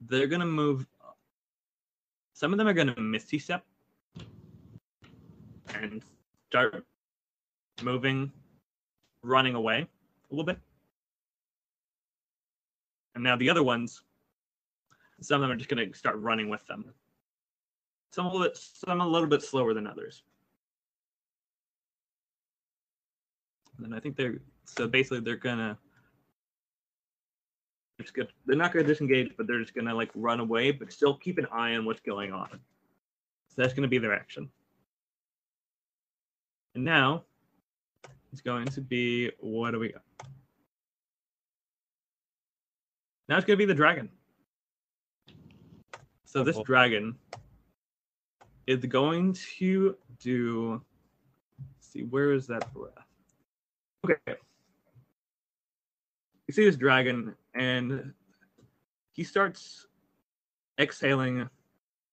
they're 0.02 0.28
gonna 0.28 0.45
move. 0.45 0.86
Some 2.34 2.52
of 2.52 2.57
them 2.57 2.68
are 2.68 2.73
gonna 2.73 2.99
misty 2.99 3.40
step 3.40 3.64
and 5.73 6.03
start 6.49 6.86
moving, 7.82 8.32
running 9.23 9.56
away 9.56 9.82
a 9.82 10.34
little 10.34 10.45
bit. 10.45 10.60
And 13.15 13.23
now 13.23 13.36
the 13.36 13.49
other 13.49 13.64
ones, 13.64 14.03
some 15.22 15.36
of 15.36 15.41
them 15.41 15.52
are 15.52 15.57
just 15.57 15.69
gonna 15.69 15.94
start 15.94 16.18
running 16.18 16.49
with 16.49 16.65
them. 16.68 16.94
Some 18.11 18.26
a 18.26 18.32
little 18.32 18.48
bit, 18.48 18.57
some 18.57 18.99
a 18.99 19.07
little 19.07 19.30
bit 19.30 19.41
slower 19.41 19.73
than 19.73 19.88
others. 19.88 20.23
And 23.84 23.95
I 23.95 23.99
think 23.99 24.16
they're 24.16 24.40
so 24.66 24.88
basically 24.88 25.20
they're 25.22 25.36
gonna 25.36 25.78
they're 27.98 28.03
just 28.03 28.16
gonna 28.16 28.30
they're 28.45 28.56
not 28.56 28.74
gonna 28.74 28.86
disengage, 28.86 29.34
but 29.38 29.48
they're 29.48 29.62
just 29.62 29.74
gonna 29.74 29.94
like 29.94 30.12
run 30.16 30.40
away, 30.40 30.72
but 30.72 30.91
still 30.91 31.16
keep 31.16 31.38
an 31.38 31.48
eye 31.52 31.76
on 31.76 31.86
what's 31.86 32.02
going 32.02 32.32
on. 32.32 32.60
So 33.49 33.62
that's 33.62 33.74
gonna 33.74 33.88
be 33.88 33.98
their 33.98 34.14
action. 34.14 34.49
And 36.76 36.86
now 36.86 37.24
it's 38.32 38.41
going 38.41 38.68
to 38.68 38.82
be 38.82 39.32
what 39.40 39.72
do 39.72 39.80
we 39.80 39.90
got? 39.90 40.03
Now 43.28 43.38
it's 43.38 43.45
gonna 43.45 43.58
be 43.58 43.66
the 43.66 43.74
dragon. 43.74 44.10
So 46.26 46.44
this 46.44 46.58
dragon 46.66 47.16
is 48.68 48.86
going 48.86 49.34
to 49.58 49.98
do 50.20 50.82
see, 51.91 52.03
where 52.03 52.32
is 52.32 52.48
that 52.48 52.74
breath? 52.74 53.10
Okay. 54.03 54.36
You 56.48 56.53
see 56.53 56.65
this 56.65 56.76
dragon, 56.76 57.36
and 57.53 58.14
he 59.14 59.23
starts 59.23 59.88
exhaling 60.80 61.49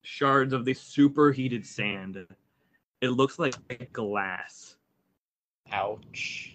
shards 0.02 0.52
of 0.52 0.64
this 0.64 0.80
superheated 0.80 1.66
sand. 1.66 2.26
It 3.00 3.08
looks 3.08 3.38
like 3.38 3.54
glass. 3.92 4.76
Ouch. 5.72 6.54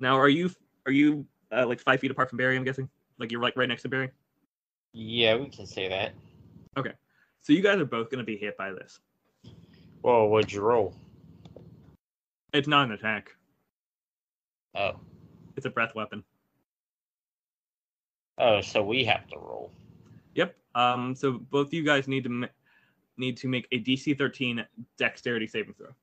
Now, 0.00 0.18
are 0.18 0.28
you 0.28 0.50
are 0.86 0.92
you 0.92 1.26
uh, 1.50 1.66
like 1.66 1.80
five 1.80 2.00
feet 2.00 2.10
apart 2.10 2.28
from 2.28 2.38
Barry? 2.38 2.56
I'm 2.56 2.64
guessing. 2.64 2.88
Like 3.18 3.30
you're 3.30 3.40
like 3.40 3.56
right 3.56 3.68
next 3.68 3.82
to 3.82 3.88
Barry. 3.88 4.10
Yeah, 4.92 5.36
we 5.36 5.48
can 5.48 5.66
say 5.66 5.88
that. 5.88 6.12
Okay, 6.76 6.92
so 7.42 7.52
you 7.52 7.62
guys 7.62 7.78
are 7.78 7.84
both 7.84 8.10
gonna 8.10 8.24
be 8.24 8.36
hit 8.36 8.56
by 8.56 8.72
this. 8.72 8.98
Whoa, 10.02 10.26
what'd 10.26 10.52
you 10.52 10.60
roll? 10.60 10.94
It's 12.54 12.68
not 12.68 12.86
an 12.86 12.92
attack. 12.92 13.34
Oh. 14.76 14.92
It's 15.56 15.66
a 15.66 15.70
breath 15.70 15.96
weapon. 15.96 16.22
Oh, 18.38 18.60
so 18.60 18.80
we 18.80 19.04
have 19.04 19.26
to 19.28 19.36
roll. 19.36 19.72
Yep. 20.36 20.54
Um. 20.76 21.16
So 21.16 21.32
both 21.32 21.68
of 21.68 21.74
you 21.74 21.84
guys 21.84 22.06
need 22.06 22.24
to 22.24 22.30
ma- 22.30 22.46
need 23.16 23.36
to 23.38 23.48
make 23.48 23.66
a 23.72 23.80
DC 23.80 24.16
13 24.16 24.64
Dexterity 24.98 25.48
saving 25.48 25.74
throw. 25.74 25.94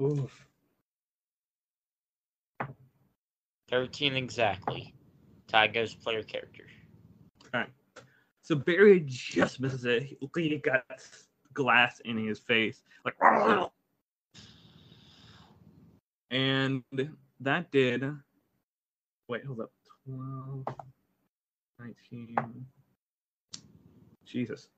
Oof. 0.00 0.48
13 3.70 4.16
exactly. 4.16 4.94
Ty 5.48 5.68
goes 5.68 5.94
player 5.94 6.22
character. 6.22 6.64
So 8.44 8.54
Barry 8.54 9.02
just 9.06 9.58
misses 9.58 9.86
it. 9.86 10.18
He, 10.36 10.58
got 10.58 10.84
glass 11.54 12.00
in 12.04 12.18
his 12.18 12.38
face, 12.38 12.82
like, 13.02 13.14
and 16.30 16.82
that 17.40 17.72
did. 17.72 18.04
Wait, 19.28 19.46
hold 19.46 19.60
up. 19.60 19.72
12, 20.06 20.62
19. 21.78 22.66
Jesus. 24.26 24.68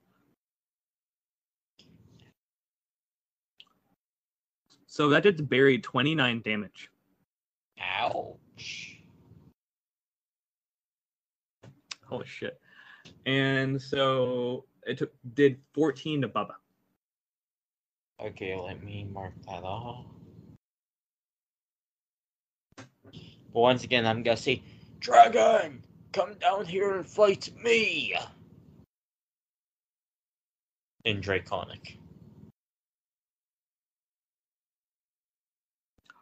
So 4.85 5.09
that 5.09 5.23
did 5.23 5.49
Barry 5.49 5.77
29 5.79 6.41
damage. 6.41 6.89
Ouch. 7.81 8.97
Holy 12.05 12.25
shit. 12.25 12.61
And 13.27 13.79
so 13.81 14.63
it 14.83 14.97
took 14.97 15.13
did 15.33 15.59
14 15.73 16.21
to 16.21 16.29
Bubba. 16.29 16.53
Okay, 18.21 18.55
let 18.55 18.81
me 18.81 19.05
mark 19.11 19.33
that 19.45 19.63
off. 19.63 20.05
But 22.77 23.59
once 23.59 23.83
again, 23.83 24.07
I'm 24.07 24.23
gonna 24.23 24.37
say, 24.37 24.63
Dragon, 25.01 25.83
come 26.13 26.35
down 26.35 26.65
here 26.65 26.95
and 26.95 27.05
fight 27.05 27.51
me. 27.61 28.15
In 31.03 31.19
Draconic. 31.19 31.97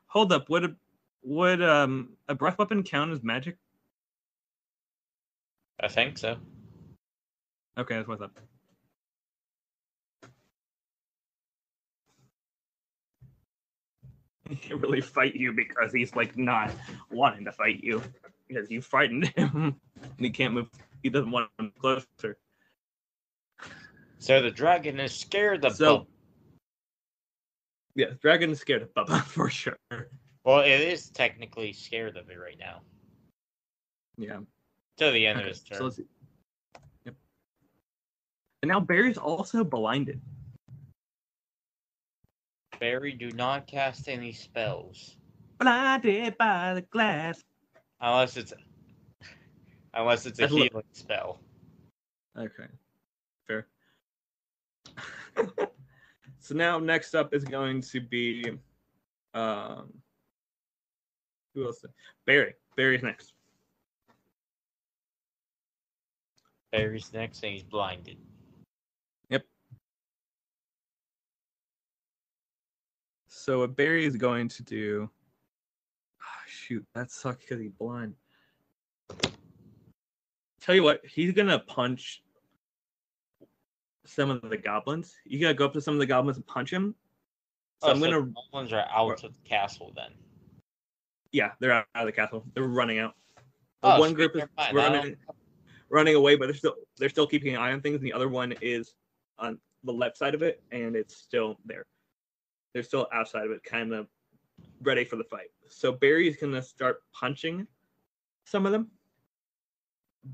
Hold 0.07 0.31
up, 0.31 0.49
would 0.49 0.65
a 0.65 0.75
would 1.21 1.61
um 1.61 2.17
a 2.27 2.33
breath 2.33 2.57
weapon 2.57 2.81
count 2.81 3.11
as 3.11 3.21
magic? 3.21 3.57
I 5.79 5.87
think 5.87 6.17
so. 6.17 6.37
Okay, 7.77 7.95
that's 7.95 8.07
what's 8.07 8.21
up. 8.23 8.31
He 14.47 14.55
can't 14.55 14.79
really 14.81 15.01
fight 15.01 15.35
you 15.35 15.53
because 15.53 15.91
he's 15.91 16.15
like 16.15 16.37
not 16.37 16.71
wanting 17.09 17.45
to 17.45 17.51
fight 17.51 17.83
you 17.83 18.01
because 18.47 18.69
you 18.69 18.79
frightened 18.81 19.27
him 19.35 19.75
and 19.95 20.11
he 20.19 20.29
can't 20.29 20.53
move. 20.53 20.69
He 21.01 21.09
doesn't 21.09 21.31
want 21.31 21.49
him 21.57 21.71
closer. 21.79 22.37
So 24.19 24.41
the 24.41 24.51
dragon 24.51 24.99
is 24.99 25.13
scared 25.15 25.65
of 25.65 25.75
So- 25.75 25.97
Bub- 25.99 26.07
Yeah, 27.95 28.07
dragon 28.21 28.51
is 28.51 28.59
scared 28.61 28.83
of 28.83 28.93
Bubba 28.93 29.23
for 29.23 29.49
sure. 29.49 29.77
Well, 30.43 30.59
it 30.59 30.81
is 30.81 31.09
technically 31.09 31.73
scared 31.73 32.15
of 32.17 32.29
it 32.29 32.37
right 32.39 32.57
now. 32.59 32.81
Yeah. 34.17 34.39
Till 34.97 35.11
the 35.11 35.25
end 35.25 35.39
Okay, 35.39 35.49
of 35.49 35.55
his 35.55 35.63
turn. 35.63 35.77
so 35.79 35.83
let's 35.85 35.95
see. 35.97 36.03
Yep. 36.03 36.09
And 38.65 38.71
now 38.71 38.79
Barry's 38.79 39.19
also 39.19 39.63
blinded. 39.63 40.19
Barry, 42.79 43.11
do 43.11 43.29
not 43.29 43.67
cast 43.67 44.09
any 44.09 44.31
spells. 44.31 45.17
Blinded 45.59 46.35
by 46.39 46.73
the 46.73 46.81
glass. 46.81 47.43
Unless 48.01 48.37
it's 48.37 48.53
unless 49.93 50.25
it's 50.25 50.39
a 50.39 50.41
That's 50.41 50.53
healing 50.53 50.83
spell. 50.93 51.41
Okay, 52.35 52.65
fair. 53.45 53.67
so 56.39 56.55
now 56.55 56.79
next 56.79 57.13
up 57.13 57.35
is 57.35 57.43
going 57.43 57.81
to 57.81 58.01
be, 58.01 58.49
um, 59.35 59.93
who 61.53 61.67
else? 61.67 61.85
Barry. 62.25 62.55
Barry's 62.75 63.03
next. 63.03 63.33
Barry's 66.71 67.13
next 67.13 67.43
and 67.43 67.53
he's 67.53 67.61
blinded. 67.63 68.17
So 73.45 73.59
what 73.59 73.75
Barry 73.75 74.05
is 74.05 74.15
going 74.15 74.47
to 74.49 74.63
do? 74.63 75.07
ah, 76.19 76.41
shoot, 76.47 76.83
that 76.95 77.11
sucks 77.11 77.45
because 77.45 77.59
he's 77.61 77.73
blind. 77.73 78.15
Tell 80.59 80.73
you 80.73 80.81
what, 80.81 81.05
he's 81.05 81.31
gonna 81.31 81.59
punch 81.59 82.23
some 84.03 84.31
of 84.31 84.41
the 84.49 84.57
goblins. 84.57 85.13
You 85.25 85.39
gotta 85.39 85.53
go 85.53 85.63
up 85.65 85.73
to 85.73 85.81
some 85.81 85.93
of 85.93 85.99
the 85.99 86.07
goblins 86.07 86.37
and 86.37 86.47
punch 86.47 86.71
him. 86.73 86.95
So 87.83 87.89
Oh, 87.89 87.91
I'm 87.91 87.99
so 87.99 88.05
gonna 88.07 88.25
the 88.25 88.33
goblins 88.33 88.73
are 88.73 88.87
out 88.89 89.23
of 89.23 89.35
the 89.35 89.47
castle 89.47 89.93
then. 89.95 90.13
Yeah, 91.31 91.51
they're 91.59 91.71
out 91.71 91.85
of 91.93 92.07
the 92.07 92.13
castle. 92.13 92.43
They're 92.55 92.63
running 92.63 92.97
out. 92.97 93.13
Oh, 93.83 93.99
one 93.99 94.15
group 94.15 94.35
is 94.35 94.41
never 94.41 94.51
mind. 94.57 94.79
I 94.79 94.81
don't- 94.81 94.93
running, 94.95 95.17
running 95.89 96.15
away, 96.15 96.35
but 96.35 96.47
they're 96.47 96.55
still 96.55 96.77
they're 96.97 97.09
still 97.09 97.27
keeping 97.27 97.53
an 97.53 97.61
eye 97.61 97.73
on 97.73 97.81
things, 97.81 97.97
and 97.97 98.05
the 98.07 98.13
other 98.13 98.27
one 98.27 98.55
is 98.59 98.95
on 99.37 99.59
the 99.83 99.93
left 99.93 100.17
side 100.17 100.33
of 100.33 100.41
it, 100.41 100.63
and 100.71 100.95
it's 100.95 101.15
still 101.15 101.59
there. 101.63 101.85
They're 102.75 102.83
still 102.83 103.07
outside 103.13 103.45
of 103.45 103.51
it, 103.51 103.63
kind 103.63 103.93
of 103.93 104.07
ready 104.81 105.05
for 105.05 105.15
the 105.15 105.23
fight. 105.23 105.47
So 105.69 105.93
Barry's 105.93 106.35
gonna 106.35 106.61
start 106.61 107.03
punching 107.13 107.65
some 108.43 108.65
of 108.65 108.73
them. 108.73 108.91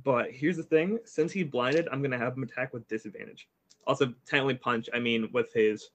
But 0.04 0.32
here's 0.32 0.58
the 0.58 0.64
thing: 0.64 0.98
since 1.06 1.32
he's 1.32 1.46
blinded, 1.46 1.88
I'm 1.92 2.02
gonna 2.02 2.18
have 2.18 2.36
him 2.36 2.42
attack 2.42 2.74
with 2.74 2.88
disadvantage. 2.88 3.48
Also, 3.86 4.12
technically 4.26 4.56
punch. 4.56 4.90
I 4.92 4.98
mean, 4.98 5.30
with 5.32 5.54
his 5.54 5.92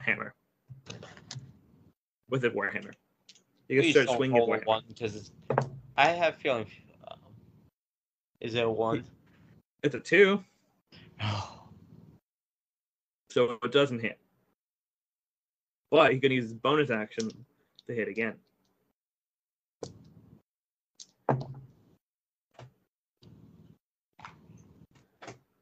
hammer, 0.00 0.34
with 2.28 2.42
his 2.42 2.52
warhammer. 2.52 2.92
He 3.66 3.76
can 3.76 3.84
Please 3.84 3.92
start 3.92 4.10
swinging 4.10 4.36
his 4.36 4.46
roll 4.46 4.58
warhammer. 4.58 4.66
one 4.66 4.82
because 4.88 5.30
I 5.96 6.08
have 6.08 6.34
a 6.34 6.36
feeling. 6.36 6.66
Um, 7.10 7.16
is 8.42 8.54
it 8.54 8.62
a 8.62 8.70
one? 8.70 9.04
It's 9.82 9.94
a 9.94 10.00
two. 10.00 10.44
so 13.30 13.58
it 13.64 13.72
doesn't 13.72 14.00
hit. 14.00 14.18
But 15.90 16.12
he 16.12 16.20
can 16.20 16.32
use 16.32 16.44
his 16.44 16.54
bonus 16.54 16.90
action 16.90 17.30
to 17.86 17.94
hit 17.94 18.08
again. 18.08 18.34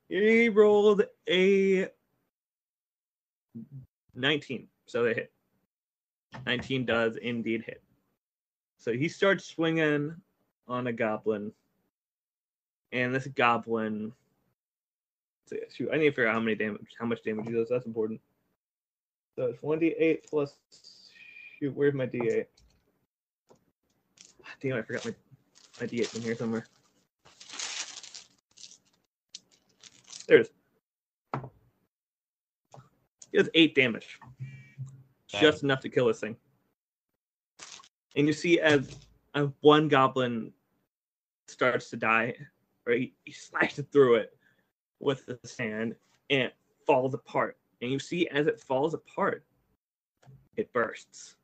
He 0.08 0.48
rolled 0.48 1.02
a 1.28 1.88
19, 4.14 4.68
so 4.86 5.02
they 5.02 5.14
hit. 5.14 5.32
19 6.46 6.86
does 6.86 7.16
indeed 7.16 7.64
hit. 7.66 7.82
So 8.78 8.92
he 8.92 9.08
starts 9.08 9.44
swinging 9.44 10.14
on 10.68 10.86
a 10.86 10.92
goblin, 10.92 11.52
and 12.92 13.14
this 13.14 13.26
goblin 13.26 14.12
so, 15.46 15.56
shoot, 15.72 15.88
I 15.92 15.96
need 15.96 16.06
to 16.06 16.10
figure 16.10 16.28
out 16.28 16.34
how 16.34 16.40
many 16.40 16.56
damage, 16.56 16.94
how 16.98 17.06
much 17.06 17.22
damage 17.22 17.46
he 17.46 17.52
does. 17.52 17.68
That's 17.68 17.86
important. 17.86 18.20
So 19.36 19.44
it's 19.44 19.62
one 19.62 19.78
d8 19.78 20.28
plus. 20.28 20.56
Shoot, 21.58 21.74
where's 21.74 21.94
my 21.94 22.06
d8? 22.06 22.46
Ah, 24.44 24.48
damn, 24.60 24.76
I 24.76 24.82
forgot 24.82 25.04
my 25.04 25.14
my 25.80 25.86
d8 25.86 26.16
in 26.16 26.22
here 26.22 26.34
somewhere. 26.34 26.66
There 30.26 30.38
it 30.38 30.40
is. 30.42 30.50
He 33.30 33.38
does 33.38 33.50
eight 33.54 33.74
damage, 33.74 34.18
just 35.28 35.62
enough 35.62 35.80
to 35.80 35.90
kill 35.90 36.06
this 36.06 36.20
thing. 36.20 36.36
And 38.16 38.26
you 38.26 38.32
see 38.32 38.58
as, 38.58 38.96
as 39.34 39.48
one 39.60 39.88
goblin 39.88 40.52
starts 41.46 41.90
to 41.90 41.96
die, 41.96 42.34
or 42.86 42.94
he, 42.94 43.14
he 43.26 43.32
slashes 43.32 43.84
through 43.92 44.16
it 44.16 44.38
with 45.00 45.26
his 45.42 45.56
hand, 45.56 45.96
and 46.30 46.42
it 46.44 46.54
falls 46.86 47.12
apart. 47.12 47.58
And 47.82 47.90
you 47.90 47.98
see 47.98 48.26
as 48.28 48.46
it 48.46 48.60
falls 48.60 48.94
apart, 48.94 49.44
it 50.56 50.72
bursts. 50.72 51.36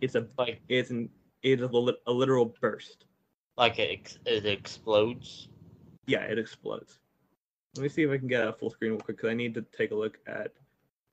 It's 0.00 0.14
a 0.14 0.26
Like 0.36 0.60
it's 0.68 0.90
an 0.90 1.08
it 1.42 1.60
is 1.60 1.68
a, 1.72 1.92
a 2.06 2.12
literal 2.12 2.54
burst. 2.60 3.04
like 3.56 3.78
it, 3.78 3.90
ex- 3.92 4.18
it 4.26 4.46
explodes. 4.46 5.48
Yeah, 6.06 6.22
it 6.22 6.38
explodes. 6.38 6.98
Let 7.76 7.82
me 7.82 7.88
see 7.88 8.02
if 8.02 8.10
I 8.10 8.18
can 8.18 8.28
get 8.28 8.46
a 8.46 8.52
full 8.52 8.70
screen 8.70 8.92
real 8.92 9.00
quick 9.00 9.16
because 9.18 9.30
I 9.30 9.34
need 9.34 9.54
to 9.54 9.62
take 9.76 9.90
a 9.90 9.94
look 9.94 10.18
at 10.26 10.52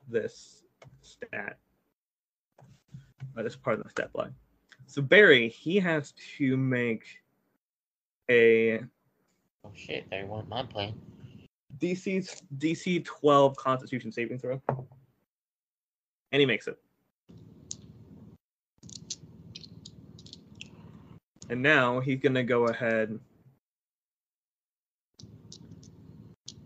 this 0.07 0.63
stat. 1.01 1.57
Uh, 3.37 3.43
this 3.43 3.55
part 3.55 3.77
of 3.77 3.83
the 3.83 3.89
stat 3.89 4.11
block. 4.13 4.31
So 4.87 5.01
Barry, 5.01 5.47
he 5.49 5.77
has 5.77 6.13
to 6.37 6.57
make 6.57 7.03
a 8.29 8.79
Oh 9.63 9.71
shit! 9.75 10.09
They 10.09 10.23
want 10.23 10.49
my 10.49 10.63
plan. 10.63 10.93
DC 11.81 12.41
DC 12.57 13.03
12 13.03 13.55
Constitution 13.57 14.11
saving 14.11 14.37
throw, 14.37 14.61
and 16.31 16.39
he 16.39 16.45
makes 16.45 16.67
it. 16.67 16.77
And 21.49 21.61
now 21.61 21.99
he's 21.99 22.19
gonna 22.19 22.43
go 22.43 22.67
ahead 22.67 23.19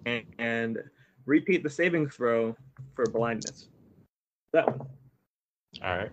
and, 0.05 0.23
and 0.37 0.77
repeat 1.25 1.63
the 1.63 1.69
saving 1.69 2.09
throw 2.09 2.55
for 2.93 3.05
blindness. 3.05 3.67
That 4.53 4.67
one. 4.67 4.87
All 5.81 5.97
right. 5.97 6.11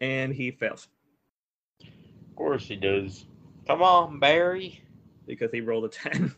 And 0.00 0.34
he 0.34 0.50
fails 0.50 0.88
Of 2.34 2.38
course 2.38 2.66
he 2.66 2.74
does. 2.74 3.26
Come 3.68 3.80
on, 3.80 4.18
Barry. 4.18 4.82
because 5.24 5.52
he 5.52 5.60
rolled 5.60 5.84
a 5.84 5.88
10. 5.88 6.34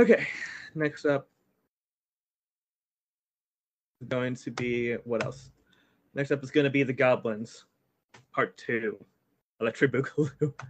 okay, 0.00 0.26
next 0.74 1.04
up 1.04 1.28
is 4.00 4.08
going 4.08 4.34
to 4.34 4.50
be 4.50 4.94
what 5.04 5.24
else? 5.24 5.52
Next 6.12 6.32
up 6.32 6.42
is 6.42 6.50
going 6.50 6.64
to 6.64 6.70
be 6.70 6.82
the 6.82 6.92
Goblins, 6.92 7.66
Part 8.34 8.56
2, 8.58 8.98
Electric 9.60 9.92
Boogaloo. 9.92 10.52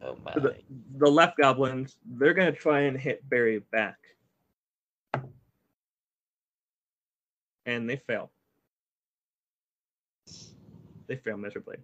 Oh 0.00 0.16
my. 0.24 0.32
The, 0.32 0.54
the 0.98 1.10
left 1.10 1.38
Goblins, 1.38 1.96
they're 2.06 2.32
going 2.32 2.54
to 2.54 2.56
try 2.56 2.82
and 2.82 2.96
hit 2.96 3.28
Barry 3.28 3.58
back. 3.72 3.96
And 7.66 7.90
they 7.90 7.96
fail. 7.96 8.30
They 11.08 11.16
fail 11.16 11.38
miserably. 11.38 11.78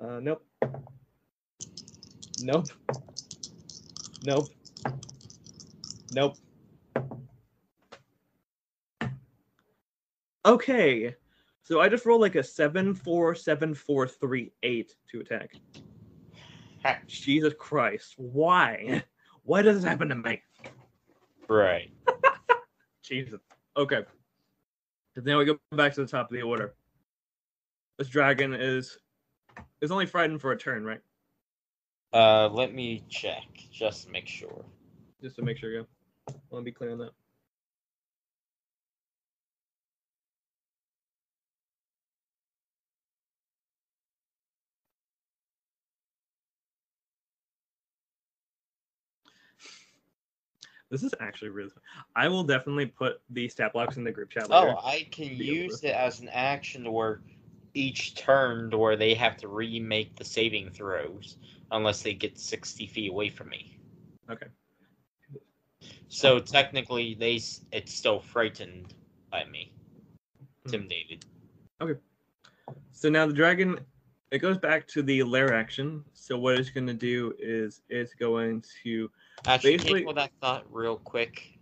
Uh, 0.00 0.20
nope. 0.20 0.42
Nope. 2.40 2.68
Nope. 4.24 4.48
Nope. 6.12 6.36
Okay. 10.46 11.14
So 11.62 11.80
I 11.80 11.90
just 11.90 12.06
rolled 12.06 12.22
like 12.22 12.36
a 12.36 12.42
seven 12.42 12.94
four 12.94 13.34
seven 13.34 13.74
four 13.74 14.08
three 14.08 14.52
eight 14.62 14.94
to 15.10 15.20
attack. 15.20 15.52
Jesus 17.06 17.52
Christ. 17.58 18.14
Why? 18.16 19.02
Why 19.42 19.60
does 19.60 19.76
this 19.76 19.84
happen 19.84 20.08
to 20.08 20.14
me? 20.14 20.42
Right. 21.48 21.90
Jesus. 23.02 23.40
Okay. 23.76 24.04
So 25.18 25.24
now 25.24 25.36
we 25.36 25.46
go 25.46 25.58
back 25.72 25.94
to 25.94 26.00
the 26.00 26.06
top 26.06 26.30
of 26.30 26.36
the 26.36 26.42
order. 26.42 26.74
This 27.98 28.06
dragon 28.06 28.54
is 28.54 28.98
is 29.80 29.90
only 29.90 30.06
frightened 30.06 30.40
for 30.40 30.52
a 30.52 30.56
turn, 30.56 30.84
right? 30.84 31.00
Uh, 32.12 32.48
let 32.52 32.72
me 32.72 33.02
check 33.08 33.42
just 33.72 34.04
to 34.04 34.12
make 34.12 34.28
sure. 34.28 34.64
Just 35.20 35.34
to 35.34 35.42
make 35.42 35.58
sure, 35.58 35.72
yeah. 35.72 35.82
I 36.28 36.34
want 36.50 36.62
to 36.62 36.64
be 36.64 36.70
clear 36.70 36.92
on 36.92 36.98
that. 36.98 37.10
This 50.90 51.02
is 51.02 51.14
actually 51.20 51.50
really. 51.50 51.70
Fun. 51.70 51.82
I 52.16 52.28
will 52.28 52.44
definitely 52.44 52.86
put 52.86 53.20
the 53.30 53.48
stat 53.48 53.72
blocks 53.72 53.96
in 53.96 54.04
the 54.04 54.12
group 54.12 54.30
chat 54.30 54.48
later. 54.48 54.74
Oh, 54.78 54.86
I 54.86 55.06
can 55.10 55.36
use 55.36 55.82
it 55.84 55.94
as 55.94 56.20
an 56.20 56.28
action 56.30 56.84
to 56.84 56.90
where 56.90 57.20
each 57.74 58.14
turn 58.14 58.70
to 58.70 58.78
where 58.78 58.96
they 58.96 59.14
have 59.14 59.36
to 59.38 59.48
remake 59.48 60.16
the 60.16 60.24
saving 60.24 60.70
throws 60.70 61.36
unless 61.70 62.02
they 62.02 62.14
get 62.14 62.38
60 62.38 62.86
feet 62.86 63.10
away 63.10 63.28
from 63.28 63.50
me. 63.50 63.78
Okay. 64.30 64.46
So 66.08 66.38
technically, 66.38 67.14
they 67.14 67.40
it's 67.72 67.94
still 67.94 68.20
frightened 68.20 68.94
by 69.30 69.44
me, 69.44 69.72
Hmm. 70.66 70.86
Okay. 71.80 72.00
So 72.92 73.08
now 73.08 73.26
the 73.26 73.32
dragon, 73.32 73.78
it 74.30 74.38
goes 74.38 74.58
back 74.58 74.86
to 74.88 75.02
the 75.02 75.22
lair 75.22 75.54
action. 75.54 76.04
So 76.14 76.38
what 76.38 76.58
it's 76.58 76.70
going 76.70 76.86
to 76.86 76.94
do 76.94 77.34
is 77.38 77.82
it's 77.88 78.14
going 78.14 78.64
to. 78.82 79.10
Actually, 79.46 79.76
Basically- 79.78 80.12
that 80.14 80.32
thought 80.40 80.66
real 80.70 80.96
quick. 80.98 81.58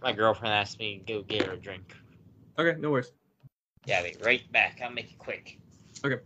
My 0.00 0.12
girlfriend 0.12 0.52
asked 0.52 0.78
me 0.78 0.98
to 0.98 1.12
go 1.12 1.22
get 1.22 1.46
her 1.46 1.52
a 1.52 1.56
drink. 1.56 1.94
Okay, 2.58 2.78
no 2.80 2.90
worries. 2.90 3.12
Yeah, 3.84 4.02
be 4.02 4.16
right 4.24 4.50
back. 4.52 4.80
I'll 4.82 4.90
make 4.90 5.12
it 5.12 5.18
quick. 5.18 5.58
Okay. 6.04 6.20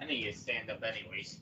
I 0.00 0.04
need 0.04 0.24
to 0.24 0.32
stand 0.36 0.70
up 0.70 0.82
anyways. 0.82 1.40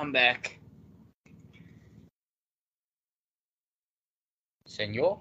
I'm 0.00 0.12
back. 0.12 0.58
Senor? 4.64 5.18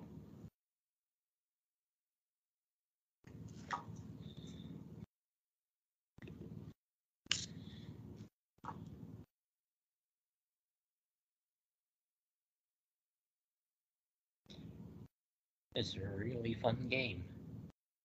It's 15.76 15.98
a 15.98 16.18
really 16.18 16.54
fun 16.54 16.88
game. 16.90 17.26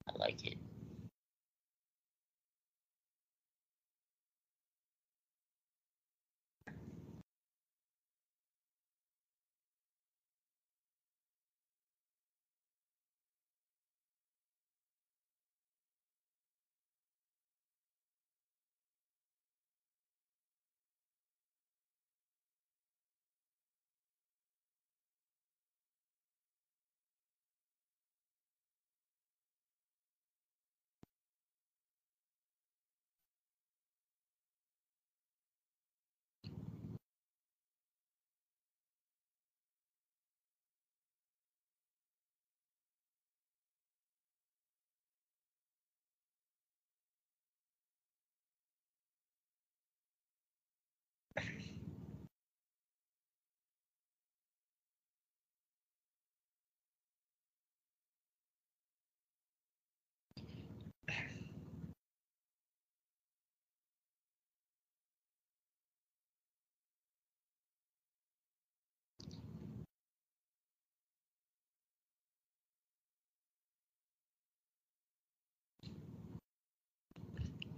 I 0.08 0.18
like 0.18 0.44
it. 0.44 0.58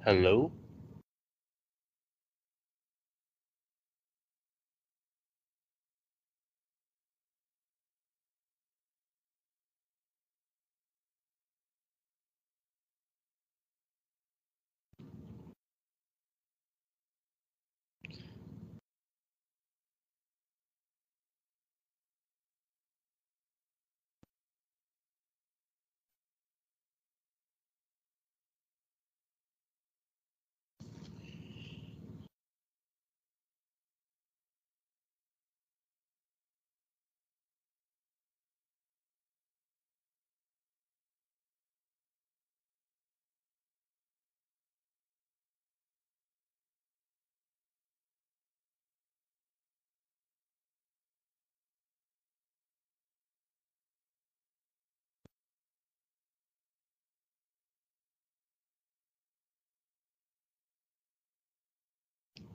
Hello? 0.06 0.52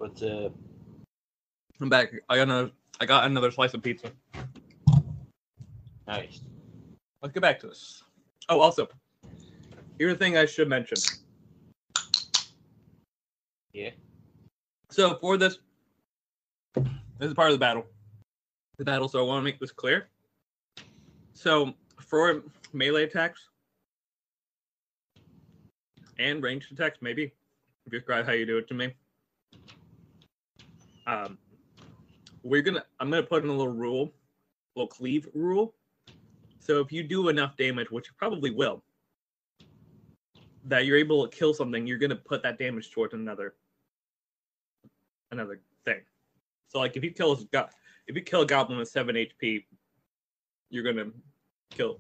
What's 0.02 0.24
up? 0.24 0.30
Uh, 0.30 0.50
I'm 1.80 1.88
back. 1.88 2.12
I 2.28 2.38
got 2.38 2.42
another. 2.48 2.72
I 3.00 3.06
got 3.06 3.26
another 3.26 3.52
slice 3.52 3.76
of 3.76 3.84
pizza. 3.84 4.12
Nice. 6.08 6.42
Let's 7.22 7.36
get 7.36 7.42
back 7.42 7.60
to 7.60 7.68
this. 7.68 8.02
Oh, 8.50 8.62
also, 8.62 8.88
here's 10.00 10.14
the 10.14 10.18
thing 10.18 10.38
I 10.38 10.48
should 10.48 10.68
mention. 10.68 10.98
Yeah. 13.74 13.92
So 14.90 15.20
for 15.22 15.38
this, 15.38 15.60
this 16.74 16.88
is 17.20 17.36
part 17.36 17.52
of 17.52 17.54
the 17.54 17.60
battle. 17.60 17.86
The 18.80 18.86
battle. 18.86 19.08
So 19.08 19.20
I 19.20 19.22
want 19.22 19.42
to 19.42 19.44
make 19.44 19.60
this 19.60 19.72
clear. 19.72 20.10
So 21.34 21.76
for 22.00 22.42
melee 22.74 23.04
attacks 23.04 23.50
and 26.18 26.42
ranged 26.42 26.72
attacks, 26.72 26.98
maybe 27.02 27.34
describe 27.92 28.26
how 28.26 28.32
you 28.32 28.48
do 28.48 28.58
it 28.58 28.68
to 28.70 28.74
me. 28.74 28.96
Um, 31.08 31.38
we're 32.44 32.62
gonna. 32.62 32.84
I'm 33.00 33.10
gonna 33.10 33.24
put 33.24 33.44
in 33.44 33.50
a 33.50 33.54
little 33.54 33.74
rule, 33.74 34.14
a 34.76 34.80
little 34.80 34.88
cleave 34.88 35.28
rule. 35.34 35.74
So 36.60 36.80
if 36.80 36.92
you 36.92 37.04
do 37.04 37.30
enough 37.30 37.58
damage, 37.58 37.90
which 37.92 38.08
you 38.08 38.14
probably 38.18 38.52
will, 38.52 38.84
that 40.66 40.86
you're 40.86 40.98
able 40.98 41.28
to 41.28 41.36
kill 41.36 41.54
something, 41.54 41.88
you're 41.88 41.98
gonna 41.98 42.16
put 42.16 42.44
that 42.44 42.58
damage 42.58 42.92
towards 42.92 43.14
another 43.14 43.56
another 45.32 45.62
thing. 45.86 46.02
So 46.68 46.80
like 46.80 46.96
if 46.96 47.04
you 47.04 47.12
kill 47.12 47.34
a 47.34 47.70
if 48.08 48.16
you 48.16 48.22
kill 48.22 48.42
a 48.42 48.46
goblin 48.46 48.78
with 48.78 48.90
seven 48.90 49.16
HP, 49.16 49.66
you're 50.70 50.84
gonna 50.84 51.10
kill 51.70 52.00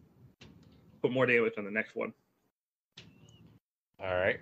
put 1.01 1.11
more 1.11 1.25
damage 1.25 1.53
on 1.57 1.65
the 1.65 1.71
next 1.71 1.95
one. 1.95 2.13
All 3.99 4.13
right. 4.13 4.39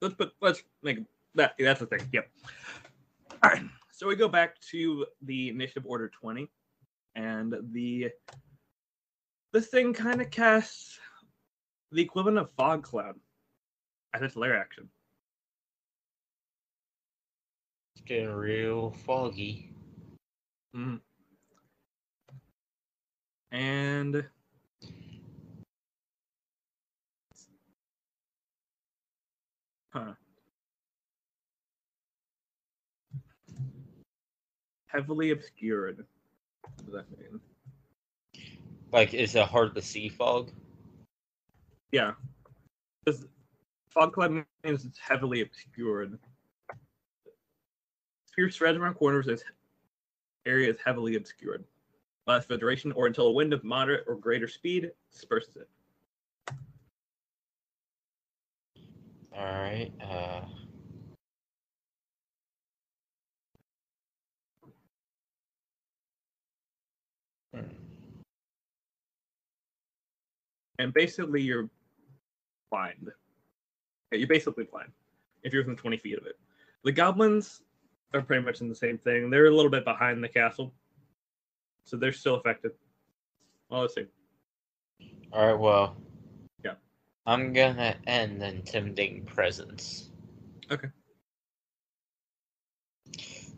Let's 0.00 0.14
put 0.14 0.32
let's 0.40 0.62
make 0.82 0.98
that 1.34 1.54
that's 1.58 1.80
the 1.80 1.86
thing. 1.86 2.08
Yep. 2.12 2.28
All 3.42 3.50
right. 3.50 3.62
So 3.90 4.06
we 4.06 4.16
go 4.16 4.28
back 4.28 4.60
to 4.70 5.06
the 5.22 5.48
initiative 5.50 5.84
order 5.86 6.08
20 6.08 6.48
and 7.14 7.54
the 7.72 8.10
this 9.52 9.66
thing 9.66 9.92
kind 9.92 10.20
of 10.20 10.30
casts 10.30 10.98
the 11.92 12.02
equivalent 12.02 12.38
of 12.38 12.50
fog 12.52 12.82
cloud 12.82 13.16
as 14.14 14.22
its 14.22 14.36
lair 14.36 14.56
action. 14.56 14.88
It's 17.96 18.04
getting 18.04 18.30
real 18.30 18.90
foggy. 18.90 19.74
Mhm. 20.74 21.00
And 23.52 24.24
huh. 29.92 30.14
Heavily 34.92 35.30
obscured. 35.30 36.04
What 36.62 36.84
does 36.84 36.94
that 36.94 37.18
mean? 37.18 37.40
Like, 38.92 39.14
is 39.14 39.34
it 39.34 39.46
hard 39.46 39.74
to 39.74 39.82
see 39.82 40.08
fog? 40.08 40.50
Yeah. 41.92 42.12
Because 43.04 43.26
fog 43.88 44.12
cloud 44.12 44.44
means 44.64 44.84
it's 44.84 44.98
heavily 44.98 45.42
obscured. 45.42 46.18
Sphere 48.26 48.50
spreads 48.50 48.78
around 48.78 48.94
corners 48.94 49.28
as 49.28 49.44
area 50.46 50.70
is 50.70 50.78
heavily 50.84 51.16
obscured. 51.16 51.64
Lasts 52.26 52.46
for 52.46 52.56
duration 52.56 52.92
or 52.92 53.06
until 53.06 53.28
a 53.28 53.32
wind 53.32 53.52
of 53.52 53.64
moderate 53.64 54.04
or 54.06 54.14
greater 54.16 54.48
speed 54.48 54.90
disperses 55.12 55.56
it. 55.56 55.68
All 59.36 59.44
right. 59.44 59.90
Uh, 60.02 60.42
And 70.80 70.94
basically 70.94 71.42
you're 71.42 71.68
blind. 72.70 73.10
You're 74.10 74.26
basically 74.26 74.64
blind 74.64 74.90
if 75.42 75.52
you're 75.52 75.62
within 75.62 75.76
20 75.76 75.98
feet 75.98 76.16
of 76.16 76.24
it. 76.24 76.38
The 76.84 76.92
goblins 76.92 77.60
are 78.14 78.22
pretty 78.22 78.42
much 78.42 78.62
in 78.62 78.70
the 78.70 78.74
same 78.74 78.96
thing. 78.96 79.28
They're 79.28 79.46
a 79.46 79.54
little 79.54 79.70
bit 79.70 79.84
behind 79.84 80.24
the 80.24 80.28
castle, 80.28 80.72
so 81.84 81.98
they're 81.98 82.12
still 82.12 82.36
affected. 82.36 82.72
Well, 83.68 83.82
let's 83.82 83.94
see. 83.94 84.06
All 85.32 85.46
right. 85.46 85.58
Well. 85.58 85.96
Yeah. 86.64 86.74
I'm 87.26 87.52
gonna 87.52 87.96
end 88.06 88.40
the 88.40 88.48
intimidating 88.48 89.26
presence. 89.26 90.10
Okay. 90.70 90.88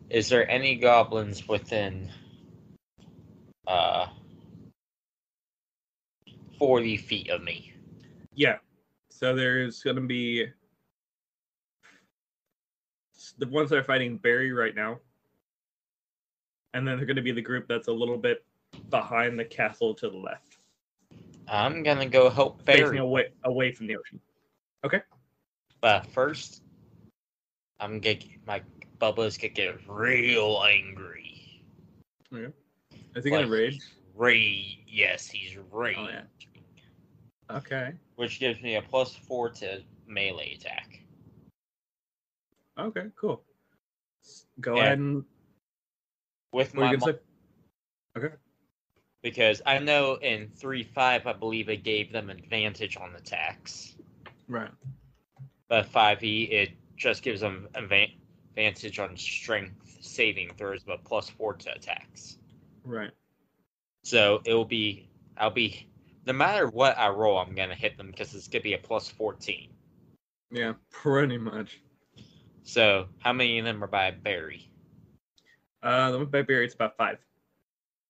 Is 0.09 0.27
there 0.27 0.49
any 0.49 0.75
goblins 0.75 1.47
within 1.47 2.11
uh 3.65 4.07
40 6.57 6.97
feet 6.97 7.29
of 7.29 7.43
me? 7.43 7.73
Yeah. 8.33 8.57
So 9.09 9.35
there's 9.35 9.83
going 9.83 9.95
to 9.95 10.01
be 10.01 10.47
the 13.37 13.47
ones 13.47 13.69
that 13.69 13.77
are 13.77 13.83
fighting 13.83 14.17
Barry 14.17 14.51
right 14.51 14.75
now. 14.75 14.99
And 16.73 16.87
then 16.87 16.97
they're 16.97 17.05
going 17.05 17.17
to 17.17 17.21
be 17.21 17.31
the 17.31 17.41
group 17.41 17.67
that's 17.67 17.87
a 17.87 17.91
little 17.91 18.17
bit 18.17 18.43
behind 18.89 19.37
the 19.39 19.45
castle 19.45 19.93
to 19.95 20.09
the 20.09 20.17
left, 20.17 20.57
I'm 21.47 21.83
gonna 21.83 22.07
go 22.07 22.29
help 22.29 22.65
facing 22.65 22.85
Barry. 22.85 22.97
away 22.99 23.29
away 23.43 23.71
from 23.71 23.87
the 23.87 23.97
ocean. 23.97 24.19
Okay. 24.83 25.01
But 25.81 26.05
first, 26.07 26.63
I'm 27.79 27.99
gonna 27.99 28.15
get 28.15 28.23
my 28.45 28.61
Bubba's 28.99 29.37
gonna 29.37 29.53
get 29.53 29.79
real 29.87 30.63
angry. 30.67 31.61
Yeah. 32.31 32.47
Is 33.15 33.23
he 33.23 33.29
going 33.29 33.45
to 33.45 33.51
rage? 33.51 33.79
Rage. 34.15 34.79
Yes, 34.87 35.27
he's 35.27 35.55
rage. 35.71 35.97
Oh, 35.99 36.07
yeah. 36.07 36.21
Okay. 37.53 37.93
Which 38.15 38.39
gives 38.39 38.61
me 38.61 38.75
a 38.75 38.81
plus 38.81 39.15
four 39.15 39.49
to 39.49 39.81
melee 40.07 40.55
attack. 40.55 40.99
Okay, 42.77 43.07
cool. 43.15 43.43
Go 44.59 44.75
Yeah. 44.77 44.83
ahead 44.83 44.99
and 44.99 45.25
With 46.51 46.75
what 46.75 46.81
my 46.81 46.95
mo- 46.95 47.11
to 47.11 47.19
because 49.21 49.61
I 49.65 49.79
know 49.79 50.15
in 50.15 50.49
three 50.49 50.83
five 50.83 51.25
I 51.27 51.33
believe 51.33 51.69
it 51.69 51.83
gave 51.83 52.11
them 52.11 52.29
advantage 52.29 52.97
on 52.97 53.13
the 53.13 53.19
attacks. 53.19 53.95
Right. 54.47 54.71
But 55.67 55.85
five 55.87 56.23
E 56.23 56.43
it 56.43 56.71
just 56.95 57.23
gives 57.23 57.41
them 57.41 57.67
advantage 57.75 58.99
on 58.99 59.17
strength 59.17 59.97
saving 60.01 60.53
throws, 60.55 60.83
but 60.83 61.03
plus 61.03 61.29
four 61.29 61.53
to 61.55 61.73
attacks. 61.73 62.37
Right. 62.83 63.11
So 64.03 64.41
it 64.45 64.53
will 64.53 64.65
be 64.65 65.09
I'll 65.37 65.49
be 65.49 65.87
no 66.25 66.33
matter 66.33 66.67
what 66.67 66.97
I 66.97 67.09
roll, 67.09 67.37
I'm 67.37 67.55
gonna 67.55 67.75
hit 67.75 67.97
them 67.97 68.07
because 68.07 68.33
it's 68.33 68.47
gonna 68.47 68.63
be 68.63 68.73
a 68.73 68.77
plus 68.77 69.09
fourteen. 69.09 69.69
Yeah, 70.51 70.73
pretty 70.91 71.37
much. 71.37 71.81
So 72.63 73.07
how 73.19 73.33
many 73.33 73.59
of 73.59 73.65
them 73.65 73.83
are 73.83 73.87
by 73.87 74.11
Barry? 74.11 74.69
Uh, 75.81 76.11
the 76.11 76.17
one 76.17 76.27
by 76.27 76.41
Barry, 76.43 76.65
it's 76.65 76.75
about 76.75 76.95
five. 76.95 77.17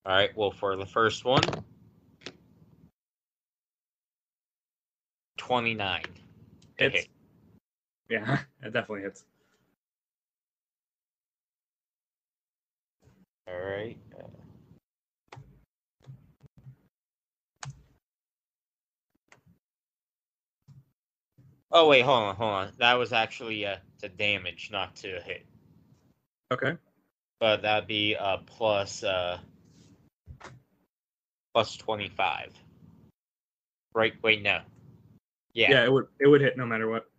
All 0.05 0.13
right. 0.13 0.35
Well, 0.35 0.51
for 0.51 0.75
the 0.75 0.85
first 0.85 1.25
one, 1.25 1.43
twenty-nine. 5.37 6.05
Hits. 6.77 6.95
hit. 6.95 7.09
Yeah, 8.09 8.39
it 8.61 8.73
definitely 8.73 9.01
hits. 9.01 9.23
All 13.47 13.59
right. 13.59 13.97
uh, 14.17 14.42
Oh 21.75 21.87
wait, 21.87 22.01
hold 22.01 22.23
on, 22.23 22.35
hold 22.35 22.51
on. 22.51 22.71
That 22.77 22.93
was 22.93 23.11
actually 23.13 23.65
uh, 23.65 23.77
to 24.01 24.07
damage, 24.07 24.69
not 24.71 24.95
to 24.97 25.19
hit. 25.25 25.43
Okay. 26.51 26.77
But 27.39 27.63
that'd 27.63 27.87
be 27.87 28.15
uh 28.15 28.37
plus 28.45 29.03
uh 29.03 29.39
plus 31.53 31.75
twenty-five. 31.75 32.53
Right? 33.95 34.13
Wait, 34.21 34.43
no. 34.43 34.61
Yeah. 35.53 35.71
Yeah, 35.71 35.85
it 35.85 35.91
would 35.91 36.05
it 36.19 36.27
would 36.27 36.41
hit 36.41 36.57
no 36.57 36.65
matter 36.65 36.87
what. 36.87 37.09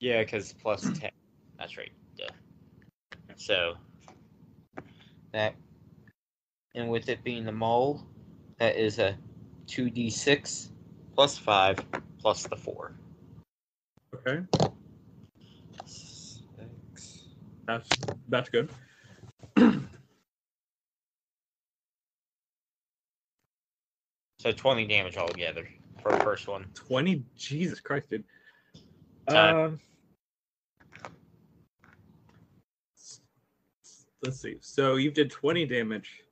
yeah, 0.00 0.22
because 0.22 0.52
plus 0.52 0.82
ten. 0.98 1.10
That's 1.58 1.78
right. 1.78 1.92
Duh. 2.16 2.26
So 3.36 3.74
that, 5.32 5.54
and 6.74 6.90
with 6.90 7.08
it 7.08 7.24
being 7.24 7.44
the 7.44 7.52
maul, 7.52 8.06
that 8.58 8.76
is 8.76 8.98
a 8.98 9.16
two 9.66 9.88
d 9.88 10.10
six 10.10 10.70
plus 11.14 11.38
five 11.38 11.78
plus 12.20 12.46
the 12.46 12.56
four. 12.56 12.94
Okay. 14.26 14.46
Six. 15.84 17.24
That's 17.66 17.88
that's 18.28 18.48
good. 18.48 18.70
So 24.38 24.50
twenty 24.50 24.84
damage 24.88 25.16
altogether 25.16 25.68
for 26.02 26.10
the 26.10 26.18
first 26.18 26.48
one. 26.48 26.66
Twenty. 26.74 27.22
Jesus 27.36 27.78
Christ, 27.78 28.10
dude. 28.10 28.24
Time. 29.28 29.54
Um. 29.54 29.80
Let's 34.20 34.40
see. 34.40 34.56
So 34.60 34.96
you 34.96 35.12
did 35.12 35.30
twenty 35.30 35.64
damage. 35.64 36.24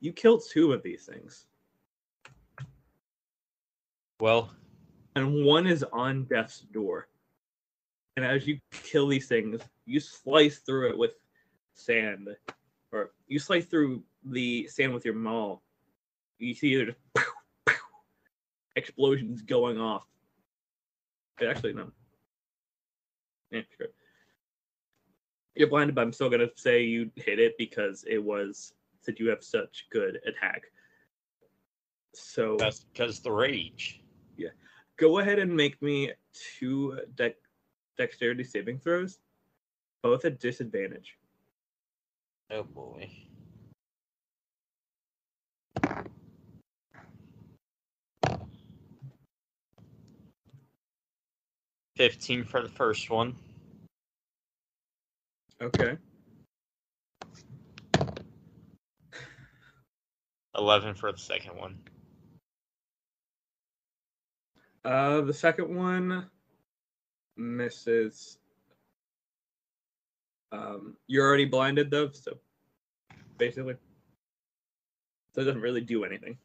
You 0.00 0.12
killed 0.12 0.44
two 0.48 0.72
of 0.72 0.82
these 0.82 1.04
things, 1.04 1.46
Well, 4.20 4.50
and 5.18 5.44
one 5.44 5.66
is 5.66 5.84
on 5.92 6.24
death's 6.24 6.60
door. 6.60 7.08
And 8.16 8.24
as 8.24 8.46
you 8.46 8.58
kill 8.70 9.08
these 9.08 9.26
things, 9.26 9.60
you 9.84 10.00
slice 10.00 10.58
through 10.58 10.90
it 10.90 10.98
with 10.98 11.12
sand, 11.74 12.28
or 12.92 13.10
you 13.26 13.38
slice 13.38 13.66
through 13.66 14.02
the 14.24 14.66
sand 14.68 14.94
with 14.94 15.04
your 15.04 15.14
maul. 15.14 15.62
You 16.38 16.54
see 16.54 16.68
either 16.68 16.86
just 16.86 16.98
pow, 17.16 17.24
pow, 17.66 17.74
explosions 18.76 19.42
going 19.42 19.80
off. 19.80 20.04
Actually, 21.46 21.74
no. 21.74 21.90
Yeah, 23.50 23.62
sure. 23.76 23.88
You're 25.54 25.68
blinded, 25.68 25.94
but 25.94 26.02
I'm 26.02 26.12
still 26.12 26.30
gonna 26.30 26.50
say 26.54 26.84
you 26.84 27.10
hit 27.16 27.40
it 27.40 27.56
because 27.58 28.04
it 28.08 28.18
was 28.22 28.72
that 29.04 29.18
you 29.18 29.28
have 29.28 29.42
such 29.42 29.86
good 29.90 30.20
attack. 30.26 30.62
So 32.14 32.56
that's 32.58 32.80
because 32.92 33.20
the 33.20 33.32
rage. 33.32 34.00
Go 34.98 35.20
ahead 35.20 35.38
and 35.38 35.56
make 35.56 35.80
me 35.80 36.12
two 36.32 37.00
dex 37.14 37.36
dexterity 37.96 38.44
saving 38.44 38.78
throws, 38.78 39.18
both 40.02 40.24
at 40.24 40.38
disadvantage. 40.38 41.16
Oh 42.50 42.62
boy. 42.62 43.10
Fifteen 51.96 52.44
for 52.44 52.62
the 52.62 52.68
first 52.68 53.10
one. 53.10 53.34
Okay. 55.60 55.96
Eleven 60.56 60.94
for 60.94 61.10
the 61.10 61.18
second 61.18 61.56
one. 61.56 61.76
Uh, 64.84 65.20
the 65.22 65.32
second 65.32 65.74
one 65.74 66.26
misses. 67.36 68.38
Um, 70.50 70.96
you're 71.06 71.26
already 71.26 71.44
blinded 71.44 71.90
though, 71.90 72.10
so 72.10 72.38
basically, 73.36 73.74
so 75.34 75.42
it 75.42 75.44
doesn't 75.44 75.60
really 75.60 75.82
do 75.82 76.04
anything. 76.04 76.38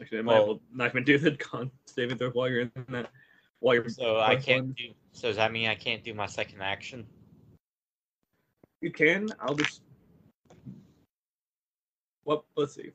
Actually, 0.00 0.18
I 0.18 0.22
might 0.22 0.40
Well- 0.40 0.60
not 0.72 0.90
even 0.90 1.04
do 1.04 1.18
the 1.18 1.36
con 1.36 1.70
saving 1.86 2.18
throw 2.18 2.30
while 2.30 2.48
you're 2.48 2.62
in 2.62 2.72
that. 2.88 3.12
While 3.60 3.74
you're 3.76 3.88
So 3.88 4.18
I 4.18 4.36
can't 4.36 4.66
one. 4.66 4.74
do. 4.74 4.92
So 5.12 5.28
does 5.28 5.36
that 5.36 5.52
mean 5.52 5.68
I 5.68 5.74
can't 5.76 6.02
do 6.02 6.12
my 6.14 6.26
second 6.26 6.60
action? 6.60 7.06
You 8.80 8.90
can. 8.90 9.28
I'll 9.40 9.54
just. 9.54 9.82
Well, 12.24 12.44
let's 12.56 12.74
see. 12.74 12.90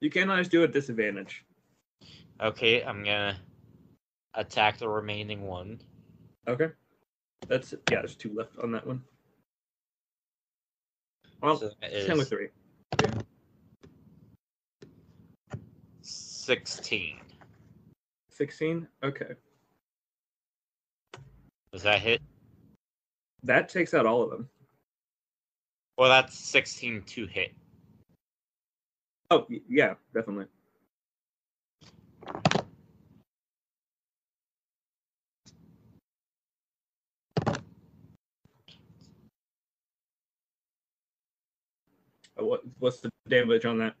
You 0.00 0.10
can 0.10 0.30
always 0.30 0.48
do 0.48 0.62
it 0.62 0.66
at 0.68 0.72
disadvantage. 0.72 1.44
Okay, 2.40 2.82
I'm 2.82 3.04
gonna 3.04 3.36
attack 4.34 4.78
the 4.78 4.88
remaining 4.88 5.46
one. 5.46 5.80
Okay. 6.48 6.70
That's 7.48 7.72
yeah. 7.72 8.00
There's 8.00 8.16
two 8.16 8.32
left 8.34 8.58
on 8.58 8.72
that 8.72 8.86
one. 8.86 9.02
Well, 11.40 11.56
So 11.56 11.70
ten 11.82 12.18
with 12.18 12.28
three. 12.28 12.48
sixteen. 16.02 17.18
Sixteen. 18.30 18.88
Okay. 19.02 19.34
Does 21.72 21.82
that 21.82 22.00
hit? 22.00 22.20
That 23.44 23.68
takes 23.68 23.94
out 23.94 24.06
all 24.06 24.22
of 24.22 24.30
them. 24.30 24.48
Well, 25.98 26.08
that's 26.08 26.38
sixteen 26.38 27.02
to 27.06 27.26
hit. 27.26 27.52
Oh 29.30 29.46
yeah, 29.68 29.94
definitely. 30.14 30.46
Uh, 42.38 42.56
what's 42.78 43.00
the 43.00 43.10
damage 43.28 43.64
on 43.64 43.78
that? 43.78 43.94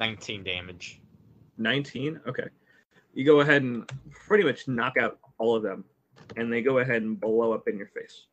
19 0.00 0.44
damage. 0.44 1.00
19? 1.58 2.20
Okay. 2.26 2.48
You 3.14 3.24
go 3.24 3.40
ahead 3.40 3.62
and 3.62 3.90
pretty 4.12 4.44
much 4.44 4.68
knock 4.68 4.96
out 4.96 5.18
all 5.38 5.56
of 5.56 5.62
them, 5.62 5.84
and 6.36 6.52
they 6.52 6.62
go 6.62 6.78
ahead 6.78 7.02
and 7.02 7.20
blow 7.20 7.52
up 7.52 7.66
in 7.68 7.76
your 7.76 7.88
face. 7.88 8.26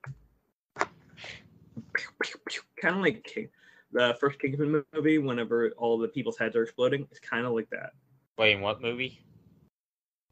Kind 2.82 2.96
of 2.96 3.02
like 3.02 3.50
the 3.96 4.16
first 4.20 4.40
Kingsman 4.40 4.84
movie. 4.94 5.18
Whenever 5.18 5.72
all 5.78 5.98
the 5.98 6.10
people's 6.10 6.38
heads 6.38 6.56
are 6.56 6.64
exploding, 6.64 7.08
it's 7.10 7.20
kind 7.20 7.46
of 7.46 7.54
like 7.54 7.70
that. 7.70 7.94
Wait, 8.38 8.52
in 8.52 8.62
what 8.62 8.82
movie? 8.82 9.22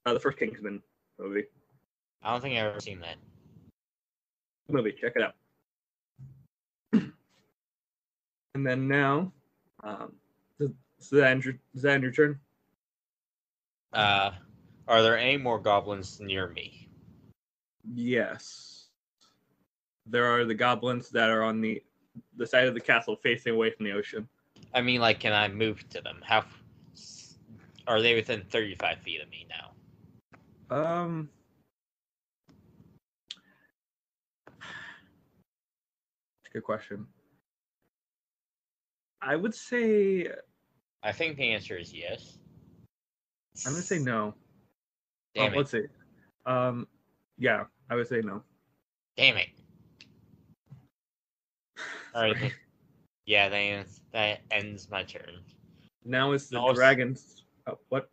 Uh, 0.06 0.14
the 0.14 0.20
first 0.20 0.38
Kingsman 0.38 0.84
movie. 1.18 1.46
I 2.22 2.32
don't 2.32 2.42
think 2.42 2.58
I've 2.58 2.66
ever 2.66 2.82
seen 2.82 3.00
that. 3.00 3.16
movie. 4.70 4.92
Check 5.00 5.14
it 5.16 5.22
out. 5.22 5.36
and 8.54 8.68
then 8.68 8.88
now, 8.88 9.32
um, 9.82 10.12
does, 10.60 10.70
does 11.00 11.10
that 11.12 11.32
end 11.32 11.46
your, 11.46 11.56
does 11.74 11.84
that 11.84 11.94
end 11.94 12.04
your 12.04 12.12
turn? 12.12 12.40
Uh, 13.94 14.32
are 14.90 15.02
there 15.02 15.18
any 15.18 15.38
more 15.38 15.60
goblins 15.60 16.20
near 16.20 16.50
me? 16.50 16.90
Yes. 17.94 18.88
There 20.06 20.26
are 20.26 20.44
the 20.44 20.54
goblins 20.54 21.10
that 21.12 21.30
are 21.30 21.44
on 21.44 21.62
the 21.62 21.82
the 22.36 22.46
side 22.46 22.68
of 22.68 22.74
the 22.74 22.80
castle 22.80 23.16
facing 23.16 23.54
away 23.54 23.72
from 23.72 23.86
the 23.86 23.92
ocean. 23.92 24.28
I 24.74 24.82
mean, 24.82 25.02
like, 25.02 25.20
can 25.20 25.34
I 25.34 25.48
move 25.48 25.88
to 25.90 26.02
them? 26.02 26.20
How 26.24 26.46
are 27.88 28.02
they 28.02 28.16
within 28.16 28.44
35 28.50 29.00
feet 29.00 29.22
of 29.22 29.30
me 29.30 29.48
now? 29.50 30.76
Um. 30.76 31.30
Good 36.52 36.64
question. 36.64 37.08
I 39.22 39.36
would 39.36 39.56
say 39.56 40.28
I 41.04 41.12
think 41.12 41.38
the 41.38 41.52
answer 41.52 41.78
is 41.78 41.94
yes. 41.94 42.38
I'm 43.66 43.74
gonna 43.74 43.84
say 43.84 44.00
no. 44.00 44.34
Damn 45.36 45.52
oh, 45.52 45.54
it! 45.54 45.58
let's 45.58 45.72
see. 45.72 45.84
Um, 46.46 46.88
yeah, 47.38 47.66
I 47.90 47.96
would 47.96 48.08
say 48.08 48.22
no. 48.22 48.42
Damn 49.18 49.38
it! 49.38 49.50
All 52.14 52.22
right. 52.22 52.34
Sorry. 52.36 52.50
then. 52.50 52.52
Yeah, 53.26 53.48
that 53.50 53.56
ends, 53.56 54.02
that 54.12 54.42
ends 54.52 54.90
my 54.92 55.04
turn. 55.04 55.40
Now 56.04 56.34
it's 56.34 56.48
the 56.48 56.56
No, 56.58 56.66
it's- 56.66 56.76
dragons. 56.76 57.44
Oh, 57.68 57.78
what? 57.90 58.10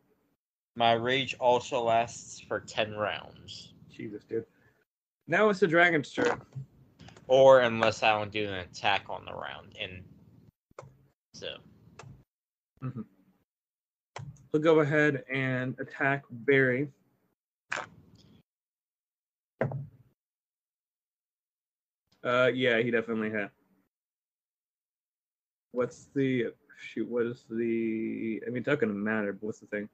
My 0.77 0.93
rage 0.93 1.35
also 1.41 1.83
lasts 1.83 2.41
for 2.41 2.61
10 2.61 2.95
rounds. 2.95 3.75
Jesus, 3.91 4.25
dude. 4.25 4.47
Now 5.27 5.49
it's 5.49 5.59
the 5.61 5.67
dragon's 5.67 6.13
turn. 6.13 6.41
Or 7.27 7.61
unless 7.61 8.03
I 8.03 8.17
don't 8.17 8.31
do 8.31 8.47
an 8.49 8.55
attack 8.55 9.05
on 9.09 9.25
the 9.25 9.33
round. 9.35 9.77
And 9.81 10.03
so, 11.35 11.57
He'll 14.53 14.61
go 14.61 14.81
ahead 14.81 15.25
and 15.33 15.79
attack 15.81 16.25
Barry. 16.31 16.89
Uh, 22.23 22.51
yeah, 22.53 22.79
he 22.81 22.91
definitely 22.91 23.31
hit. 23.31 23.51
What's 25.73 26.09
the 26.15 26.47
shoot? 26.79 27.09
What 27.09 27.27
is 27.27 27.45
the? 27.51 28.43
I 28.47 28.51
mean, 28.51 28.59
it's 28.59 28.67
not 28.67 28.81
gonna 28.81 28.93
matter. 28.93 29.33
But 29.33 29.43
what's 29.45 29.61
the 29.61 29.67
thing? 29.67 29.89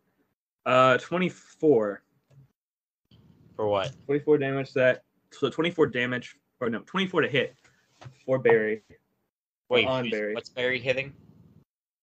Uh, 0.64 0.98
twenty-four. 0.98 2.02
for 3.54 3.68
what? 3.68 3.92
24 4.06 4.38
damage. 4.38 4.72
That 4.74 5.02
so 5.32 5.48
24 5.48 5.86
damage, 5.88 6.36
or 6.60 6.68
no, 6.70 6.80
24 6.86 7.22
to 7.22 7.28
hit 7.28 7.54
for 8.24 8.38
Barry. 8.38 8.82
Wait, 9.68 9.86
on 9.86 10.08
Barry. 10.10 10.34
what's 10.34 10.48
Barry 10.50 10.78
hitting? 10.80 11.12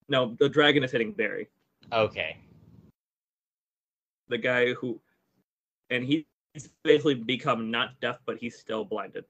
No, 0.10 0.36
the 0.40 0.50
dragon 0.50 0.84
is 0.84 0.92
hitting 0.92 1.12
Barry. 1.12 1.48
Okay. 1.92 2.38
the 4.30 4.38
guy 4.38 4.74
who 4.74 5.00
and 5.90 6.04
he's 6.06 6.24
basically 6.84 7.14
become 7.14 7.70
not 7.70 8.00
deaf 8.00 8.18
but 8.26 8.38
he's 8.38 8.58
still 8.58 8.86
blinded 8.86 9.26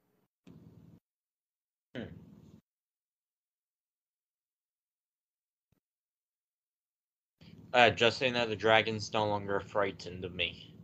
Uh, 7.74 7.90
just 7.90 8.20
so 8.20 8.30
that 8.30 8.50
the 8.50 8.56
dragon's 8.56 9.12
no 9.14 9.26
longer 9.26 9.60
frightened 9.60 10.24
of 10.26 10.34
me. 10.34 10.76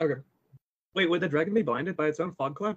okay 0.00 0.20
wait 0.94 1.10
would 1.10 1.20
the 1.20 1.28
dragon 1.28 1.52
be 1.52 1.62
blinded 1.62 1.96
by 1.96 2.06
its 2.06 2.20
own 2.20 2.32
fog 2.32 2.54
cloud 2.54 2.76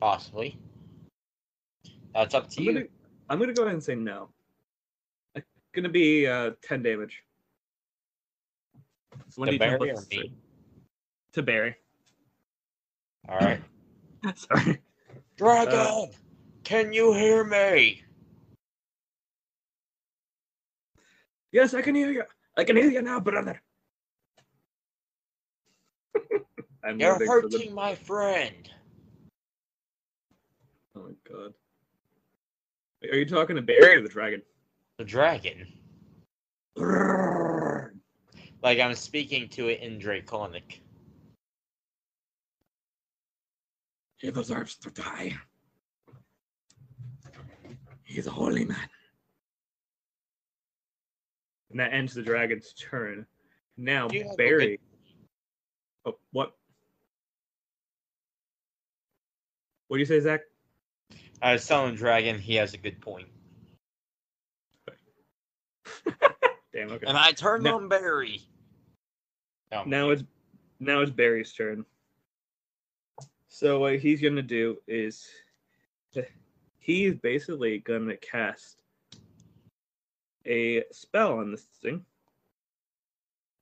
Possibly. 0.00 0.58
That's 2.12 2.34
up 2.34 2.48
to 2.50 2.60
I'm 2.60 2.66
you. 2.66 2.72
gonna, 2.72 2.86
I'm 3.30 3.38
gonna 3.38 3.52
go 3.52 3.62
ahead 3.62 3.74
and 3.74 3.82
say 3.82 3.94
no 3.94 4.30
it's 5.36 5.46
gonna 5.74 5.88
be 5.88 6.26
uh 6.26 6.52
10 6.62 6.82
damage 6.82 7.22
so 9.28 9.40
when 9.40 9.46
To 9.46 9.58
do 9.58 9.64
you 9.64 9.70
jump 9.70 9.80
Barry 9.80 9.90
or 9.92 10.00
to 10.02 10.16
me? 10.16 10.32
to 11.34 11.42
Barry 11.42 11.76
All 13.28 13.36
right. 13.38 13.62
sorry 14.36 14.80
Dragon, 15.36 15.74
Uh, 15.74 16.06
can 16.64 16.92
you 16.92 17.12
hear 17.14 17.42
me? 17.44 18.02
Yes 21.52 21.74
I 21.74 21.82
can 21.82 21.94
hear 21.94 22.10
you 22.10 22.22
I 22.56 22.64
can 22.64 22.76
hear 22.76 22.90
you 22.90 23.02
now 23.02 23.20
brother 23.20 23.60
I'm 26.84 26.98
You're 27.00 27.14
for 27.14 27.18
the- 27.20 27.26
hurting 27.58 27.74
my 27.74 27.94
friend. 27.94 28.70
oh 30.96 31.02
my 31.04 31.12
god 31.30 31.54
are 33.10 33.16
you 33.16 33.26
talking 33.26 33.56
to 33.56 33.62
Barry 33.62 33.96
or 33.96 34.02
the 34.02 34.08
dragon 34.08 34.42
The 34.98 35.04
dragon. 35.04 35.66
Like 38.62 38.78
I'm 38.78 38.94
speaking 38.94 39.48
to 39.50 39.68
it 39.68 39.80
in 39.80 39.98
Draconic. 39.98 40.80
He 44.18 44.30
deserves 44.30 44.76
to 44.76 44.90
die. 44.90 45.36
He's 48.04 48.28
a 48.28 48.30
holy 48.30 48.64
man. 48.64 48.88
And 51.72 51.80
that 51.80 51.92
ends 51.92 52.14
the 52.14 52.22
dragon's 52.22 52.72
turn. 52.74 53.26
Now, 53.76 54.08
You 54.10 54.28
have 54.28 54.36
Barry. 54.36 54.78
Oh, 56.04 56.18
what? 56.30 56.54
What 59.88 59.96
do 59.96 60.00
you 60.00 60.06
say, 60.06 60.20
Zach? 60.20 60.42
I 61.40 61.54
was 61.54 61.66
telling 61.66 61.94
Dragon 61.96 62.38
he 62.38 62.54
has 62.56 62.74
a 62.74 62.78
good 62.78 63.00
point. 63.00 63.26
Damn. 66.72 66.92
Okay. 66.92 67.06
And 67.06 67.16
I 67.16 67.32
turned 67.32 67.64
No. 67.64 67.76
on 67.76 67.88
Barry. 67.88 68.42
No, 69.72 69.84
Now 69.84 70.10
it's 70.10 70.22
now 70.78 71.00
it's 71.00 71.10
Barry's 71.10 71.52
turn. 71.52 71.84
So 73.48 73.80
what 73.80 73.98
he's 73.98 74.20
gonna 74.20 74.42
do 74.42 74.76
is 74.86 75.26
he's 76.78 77.14
basically 77.14 77.78
gonna 77.78 78.16
cast 78.18 78.81
a 80.46 80.84
spell 80.92 81.38
on 81.38 81.50
this 81.50 81.64
thing. 81.82 82.04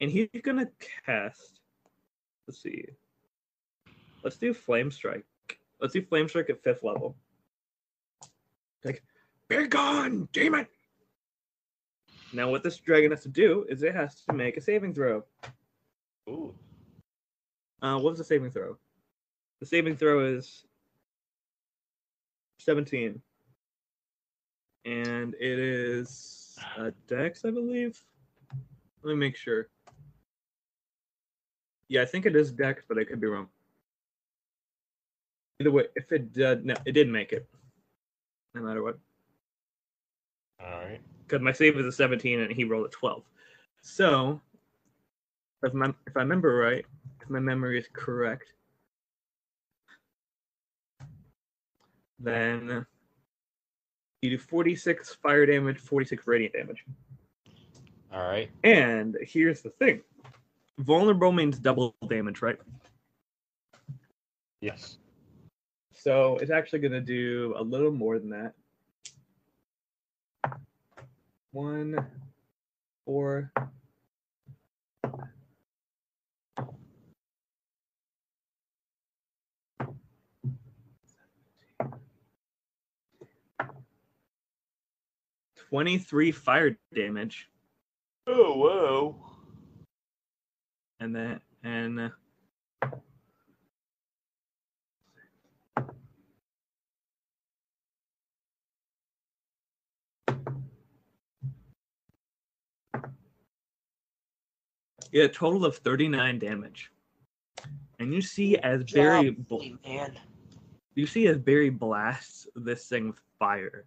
And 0.01 0.11
he's 0.11 0.29
gonna 0.43 0.69
cast 1.05 1.61
let's 2.51 2.63
see. 2.63 2.85
Let's 4.25 4.37
do 4.37 4.53
flame 4.53 4.91
strike. 4.91 5.25
Let's 5.81 5.93
do 5.93 6.03
flame 6.03 6.29
strike 6.29 6.51
at 6.51 6.65
fifth 6.65 6.83
level. 6.83 7.15
Like, 8.85 9.05
be 9.47 9.69
gone, 9.69 10.29
demon! 10.33 10.67
Now 12.33 12.51
what 12.51 12.65
this 12.65 12.77
dragon 12.79 13.13
has 13.13 13.23
to 13.23 13.29
do 13.29 13.67
is 13.69 13.85
it 13.85 13.95
has 13.95 14.23
to 14.23 14.33
make 14.33 14.57
a 14.57 14.61
saving 14.61 14.95
throw. 14.95 15.23
Ooh. 16.29 16.53
Uh, 17.81 17.95
what 17.95 18.11
was 18.11 18.19
the 18.19 18.25
saving 18.25 18.51
throw? 18.51 18.77
The 19.61 19.67
saving 19.67 19.97
throw 19.97 20.27
is 20.27 20.65
17. 22.59 23.23
And 24.87 25.35
it 25.35 25.59
is 25.59 26.50
a 26.77 26.93
dex, 27.09 27.45
I 27.45 27.51
believe. 27.51 28.03
Let 29.03 29.13
me 29.13 29.17
make 29.17 29.37
sure. 29.37 29.69
Yeah, 31.89 32.03
I 32.03 32.05
think 32.05 32.27
it 32.27 32.37
is 32.37 32.53
dex, 32.53 32.85
but 32.89 32.99
I 32.99 33.05
could 33.05 33.21
be 33.21 33.27
wrong. 33.27 33.49
Either 35.61 35.71
way, 35.71 35.87
if 35.97 36.11
it 36.13 36.33
did, 36.33 36.65
no, 36.65 36.75
it 36.87 36.93
did 36.93 37.09
make 37.09 37.33
it. 37.33 37.49
No 38.55 38.63
matter 38.63 38.83
what. 38.83 38.99
All 40.61 40.81
right. 40.81 41.01
Because 41.27 41.43
my 41.43 41.53
save 41.53 41.79
is 41.79 41.87
a 41.87 41.93
17 41.93 42.41
and 42.41 42.53
he 42.53 42.65
rolled 42.65 42.87
a 42.87 42.91
12. 42.91 43.23
So, 43.83 44.41
if, 45.63 45.73
my, 45.75 45.93
if 46.07 46.17
I 46.17 46.21
remember 46.21 46.55
right, 46.57 46.85
if 47.21 47.31
my 47.31 47.41
memory 47.41 47.79
is 47.79 47.87
correct, 47.93 48.53
then 52.19 52.87
you 54.23 54.31
do 54.31 54.39
46 54.39 55.15
fire 55.17 55.47
damage, 55.47 55.79
46 55.79 56.27
radiant 56.27 56.55
damage. 56.55 56.85
All 58.13 58.23
right. 58.23 58.51
And 58.65 59.17
here's 59.23 59.63
the 59.63 59.71
thing 59.71 60.03
vulnerable 60.79 61.33
means 61.33 61.59
double 61.59 61.95
damage, 62.09 62.43
right? 62.43 62.59
Yes. 64.61 64.99
So 65.93 66.37
it's 66.39 66.51
actually 66.51 66.81
going 66.81 66.93
to 66.93 67.01
do 67.01 67.55
a 67.57 67.63
little 67.63 67.91
more 67.91 68.19
than 68.19 68.31
that. 68.31 68.55
One, 71.53 72.07
four. 73.05 73.53
Twenty-three 85.71 86.33
fire 86.33 86.77
damage, 86.95 87.49
Oh 88.27 88.55
whoa. 88.57 89.17
and 90.99 91.15
then 91.15 91.41
and 91.63 92.01
uh, 92.01 92.09
yeah, 105.13 105.25
a 105.25 105.29
total 105.29 105.65
of 105.65 105.77
thirty-nine 105.77 106.39
damage. 106.39 106.91
And 107.99 108.15
you 108.15 108.23
see 108.23 108.57
as 108.59 108.85
Barry 108.85 109.31
bl- 109.31 109.63
man. 109.87 110.19
you 110.95 111.07
see 111.07 111.27
as 111.27 111.39
Barry 111.39 111.71
blasts 111.71 112.47
this 112.55 112.87
thing 112.89 113.09
with 113.09 113.21
fire 113.39 113.85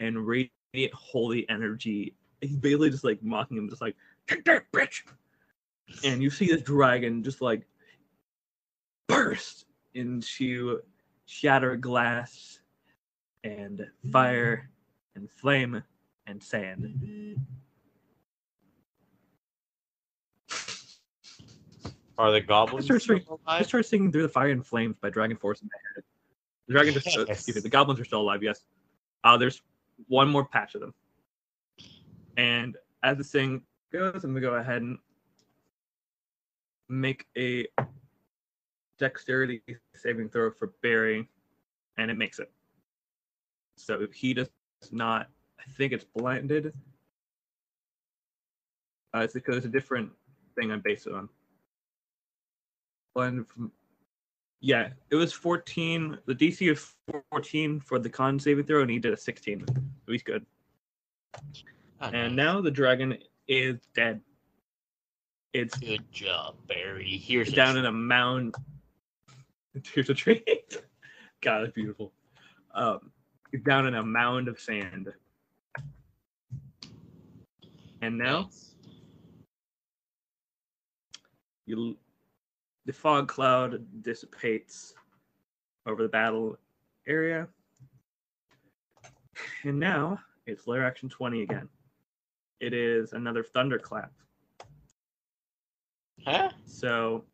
and 0.00 0.26
holy 0.92 1.48
energy. 1.48 2.14
He's 2.40 2.56
basically 2.56 2.90
just 2.90 3.04
like 3.04 3.22
mocking 3.22 3.56
him, 3.56 3.68
just 3.68 3.82
like, 3.82 3.96
take 4.26 4.44
that 4.44 4.70
bitch. 4.72 5.02
And 6.04 6.22
you 6.22 6.30
see 6.30 6.46
this 6.46 6.62
dragon 6.62 7.22
just 7.22 7.40
like 7.40 7.66
burst 9.08 9.66
into 9.94 10.80
shattered 11.26 11.80
glass 11.80 12.60
and 13.44 13.86
fire 14.10 14.70
and 15.14 15.30
flame 15.30 15.82
and 16.26 16.42
sand. 16.42 17.36
Are 22.16 22.30
the 22.30 22.40
goblins 22.40 22.86
sure. 22.86 23.00
still 23.00 23.40
I 23.46 23.62
started 23.62 23.88
singing 23.88 24.12
Through 24.12 24.22
the 24.22 24.28
Fire 24.28 24.50
and 24.50 24.64
Flames 24.64 24.96
by 25.00 25.10
DragonForce 25.10 25.62
in 25.62 25.68
my 25.68 25.78
head. 25.94 26.04
The 26.68 26.72
dragon 26.72 26.94
just, 26.94 27.08
uh, 27.08 27.24
Yes. 27.26 27.38
excuse 27.38 27.56
me, 27.56 27.62
the 27.62 27.68
goblins 27.68 28.00
are 28.00 28.04
still 28.04 28.20
alive, 28.20 28.42
yes. 28.42 28.60
Uh, 29.24 29.36
there's 29.36 29.62
one 30.08 30.28
more 30.28 30.44
patch 30.44 30.74
of 30.74 30.80
them. 30.80 30.94
And 32.36 32.76
as 33.02 33.18
this 33.18 33.30
thing 33.30 33.62
goes, 33.92 34.24
I'm 34.24 34.34
to 34.34 34.40
go 34.40 34.54
ahead 34.54 34.82
and 34.82 34.98
make 36.88 37.26
a 37.36 37.66
dexterity 38.98 39.62
saving 39.94 40.28
throw 40.28 40.50
for 40.50 40.72
Barry, 40.82 41.28
and 41.96 42.10
it 42.10 42.18
makes 42.18 42.38
it. 42.38 42.50
So 43.76 44.06
he 44.12 44.34
does 44.34 44.50
not, 44.92 45.28
I 45.58 45.64
think 45.76 45.92
it's 45.92 46.04
blinded. 46.04 46.72
Uh, 49.14 49.20
it's 49.20 49.34
because 49.34 49.56
it's 49.56 49.66
a 49.66 49.70
different 49.70 50.10
thing 50.56 50.70
I'm 50.72 50.80
based 50.80 51.06
on. 51.06 51.28
From 53.14 53.70
yeah, 54.64 54.88
it 55.10 55.16
was 55.16 55.30
14. 55.30 56.16
The 56.24 56.34
DC 56.34 56.72
is 56.72 56.94
14 57.30 57.80
for 57.80 57.98
the 57.98 58.08
con 58.08 58.38
saving 58.38 58.64
throw, 58.64 58.80
and 58.80 58.90
he 58.90 58.98
did 58.98 59.12
a 59.12 59.16
16. 59.16 59.62
So 59.68 59.74
he's 60.12 60.22
good. 60.22 60.46
Oh, 62.00 62.06
And 62.06 62.34
nice. 62.34 62.46
now 62.46 62.60
the 62.62 62.70
dragon 62.70 63.18
is 63.46 63.76
dead. 63.94 64.22
It's 65.52 65.76
Good 65.76 66.10
job, 66.10 66.54
Barry. 66.66 67.18
Here's 67.18 67.52
down 67.52 67.74
tr- 67.74 67.80
in 67.80 67.84
a 67.84 67.92
mound. 67.92 68.54
Here's 69.92 70.08
a 70.08 70.14
tree. 70.14 70.42
God, 71.42 71.64
it's 71.64 71.74
beautiful. 71.74 72.12
Um, 72.74 73.12
it's 73.52 73.62
down 73.64 73.86
in 73.86 73.94
a 73.96 74.02
mound 74.02 74.48
of 74.48 74.58
sand. 74.58 75.12
And 78.00 78.16
now 78.16 78.44
Nice. 78.44 78.76
you, 81.66 81.98
the 82.86 82.92
fog 82.92 83.28
cloud 83.28 83.84
dissipates 84.02 84.94
over 85.86 86.02
the 86.02 86.08
battle 86.08 86.56
area. 87.06 87.48
And 89.64 89.78
now 89.78 90.18
it's 90.46 90.66
lair 90.66 90.84
action 90.84 91.08
20 91.08 91.42
again. 91.42 91.68
It 92.60 92.72
is 92.72 93.12
another 93.12 93.42
thunderclap. 93.42 94.12
Huh? 96.24 96.50
So, 96.64 97.24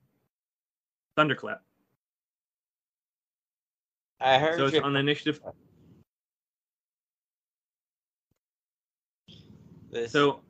thunderclap. 1.17 1.63
I 4.21 4.39
heard 4.39 4.59
So 4.59 4.67
it's 4.67 4.75
you. 4.75 4.83
on 4.83 4.97
initiative. 4.97 5.41
This. 9.91 10.13
So 10.13 10.41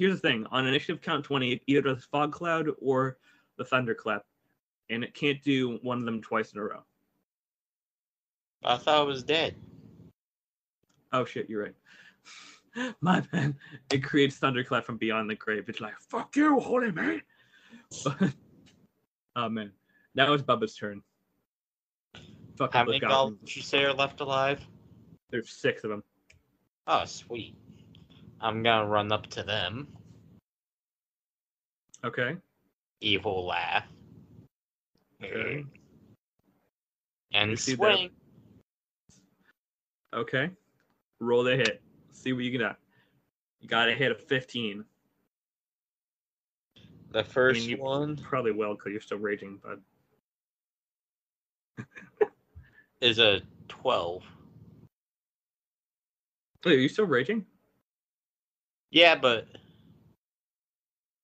here's 0.00 0.18
the 0.18 0.28
thing: 0.28 0.46
on 0.50 0.66
initiative 0.66 1.02
count 1.02 1.24
20, 1.24 1.52
it 1.52 1.62
either 1.66 1.82
does 1.82 2.04
fog 2.06 2.32
cloud 2.32 2.68
or 2.80 3.18
the 3.58 3.64
thunderclap, 3.64 4.24
and 4.88 5.04
it 5.04 5.12
can't 5.14 5.42
do 5.42 5.78
one 5.82 5.98
of 5.98 6.06
them 6.06 6.22
twice 6.22 6.52
in 6.52 6.58
a 6.58 6.64
row. 6.64 6.82
I 8.64 8.78
thought 8.78 9.02
it 9.02 9.06
was 9.06 9.22
dead. 9.22 9.54
Oh 11.12 11.26
shit, 11.26 11.50
you're 11.50 11.64
right. 11.64 12.94
My 13.00 13.22
man, 13.32 13.56
it 13.92 14.02
creates 14.02 14.36
thunderclap 14.36 14.84
from 14.84 14.96
beyond 14.96 15.28
the 15.28 15.34
grave. 15.34 15.68
It's 15.68 15.80
like 15.80 16.00
fuck 16.08 16.34
you, 16.34 16.58
holy 16.58 16.92
man. 16.92 17.20
oh 19.36 19.48
man, 19.50 19.70
now 20.14 20.32
it's 20.32 20.42
Bubba's 20.42 20.74
turn. 20.74 21.02
Fuck 22.56 22.72
How 22.72 22.84
many 22.84 23.00
goblins 23.00 23.54
you 23.54 23.62
say 23.62 23.84
are 23.84 23.92
left 23.92 24.20
alive? 24.20 24.60
There's 25.30 25.50
six 25.50 25.84
of 25.84 25.90
them. 25.90 26.02
Oh, 26.86 27.04
sweet. 27.04 27.54
I'm 28.40 28.62
gonna 28.62 28.86
run 28.88 29.12
up 29.12 29.26
to 29.28 29.42
them. 29.42 29.88
Okay. 32.04 32.36
Evil 33.00 33.46
laugh. 33.46 33.84
Okay. 35.22 35.64
And 37.32 37.50
You 37.50 37.56
see 37.56 37.74
that? 37.74 38.08
Okay. 40.14 40.50
Roll 41.20 41.44
the 41.44 41.56
hit. 41.56 41.82
See 42.12 42.32
what 42.32 42.42
you 42.44 42.58
got. 42.58 42.78
You 43.60 43.68
got 43.68 43.84
to 43.86 43.94
hit 43.94 44.10
a 44.10 44.14
15. 44.14 44.84
The 47.12 47.24
first 47.24 47.66
you- 47.66 47.76
one 47.76 48.16
Probably 48.16 48.52
will 48.52 48.74
because 48.74 48.92
you're 48.92 49.00
still 49.00 49.18
raging, 49.18 49.60
but 49.62 49.80
is 53.00 53.18
a 53.18 53.42
12. 53.68 54.22
Wait, 56.64 56.74
are 56.74 56.78
you 56.78 56.88
still 56.88 57.06
raging? 57.06 57.44
Yeah, 58.90 59.14
but. 59.14 59.46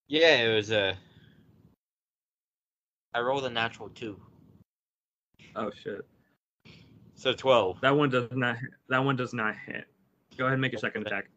Yeah, 0.07 0.35
it 0.35 0.55
was 0.55 0.71
a. 0.71 0.97
I 3.13 3.19
rolled 3.19 3.45
a 3.45 3.49
natural 3.49 3.89
2. 3.89 4.19
Oh 5.55 5.71
shit. 5.83 6.05
So 7.15 7.33
12. 7.33 7.81
That 7.81 7.95
one 7.95 8.09
does 8.09 8.29
not. 8.31 8.57
That 8.89 9.03
one 9.03 9.15
does 9.15 9.33
not 9.33 9.55
hit. 9.65 9.85
Go 10.37 10.45
ahead 10.45 10.53
and 10.53 10.61
make 10.61 10.71
your 10.71 10.79
second 10.79 11.05
attack. 11.05 11.29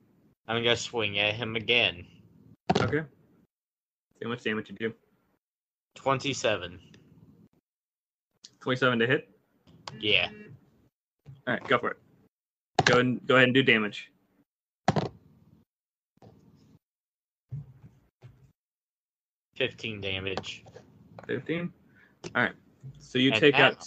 I'm 0.47 0.63
gonna 0.63 0.77
swing 0.77 1.19
at 1.19 1.35
him 1.35 1.57
again. 1.57 2.07
Okay. 2.81 3.01
See 3.01 4.25
how 4.25 4.29
much 4.29 4.43
damage 4.43 4.69
you 4.69 4.77
do. 4.77 4.95
27. 5.95 6.79
27 8.61 8.99
to 8.99 9.07
hit. 9.07 9.29
Yeah. 9.99 10.29
All 11.47 11.55
right, 11.55 11.67
go 11.67 11.79
for 11.79 11.93
it. 11.93 11.97
Go 12.85 12.99
and 12.99 13.27
go 13.27 13.37
ahead 13.37 13.49
and 13.49 13.55
do 13.55 13.63
damage. 13.63 14.11
Fifteen 19.61 20.01
damage. 20.01 20.65
15. 21.27 21.71
All 22.35 22.43
right. 22.45 22.55
So 22.99 23.19
you 23.19 23.31
And 23.31 23.39
take 23.39 23.53
now- 23.53 23.67
out 23.67 23.87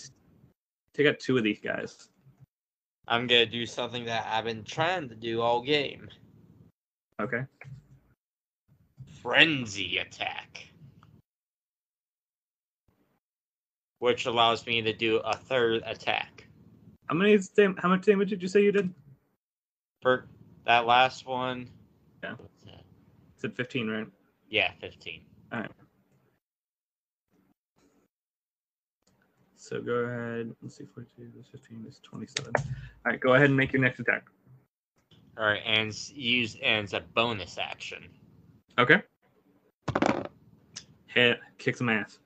take 0.94 1.08
out 1.08 1.20
two 1.20 1.36
of 1.36 1.44
these 1.44 1.60
guys. 1.60 2.10
I'm 3.08 3.26
gonna 3.26 3.48
do 3.48 3.66
something 3.66 4.06
that 4.06 4.24
I've 4.28 4.44
been 4.45 4.64
trying 4.64 5.10
to 5.10 5.16
do 5.16 5.41
all 5.41 5.64
game. 5.64 6.10
Okay. 7.20 7.44
Frenzy 9.24 9.98
attack. 9.98 10.68
Which 13.98 14.28
allows 14.28 14.68
me 14.68 14.84
to 14.84 14.94
do 14.94 15.18
a 15.18 15.36
third 15.36 15.82
attack. 15.88 16.45
How 17.08 17.16
many 17.16 17.36
dam- 17.56 17.78
how 17.78 17.90
much 17.90 18.06
damage 18.06 18.30
did 18.30 18.44
you 18.44 18.48
say 18.48 18.62
you 18.62 18.72
did? 18.72 18.94
For 20.04 20.28
that 20.66 20.86
last 20.86 21.26
one. 21.26 21.68
Yeah. 22.24 22.36
said 23.38 23.56
15, 23.56 23.90
right? 23.90 24.08
Yeah, 24.50 24.72
15. 24.80 25.26
So 29.63 29.81
go 29.81 29.93
ahead. 29.93 30.53
Let's 30.61 30.75
see, 30.75 30.84
42 30.93 31.39
is 31.39 31.47
15 31.47 31.85
is 31.88 31.99
27. 32.03 32.51
All 32.57 32.63
right, 33.05 33.19
go 33.19 33.34
ahead 33.34 33.47
and 33.47 33.55
make 33.55 33.71
your 33.71 33.81
next 33.81 33.99
attack. 33.99 34.25
Alright, 35.39 35.61
and 35.65 35.95
use 36.13 36.57
and 36.61 36.84
it's 36.84 36.91
a 36.91 36.99
bonus 37.15 37.57
action. 37.57 38.09
Okay. 38.77 39.01
Hit, 41.07 41.39
kick 41.57 41.77
some 41.77 41.88
ass. 41.88 42.19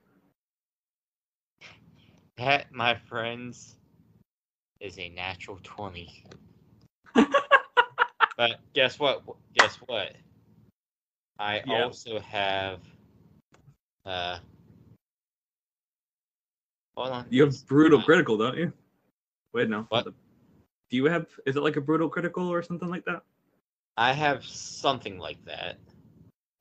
That, 2.37 2.71
my 2.71 2.95
friends, 2.95 3.75
is 4.79 4.97
a 4.97 5.09
natural 5.09 5.59
20. 5.61 6.23
but 7.15 8.59
guess 8.73 8.99
what? 8.99 9.23
Guess 9.53 9.75
what? 9.85 10.15
I 11.39 11.61
Yeah. 11.65 11.83
also 11.83 12.19
have. 12.19 12.79
Uh, 14.07 14.39
hold 16.95 17.09
on. 17.09 17.25
You 17.29 17.43
have 17.43 17.67
brutal 17.67 17.99
uh, 17.99 18.03
critical, 18.03 18.37
don't 18.37 18.57
you? 18.57 18.71
Wait, 19.53 19.69
no. 19.69 19.85
What? 19.89 20.05
Do 20.05 20.95
you 20.95 21.05
have? 21.05 21.27
Is 21.45 21.57
it 21.57 21.61
like 21.61 21.75
a 21.75 21.81
brutal 21.81 22.07
critical 22.07 22.47
or 22.47 22.63
something 22.63 22.89
like 22.89 23.03
that? 23.03 23.23
I 23.97 24.13
have 24.13 24.45
something 24.45 25.19
like 25.19 25.43
that. 25.43 25.77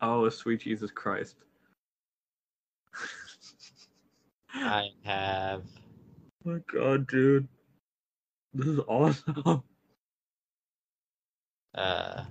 Oh, 0.01 0.28
sweet 0.28 0.60
Jesus 0.62 0.90
Christ! 0.90 1.36
I 4.52 4.89
have. 5.05 5.62
Oh 6.44 6.51
my 6.51 6.59
God, 6.73 7.06
dude, 7.06 7.47
this 8.55 8.66
is 8.66 8.81
awesome. 8.89 9.62
Uh, 11.74 12.24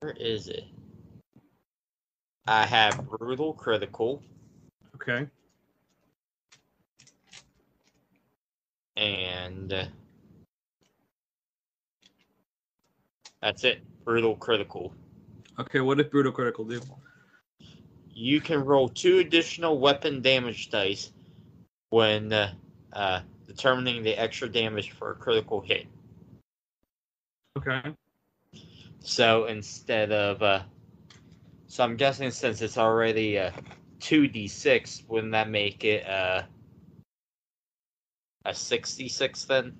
where 0.00 0.12
is 0.12 0.48
it? 0.48 0.64
I 2.46 2.66
have 2.66 3.08
brutal 3.08 3.54
critical 3.54 4.22
Okay. 4.94 5.26
and 8.96 9.90
that's 13.40 13.64
it. 13.64 13.82
Brutal 14.04 14.36
critical. 14.36 14.94
Okay. 15.58 15.80
What 15.80 15.98
did 15.98 16.10
brutal 16.10 16.32
critical 16.32 16.64
do? 16.64 16.80
You 18.12 18.40
can 18.40 18.64
roll 18.64 18.88
two 18.88 19.18
additional 19.18 19.78
weapon 19.78 20.22
damage 20.22 20.70
dice 20.70 21.10
when 21.90 22.32
uh, 22.32 22.52
uh, 22.92 23.20
determining 23.46 24.02
the 24.02 24.14
extra 24.14 24.48
damage 24.48 24.92
for 24.92 25.10
a 25.10 25.14
critical 25.14 25.60
hit. 25.60 25.86
Okay. 27.58 27.82
So 29.00 29.46
instead 29.46 30.12
of, 30.12 30.42
uh, 30.42 30.62
so 31.74 31.82
I'm 31.82 31.96
guessing 31.96 32.30
since 32.30 32.62
it's 32.62 32.78
already 32.78 33.34
a 33.34 33.52
2d6, 33.98 35.08
wouldn't 35.08 35.32
that 35.32 35.50
make 35.50 35.82
it 35.82 36.08
uh, 36.08 36.42
a 38.44 38.54
66 38.54 39.44
then? 39.46 39.76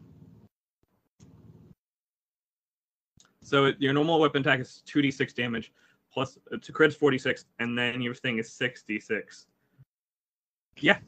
So 3.42 3.70
your 3.78 3.92
normal 3.92 4.18
weapon 4.18 4.40
attack 4.40 4.58
is 4.58 4.82
two 4.84 5.02
d 5.02 5.12
six 5.12 5.32
damage, 5.32 5.72
plus 6.12 6.36
uh, 6.52 6.56
to 6.56 6.72
crit's 6.72 6.96
forty 6.96 7.18
six, 7.18 7.44
and 7.60 7.78
then 7.78 8.00
your 8.00 8.14
thing 8.14 8.38
is 8.38 8.52
sixty 8.52 8.98
six. 8.98 9.46
Yeah. 10.80 10.98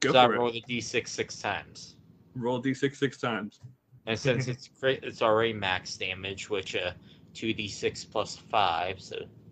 Go 0.00 0.10
so 0.10 0.18
I 0.18 0.26
roll 0.26 0.50
the 0.50 0.64
d6 0.68 1.06
six 1.06 1.38
times. 1.40 1.94
Roll 2.34 2.58
d 2.58 2.74
six 2.74 2.98
six 2.98 3.18
times. 3.18 3.60
And 4.06 4.18
since 4.18 4.48
it's 4.48 4.68
crit, 4.80 5.04
it's 5.04 5.22
already 5.22 5.52
max 5.52 5.96
damage, 5.96 6.50
which 6.50 6.74
uh, 6.74 6.92
2d6 7.34 8.10
plus 8.10 8.36
5, 8.36 9.00
so 9.00 9.16
12, 9.16 9.26
That's 9.26 9.45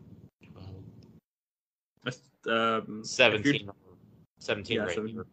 um, 2.46 3.02
17. 3.04 3.70
17 4.40 4.76
Yeah, 4.76 4.82
regular. 4.84 5.08
seven- 5.08 5.24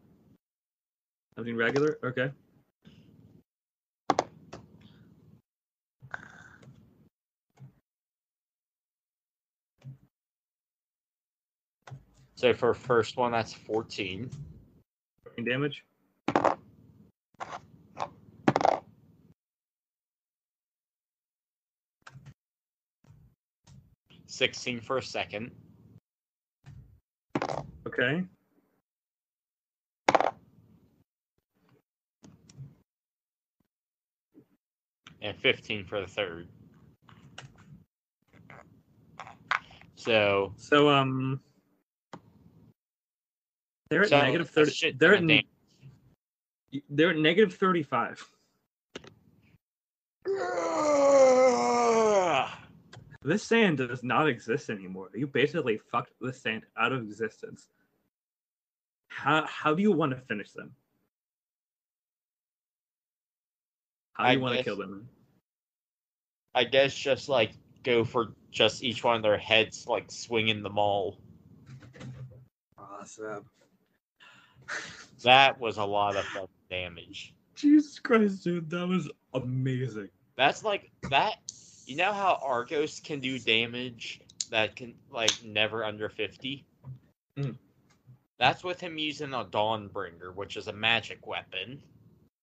Something 1.37 1.55
regular. 1.55 1.97
Okay. 2.03 2.31
So 12.35 12.53
for 12.53 12.73
first 12.73 13.17
one, 13.17 13.31
that's 13.31 13.53
14. 13.53 14.29
Fucking 15.23 15.45
damage. 15.45 15.83
Sixteen 24.25 24.79
for 24.79 24.97
a 24.97 25.03
second. 25.03 25.51
Okay. 27.93 28.23
and 35.21 35.37
15 35.37 35.85
for 35.85 36.01
the 36.01 36.07
third. 36.07 36.47
So 39.95 40.53
So 40.57 40.89
um, 40.89 41.39
they're 43.89 44.03
at 44.03 44.09
so 44.09 44.19
thirty. 44.47 44.93
They're 44.97 45.13
at 45.15 45.23
of 45.23 45.29
n- 45.29 45.43
they're 46.89 47.11
at 47.11 47.17
negative 47.17 47.53
thirty 47.53 47.83
five. 47.83 48.25
This 53.23 53.43
sand 53.43 53.77
does 53.77 54.03
not 54.03 54.27
exist 54.27 54.71
anymore. 54.71 55.09
You 55.13 55.27
basically 55.27 55.77
fucked 55.77 56.13
the 56.19 56.33
sand 56.33 56.63
out 56.75 56.91
of 56.91 57.03
existence. 57.03 57.67
How 59.11 59.45
how 59.45 59.75
do 59.75 59.81
you 59.83 59.91
want 59.91 60.13
to 60.13 60.17
finish 60.17 60.51
them? 60.51 60.71
How 64.13 64.23
do 64.23 64.29
I 64.29 64.33
you 64.33 64.39
want 64.39 64.57
to 64.57 64.63
kill 64.63 64.77
them? 64.77 65.09
I 66.55 66.63
guess 66.63 66.95
just 66.95 67.27
like 67.27 67.51
go 67.83 68.05
for 68.05 68.33
just 68.51 68.83
each 68.83 69.03
one 69.03 69.17
of 69.17 69.21
their 69.21 69.37
heads, 69.37 69.85
like 69.85 70.09
swinging 70.09 70.63
them 70.63 70.79
all. 70.79 71.19
Awesome. 72.77 73.45
That 75.23 75.59
was 75.59 75.77
a 75.77 75.85
lot 75.85 76.15
of 76.15 76.25
fucking 76.25 76.47
damage. 76.71 77.35
Jesus 77.53 77.99
Christ, 77.99 78.43
dude, 78.43 78.71
that 78.71 78.87
was 78.87 79.07
amazing. 79.35 80.09
That's 80.35 80.63
like 80.63 80.89
that. 81.11 81.35
You 81.85 81.97
know 81.97 82.11
how 82.11 82.39
Argos 82.41 82.99
can 82.99 83.19
do 83.19 83.37
damage 83.37 84.21
that 84.49 84.75
can 84.75 84.95
like 85.11 85.31
never 85.43 85.85
under 85.85 86.09
fifty. 86.09 86.65
Mm. 87.37 87.55
That's 88.41 88.63
with 88.63 88.79
him 88.81 88.97
using 88.97 89.35
a 89.35 89.45
Dawnbringer, 89.45 90.33
which 90.33 90.57
is 90.57 90.65
a 90.65 90.73
magic 90.73 91.27
weapon. 91.27 91.79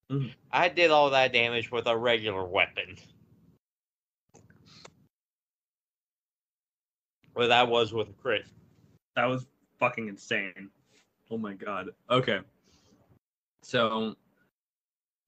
Mhm. 0.08 0.32
I 0.52 0.68
did 0.68 0.92
all 0.92 1.10
that 1.10 1.32
damage 1.32 1.72
with 1.72 1.88
a 1.88 1.96
regular 1.96 2.44
weapon. 2.44 2.96
Well, 7.34 7.48
that 7.48 7.66
was 7.66 7.92
with 7.92 8.10
a 8.10 8.12
crit. 8.12 8.46
That 9.16 9.24
was 9.24 9.48
fucking 9.80 10.06
insane. 10.06 10.70
Oh 11.32 11.36
my 11.36 11.54
god. 11.54 11.88
Okay. 12.08 12.42
So, 13.62 14.14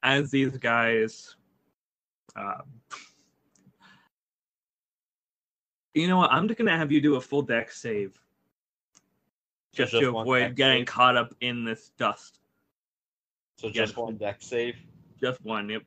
as 0.04 0.30
these 0.30 0.56
guys, 0.56 1.34
uh, 2.36 2.62
you 5.94 6.06
know 6.06 6.18
what? 6.18 6.30
I'm 6.30 6.46
just 6.46 6.58
gonna 6.58 6.78
have 6.78 6.92
you 6.92 7.00
do 7.00 7.16
a 7.16 7.20
full 7.20 7.42
dex 7.42 7.80
save, 7.80 8.20
just, 9.72 9.92
just 9.92 10.02
to 10.02 10.08
avoid 10.18 10.56
getting 10.56 10.80
save? 10.80 10.86
caught 10.86 11.16
up 11.16 11.34
in 11.40 11.64
this 11.64 11.90
dust. 11.98 12.38
So 13.58 13.68
just 13.70 13.96
one. 13.96 14.16
dex 14.16 14.46
save. 14.46 14.76
Just 15.20 15.44
one. 15.44 15.68
Yep. 15.68 15.82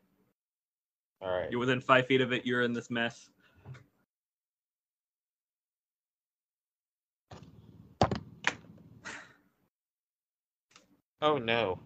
All 1.22 1.30
right. 1.30 1.50
You're 1.50 1.60
within 1.60 1.82
five 1.82 2.06
feet 2.08 2.22
of 2.22 2.32
it. 2.32 2.46
You're 2.46 2.62
in 2.62 2.74
this 2.74 2.90
mess. 2.90 3.30
Oh 11.22 11.38
no. 11.38 11.80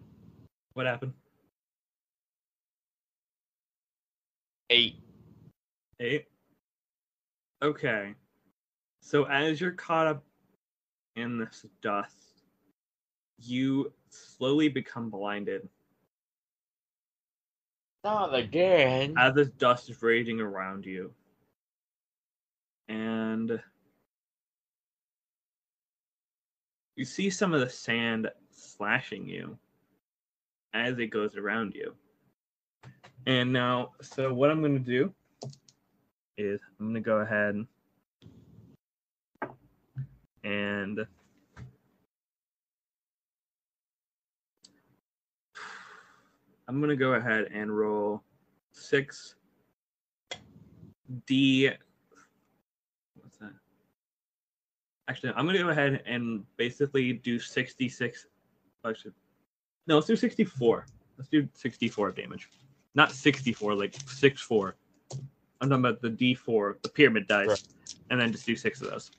What 0.74 0.86
happened? 0.86 1.12
Eight. 4.68 4.96
Eight. 6.00 6.26
Okay. 7.62 8.14
So 9.00 9.24
as 9.24 9.60
you're 9.60 9.70
caught 9.70 10.08
up 10.08 10.24
in 11.18 11.38
this 11.38 11.66
dust, 11.82 12.42
you 13.38 13.92
slowly 14.10 14.68
become 14.68 15.10
blinded 15.10 15.68
Not 18.04 18.34
again. 18.34 19.14
as 19.16 19.34
this 19.34 19.48
dust 19.50 19.90
is 19.90 20.02
raging 20.02 20.40
around 20.40 20.86
you. 20.86 21.12
And 22.88 23.60
you 26.96 27.04
see 27.04 27.30
some 27.30 27.52
of 27.52 27.60
the 27.60 27.68
sand 27.68 28.30
slashing 28.50 29.28
you 29.28 29.58
as 30.74 30.98
it 30.98 31.08
goes 31.08 31.36
around 31.36 31.74
you. 31.74 31.94
And 33.26 33.52
now, 33.52 33.92
so 34.00 34.32
what 34.32 34.50
I'm 34.50 34.60
going 34.60 34.72
to 34.72 34.78
do 34.78 35.12
is 36.38 36.60
I'm 36.78 36.86
going 36.86 36.94
to 36.94 37.00
go 37.00 37.18
ahead 37.18 37.66
and 40.44 41.06
I'm 46.66 46.78
going 46.80 46.90
to 46.90 46.96
go 46.96 47.14
ahead 47.14 47.48
and 47.52 47.76
roll 47.76 48.22
six 48.72 49.34
D. 51.26 51.70
What's 53.20 53.38
that? 53.38 53.52
Actually, 55.08 55.32
I'm 55.36 55.46
going 55.46 55.56
to 55.56 55.62
go 55.62 55.70
ahead 55.70 56.02
and 56.06 56.44
basically 56.58 57.14
do 57.14 57.38
66. 57.38 58.26
Actually, 58.86 59.12
No, 59.86 59.94
let's 59.94 60.06
do 60.06 60.16
64. 60.16 60.86
Let's 61.16 61.30
do 61.30 61.48
64 61.54 62.12
damage. 62.12 62.50
Not 62.94 63.12
64, 63.12 63.74
like 63.74 63.94
6 64.06 64.40
4. 64.42 64.76
I'm 65.60 65.68
talking 65.68 65.84
about 65.84 66.00
the 66.02 66.10
D4, 66.10 66.80
the 66.82 66.88
pyramid 66.90 67.26
dice, 67.26 67.48
Right. 67.48 67.62
and 68.10 68.20
then 68.20 68.30
just 68.30 68.46
do 68.46 68.54
six 68.54 68.80
of 68.80 68.90
those. 68.90 69.10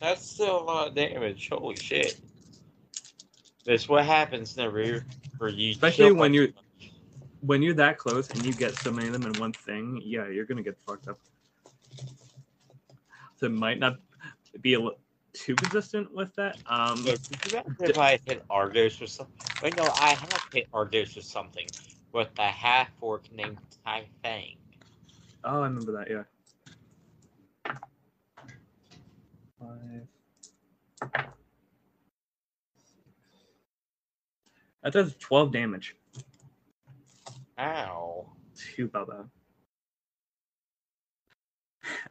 That's 0.00 0.24
still 0.26 0.60
a 0.60 0.64
lot 0.64 0.88
of 0.88 0.94
damage. 0.94 1.48
Holy 1.50 1.76
shit. 1.76 2.18
That's 3.66 3.88
what 3.88 4.04
happens 4.06 4.56
whenever 4.56 5.04
for 5.38 5.48
you. 5.48 5.72
Especially 5.72 6.12
when 6.12 6.34
you're- 6.34 6.52
When 7.42 7.62
you're 7.62 7.74
that 7.74 7.96
close 7.96 8.28
and 8.28 8.44
you 8.44 8.52
get 8.52 8.74
so 8.74 8.90
many 8.90 9.06
of 9.06 9.14
them 9.14 9.24
in 9.24 9.32
one 9.40 9.52
thing, 9.52 10.02
yeah, 10.04 10.28
you're 10.28 10.44
gonna 10.44 10.62
get 10.62 10.78
fucked 10.78 11.08
up. 11.08 11.18
So 13.36 13.46
it 13.46 13.52
might 13.52 13.78
not 13.78 13.98
be 14.60 14.74
a 14.74 14.80
too 15.32 15.54
consistent 15.54 16.12
with 16.12 16.34
that. 16.34 16.58
Um, 16.66 17.02
Look, 17.02 17.22
did 17.28 17.38
you 17.46 17.50
remember 17.52 17.84
if 17.84 17.96
I 17.96 18.18
hit 18.26 18.44
Argos 18.50 19.00
or 19.00 19.06
something? 19.06 19.34
Wait, 19.62 19.74
no, 19.74 19.84
I 19.84 20.10
have 20.10 20.48
hit 20.52 20.68
Argos 20.74 21.16
or 21.16 21.22
something 21.22 21.66
with 22.12 22.28
a 22.38 22.48
half 22.48 22.90
orc 23.00 23.30
named 23.32 23.56
Tai 23.86 24.06
Fang. 24.22 24.56
oh, 25.44 25.60
I 25.62 25.64
remember 25.64 25.92
that. 25.92 26.10
Yeah. 26.10 26.24
Five. 29.60 30.06
That 34.82 34.92
does 34.92 35.14
12 35.16 35.52
damage 35.52 35.96
Ow. 37.58 38.26
to 38.76 38.88
Bubba. 38.88 39.28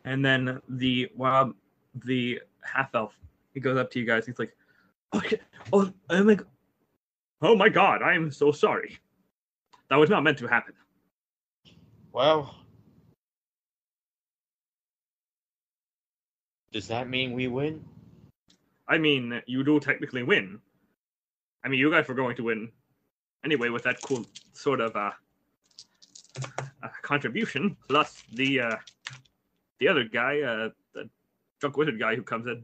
And 0.05 0.23
then 0.23 0.61
the 0.69 1.09
wild, 1.15 1.53
the 2.05 2.39
half 2.61 2.93
elf, 2.93 3.13
he 3.53 3.59
goes 3.59 3.77
up 3.77 3.89
to 3.91 3.99
you 3.99 4.05
guys. 4.05 4.25
He's 4.25 4.39
like, 4.39 4.55
"Okay, 5.15 5.39
oh, 5.73 5.91
I'm 6.09 6.27
like, 6.27 6.41
oh 7.41 7.55
my 7.55 7.69
god, 7.69 8.01
I 8.01 8.13
am 8.13 8.31
so 8.31 8.51
sorry. 8.51 8.97
That 9.89 9.97
was 9.97 10.09
not 10.09 10.23
meant 10.23 10.37
to 10.39 10.47
happen." 10.47 10.73
Well, 12.11 12.55
does 16.71 16.87
that 16.87 17.09
mean 17.09 17.33
we 17.33 17.47
win? 17.47 17.83
I 18.87 18.97
mean, 18.97 19.41
you 19.45 19.63
do 19.63 19.79
technically 19.79 20.23
win. 20.23 20.59
I 21.63 21.67
mean, 21.67 21.79
you 21.79 21.91
guys 21.91 22.07
were 22.07 22.15
going 22.15 22.35
to 22.37 22.43
win 22.43 22.71
anyway 23.43 23.69
with 23.69 23.83
that 23.83 24.01
cool 24.01 24.25
sort 24.53 24.81
of 24.81 24.95
uh, 24.95 25.11
uh 26.83 26.87
contribution, 27.01 27.75
plus 27.87 28.23
the 28.33 28.61
uh, 28.61 28.75
the 29.79 29.87
other 29.87 30.03
guy, 30.03 30.41
uh, 30.41 30.69
the 30.93 31.09
drunk 31.59 31.77
wizard 31.77 31.99
guy 31.99 32.15
who 32.15 32.23
comes 32.23 32.47
in. 32.47 32.63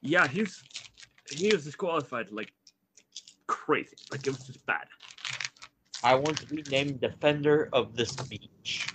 Yeah, 0.00 0.26
he's 0.26 0.62
he 1.30 1.48
was 1.52 1.64
disqualified 1.64 2.30
like 2.30 2.52
crazy. 3.46 3.96
Like 4.10 4.26
it 4.26 4.30
was 4.30 4.46
just 4.46 4.64
bad. 4.66 4.86
I 6.02 6.14
want 6.14 6.38
to 6.38 6.46
be 6.46 6.62
named 6.70 7.00
Defender 7.00 7.68
of 7.72 7.94
this 7.94 8.16
beach. 8.16 8.86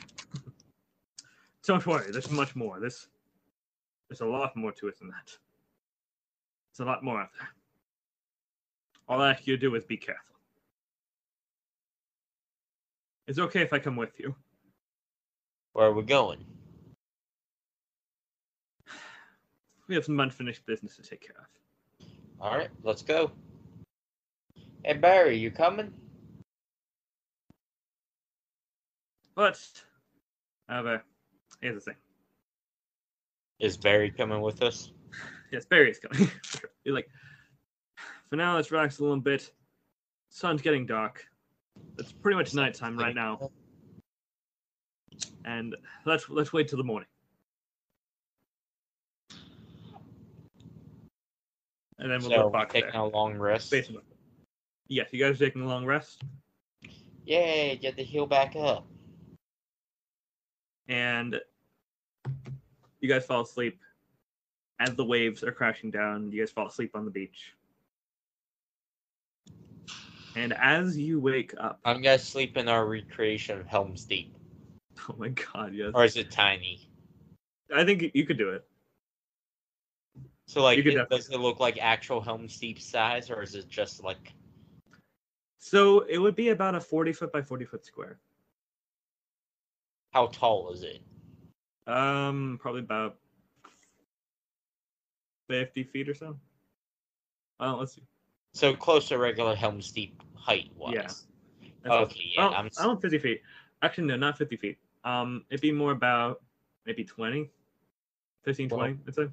Don't 1.65 1.85
worry, 1.87 2.11
there's 2.11 2.29
much 2.29 2.55
more. 2.55 2.79
There's 2.79 3.07
there's 4.07 4.21
a 4.21 4.25
lot 4.25 4.55
more 4.55 4.71
to 4.73 4.87
it 4.87 4.99
than 4.99 5.07
that. 5.09 5.31
There's 6.71 6.85
a 6.87 6.89
lot 6.89 7.03
more 7.03 7.21
out 7.21 7.29
there. 7.39 7.49
All 9.07 9.21
I 9.21 9.31
ask 9.31 9.47
you 9.47 9.55
to 9.55 9.61
do 9.61 9.73
is 9.75 9.83
be 9.83 9.97
careful. 9.97 10.35
It's 13.27 13.39
okay 13.39 13.61
if 13.61 13.73
I 13.73 13.79
come 13.79 13.95
with 13.95 14.19
you. 14.19 14.35
Where 15.73 15.87
are 15.87 15.93
we 15.93 16.03
going? 16.03 16.45
We 19.87 19.93
have 19.93 20.05
some 20.05 20.19
unfinished 20.19 20.65
business 20.65 20.95
to 20.95 21.03
take 21.03 21.21
care 21.21 21.35
of. 21.37 22.07
All 22.41 22.57
right, 22.57 22.69
let's 22.83 23.03
go. 23.03 23.31
Hey 24.83 24.93
Barry, 24.93 25.37
you 25.37 25.51
coming? 25.51 25.93
But, 29.35 29.59
however, 30.67 31.03
here's 31.61 31.75
the 31.75 31.81
thing. 31.91 31.95
Is 33.59 33.77
Barry 33.77 34.11
coming 34.11 34.41
with 34.41 34.61
us? 34.61 34.91
Yes, 35.51 35.65
Barry 35.65 35.91
is 35.91 35.99
coming. 35.99 36.29
Like, 36.87 37.07
for 38.29 38.35
now, 38.35 38.55
let's 38.55 38.69
relax 38.71 38.99
a 38.99 39.01
little 39.03 39.19
bit. 39.19 39.51
Sun's 40.29 40.61
getting 40.61 40.85
dark. 40.85 41.25
It's 41.97 42.11
pretty 42.11 42.37
much 42.37 42.53
nighttime 42.53 42.95
right 42.97 43.15
now, 43.15 43.49
and 45.45 45.75
let's 46.05 46.29
let's 46.29 46.53
wait 46.53 46.67
till 46.67 46.77
the 46.77 46.83
morning. 46.83 47.07
And 51.97 52.11
then 52.11 52.19
we'll 52.21 52.29
So 52.29 52.35
go 52.43 52.49
back 52.49 52.71
there. 52.73 52.83
taking 52.83 52.99
a 52.99 53.05
long 53.07 53.35
rest. 53.37 53.71
Basically. 53.71 54.03
Yes, 54.87 55.09
you 55.11 55.19
guys 55.23 55.41
are 55.41 55.45
taking 55.45 55.63
a 55.63 55.67
long 55.67 55.85
rest, 55.85 56.21
Yay, 57.25 57.75
get 57.81 57.95
the 57.95 58.03
heal 58.03 58.27
back 58.27 58.55
up. 58.55 58.85
And 60.87 61.39
you 62.99 63.09
guys 63.09 63.25
fall 63.25 63.41
asleep 63.41 63.79
as 64.79 64.95
the 64.95 65.05
waves 65.05 65.43
are 65.43 65.51
crashing 65.51 65.91
down. 65.91 66.31
You 66.31 66.41
guys 66.41 66.51
fall 66.51 66.67
asleep 66.67 66.91
on 66.95 67.05
the 67.05 67.11
beach, 67.11 67.53
and 70.35 70.53
as 70.53 70.97
you 70.97 71.19
wake 71.19 71.53
up, 71.57 71.79
I'm 71.85 72.01
gonna 72.01 72.17
sleep 72.19 72.57
in 72.57 72.67
our 72.67 72.85
recreation 72.85 73.59
of 73.59 73.67
Helm's 73.67 74.05
Deep. 74.05 74.33
oh 75.09 75.15
my 75.17 75.29
god, 75.29 75.73
yes, 75.73 75.91
Or 75.93 76.03
is 76.03 76.17
it 76.17 76.31
tiny? 76.31 76.89
I 77.73 77.83
think 77.83 78.11
you 78.13 78.25
could 78.25 78.37
do 78.37 78.49
it. 78.51 78.65
So 80.47 80.61
like 80.61 80.79
it- 80.79 81.09
does 81.09 81.29
it 81.29 81.39
look 81.39 81.59
like 81.59 81.77
actual 81.81 82.21
Helm's 82.21 82.57
Deep 82.59 82.79
size 82.79 83.29
or 83.29 83.41
is 83.41 83.55
it 83.55 83.67
just 83.67 84.03
like 84.03 84.33
So 85.57 86.01
it 86.01 86.19
would 86.19 86.35
be 86.35 86.49
about 86.49 86.75
a 86.75 86.79
forty 86.79 87.11
foot 87.11 87.31
by 87.31 87.41
forty 87.41 87.65
foot 87.65 87.85
square. 87.85 88.19
How 90.15 90.27
tall 90.27 90.71
is 90.71 90.81
it? 90.83 91.01
Um, 91.87 92.57
probably 92.61 92.79
about 92.79 93.17
fifty 95.49 95.83
feet 95.83 96.07
or 96.07 96.13
so. 96.15 96.37
Oh, 97.59 97.75
let's 97.75 97.95
see. 97.95 98.03
So 98.53 98.73
close 98.73 99.09
to 99.09 99.17
regular 99.17 99.55
Helm's 99.55 99.91
Deep 99.91 100.23
height 100.33 100.71
wise. 100.75 100.93
Yeah. 100.93 101.01
That's- 101.83 102.11
Okay, 102.11 102.31
yeah. 102.35 102.47
oh, 102.47 102.53
I'm 102.53 102.69
I 102.79 102.83
don't 102.83 102.99
50 102.99 103.19
feet. 103.19 103.41
Actually, 103.83 104.07
no, 104.07 104.15
not 104.15 104.39
50 104.39 104.55
feet. 104.55 104.77
Um, 105.03 105.45
it'd 105.49 105.61
be 105.61 105.71
more 105.71 105.91
about 105.91 106.41
maybe 106.87 107.03
20, 107.03 107.51
15, 108.43 108.69
Well- 108.69 108.79
20, 108.79 108.99
I'd 109.07 109.15
say. 109.15 109.27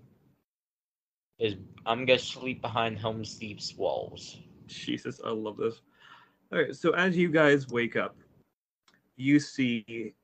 is 1.39 1.55
I'm 1.87 2.05
gonna 2.05 2.19
sleep 2.19 2.61
behind 2.61 2.99
Helm's 2.99 3.37
Deep's 3.37 3.75
walls. 3.75 4.39
Jesus, 4.67 5.21
I 5.25 5.31
love 5.31 5.57
this. 5.57 5.81
All 6.53 6.59
right, 6.59 6.75
so 6.75 6.91
as 6.91 7.17
you 7.17 7.31
guys 7.31 7.69
wake 7.69 7.97
up, 7.97 8.17
you 9.17 9.39
see 9.41 10.15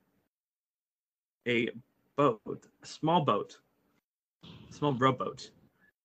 a 1.48 1.70
boat, 2.16 2.66
a 2.82 2.86
small 2.86 3.24
boat, 3.24 3.58
a 4.44 4.72
small 4.72 4.92
rowboat, 4.92 5.50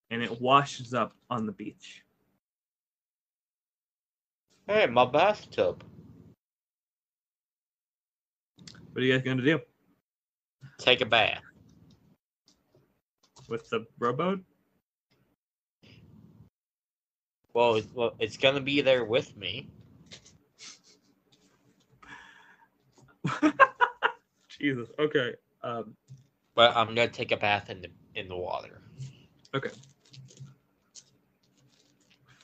and 0.09 0.23
it 0.23 0.41
washes 0.41 0.93
up 0.93 1.13
on 1.29 1.45
the 1.45 1.51
beach. 1.51 2.03
Hey, 4.67 4.87
my 4.87 5.05
bathtub. 5.05 5.83
What 8.93 9.01
are 9.01 9.05
you 9.05 9.13
guys 9.13 9.23
going 9.23 9.37
to 9.37 9.43
do 9.43 9.59
Take 10.77 11.01
a 11.01 11.05
bath. 11.05 11.41
with 13.49 13.69
the 13.69 13.85
rowboat? 13.99 14.39
Well, 17.53 17.75
it, 17.75 17.85
well, 17.93 18.15
it's 18.19 18.37
gonna 18.37 18.61
be 18.61 18.81
there 18.81 19.05
with 19.05 19.35
me. 19.37 19.69
Jesus. 24.63 24.89
Okay. 24.99 25.35
Um, 25.63 25.95
But 26.55 26.75
I'm 26.77 26.89
gonna 26.95 27.09
take 27.09 27.31
a 27.33 27.37
bath 27.37 27.69
in 27.69 27.81
the 27.81 27.89
in 28.15 28.29
the 28.29 28.37
water. 28.37 28.81
Okay. 29.55 29.71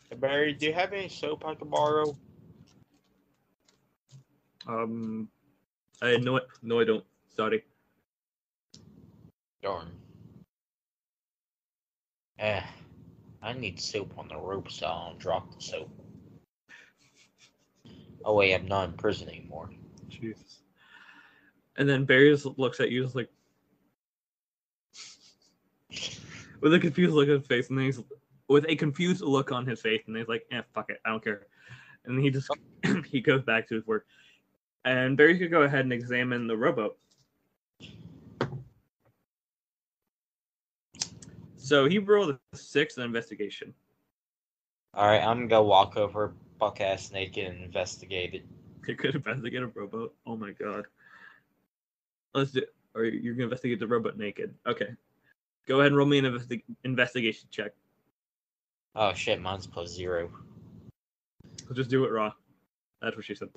Hey, 0.10 0.18
Barry, 0.18 0.54
do 0.54 0.68
you 0.68 0.74
have 0.74 0.94
any 0.94 1.10
soap 1.10 1.46
I 1.46 1.56
can 1.56 1.70
borrow? 1.70 2.18
um, 4.68 5.30
I 6.02 6.18
know 6.18 6.38
it. 6.38 6.48
No, 6.64 6.80
I 6.82 6.86
don't. 6.86 7.06
Sorry. 7.36 7.64
Darn. 9.64 9.90
Eh, 12.40 12.64
I 13.44 13.54
need 13.54 13.80
soap 13.80 14.14
on 14.18 14.30
the 14.30 14.38
rope 14.38 14.72
so 14.72 14.88
I 14.88 15.10
don't 15.10 15.20
drop 15.20 15.56
the 15.56 15.62
soap. 15.62 15.90
Oh 18.26 18.36
wait, 18.36 18.54
I'm 18.54 18.68
not 18.68 18.90
in 18.90 18.94
prison 18.96 19.30
anymore. 19.30 19.70
Jesus. 20.10 20.59
And 21.80 21.88
then 21.88 22.03
Barry 22.03 22.30
just 22.30 22.45
looks 22.60 22.81
at 22.81 22.91
you, 22.91 23.03
just 23.03 23.15
like 23.15 23.30
with 26.60 26.73
a 26.73 26.80
confused 26.80 27.14
look 27.14 27.30
on 27.30 27.35
his 27.35 27.47
face, 27.47 27.69
and 27.69 27.77
then 27.77 27.85
he's 27.85 28.01
with 28.49 28.65
a 28.68 28.76
confused 28.76 29.22
look 29.22 29.53
on 29.53 29.65
his 29.65 29.81
face, 29.81 30.03
and 30.06 30.18
he's 30.18 30.27
like, 30.27 30.45
"Eh, 30.51 30.61
fuck 30.73 30.89
it, 30.89 30.99
I 31.06 31.10
don't 31.10 31.23
care." 31.23 31.47
And 32.03 32.22
he 32.22 32.30
just 32.30 32.49
he 33.06 33.22
goes 33.22 33.43
back 33.43 33.69
to 33.69 33.76
his 33.76 33.88
work. 33.88 34.06
And 34.84 35.15
Barry 35.15 35.39
could 35.39 35.51
go 35.51 35.61
ahead 35.61 35.81
and 35.81 35.93
examine 35.93 36.47
the 36.47 36.57
rowboat. 36.57 36.97
So 41.56 41.88
he 41.88 41.97
rolled 41.97 42.38
a 42.51 42.57
six 42.57 42.97
in 42.97 43.03
investigation. 43.03 43.73
All 44.93 45.07
right, 45.07 45.23
I'm 45.23 45.47
gonna 45.47 45.64
walk 45.64 45.95
over, 45.95 46.34
buck 46.57 46.81
ass 46.81 47.11
naked, 47.11 47.47
and 47.47 47.64
investigate 47.64 48.34
it. 48.34 48.45
You 48.85 48.95
could 48.95 49.15
investigate 49.15 49.61
a 49.61 49.68
rowboat. 49.68 50.14
Oh 50.26 50.35
my 50.35 50.51
god. 50.51 50.85
Let's 52.34 52.51
do. 52.51 52.64
Or 52.95 53.03
you're 53.03 53.34
gonna 53.34 53.45
investigate 53.45 53.80
the 53.80 53.88
robot 53.88 54.18
naked. 54.18 54.53
Okay. 54.68 54.89
Go 55.68 55.80
ahead 55.80 55.88
and 55.88 55.97
roll 55.97 56.07
me 56.07 56.18
an 56.18 56.26
investi- 56.26 56.64
investigation 56.84 57.47
check. 57.51 57.72
Oh 58.95 59.14
shit, 59.14 59.41
mine's 59.41 59.68
plus 59.68 59.89
zero. 59.89 60.31
So 61.68 61.73
just 61.73 61.89
do 61.89 62.06
it 62.06 62.11
raw. 62.11 62.31
That's 63.01 63.15
what 63.15 63.26
she 63.26 63.35
said. 63.35 63.49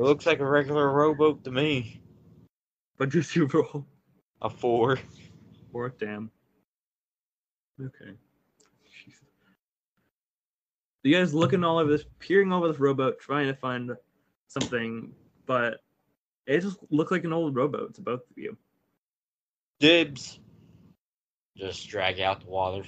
It 0.00 0.04
looks 0.04 0.24
like 0.24 0.40
a 0.40 0.46
regular 0.46 0.90
rowboat 0.90 1.44
to 1.44 1.50
me. 1.50 2.00
But 2.96 3.10
just 3.10 3.36
you 3.36 3.46
roll. 3.46 3.84
A 4.40 4.48
four. 4.48 4.98
Or 5.72 5.90
damn. 5.90 6.30
Okay. 7.78 8.12
Jesus. 8.90 9.20
You 11.02 11.14
guys 11.14 11.34
looking 11.34 11.64
all 11.64 11.78
over 11.78 11.90
this, 11.90 12.04
peering 12.18 12.52
over 12.52 12.68
this 12.68 12.80
rowboat, 12.80 13.20
trying 13.20 13.46
to 13.46 13.54
find 13.54 13.94
something, 14.50 15.12
but 15.46 15.80
it 16.46 16.60
just 16.60 16.78
looked 16.90 17.12
like 17.12 17.24
an 17.24 17.32
old 17.32 17.54
rowboat 17.54 17.94
to 17.94 18.00
both 18.00 18.20
of 18.30 18.36
you. 18.36 18.56
Dibs. 19.78 20.38
Just 21.56 21.88
drag 21.88 22.20
out 22.20 22.40
the 22.40 22.50
water. 22.50 22.86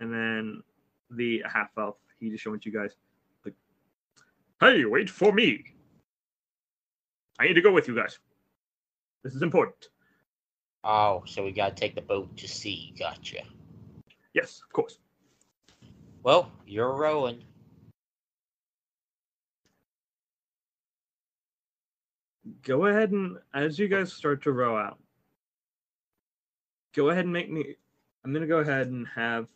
And 0.00 0.12
then 0.12 0.62
the 1.10 1.44
half 1.46 1.70
elf, 1.78 1.96
he 2.18 2.30
just 2.30 2.42
showing 2.42 2.60
you 2.64 2.72
guys, 2.72 2.92
like, 3.44 3.54
hey, 4.60 4.84
wait 4.84 5.10
for 5.10 5.32
me. 5.32 5.64
I 7.38 7.46
need 7.46 7.54
to 7.54 7.62
go 7.62 7.72
with 7.72 7.88
you 7.88 7.94
guys. 7.94 8.18
This 9.22 9.34
is 9.34 9.42
important. 9.42 9.88
Oh, 10.82 11.22
so 11.26 11.44
we 11.44 11.52
gotta 11.52 11.74
take 11.74 11.94
the 11.94 12.02
boat 12.02 12.36
to 12.38 12.48
sea. 12.48 12.94
Gotcha. 12.98 13.42
Yes, 14.32 14.60
of 14.64 14.72
course. 14.72 14.98
Well, 16.22 16.50
you're 16.66 16.92
rowing. 16.92 17.44
Go 22.62 22.86
ahead 22.86 23.12
and, 23.12 23.38
as 23.54 23.78
you 23.78 23.88
guys 23.88 24.12
start 24.12 24.42
to 24.42 24.52
row 24.52 24.76
out, 24.76 24.98
go 26.94 27.10
ahead 27.10 27.24
and 27.24 27.32
make 27.32 27.50
me. 27.50 27.76
I'm 28.24 28.32
going 28.32 28.42
to 28.42 28.48
go 28.48 28.58
ahead 28.58 28.88
and 28.88 29.06
have 29.14 29.48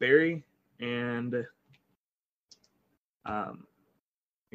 Barry 0.00 0.44
and. 0.80 1.46
Um, 3.24 3.64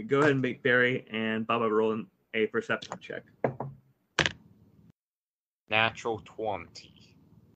go 0.07 0.19
ahead 0.19 0.31
and 0.31 0.41
make 0.41 0.61
Barry 0.61 1.05
and 1.11 1.47
Bubba 1.47 1.71
roll 1.71 2.03
a 2.33 2.47
perception 2.47 2.97
check. 2.99 3.23
Natural 5.69 6.21
20. 6.25 6.91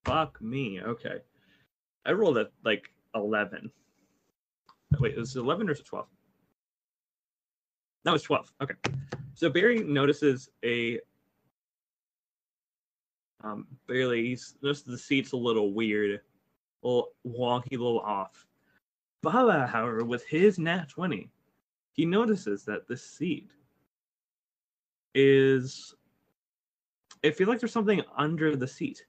Fuck 0.06 0.42
me. 0.42 0.82
Okay. 0.82 1.18
I 2.06 2.12
rolled 2.14 2.38
at 2.38 2.52
like 2.64 2.90
11. 3.16 3.72
Wait, 5.00 5.18
is 5.18 5.36
it 5.36 5.40
11 5.40 5.70
or 5.70 5.72
is 5.74 5.80
it 5.80 5.86
12? 5.86 6.08
That 8.04 8.12
was 8.12 8.24
12. 8.24 8.52
Okay. 8.62 8.76
So 9.34 9.50
Barry 9.50 9.80
notices 9.80 10.50
a. 10.64 11.00
Um, 13.44 13.66
Barely, 13.88 14.28
he's 14.28 14.56
notices 14.62 14.84
the 14.84 14.98
seat's 14.98 15.32
a 15.32 15.38
little 15.38 15.74
weird, 15.74 16.22
a 16.84 16.88
little 16.88 17.10
wonky, 17.28 17.74
a 17.74 17.78
little 17.78 18.00
off. 18.00 18.46
Bubba, 19.26 19.68
however, 19.68 20.04
with 20.04 20.26
his 20.26 20.60
nat 20.60 20.90
20, 20.90 21.30
he 21.94 22.06
notices 22.06 22.64
that 22.66 22.88
this 22.88 23.04
seat 23.04 23.52
is. 25.16 25.96
It 27.24 27.36
feels 27.36 27.50
like 27.50 27.60
there's 27.60 27.72
something 27.72 28.02
under 28.18 28.56
the 28.56 28.68
seat 28.68 29.06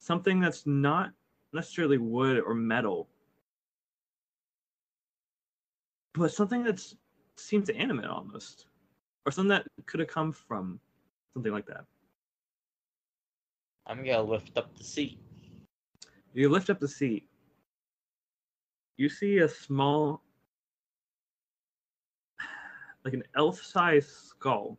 something 0.00 0.40
that's 0.40 0.66
not 0.66 1.12
necessarily 1.52 1.98
wood 1.98 2.42
or 2.44 2.54
metal, 2.54 3.08
but 6.14 6.32
something 6.32 6.64
that 6.64 6.82
seems 7.40 7.68
to 7.68 7.76
animate 7.76 8.06
almost, 8.06 8.66
or 9.26 9.32
something 9.32 9.48
that 9.48 9.66
could 9.86 10.00
have 10.00 10.08
come 10.08 10.32
from 10.32 10.80
something 11.32 11.52
like 11.52 11.66
that. 11.66 11.84
I'm 13.86 14.04
gonna 14.04 14.22
lift 14.22 14.56
up 14.56 14.76
the 14.76 14.84
seat. 14.84 15.18
You 16.32 16.48
lift 16.48 16.70
up 16.70 16.78
the 16.78 16.88
seat. 16.88 17.28
You 18.96 19.08
see 19.08 19.38
a 19.38 19.48
small, 19.48 20.22
like 23.04 23.14
an 23.14 23.24
elf-sized 23.34 24.10
skull 24.10 24.78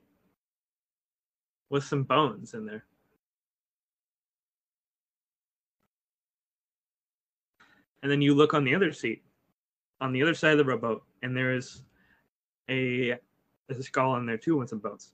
with 1.69 1.83
some 1.83 2.03
bones 2.03 2.53
in 2.53 2.65
there. 2.65 2.85
and 8.03 8.11
then 8.11 8.21
you 8.21 8.33
look 8.33 8.53
on 8.53 8.63
the 8.63 8.75
other 8.75 8.91
seat, 8.91 9.23
on 9.99 10.11
the 10.11 10.21
other 10.21 10.33
side 10.33 10.53
of 10.53 10.57
the 10.57 10.65
rowboat, 10.65 11.03
and 11.21 11.35
there 11.35 11.53
is 11.53 11.83
a 12.71 13.19
there's 13.67 13.79
a 13.79 13.83
skull 13.83 14.15
in 14.15 14.25
there 14.25 14.37
too 14.37 14.57
with 14.57 14.69
some 14.69 14.79
bones. 14.79 15.13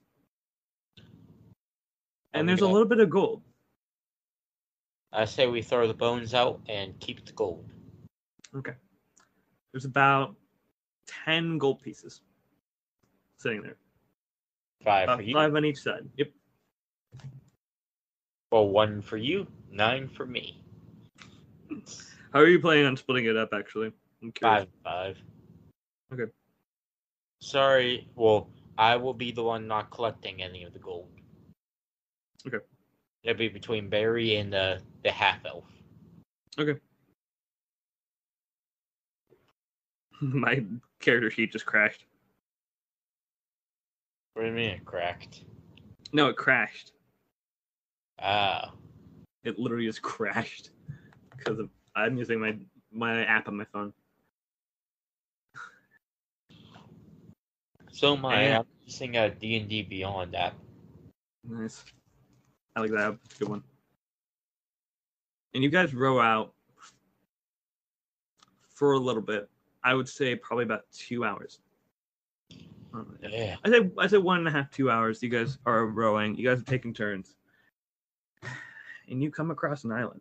And 2.32 2.40
I'm 2.40 2.46
there's 2.46 2.60
a 2.60 2.68
little 2.68 2.86
bit 2.86 3.00
of 3.00 3.10
gold. 3.10 3.42
I 5.12 5.24
say 5.24 5.46
we 5.46 5.62
throw 5.62 5.88
the 5.88 5.94
bones 5.94 6.34
out 6.34 6.60
and 6.68 6.98
keep 7.00 7.24
the 7.24 7.32
gold. 7.32 7.64
Okay. 8.54 8.74
There's 9.72 9.84
about 9.84 10.36
ten 11.06 11.58
gold 11.58 11.82
pieces 11.82 12.20
sitting 13.38 13.62
there. 13.62 13.76
Five 14.84 15.04
About 15.04 15.16
for 15.18 15.22
you. 15.22 15.34
five 15.34 15.54
on 15.54 15.64
each 15.64 15.78
side. 15.78 16.08
Yep. 16.16 16.30
Well, 18.52 18.68
one 18.68 19.02
for 19.02 19.16
you, 19.16 19.46
nine 19.70 20.08
for 20.08 20.24
me. 20.26 20.62
How 22.32 22.40
are 22.40 22.46
you 22.46 22.60
planning 22.60 22.86
on 22.86 22.96
splitting 22.96 23.26
it 23.26 23.36
up 23.36 23.50
actually? 23.52 23.92
I'm 24.22 24.32
curious. 24.32 24.66
Five, 24.84 25.16
five. 25.16 25.18
Okay. 26.12 26.30
Sorry. 27.40 28.08
Well, 28.14 28.50
I 28.76 28.96
will 28.96 29.14
be 29.14 29.32
the 29.32 29.42
one 29.42 29.66
not 29.66 29.90
collecting 29.90 30.42
any 30.42 30.64
of 30.64 30.72
the 30.72 30.78
gold. 30.78 31.08
Okay. 32.46 32.64
It'll 33.22 33.38
be 33.38 33.48
between 33.48 33.88
Barry 33.88 34.36
and 34.36 34.52
the 34.52 34.80
the 35.02 35.10
half 35.10 35.44
elf. 35.44 35.64
Okay. 36.58 36.78
My 40.20 40.64
character 41.00 41.30
sheet 41.30 41.52
just 41.52 41.66
crashed. 41.66 42.04
What 44.34 44.42
do 44.42 44.48
you 44.48 44.54
mean 44.54 44.70
it 44.70 44.84
cracked? 44.84 45.42
No, 46.12 46.28
it 46.28 46.36
crashed. 46.36 46.92
Ah, 48.20 48.72
It 49.44 49.58
literally 49.58 49.86
just 49.86 50.02
crashed 50.02 50.70
because 51.36 51.58
of 51.58 51.70
I'm 51.94 52.16
using 52.16 52.40
my 52.40 52.56
my 52.92 53.24
app 53.24 53.48
on 53.48 53.56
my 53.56 53.64
phone. 53.72 53.92
So 57.90 58.16
my 58.16 58.42
Yeah. 58.42 58.58
I'm 58.60 58.66
using 58.84 59.16
a 59.16 59.30
D 59.30 59.56
and 59.56 59.68
D 59.68 59.82
Beyond 59.82 60.34
app. 60.34 60.54
Nice. 61.44 61.84
I 62.76 62.80
like 62.80 62.90
that. 62.92 63.18
It's 63.24 63.36
a 63.36 63.38
good 63.40 63.48
one. 63.48 63.62
And 65.54 65.62
you 65.62 65.70
guys 65.70 65.94
row 65.94 66.20
out 66.20 66.52
for 68.74 68.92
a 68.92 68.98
little 68.98 69.22
bit. 69.22 69.48
I 69.82 69.94
would 69.94 70.08
say 70.08 70.36
probably 70.36 70.64
about 70.64 70.84
two 70.92 71.24
hours. 71.24 71.60
Yeah. 73.22 73.56
I 73.64 73.70
say 73.70 73.90
I 73.98 74.06
say 74.06 74.18
one 74.18 74.38
and 74.38 74.48
a 74.48 74.50
half, 74.50 74.70
two 74.70 74.90
hours. 74.90 75.22
You 75.22 75.28
guys 75.28 75.58
are 75.66 75.86
rowing. 75.86 76.36
You 76.36 76.48
guys 76.48 76.60
are 76.60 76.64
taking 76.64 76.92
turns, 76.94 77.36
and 79.08 79.22
you 79.22 79.30
come 79.30 79.50
across 79.50 79.84
an 79.84 79.92
island. 79.92 80.20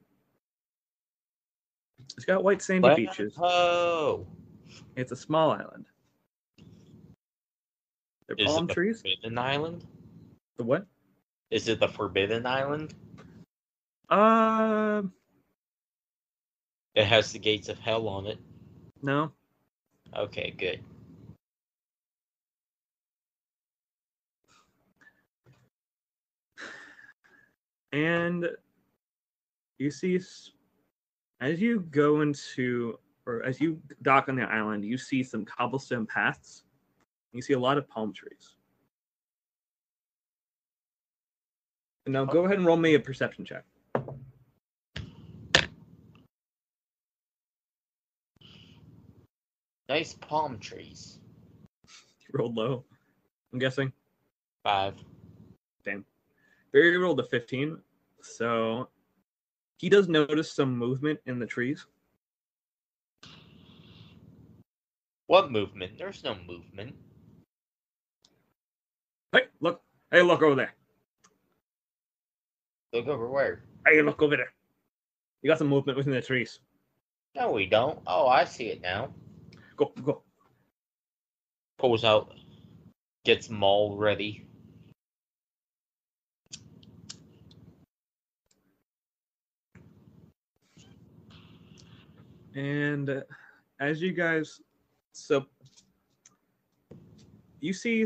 It's 2.15 2.25
got 2.25 2.43
white 2.43 2.61
sandy 2.61 2.93
beaches. 2.95 3.33
Oh, 3.37 4.27
It's 4.95 5.11
a 5.11 5.15
small 5.15 5.51
island. 5.51 5.85
There 8.27 8.35
are 8.35 8.39
is 8.39 8.45
palm 8.45 8.63
it 8.65 8.67
the 8.67 8.73
trees. 8.73 9.01
Forbidden 9.01 9.37
Island? 9.37 9.85
The 10.57 10.63
what? 10.63 10.85
Is 11.49 11.67
it 11.67 11.79
the 11.79 11.87
Forbidden 11.87 12.45
Island? 12.45 12.93
Uh, 14.09 15.03
It 16.95 17.05
has 17.05 17.31
the 17.31 17.39
gates 17.39 17.69
of 17.69 17.79
hell 17.79 18.07
on 18.07 18.27
it. 18.27 18.39
no. 19.01 19.31
Okay, 20.15 20.51
good. 20.57 20.83
and 27.91 28.49
you 29.79 29.89
see 29.91 30.19
as 31.39 31.61
you 31.61 31.79
go 31.91 32.21
into 32.21 32.99
or 33.25 33.43
as 33.43 33.61
you 33.61 33.81
dock 34.01 34.27
on 34.29 34.35
the 34.35 34.43
island 34.43 34.83
you 34.83 34.97
see 34.97 35.23
some 35.23 35.45
cobblestone 35.45 36.05
paths 36.05 36.63
you 37.37 37.41
see 37.41 37.53
a 37.53 37.59
lot 37.59 37.77
of 37.77 37.87
palm 37.87 38.11
trees 38.11 38.55
and 42.05 42.13
now 42.13 42.25
go 42.25 42.45
ahead 42.45 42.57
and 42.57 42.65
roll 42.65 42.77
me 42.77 42.95
a 42.95 42.99
perception 42.99 43.45
check 43.45 43.63
Nice 49.89 50.13
palm 50.15 50.59
trees. 50.59 51.19
you 51.85 52.29
rolled 52.33 52.55
low 52.55 52.83
i'm 53.53 53.59
guessing 53.59 53.91
Five. 54.63 54.95
Damn. 55.85 56.03
barry 56.73 56.97
rolled 56.97 57.19
a 57.21 57.23
15 57.23 57.77
So 58.21 58.89
he 59.77 59.87
does 59.89 60.09
notice 60.09 60.51
some 60.51 60.75
movement 60.77 61.19
in 61.27 61.39
the 61.39 61.45
trees. 61.45 61.85
What 65.27 65.51
movement? 65.51 65.97
There's 65.97 66.23
no 66.23 66.35
movement. 66.47 66.95
Hey, 69.31 69.43
look! 69.59 69.81
Hey, 70.09 70.21
look 70.21 70.41
over 70.41 70.55
there! 70.55 70.73
Look 72.93 73.07
over 73.07 73.29
where? 73.29 73.63
Hey, 73.85 74.01
look 74.01 74.21
over 74.21 74.37
there! 74.37 74.53
You 75.41 75.49
got 75.49 75.57
some 75.57 75.67
movement 75.67 75.97
within 75.97 76.13
the 76.13 76.21
trees. 76.21 76.59
No, 77.35 77.51
we 77.51 77.65
don't. 77.65 77.99
Oh, 78.07 78.27
I 78.27 78.45
see 78.45 78.67
it 78.67 78.81
now. 78.81 79.13
Go, 79.75 79.91
go. 80.03 80.23
Pulls 81.77 82.05
out, 82.05 82.33
gets 83.25 83.49
Maul 83.49 83.97
ready. 83.97 84.47
And 92.55 93.09
uh, 93.09 93.21
as 93.79 94.01
you 94.01 94.13
guys, 94.13 94.61
so 95.11 95.45
you 97.59 97.73
see, 97.73 98.05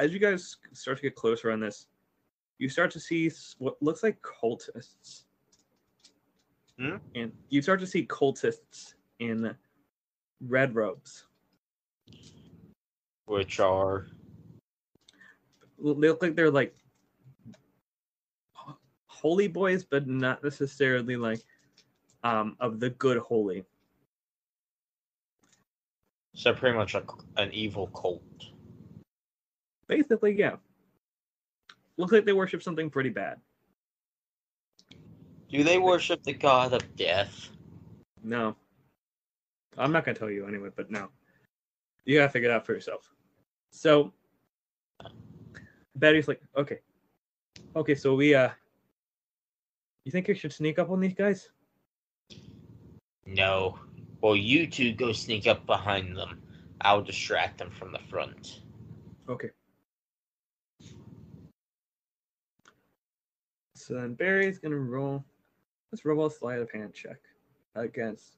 as 0.00 0.12
you 0.12 0.18
guys 0.18 0.56
start 0.72 0.96
to 0.96 1.02
get 1.02 1.14
closer 1.14 1.50
on 1.50 1.60
this, 1.60 1.86
you 2.58 2.68
start 2.68 2.90
to 2.92 3.00
see 3.00 3.30
what 3.58 3.80
looks 3.82 4.02
like 4.02 4.20
cultists. 4.22 5.24
Hmm? 6.78 6.96
And 7.14 7.32
you 7.50 7.60
start 7.60 7.80
to 7.80 7.86
see 7.86 8.06
cultists 8.06 8.94
in 9.18 9.54
red 10.40 10.74
robes. 10.74 11.26
Which 13.26 13.60
are 13.60 14.06
They 15.78 16.08
look 16.08 16.22
like 16.22 16.34
they're 16.34 16.50
like 16.50 16.74
holy 19.06 19.48
boys, 19.48 19.84
but 19.84 20.08
not 20.08 20.42
necessarily 20.42 21.16
like 21.16 21.42
um 22.24 22.56
of 22.58 22.80
the 22.80 22.90
good 22.90 23.18
holy. 23.18 23.64
so 26.32 26.54
pretty 26.54 26.76
much 26.76 26.94
a, 26.94 27.02
an 27.36 27.52
evil 27.52 27.88
cult. 27.88 28.49
Basically, 29.90 30.38
yeah. 30.38 30.54
Looks 31.96 32.12
like 32.12 32.24
they 32.24 32.32
worship 32.32 32.62
something 32.62 32.88
pretty 32.90 33.10
bad. 33.10 33.40
Do 35.50 35.64
they 35.64 35.78
worship 35.78 36.22
the 36.22 36.32
god 36.32 36.72
of 36.72 36.94
death? 36.94 37.48
No. 38.22 38.54
I'm 39.76 39.90
not 39.90 40.04
gonna 40.04 40.16
tell 40.16 40.30
you 40.30 40.46
anyway, 40.46 40.68
but 40.76 40.92
no. 40.92 41.08
You 42.04 42.18
gotta 42.18 42.28
figure 42.28 42.48
it 42.48 42.52
out 42.52 42.64
for 42.64 42.72
yourself. 42.72 43.12
So 43.72 44.12
Betty's 45.96 46.28
like, 46.28 46.40
okay. 46.56 46.78
Okay, 47.74 47.96
so 47.96 48.14
we 48.14 48.32
uh 48.32 48.50
you 50.04 50.12
think 50.12 50.28
you 50.28 50.34
should 50.36 50.52
sneak 50.52 50.78
up 50.78 50.90
on 50.90 51.00
these 51.00 51.14
guys? 51.14 51.50
No. 53.26 53.76
Well, 54.20 54.36
you 54.36 54.68
two 54.68 54.92
go 54.92 55.10
sneak 55.10 55.48
up 55.48 55.66
behind 55.66 56.16
them. 56.16 56.40
I'll 56.80 57.02
distract 57.02 57.58
them 57.58 57.72
from 57.72 57.90
the 57.90 57.98
front. 58.08 58.60
Okay. 59.28 59.50
So 63.90 63.96
then 63.96 64.14
Barry's 64.14 64.60
gonna 64.60 64.76
roll. 64.76 65.24
Let's 65.90 66.04
roll 66.04 66.24
a 66.26 66.30
sleight 66.30 66.60
of 66.60 66.70
hand 66.70 66.94
check 66.94 67.18
against 67.74 68.36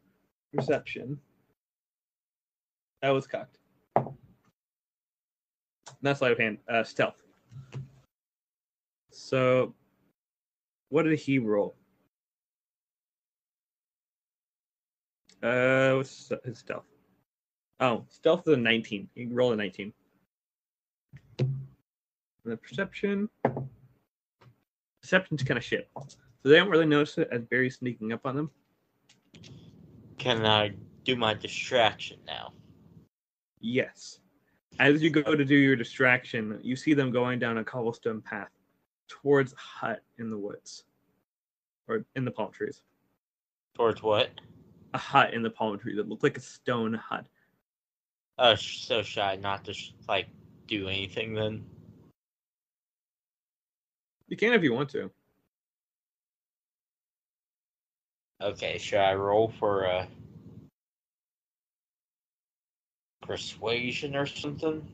perception. 0.55 1.21
That 3.03 3.11
was 3.11 3.27
cocked. 3.27 3.59
Not 6.01 6.17
sleight 6.17 6.33
of 6.33 6.39
hand, 6.39 6.57
uh, 6.69 6.85
stealth. 6.85 7.23
So, 9.11 9.75
what 10.89 11.03
did 11.03 11.19
he 11.19 11.39
roll? 11.39 11.77
Uh, 15.43 15.93
what's 15.97 16.33
his 16.47 16.61
stealth? 16.61 16.87
Oh, 17.79 18.07
stealth 18.09 18.49
is 18.49 18.55
a 18.55 18.57
19. 18.57 19.07
He 19.15 19.27
rolled 19.27 19.53
a 19.53 19.57
19. 19.57 19.93
And 21.41 21.53
the 22.43 22.57
perception. 22.57 23.29
Perception's 25.03 25.43
kind 25.43 25.59
of 25.59 25.65
shit. 25.65 25.91
So 25.97 26.49
they 26.49 26.57
don't 26.57 26.71
really 26.71 26.87
notice 26.87 27.19
it 27.19 27.29
as 27.31 27.43
Barry's 27.43 27.77
sneaking 27.77 28.13
up 28.13 28.25
on 28.25 28.37
them. 28.37 28.51
Can 30.19 30.47
I 30.47 30.73
do 31.05 31.17
my 31.17 31.35
distraction 31.35 32.19
now? 32.27 32.53
Yes. 33.61 34.21
As 34.79 35.03
you 35.03 35.11
go 35.11 35.35
to 35.35 35.45
do 35.45 35.57
your 35.57 35.77
distraction, 35.77 36.59
you 36.63 36.77
see 36.77 36.95
them 36.95 37.11
going 37.11 37.39
down 37.39 37.59
a 37.59 37.65
cobblestone 37.65 38.21
path 38.21 38.51
towards 39.09 39.53
a 39.53 39.57
hut 39.57 40.03
in 40.19 40.31
the 40.31 40.39
woods. 40.39 40.85
Or 41.89 42.05
in 42.17 42.25
the 42.25 42.31
palm 42.31 42.53
trees. 42.53 42.83
Towards 43.75 44.03
what? 44.03 44.31
A 44.95 44.99
hut 44.99 45.35
in 45.35 45.43
the 45.43 45.51
palm 45.51 45.79
trees 45.79 45.97
that 45.97 46.09
looked 46.09 46.23
like 46.23 46.37
a 46.37 46.41
stone 46.41 46.95
hut. 46.95 47.27
Oh, 48.39 48.55
sh- 48.55 48.85
so 48.85 49.03
should 49.03 49.23
I 49.23 49.37
not 49.37 49.65
just 49.65 49.95
like 50.09 50.27
do 50.67 50.89
anything 50.89 51.35
then? 51.35 51.65
You 54.33 54.39
can 54.39 54.55
if 54.55 54.63
you 54.63 54.73
want 54.73 54.89
to. 54.93 55.11
Okay, 58.41 58.79
should 58.79 58.99
I 58.99 59.13
roll 59.13 59.53
for 59.59 59.87
uh 59.87 60.07
persuasion 63.21 64.17
or 64.17 64.25
something? 64.25 64.89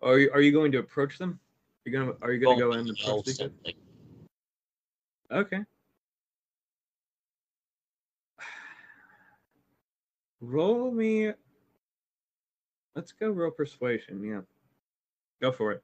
Are 0.00 0.18
you, 0.18 0.30
are 0.32 0.40
you 0.40 0.52
going 0.52 0.72
to 0.72 0.78
approach 0.78 1.18
them? 1.18 1.38
Are 1.84 1.90
you 1.90 1.98
gonna 1.98 2.12
are 2.22 2.32
you 2.32 2.40
gonna 2.40 2.58
go 2.58 2.72
in 2.72 2.78
and 2.78 2.98
approach 2.98 3.26
something. 3.26 3.74
Okay. 5.30 5.60
Roll 10.40 10.90
me. 10.90 11.30
Let's 12.94 13.12
go 13.12 13.28
roll 13.28 13.50
persuasion. 13.50 14.24
Yeah. 14.24 14.40
Go 15.42 15.52
for 15.52 15.72
it. 15.72 15.82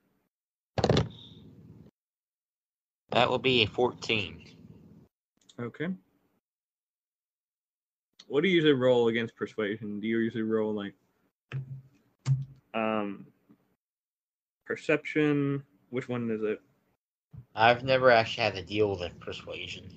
That 3.12 3.28
will 3.28 3.38
be 3.38 3.62
a 3.62 3.66
fourteen. 3.66 4.44
Okay. 5.60 5.88
What 8.28 8.42
do 8.42 8.48
you 8.48 8.54
usually 8.54 8.74
roll 8.74 9.08
against 9.08 9.34
persuasion? 9.34 9.98
Do 9.98 10.06
you 10.06 10.18
usually 10.18 10.42
roll 10.42 10.72
like 10.72 10.94
um 12.74 13.26
perception? 14.64 15.62
Which 15.90 16.08
one 16.08 16.30
is 16.30 16.42
it? 16.42 16.60
I've 17.56 17.82
never 17.82 18.10
actually 18.10 18.44
had 18.44 18.54
to 18.54 18.62
deal 18.62 18.96
with 18.96 19.18
persuasion. 19.18 19.90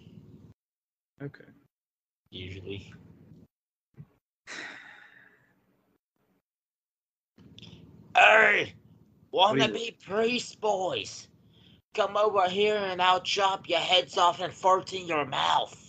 Okay. 1.21 1.45
Usually. 2.29 2.91
Hey! 8.15 8.75
Wanna 9.31 9.67
be 9.69 9.97
priest 10.05 10.61
boys? 10.61 11.27
Come 11.93 12.17
over 12.17 12.49
here 12.49 12.75
and 12.75 13.01
I'll 13.01 13.21
chop 13.21 13.69
your 13.69 13.79
heads 13.79 14.17
off 14.17 14.39
and 14.39 14.51
fart 14.51 14.93
in 14.93 15.05
your 15.05 15.25
mouth. 15.25 15.79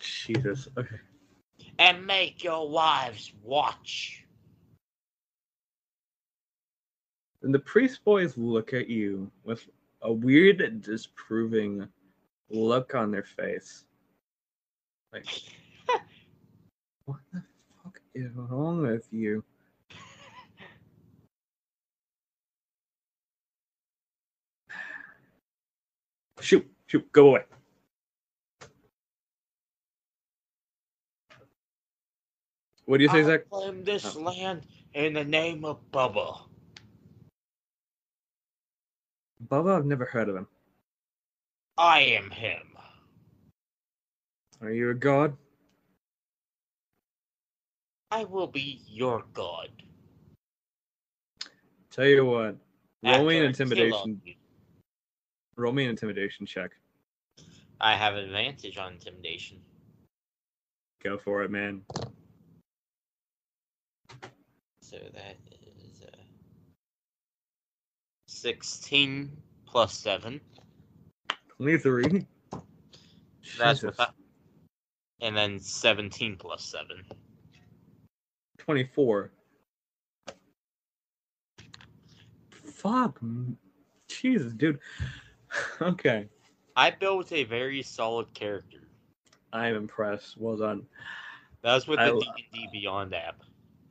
Jesus. 0.00 0.68
Okay. 0.76 0.96
And 1.78 2.04
make 2.06 2.42
your 2.42 2.68
wives 2.68 3.32
watch. 3.42 4.24
And 7.42 7.54
the 7.54 7.60
priest 7.60 8.04
boys 8.04 8.36
look 8.36 8.72
at 8.72 8.88
you 8.88 9.30
with 9.44 9.68
a 10.02 10.12
weird, 10.12 10.82
disproving 10.82 11.86
look 12.50 12.96
on 12.96 13.12
their 13.12 13.22
face. 13.22 13.84
Like, 15.12 15.26
what 17.04 17.20
the 17.32 17.42
fuck 17.84 18.00
is 18.14 18.32
wrong 18.34 18.82
with 18.82 19.06
you? 19.12 19.44
Shoot, 26.40 26.70
shoot, 26.86 27.10
go 27.12 27.28
away. 27.28 27.44
What 32.84 32.98
do 32.98 33.04
you 33.04 33.10
say, 33.10 33.20
I 33.20 33.22
Zach? 33.24 33.48
claim 33.50 33.82
this 33.84 34.14
Oh. 34.14 34.20
land 34.20 34.66
in 34.94 35.14
the 35.14 35.24
name 35.24 35.64
of 35.64 35.80
Bubba. 35.90 36.46
Bubba, 39.48 39.76
I've 39.78 39.86
never 39.86 40.04
heard 40.04 40.28
of 40.28 40.36
him. 40.36 40.46
I 41.78 42.00
am 42.00 42.30
him. 42.30 42.76
Are 44.60 44.70
you 44.70 44.90
a 44.90 44.94
god? 44.94 45.36
I 48.10 48.24
will 48.24 48.46
be 48.46 48.80
your 48.86 49.24
god. 49.34 49.70
Tell 51.90 52.06
you 52.06 52.24
what, 52.24 52.56
roll 53.02 53.26
me 53.26 53.38
an 53.38 53.44
After 53.46 53.64
I 53.64 53.66
kill 53.66 54.04
intimidation. 54.04 54.20
Roll 55.56 55.72
me 55.72 55.84
an 55.84 55.90
intimidation 55.90 56.44
check. 56.46 56.72
I 57.80 57.94
have 57.94 58.14
advantage 58.14 58.78
on 58.78 58.94
intimidation. 58.94 59.58
Go 61.02 61.16
for 61.18 61.42
it, 61.42 61.50
man. 61.50 61.82
So 64.80 64.98
that 65.14 65.36
is 65.50 66.02
uh, 66.02 66.16
16 68.26 69.30
plus 69.66 69.94
7. 69.94 70.40
23. 71.48 72.26
That's 73.58 73.80
Jesus. 73.80 73.98
and 75.20 75.36
then 75.36 75.58
17 75.58 76.36
plus 76.36 76.64
7. 76.64 77.02
24. 78.58 79.30
Fuck. 82.50 83.20
Jesus, 84.08 84.52
dude. 84.52 84.78
okay. 85.82 86.28
I 86.76 86.90
built 86.90 87.32
a 87.32 87.44
very 87.44 87.82
solid 87.82 88.32
character. 88.34 88.88
I 89.52 89.68
am 89.68 89.76
impressed. 89.76 90.36
Well 90.36 90.56
done. 90.56 90.86
That 91.62 91.74
was 91.74 91.88
with 91.88 91.98
the 91.98 92.12
lo- 92.12 92.20
D&D 92.20 92.68
Beyond 92.72 93.14
app. 93.14 93.42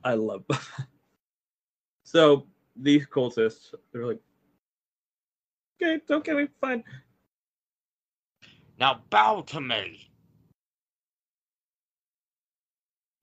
I 0.03 0.13
love. 0.13 0.43
so 2.03 2.45
these 2.75 3.05
cultists, 3.07 3.73
they're 3.91 4.05
like, 4.05 4.19
okay, 5.81 5.95
it's 5.95 6.11
okay, 6.11 6.33
we 6.33 6.47
fine. 6.61 6.83
Now 8.79 9.01
bow 9.09 9.41
to 9.47 9.61
me. 9.61 10.11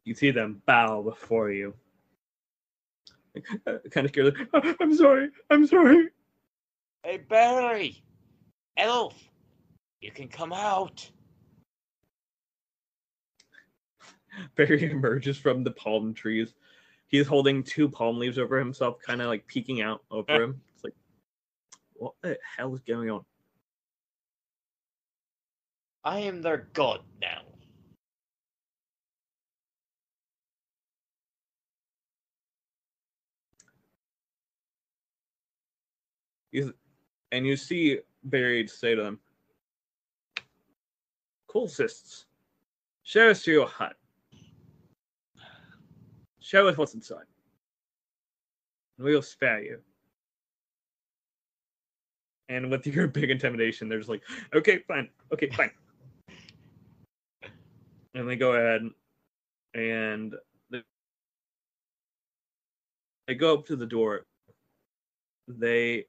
You 0.05 0.15
see 0.15 0.33
them 0.33 0.63
bow 0.67 1.03
before 1.03 1.51
you. 1.51 1.75
kind 3.91 4.05
of 4.05 4.11
scared. 4.11 4.49
Ah, 4.53 4.75
I'm 4.81 4.95
sorry. 4.95 5.31
I'm 5.51 5.67
sorry. 5.67 6.09
Hey 7.05 7.19
Barry, 7.19 8.03
Elf, 8.77 9.15
you 10.01 10.11
can 10.11 10.29
come 10.29 10.53
out. 10.53 11.09
Barry 14.57 14.91
emerges 14.91 15.39
from 15.39 15.63
the 15.63 15.71
palm 15.73 16.15
trees. 16.15 16.55
He's 17.07 17.27
holding 17.27 17.63
two 17.63 17.89
palm 17.89 18.19
leaves 18.19 18.39
over 18.39 18.59
himself, 18.59 18.97
kind 19.05 19.21
of 19.21 19.29
like 19.29 19.47
peeking 19.47 19.83
out 19.83 20.03
over 20.11 20.33
uh. 20.33 20.41
him. 20.41 20.61
It's 20.75 20.85
like, 20.85 20.95
what 21.95 22.15
the 22.23 22.39
hell 22.57 22.75
is 22.75 22.81
going 22.83 23.11
on? 23.11 23.25
I 26.05 26.21
am 26.21 26.43
their 26.43 26.69
god 26.73 27.01
now. 27.21 27.43
And 37.31 37.47
you 37.47 37.57
see 37.57 38.01
Barry 38.25 38.67
say 38.67 38.95
to 38.95 39.03
them, 39.03 39.19
Cultists. 41.53 42.25
Show 43.03 43.31
us 43.31 43.47
your 43.47 43.67
hut. 43.67 43.97
Show 46.41 46.69
us 46.69 46.77
what's 46.77 46.95
inside. 46.95 47.25
And 48.97 49.05
we'll 49.05 49.23
spare 49.23 49.63
you. 49.63 49.79
And 52.49 52.71
with 52.71 52.87
your 52.95 53.09
big 53.09 53.31
intimidation, 53.31 53.89
they're 53.89 53.99
just 53.99 54.11
like, 54.11 54.23
okay, 54.55 54.79
fine. 54.89 55.09
Okay, 55.33 55.51
fine. 55.51 55.71
and 58.15 58.29
they 58.29 58.37
go 58.37 58.53
ahead 58.53 58.89
and 59.75 60.35
they, 60.71 60.83
they 63.27 63.35
go 63.35 63.55
up 63.55 63.67
to 63.67 63.77
the 63.77 63.87
door. 63.87 64.27
They 65.49 66.07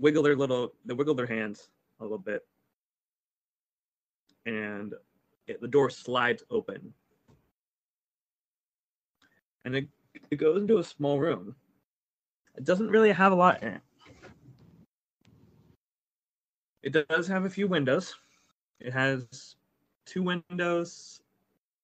wiggle 0.00 0.22
their 0.22 0.36
little 0.36 0.72
they 0.84 0.94
wiggle 0.94 1.14
their 1.14 1.26
hands 1.26 1.68
a 2.00 2.02
little 2.02 2.18
bit. 2.18 2.44
And 4.46 4.94
it, 5.46 5.60
the 5.60 5.68
door 5.68 5.90
slides 5.90 6.42
open. 6.50 6.92
And 9.64 9.76
it, 9.76 9.88
it 10.30 10.36
goes 10.36 10.62
into 10.62 10.78
a 10.78 10.84
small 10.84 11.20
room. 11.20 11.54
It 12.56 12.64
doesn't 12.64 12.88
really 12.88 13.12
have 13.12 13.32
a 13.32 13.36
lot 13.36 13.62
in 13.62 13.74
it. 13.74 13.80
It 16.82 17.06
does 17.08 17.28
have 17.28 17.44
a 17.44 17.50
few 17.50 17.68
windows. 17.68 18.14
It 18.80 18.92
has 18.92 19.56
two 20.06 20.22
windows 20.22 21.20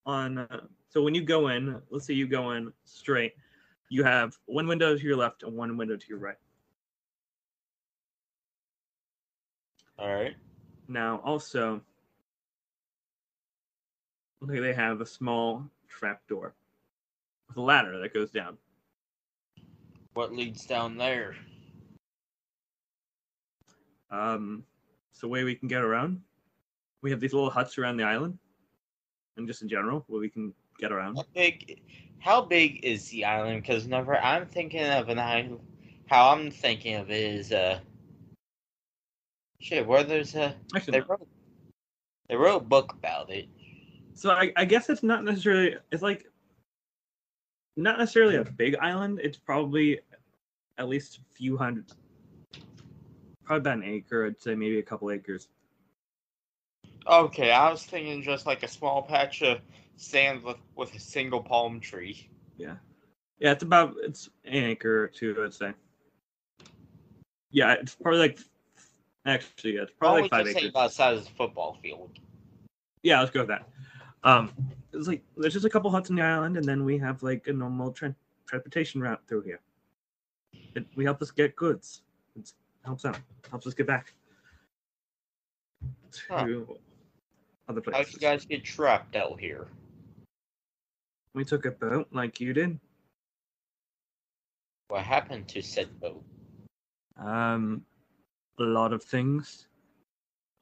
on 0.06 0.38
uh, 0.38 0.60
so 0.88 1.02
when 1.02 1.14
you 1.14 1.22
go 1.22 1.48
in 1.48 1.80
let's 1.90 2.06
say 2.06 2.14
you 2.14 2.26
go 2.26 2.52
in 2.52 2.72
straight 2.84 3.34
you 3.88 4.02
have 4.02 4.36
one 4.46 4.66
window 4.66 4.96
to 4.96 5.02
your 5.02 5.16
left 5.16 5.42
and 5.42 5.54
one 5.54 5.76
window 5.76 5.96
to 5.96 6.06
your 6.08 6.18
right 6.18 6.36
All 9.98 10.14
right. 10.14 10.34
Now, 10.88 11.20
also, 11.24 11.80
okay, 14.42 14.60
they 14.60 14.74
have 14.74 15.00
a 15.00 15.06
small 15.06 15.64
trapdoor 15.88 16.54
with 17.48 17.56
a 17.56 17.62
ladder 17.62 17.98
that 18.00 18.12
goes 18.12 18.30
down. 18.30 18.58
What 20.14 20.32
leads 20.32 20.66
down 20.66 20.96
there? 20.96 21.34
Um, 24.10 24.64
it's 25.12 25.22
a 25.22 25.28
way 25.28 25.44
we 25.44 25.54
can 25.54 25.68
get 25.68 25.82
around. 25.82 26.20
We 27.02 27.10
have 27.10 27.20
these 27.20 27.32
little 27.32 27.50
huts 27.50 27.78
around 27.78 27.96
the 27.96 28.04
island, 28.04 28.38
and 29.36 29.46
just 29.46 29.62
in 29.62 29.68
general, 29.68 30.04
where 30.08 30.20
we 30.20 30.28
can 30.28 30.54
get 30.78 30.92
around. 30.92 31.16
How 31.16 31.24
big? 31.34 31.80
How 32.18 32.42
big 32.42 32.84
is 32.84 33.08
the 33.10 33.24
island? 33.24 33.62
Because 33.62 33.84
whenever 33.84 34.16
I'm 34.16 34.46
thinking 34.46 34.84
of 34.84 35.08
an 35.08 35.18
island, 35.18 35.60
how 36.06 36.32
I'm 36.32 36.50
thinking 36.50 36.94
of 36.96 37.10
it 37.10 37.22
is 37.22 37.52
uh, 37.52 37.78
shit. 39.60 39.86
Where 39.86 40.04
there's 40.04 40.34
a 40.34 40.54
Actually, 40.74 40.92
they 40.92 41.00
no. 41.00 41.06
wrote 41.08 41.28
they 42.28 42.36
wrote 42.36 42.56
a 42.56 42.64
book 42.64 42.92
about 42.92 43.30
it. 43.30 43.48
so 44.14 44.30
I, 44.30 44.52
I 44.56 44.64
guess 44.64 44.88
it's 44.88 45.02
not 45.02 45.24
necessarily. 45.24 45.76
It's 45.92 46.02
like 46.02 46.26
not 47.76 47.98
necessarily 47.98 48.36
a 48.36 48.44
big 48.44 48.76
island. 48.76 49.20
It's 49.22 49.38
probably 49.38 50.00
at 50.78 50.88
least 50.88 51.18
a 51.18 51.34
few 51.34 51.56
hundred, 51.56 51.86
probably 53.44 53.60
about 53.60 53.78
an 53.78 53.84
acre. 53.84 54.26
I'd 54.26 54.40
say 54.40 54.54
maybe 54.54 54.78
a 54.78 54.82
couple 54.82 55.10
acres. 55.10 55.48
Okay, 57.06 57.52
I 57.52 57.70
was 57.70 57.84
thinking 57.84 58.22
just 58.22 58.46
like 58.46 58.62
a 58.64 58.68
small 58.68 59.02
patch 59.02 59.42
of 59.42 59.60
sand 59.96 60.42
with 60.42 60.56
with 60.74 60.94
a 60.94 60.98
single 60.98 61.42
palm 61.42 61.78
tree. 61.80 62.28
Yeah, 62.56 62.76
yeah, 63.38 63.52
it's 63.52 63.62
about 63.62 63.94
it's 64.02 64.28
an 64.44 64.64
acre 64.64 65.04
or 65.04 65.08
two, 65.08 65.36
I'd 65.44 65.54
say. 65.54 65.72
Yeah, 67.50 67.74
it's 67.74 67.94
probably 67.94 68.18
like 68.20 68.40
actually, 69.26 69.74
yeah, 69.74 69.82
it's 69.82 69.92
probably 69.98 70.22
like 70.22 70.30
five 70.30 70.44
was 70.44 70.52
just 70.52 70.58
saying 70.60 70.66
acres. 70.66 70.72
about 70.72 70.88
the 70.88 70.94
size 70.94 71.18
of 71.26 71.28
football 71.36 71.78
field. 71.82 72.18
Yeah, 73.02 73.20
let's 73.20 73.30
go 73.30 73.40
with 73.40 73.48
that. 73.48 73.68
Um, 74.24 74.52
it's 74.92 75.06
like 75.06 75.22
there's 75.36 75.52
just 75.52 75.64
a 75.64 75.70
couple 75.70 75.90
huts 75.90 76.10
on 76.10 76.16
the 76.16 76.22
island, 76.22 76.56
and 76.56 76.64
then 76.64 76.84
we 76.84 76.98
have 76.98 77.22
like 77.22 77.46
a 77.46 77.52
normal 77.52 77.92
tra- 77.92 78.14
transportation 78.46 79.00
route 79.00 79.20
through 79.28 79.42
here. 79.42 79.60
It, 80.74 80.86
we 80.96 81.04
help 81.04 81.22
us 81.22 81.30
get 81.30 81.54
goods. 81.56 82.02
It 82.36 82.52
helps 82.84 83.04
out. 83.04 83.18
Helps 83.50 83.66
us 83.66 83.74
get 83.74 83.86
back 83.86 84.12
to 86.12 86.66
Huh. 86.68 86.74
other 87.68 87.82
How'd 87.92 88.12
you 88.12 88.18
guys 88.18 88.44
get 88.44 88.64
trapped 88.64 89.16
out 89.16 89.38
here? 89.38 89.68
We 91.34 91.44
took 91.44 91.66
a 91.66 91.70
boat 91.70 92.08
like 92.12 92.40
you 92.40 92.52
did. 92.52 92.80
What 94.88 95.02
happened 95.02 95.48
to 95.48 95.62
said 95.62 96.00
boat? 96.00 96.24
Um, 97.16 97.84
a 98.60 98.64
lot 98.64 98.92
of 98.92 99.02
things. 99.02 99.68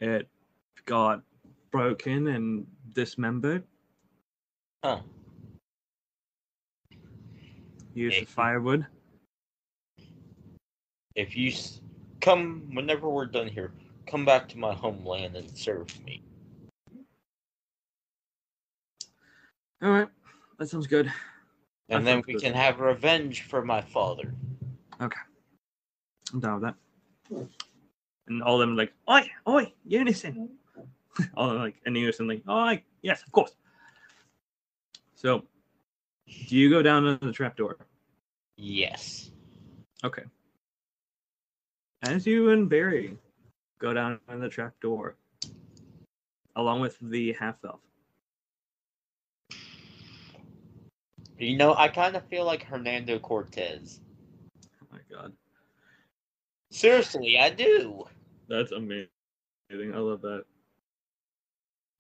It 0.01 0.29
got 0.87 1.23
broken 1.71 2.29
and 2.29 2.67
dismembered. 2.95 3.65
Huh. 4.85 5.01
Used 7.95 8.23
the 8.23 8.27
firewood. 8.27 8.87
If 11.15 11.37
you 11.37 11.51
s- 11.51 11.81
come 12.21 12.75
whenever 12.75 13.09
we're 13.09 13.27
done 13.27 13.49
here, 13.49 13.73
come 14.07 14.25
back 14.25 14.49
to 14.49 14.59
my 14.59 14.75
homeland 14.75 15.37
and 15.37 15.57
serve 15.57 15.89
me. 16.05 16.23
All 19.83 19.91
right, 19.91 20.09
that 20.59 20.69
sounds 20.69 20.87
good. 20.87 21.13
And 21.89 22.05
That 22.05 22.11
then 22.11 22.23
we 22.27 22.33
good. 22.35 22.43
can 22.43 22.55
have 22.55 22.81
revenge 22.81 23.43
for 23.43 23.63
my 23.65 23.81
father. 23.81 24.35
Okay, 25.01 25.21
I'm 26.33 26.41
down 26.41 26.61
with 26.61 26.75
that. 27.31 27.47
And 28.27 28.43
all 28.43 28.61
of 28.61 28.61
them 28.61 28.77
like, 28.77 28.93
oi, 29.09 29.31
oi, 29.47 29.73
unison. 29.85 30.51
all 31.37 31.49
of 31.49 31.55
them 31.55 31.63
like 31.63 31.77
in 31.87 31.95
unison, 31.95 32.27
like, 32.27 32.43
oi, 32.49 32.83
yes, 33.03 33.23
of 33.23 33.33
course. 33.33 33.55
So, 35.15 35.45
do 36.49 36.57
you 36.57 36.71
go 36.71 36.83
down 36.83 37.03
to 37.03 37.25
the 37.25 37.33
trapdoor? 37.33 37.79
Yes. 38.57 39.31
Okay. 40.03 40.25
As 42.03 42.27
you 42.27 42.51
and 42.51 42.69
Barry 42.69 43.17
go 43.79 43.93
down 43.93 44.21
in 44.31 44.41
the 44.41 44.49
trapdoor, 44.49 45.17
along 46.57 46.81
with 46.81 46.99
the 47.01 47.33
half 47.33 47.57
elf. 47.65 47.81
You 51.39 51.57
know, 51.57 51.75
I 51.75 51.89
kind 51.89 52.17
of 52.17 52.25
feel 52.27 52.45
like 52.45 52.63
Hernando 52.63 53.19
Cortez. 53.19 54.01
Oh 54.83 54.87
my 54.93 54.99
god, 55.11 55.33
Seriously, 56.75 57.39
I 57.39 57.51
do. 57.51 58.05
that's 58.49 58.73
amazing! 58.73 59.07
I 59.71 59.99
love 59.99 60.21
that. 60.23 60.45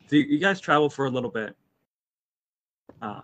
So 0.08 0.16
you, 0.16 0.40
guys 0.40 0.60
travel 0.60 0.90
for 0.90 1.04
a 1.04 1.10
little 1.10 1.30
bit. 1.30 1.54
Uh, 3.00 3.20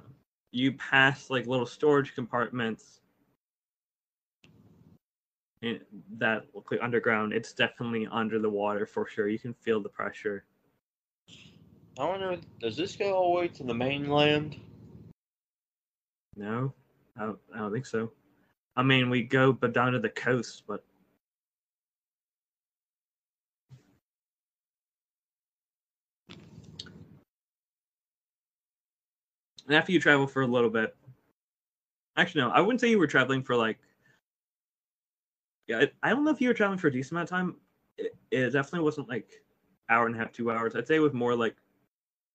you 0.52 0.74
pass 0.74 1.28
like 1.28 1.48
little 1.48 1.66
storage 1.66 2.14
compartments 2.14 3.00
in 5.60 5.80
that 6.18 6.44
look 6.54 6.70
like 6.70 6.80
underground. 6.80 7.32
It's 7.32 7.52
definitely 7.52 8.06
under 8.12 8.38
the 8.38 8.48
water 8.48 8.86
for 8.86 9.08
sure. 9.08 9.26
You 9.26 9.40
can 9.40 9.52
feel 9.52 9.82
the 9.82 9.88
pressure. 9.88 10.44
I 11.98 12.04
wonder, 12.04 12.38
does 12.60 12.76
this 12.76 12.94
go 12.94 13.12
all 13.12 13.34
the 13.34 13.40
way 13.40 13.48
to 13.48 13.64
the 13.64 13.74
mainland? 13.74 14.56
No, 16.36 16.72
I 17.18 17.24
don't, 17.26 17.38
I 17.52 17.58
don't 17.58 17.72
think 17.72 17.86
so. 17.86 18.12
I 18.76 18.84
mean, 18.84 19.10
we 19.10 19.24
go 19.24 19.52
but 19.52 19.72
down 19.72 19.92
to 19.92 19.98
the 19.98 20.10
coast, 20.10 20.62
but 20.68 20.84
and 29.70 29.76
after 29.76 29.92
you 29.92 30.00
travel 30.00 30.26
for 30.26 30.42
a 30.42 30.47
little 30.49 30.68
bit, 30.68 30.97
actually, 32.16 32.40
no, 32.40 32.50
I 32.50 32.60
wouldn't 32.60 32.81
say 32.81 32.90
you 32.90 32.99
were 32.99 33.07
traveling 33.07 33.40
for 33.40 33.55
like. 33.55 33.78
Yeah, 35.68 35.84
I, 36.02 36.10
don't 36.10 36.24
know 36.24 36.32
if 36.32 36.40
you 36.40 36.49
were 36.49 36.55
traveling 36.55 36.81
for 36.81 36.89
a 36.89 36.92
decent 36.92 37.12
amount 37.12 37.26
of 37.26 37.31
time. 37.31 37.57
It, 37.97 38.16
it 38.32 38.50
definitely 38.50 38.81
wasn't 38.81 39.08
like 39.08 39.31
hour 39.89 40.07
and 40.07 40.16
a 40.16 40.18
half, 40.18 40.32
two 40.32 40.50
hours. 40.50 40.74
I'd 40.74 40.89
say 40.89 40.97
it 40.97 41.00
was 41.00 41.12
more 41.12 41.36
like 41.36 41.55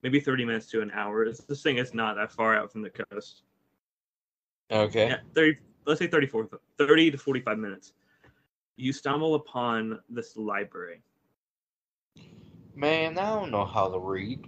maybe 0.02 0.22
thirty 0.22 0.46
minutes 0.46 0.68
to 0.68 0.82
an 0.82 0.92
hour. 0.92 1.24
It's- 1.24 1.44
This 1.46 1.62
thing 1.62 1.78
is 1.78 1.94
not 1.94 2.16
that 2.16 2.32
far 2.32 2.56
out 2.56 2.72
from 2.72 2.84
the 2.84 2.90
coast. 2.90 3.44
Okay. 4.72 5.10
Yeah, 5.10 5.18
30, 5.34 5.58
let's 5.86 6.00
say 6.00 6.08
34, 6.08 6.48
30 6.78 7.12
to 7.12 7.18
45 7.18 7.60
minutes. 7.60 7.92
You 8.78 8.94
stumble 8.94 9.36
upon 9.36 10.00
this 10.10 10.38
library. 10.38 11.02
Man, 12.76 13.18
I 13.18 13.36
don't 13.36 13.52
know 13.52 13.66
how 13.66 13.90
to 13.90 14.00
read. 14.00 14.48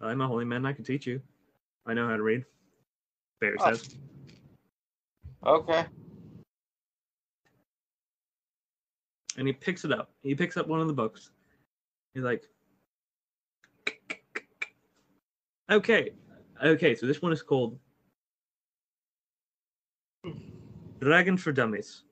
Uh, 0.00 0.06
I'm 0.06 0.20
a 0.20 0.26
holy 0.26 0.44
man, 0.44 0.64
I 0.66 0.72
can 0.72 0.84
teach 0.84 1.06
you. 1.06 1.20
I 1.86 1.94
know 1.94 2.08
how 2.08 2.16
to 2.16 2.22
read. 2.22 2.44
Bear 3.40 3.56
Oh. 3.60 3.72
says. 3.72 3.96
Okay. 5.44 5.86
And 9.36 9.46
he 9.46 9.52
picks 9.52 9.84
it 9.84 9.92
up. 9.92 10.12
He 10.22 10.34
picks 10.34 10.56
up 10.56 10.66
one 10.66 10.80
of 10.80 10.86
the 10.86 10.92
books. 10.92 11.30
He's 12.14 12.24
like, 12.24 12.44
okay, 15.70 16.10
okay, 16.62 16.94
so 16.94 17.06
this 17.06 17.22
one 17.22 17.32
is 17.32 17.40
called 17.42 17.78
Dragon 21.00 21.36
for 21.36 21.52
Dummies. 21.52 22.02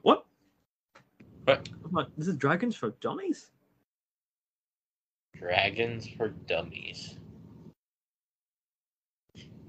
What? 0.00 0.26
What? 1.44 1.68
What? 1.90 2.10
This 2.16 2.28
is 2.28 2.36
Dragons 2.36 2.74
for 2.74 2.90
Dummies? 3.00 3.50
Dragons 5.36 6.08
for 6.08 6.28
Dummies. 6.28 7.18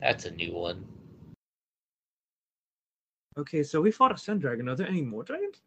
That's 0.03 0.25
a 0.25 0.31
new 0.31 0.53
one. 0.53 0.85
Okay, 3.37 3.63
so 3.63 3.79
we 3.79 3.89
fought 3.89 4.11
a 4.11 4.17
sun 4.17 4.37
dragon. 4.37 4.67
Are 4.67 4.75
there 4.75 4.87
any 4.87 5.01
more 5.01 5.23
dragons? 5.23 5.61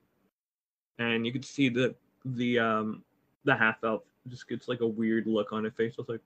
And 0.98 1.24
you 1.26 1.32
could 1.32 1.44
see 1.44 1.70
the 1.70 1.94
the 2.26 2.58
um 2.58 3.02
the 3.44 3.56
half 3.56 3.82
elf 3.82 4.02
just 4.28 4.46
gets 4.46 4.68
like 4.68 4.80
a 4.82 4.86
weird 4.86 5.26
look 5.26 5.54
on 5.54 5.64
her 5.64 5.70
face. 5.70 5.94
I 5.98 6.02
was 6.02 6.08
like, 6.10 6.20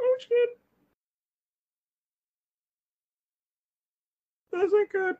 oh 0.00 0.16
shit, 0.18 0.58
that's 4.52 4.72
not 4.72 4.88
good. 4.90 5.16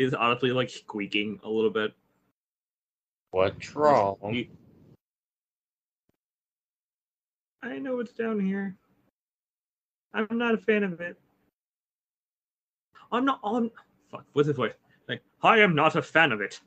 Is 0.00 0.14
honestly 0.14 0.50
like 0.50 0.68
squeaking 0.68 1.38
a 1.44 1.48
little 1.48 1.70
bit. 1.70 1.94
What's 3.30 3.76
wrong? 3.76 4.16
He- 4.32 4.50
I 7.64 7.78
know 7.78 8.00
it's 8.00 8.12
down 8.12 8.38
here. 8.38 8.76
I'm 10.12 10.26
not 10.30 10.54
a 10.54 10.58
fan 10.58 10.84
of 10.84 11.00
it. 11.00 11.18
I'm 13.10 13.24
not 13.24 13.40
on. 13.42 13.70
Fuck, 14.10 14.26
what's 14.34 14.48
his 14.48 14.56
voice? 14.56 14.74
Like, 15.08 15.22
I 15.42 15.58
am 15.58 15.74
not 15.74 15.96
a 15.96 16.02
fan 16.02 16.30
of 16.30 16.40
it. 16.40 16.60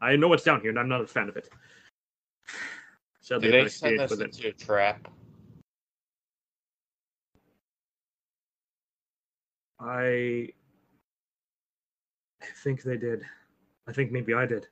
I 0.00 0.16
know 0.16 0.32
it's 0.32 0.42
down 0.42 0.60
here, 0.60 0.70
and 0.70 0.78
I'm 0.78 0.88
not 0.88 1.02
a 1.02 1.06
fan 1.06 1.28
of 1.28 1.36
it. 1.36 1.48
Sadly, 3.20 3.50
Did 3.50 3.66
they 3.66 3.68
send 3.68 4.00
us 4.00 4.18
into 4.18 4.48
a 4.48 4.52
trap? 4.52 5.06
I 9.78 10.48
I 12.40 12.46
think 12.62 12.82
they 12.82 12.96
did. 12.96 13.22
I 13.86 13.92
think 13.92 14.12
maybe 14.12 14.32
I 14.32 14.46
did. 14.46 14.66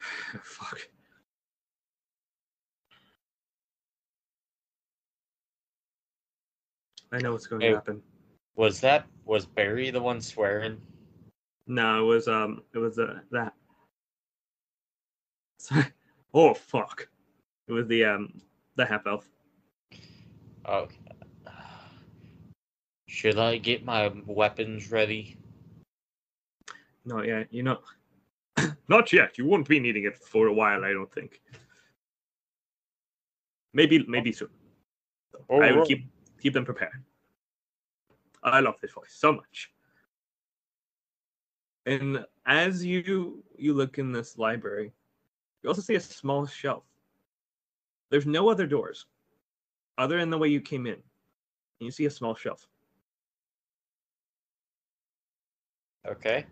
Fuck. 0.42 0.88
I 7.12 7.18
know 7.18 7.32
what's 7.32 7.46
going 7.46 7.60
Hey. 7.60 7.68
to 7.68 7.74
happen. 7.74 8.02
Was 8.56 8.80
that 8.80 9.06
was 9.24 9.46
Barry 9.46 9.90
the 9.90 10.02
one 10.02 10.20
swearing? 10.20 10.80
No, 11.66 12.02
it 12.02 12.06
was 12.06 12.28
um, 12.28 12.62
it 12.74 12.78
was 12.78 12.98
uh, 12.98 13.20
that. 13.30 13.54
Oh 16.34 16.54
fuck! 16.54 17.08
It 17.68 17.72
was 17.72 17.86
the 17.88 18.04
um, 18.04 18.40
the 18.76 18.86
half 18.86 19.06
elf. 19.06 19.28
Okay. 20.66 20.96
Should 23.06 23.38
I 23.38 23.58
get 23.58 23.84
my 23.84 24.10
weapons 24.26 24.90
ready? 24.90 25.36
Not 27.04 27.26
yet. 27.26 27.52
You 27.52 27.62
know, 27.62 27.80
not 28.88 29.12
yet. 29.12 29.36
You 29.36 29.44
won't 29.44 29.68
be 29.68 29.78
needing 29.78 30.04
it 30.04 30.16
for 30.16 30.46
a 30.46 30.52
while. 30.52 30.84
I 30.84 30.92
don't 30.92 31.12
think. 31.12 31.40
Maybe, 33.74 34.04
maybe 34.08 34.32
soon. 34.32 34.48
I 35.50 35.72
will 35.72 35.86
keep 35.86 36.06
keep 36.42 36.52
them 36.52 36.64
prepared. 36.64 37.04
I 38.42 38.60
love 38.60 38.74
this 38.82 38.90
voice 38.90 39.12
so 39.14 39.32
much. 39.32 39.70
And 41.86 42.24
as 42.46 42.84
you 42.84 43.44
you 43.56 43.74
look 43.74 43.98
in 43.98 44.12
this 44.12 44.38
library, 44.38 44.92
you 45.62 45.68
also 45.68 45.80
see 45.82 45.94
a 45.94 46.00
small 46.00 46.46
shelf. 46.46 46.84
There's 48.10 48.26
no 48.26 48.48
other 48.50 48.66
doors, 48.66 49.06
other 49.98 50.18
than 50.18 50.30
the 50.30 50.38
way 50.38 50.48
you 50.48 50.60
came 50.60 50.86
in. 50.86 50.94
And 50.94 51.86
you 51.86 51.90
see 51.90 52.06
a 52.06 52.10
small 52.10 52.34
shelf, 52.34 52.68
Okay. 56.08 56.46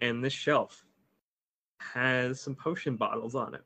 and 0.00 0.22
this 0.24 0.32
shelf 0.32 0.84
has 1.80 2.40
some 2.40 2.54
potion 2.54 2.96
bottles 2.96 3.34
on 3.34 3.54
it. 3.54 3.64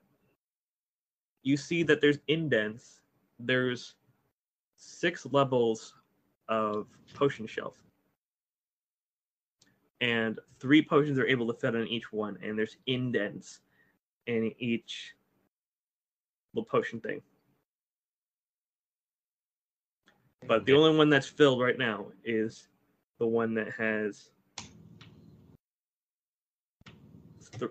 You 1.43 1.57
see 1.57 1.83
that 1.85 2.01
there's 2.01 2.19
indents. 2.29 3.01
There's 3.39 3.97
six 4.83 5.27
levels 5.31 5.95
of 6.49 6.87
potion 7.15 7.47
shelf. 7.47 7.77
And 10.01 10.41
three 10.59 10.83
potions 10.83 11.19
are 11.19 11.27
able 11.27 11.47
to 11.47 11.55
fit 11.55 11.77
on 11.77 11.87
each 11.87 12.13
one, 12.13 12.37
and 12.43 12.59
there's 12.59 12.77
indents 12.87 13.61
in 14.27 14.53
each 14.59 15.15
little 16.53 16.65
potion 16.65 17.01
thing. 17.01 17.23
But 20.49 20.67
the 20.67 20.73
only 20.73 20.97
one 20.97 21.09
that's 21.09 21.29
filled 21.29 21.61
right 21.61 21.79
now 21.79 22.07
is 22.25 22.67
the 23.19 23.27
one 23.27 23.55
that 23.55 23.71
has. 23.79 24.31
Th- 27.59 27.71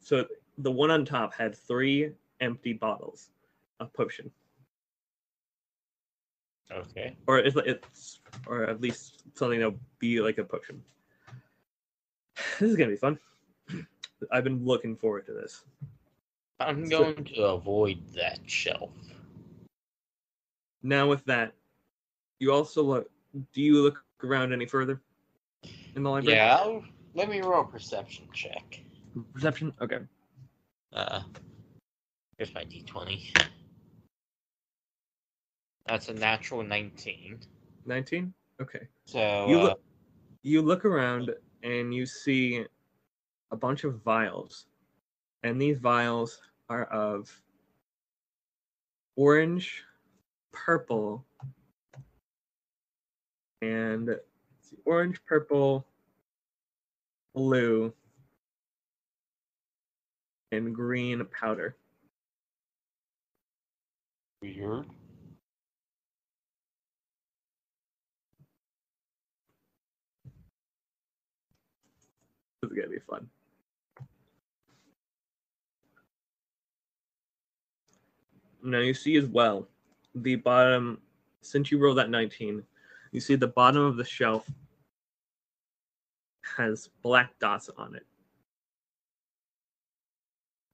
so 0.00 0.24
the 0.56 0.70
one 0.70 0.90
on 0.90 1.04
top 1.04 1.34
had 1.34 1.54
three 1.54 2.12
empty 2.40 2.72
bottles 2.72 3.30
of 3.80 3.92
potion, 3.92 4.30
Okay. 6.72 7.16
or 7.26 7.38
it's, 7.38 7.56
it's 7.64 8.20
or 8.46 8.64
at 8.64 8.80
least 8.80 9.22
something 9.34 9.58
that'll 9.60 9.78
be 9.98 10.20
like 10.20 10.38
a 10.38 10.44
potion. 10.44 10.82
This 12.60 12.70
is 12.70 12.76
gonna 12.76 12.90
be 12.90 12.96
fun. 12.96 13.18
I've 14.32 14.44
been 14.44 14.64
looking 14.64 14.96
forward 14.96 15.26
to 15.26 15.32
this. 15.32 15.64
I'm 16.60 16.86
So- 16.86 17.12
going 17.12 17.24
to 17.24 17.42
avoid 17.44 17.98
that 18.14 18.40
shelf. 18.46 18.90
Now 20.82 21.08
with 21.08 21.24
that, 21.26 21.52
you 22.38 22.52
also 22.52 22.82
look. 22.82 23.10
Do 23.52 23.60
you 23.60 23.82
look 23.82 24.02
around 24.22 24.52
any 24.52 24.66
further 24.66 25.00
in 25.94 26.02
the 26.02 26.10
library? 26.10 26.36
Yeah, 26.36 26.56
I'll, 26.56 26.84
let 27.14 27.28
me 27.28 27.40
roll 27.40 27.62
a 27.62 27.66
perception 27.66 28.28
check. 28.32 28.80
Perception. 29.34 29.72
Okay. 29.80 29.98
Uh, 30.92 31.22
here's 32.38 32.54
my 32.54 32.64
d20. 32.64 33.36
That's 35.86 36.08
a 36.08 36.14
natural 36.14 36.62
19. 36.62 37.40
Nineteen. 37.84 38.34
Okay. 38.60 38.88
So, 39.06 39.46
You 39.48 39.58
uh, 39.58 39.62
look. 39.62 39.80
You 40.42 40.62
look 40.62 40.84
around 40.84 41.30
and 41.62 41.94
you 41.94 42.06
see 42.06 42.64
a 43.50 43.56
bunch 43.56 43.84
of 43.84 44.02
vials, 44.02 44.66
and 45.42 45.60
these 45.60 45.78
vials 45.78 46.40
are 46.68 46.84
of 46.84 47.30
orange, 49.16 49.84
purple, 50.52 51.24
and 53.62 54.06
let's 54.06 54.74
orange, 54.84 55.20
purple, 55.24 55.86
blue, 57.34 57.92
and 60.52 60.74
green 60.74 61.24
powder. 61.26 61.76
weird. 64.42 64.86
Is 72.66 72.72
gonna 72.72 72.88
be 72.88 72.98
fun. 72.98 73.28
Now 78.62 78.78
you 78.80 78.94
see 78.94 79.16
as 79.16 79.26
well 79.26 79.68
the 80.14 80.36
bottom. 80.36 81.00
Since 81.42 81.70
you 81.70 81.78
rolled 81.78 81.98
that 81.98 82.10
19, 82.10 82.62
you 83.12 83.20
see 83.20 83.36
the 83.36 83.46
bottom 83.46 83.82
of 83.84 83.96
the 83.96 84.04
shelf 84.04 84.50
has 86.56 86.88
black 87.02 87.38
dots 87.38 87.70
on 87.76 87.94
it. 87.94 88.04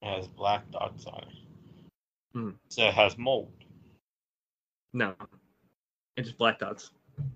It 0.00 0.16
has 0.16 0.28
black 0.28 0.70
dots 0.70 1.04
on 1.06 1.22
it. 1.22 1.88
Hmm. 2.32 2.50
So 2.68 2.88
it 2.88 2.94
has 2.94 3.18
mold. 3.18 3.52
No, 4.94 5.14
it's 6.16 6.28
just 6.28 6.38
black 6.38 6.58
dots. 6.58 6.90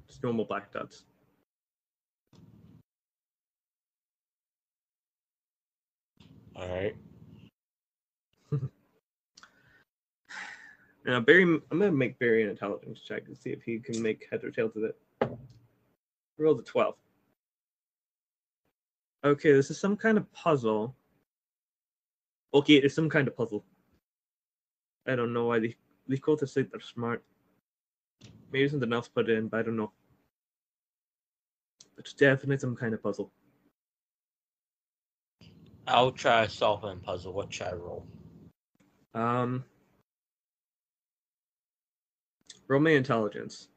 Just 0.08 0.22
normal 0.22 0.46
black 0.46 0.72
dots. 0.72 1.04
All 6.58 6.68
right. 6.68 6.96
Now 11.04 11.20
Barry, 11.20 11.42
I'm 11.44 11.62
gonna 11.70 11.92
make 11.92 12.18
Barry 12.18 12.42
an 12.42 12.50
intelligence 12.50 12.98
check 12.98 13.28
and 13.28 13.38
see 13.38 13.50
if 13.50 13.62
he 13.62 13.78
can 13.78 14.02
make 14.02 14.26
heads 14.28 14.42
or 14.42 14.50
tails 14.50 14.74
of 14.74 14.82
it. 14.82 14.98
Rolled 16.36 16.58
a 16.58 16.62
12. 16.64 16.96
Okay, 19.24 19.52
this 19.52 19.70
is 19.70 19.78
some 19.78 19.96
kind 19.96 20.18
of 20.18 20.30
puzzle. 20.32 20.96
Okay, 22.52 22.74
it's 22.74 22.96
some 22.96 23.08
kind 23.08 23.28
of 23.28 23.36
puzzle. 23.36 23.64
I 25.06 25.14
don't 25.14 25.32
know 25.32 25.44
why 25.46 25.60
the 25.60 25.76
these 26.08 26.20
cultists 26.20 26.54
think 26.54 26.72
they're 26.72 26.80
smart. 26.80 27.22
Maybe 28.50 28.68
something 28.68 28.92
else 28.92 29.06
put 29.06 29.30
in, 29.30 29.46
but 29.46 29.60
I 29.60 29.62
don't 29.62 29.76
know. 29.76 29.92
It's 31.98 32.12
definitely 32.14 32.58
some 32.58 32.74
kind 32.74 32.94
of 32.94 33.02
puzzle. 33.02 33.30
I'll 35.86 36.10
try 36.10 36.44
a 36.44 36.48
solving 36.48 37.00
puzzle. 37.00 37.32
What 37.32 37.52
should 37.52 37.68
I 37.68 37.72
roll? 37.74 38.06
Um, 39.14 39.64
roll 42.68 42.80
me 42.80 42.96
intelligence. 42.96 43.68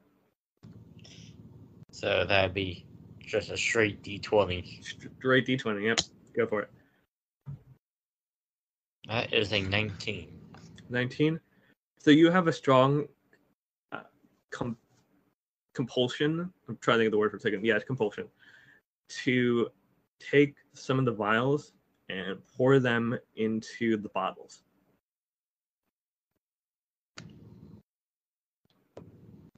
So 1.92 2.24
that'd 2.24 2.54
be 2.54 2.86
just 3.20 3.50
a 3.50 3.56
straight 3.56 4.02
D20. 4.02 4.84
Straight 5.18 5.46
d20. 5.46 5.84
Yep, 5.84 6.00
go 6.36 6.46
for 6.46 6.62
it. 6.62 6.70
That 9.06 9.32
is 9.32 9.52
a 9.52 9.60
19. 9.62 10.40
19 10.90 11.40
so 11.98 12.10
you 12.10 12.30
have 12.30 12.48
a 12.48 12.52
strong 12.52 13.06
uh, 13.92 14.00
com- 14.50 14.76
compulsion 15.74 16.52
i'm 16.68 16.78
trying 16.80 16.98
to 16.98 17.04
think 17.04 17.06
of 17.08 17.12
the 17.12 17.18
word 17.18 17.30
for 17.30 17.36
a 17.36 17.40
second 17.40 17.64
yeah 17.64 17.76
it's 17.76 17.84
compulsion 17.84 18.26
to 19.08 19.68
take 20.18 20.56
some 20.74 20.98
of 20.98 21.04
the 21.04 21.12
vials 21.12 21.72
and 22.10 22.38
pour 22.56 22.78
them 22.78 23.16
into 23.36 23.96
the 23.96 24.08
bottles 24.10 24.62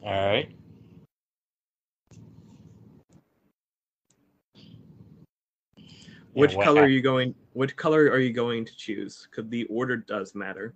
All 0.04 0.10
right. 0.10 0.50
which 6.34 6.50
And 6.50 6.58
what 6.58 6.64
color 6.64 6.82
are 6.82 6.88
you 6.88 7.00
going 7.00 7.34
which 7.52 7.76
color 7.76 8.04
are 8.10 8.18
you 8.18 8.32
going 8.32 8.64
to 8.64 8.76
choose 8.76 9.28
because 9.30 9.48
the 9.50 9.64
order 9.64 9.96
does 9.96 10.34
matter 10.34 10.74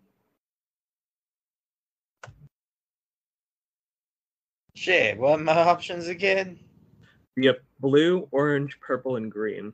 Shit, 4.75 5.17
what 5.17 5.41
are 5.41 5.43
my 5.43 5.59
options 5.59 6.07
again? 6.09 6.59
yep 7.37 7.63
blue 7.81 8.29
orange 8.31 8.79
purple 8.81 9.17
and 9.17 9.31
green 9.31 9.73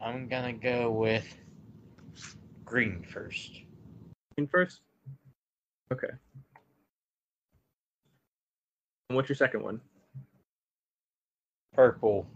I'm 0.00 0.28
gonna 0.28 0.52
go 0.52 0.90
with 0.90 1.26
green 2.64 3.02
first. 3.02 3.62
green 4.36 4.48
first 4.48 4.80
okay 5.92 6.08
and 9.08 9.16
what's 9.16 9.28
your 9.28 9.36
second 9.36 9.62
one 9.62 9.80
Purple. 11.74 12.26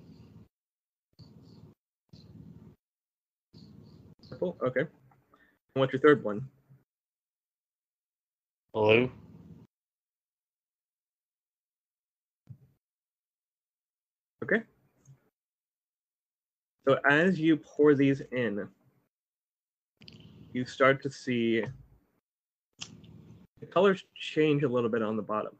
purple 4.29 4.57
okay 4.65 4.81
and 4.81 4.89
what's 5.75 5.93
your 5.93 6.01
third 6.01 6.25
one 6.25 6.49
Blue. 8.73 9.11
Okay. 14.43 14.63
So 16.87 16.99
as 17.09 17.39
you 17.39 17.57
pour 17.57 17.95
these 17.95 18.23
in, 18.33 18.69
you 20.53 20.65
start 20.65 21.03
to 21.03 21.11
see 21.11 21.65
the 23.61 23.67
colors 23.67 24.05
change 24.17 24.65
a 24.65 24.69
little 24.69 24.91
bit 24.91 25.03
on 25.03 25.17
the 25.17 25.23
bottom. 25.23 25.53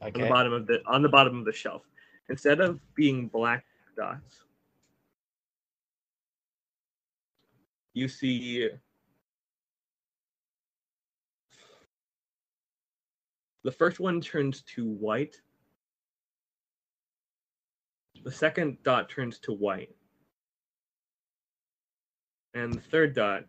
On 0.00 0.12
the 0.12 0.28
bottom 0.28 0.52
of 0.52 0.66
the 0.66 0.82
on 0.86 1.02
the 1.02 1.08
bottom 1.08 1.38
of 1.38 1.44
the 1.44 1.52
shelf. 1.52 1.82
Instead 2.28 2.60
of 2.60 2.80
being 2.94 3.28
black 3.28 3.64
dots, 3.96 4.40
you 7.92 8.08
see 8.08 8.68
the 13.62 13.70
first 13.70 14.00
one 14.00 14.20
turns 14.20 14.62
to 14.62 14.88
white. 14.88 15.36
The 18.22 18.30
second 18.32 18.82
dot 18.84 19.10
turns 19.10 19.38
to 19.40 19.52
white. 19.52 19.90
And 22.54 22.72
the 22.72 22.80
third 22.80 23.14
dot 23.14 23.44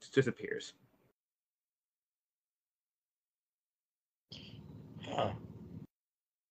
just 0.00 0.14
disappears. 0.14 0.74
Huh. 5.08 5.30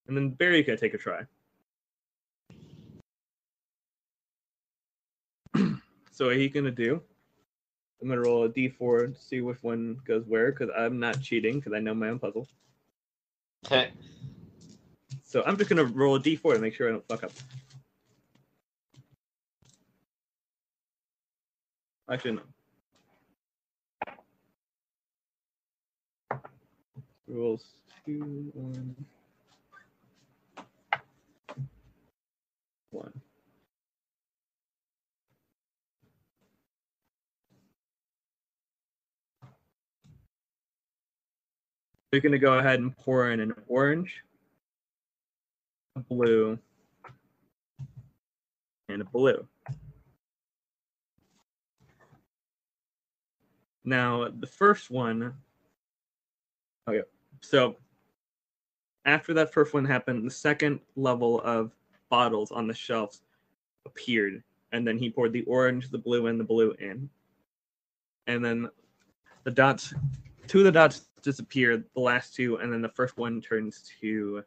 And 0.07 0.17
then 0.17 0.31
Barry 0.31 0.63
can 0.63 0.75
take 0.75 0.93
a 0.93 0.97
try. 0.97 1.21
so 6.11 6.25
what 6.25 6.35
he's 6.35 6.51
gonna 6.51 6.71
do? 6.71 7.01
I'm 8.01 8.09
gonna 8.09 8.21
roll 8.21 8.45
a 8.45 8.49
d4 8.49 9.13
to 9.13 9.21
see 9.21 9.41
which 9.41 9.61
one 9.61 10.01
goes 10.05 10.25
where, 10.25 10.51
because 10.51 10.69
I'm 10.75 10.99
not 10.99 11.21
cheating, 11.21 11.59
because 11.59 11.73
I 11.73 11.79
know 11.79 11.93
my 11.93 12.09
own 12.09 12.19
puzzle. 12.19 12.47
Okay. 13.65 13.91
So 15.29 15.43
I'm 15.45 15.57
just 15.57 15.69
gonna 15.69 15.83
roll 15.83 16.15
a 16.15 16.19
d4 16.19 16.55
to 16.55 16.59
make 16.59 16.73
sure 16.73 16.87
I 16.89 16.91
don't 16.91 17.07
fuck 17.07 17.23
up. 17.23 17.31
Actually, 22.11 22.39
no. 26.31 26.41
Rolls 27.27 27.63
two, 28.03 28.49
one, 28.55 28.95
one. 32.89 33.21
You're 42.11 42.21
gonna 42.21 42.39
go 42.39 42.57
ahead 42.57 42.79
and 42.79 42.97
pour 42.97 43.29
in 43.29 43.39
an 43.39 43.53
orange, 43.67 44.23
a 45.99 46.13
blue, 46.13 46.57
and 48.87 49.01
a 49.01 49.05
blue. 49.05 49.45
Now, 53.83 54.29
the 54.39 54.47
first 54.47 54.89
one, 54.89 55.33
okay, 56.87 57.01
so 57.41 57.75
after 59.05 59.33
that 59.33 59.53
first 59.53 59.73
one 59.73 59.85
happened, 59.85 60.25
the 60.25 60.31
second 60.31 60.79
level 60.95 61.41
of 61.41 61.71
bottles 62.09 62.51
on 62.51 62.67
the 62.67 62.73
shelves 62.73 63.21
appeared, 63.85 64.43
and 64.71 64.87
then 64.87 64.97
he 64.97 65.09
poured 65.09 65.33
the 65.33 65.43
orange, 65.43 65.89
the 65.89 65.97
blue, 65.97 66.27
and 66.27 66.39
the 66.39 66.43
blue 66.43 66.71
in. 66.79 67.09
And 68.27 68.45
then 68.45 68.69
the 69.43 69.51
dots, 69.51 69.93
two 70.47 70.59
of 70.59 70.65
the 70.65 70.71
dots 70.71 71.07
disappear, 71.23 71.83
the 71.93 71.99
last 71.99 72.35
two, 72.35 72.57
and 72.57 72.71
then 72.71 72.81
the 72.81 72.89
first 72.89 73.17
one 73.17 73.41
turns 73.41 73.91
to 73.99 74.43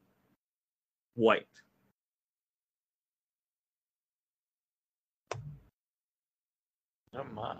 white. 1.14 1.46
Oh 7.14 7.24
my. 7.34 7.56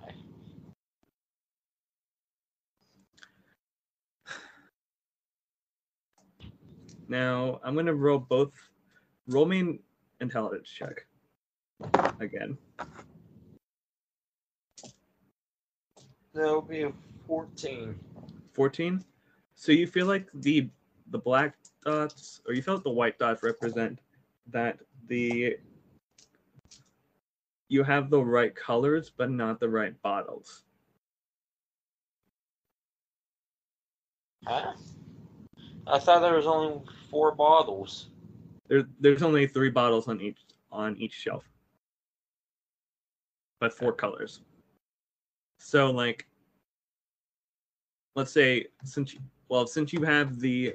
Now 7.08 7.60
I'm 7.62 7.74
gonna 7.74 7.94
roll 7.94 8.18
both. 8.18 8.52
Roll 9.26 9.44
me 9.44 9.80
intelligence 10.20 10.68
check 10.70 11.06
again. 12.20 12.56
That 16.34 16.54
would 16.54 16.68
be 16.68 16.82
a 16.82 16.92
14. 17.26 17.94
14 18.52 19.04
so 19.54 19.72
you 19.72 19.86
feel 19.86 20.06
like 20.06 20.26
the 20.34 20.68
the 21.10 21.18
black 21.18 21.61
dots 21.84 22.40
or 22.46 22.54
you 22.54 22.62
felt 22.62 22.84
the 22.84 22.90
white 22.90 23.18
dots 23.18 23.42
represent 23.42 23.98
that 24.46 24.78
the 25.08 25.56
you 27.68 27.82
have 27.82 28.10
the 28.10 28.22
right 28.22 28.54
colors 28.54 29.10
but 29.16 29.30
not 29.30 29.60
the 29.60 29.68
right 29.68 30.00
bottles 30.02 30.64
Huh? 34.44 34.72
I 35.86 35.98
thought 36.00 36.20
there 36.20 36.34
was 36.34 36.46
only 36.46 36.80
four 37.10 37.32
bottles. 37.32 38.08
there, 38.68 38.84
there's 38.98 39.22
only 39.22 39.46
three 39.46 39.70
bottles 39.70 40.08
on 40.08 40.20
each 40.20 40.38
on 40.70 40.96
each 40.96 41.12
shelf 41.12 41.44
but 43.60 43.72
four 43.72 43.92
colors 43.92 44.40
so 45.58 45.90
like 45.90 46.26
let's 48.16 48.32
say 48.32 48.66
since 48.84 49.14
you, 49.14 49.20
well 49.48 49.66
since 49.66 49.92
you 49.92 50.02
have 50.02 50.40
the 50.40 50.74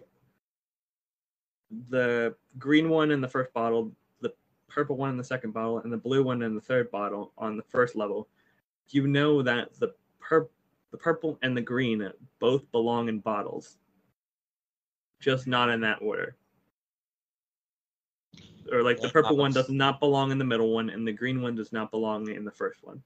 the 1.89 2.33
green 2.57 2.89
one 2.89 3.11
in 3.11 3.21
the 3.21 3.27
first 3.27 3.53
bottle 3.53 3.91
the 4.21 4.33
purple 4.69 4.95
one 4.95 5.09
in 5.09 5.17
the 5.17 5.23
second 5.23 5.51
bottle 5.51 5.79
and 5.79 5.91
the 5.91 5.97
blue 5.97 6.23
one 6.23 6.41
in 6.41 6.55
the 6.55 6.61
third 6.61 6.89
bottle 6.91 7.33
on 7.37 7.57
the 7.57 7.63
first 7.63 7.95
level 7.95 8.27
you 8.89 9.07
know 9.07 9.41
that 9.41 9.77
the 9.79 9.93
pur- 10.19 10.49
the 10.91 10.97
purple 10.97 11.37
and 11.41 11.55
the 11.55 11.61
green 11.61 12.09
both 12.39 12.69
belong 12.71 13.09
in 13.09 13.19
bottles 13.19 13.77
just 15.19 15.47
not 15.47 15.69
in 15.69 15.81
that 15.81 15.99
order. 16.01 16.35
Or 18.71 18.83
like 18.83 18.99
the 18.99 19.09
purple 19.09 19.37
one 19.37 19.51
does 19.51 19.69
not 19.69 19.99
belong 19.99 20.31
in 20.31 20.37
the 20.37 20.43
middle 20.43 20.73
one 20.73 20.89
and 20.89 21.07
the 21.07 21.13
green 21.13 21.41
one 21.41 21.55
does 21.55 21.71
not 21.71 21.89
belong 21.89 22.29
in 22.29 22.43
the 22.43 22.51
first 22.51 22.83
one. 22.83 23.01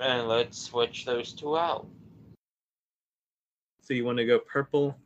And 0.00 0.26
let's 0.28 0.58
switch 0.58 1.04
those 1.04 1.32
two 1.32 1.56
out. 1.56 1.86
so 3.82 3.94
you 3.94 4.04
want 4.04 4.18
to 4.18 4.24
go 4.24 4.38
purple 4.38 4.96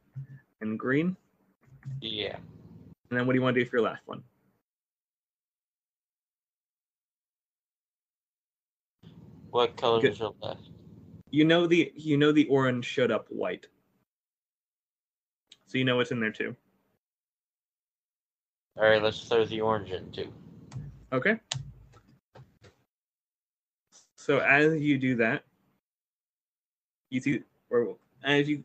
and 0.60 0.78
green 0.78 1.16
Yeah. 2.00 2.36
and 3.10 3.18
then 3.18 3.26
what 3.26 3.32
do 3.32 3.38
you 3.38 3.42
want 3.42 3.54
to 3.56 3.64
do 3.64 3.68
for 3.68 3.76
your 3.76 3.84
last 3.84 4.02
one 4.06 4.22
What 9.50 9.76
color 9.76 10.00
Good. 10.00 10.20
are 10.20 10.30
left? 10.40 10.68
you 11.30 11.44
know 11.44 11.66
the 11.66 11.92
you 11.96 12.16
know 12.16 12.32
the 12.32 12.46
orange 12.48 12.84
showed 12.84 13.10
up 13.10 13.26
white 13.28 13.66
so 15.66 15.78
you 15.78 15.84
know 15.84 15.96
what's 15.96 16.10
in 16.12 16.20
there 16.20 16.30
too 16.32 16.54
All 18.76 18.84
right, 18.88 19.02
let's 19.02 19.20
throw 19.28 19.44
the 19.44 19.60
orange 19.60 19.90
in 19.90 20.10
too. 20.12 20.32
okay 21.12 21.38
so 24.16 24.38
as 24.38 24.80
you 24.80 24.96
do 24.98 25.16
that 25.16 25.42
you 27.10 27.20
see 27.20 27.42
or 27.70 27.96
as 28.24 28.48
you 28.48 28.62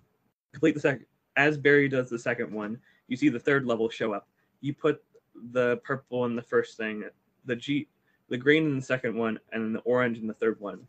complete 0.54 0.74
the 0.74 0.80
second 0.80 1.06
as 1.36 1.58
barry 1.58 1.88
does 1.90 2.10
the 2.10 2.18
second 2.20 2.52
one 2.52 2.80
you 3.10 3.18
see 3.18 3.28
the 3.28 3.40
third 3.40 3.66
level 3.66 3.90
show 3.90 4.14
up. 4.14 4.30
You 4.62 4.74
put 4.74 5.04
the 5.52 5.78
purple 5.84 6.26
in 6.26 6.36
the 6.36 6.42
first 6.42 6.78
thing 6.78 7.04
the 7.46 7.56
g 7.56 7.88
the 8.30 8.38
green 8.38 8.66
in 8.66 8.76
the 8.76 8.82
second 8.82 9.16
one 9.16 9.40
and 9.52 9.76
the 9.76 9.80
orange 9.80 10.18
in 10.18 10.28
the 10.28 10.34
third 10.34 10.60
one. 10.60 10.88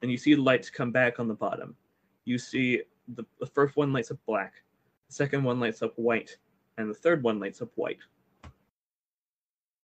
And 0.00 0.10
you 0.10 0.16
see 0.16 0.34
the 0.34 0.42
lights 0.42 0.70
come 0.70 0.90
back 0.90 1.20
on 1.20 1.28
the 1.28 1.34
bottom. 1.34 1.76
You 2.24 2.38
see 2.38 2.82
the, 3.14 3.24
the 3.40 3.46
first 3.46 3.76
one 3.76 3.92
lights 3.92 4.10
up 4.10 4.18
black 4.26 4.54
the 5.08 5.14
second 5.14 5.42
one 5.42 5.60
lights 5.60 5.82
up 5.82 5.92
white 5.96 6.36
and 6.78 6.88
the 6.88 6.94
third 6.94 7.22
one 7.22 7.40
lights 7.40 7.60
up 7.60 7.70
white 7.74 7.98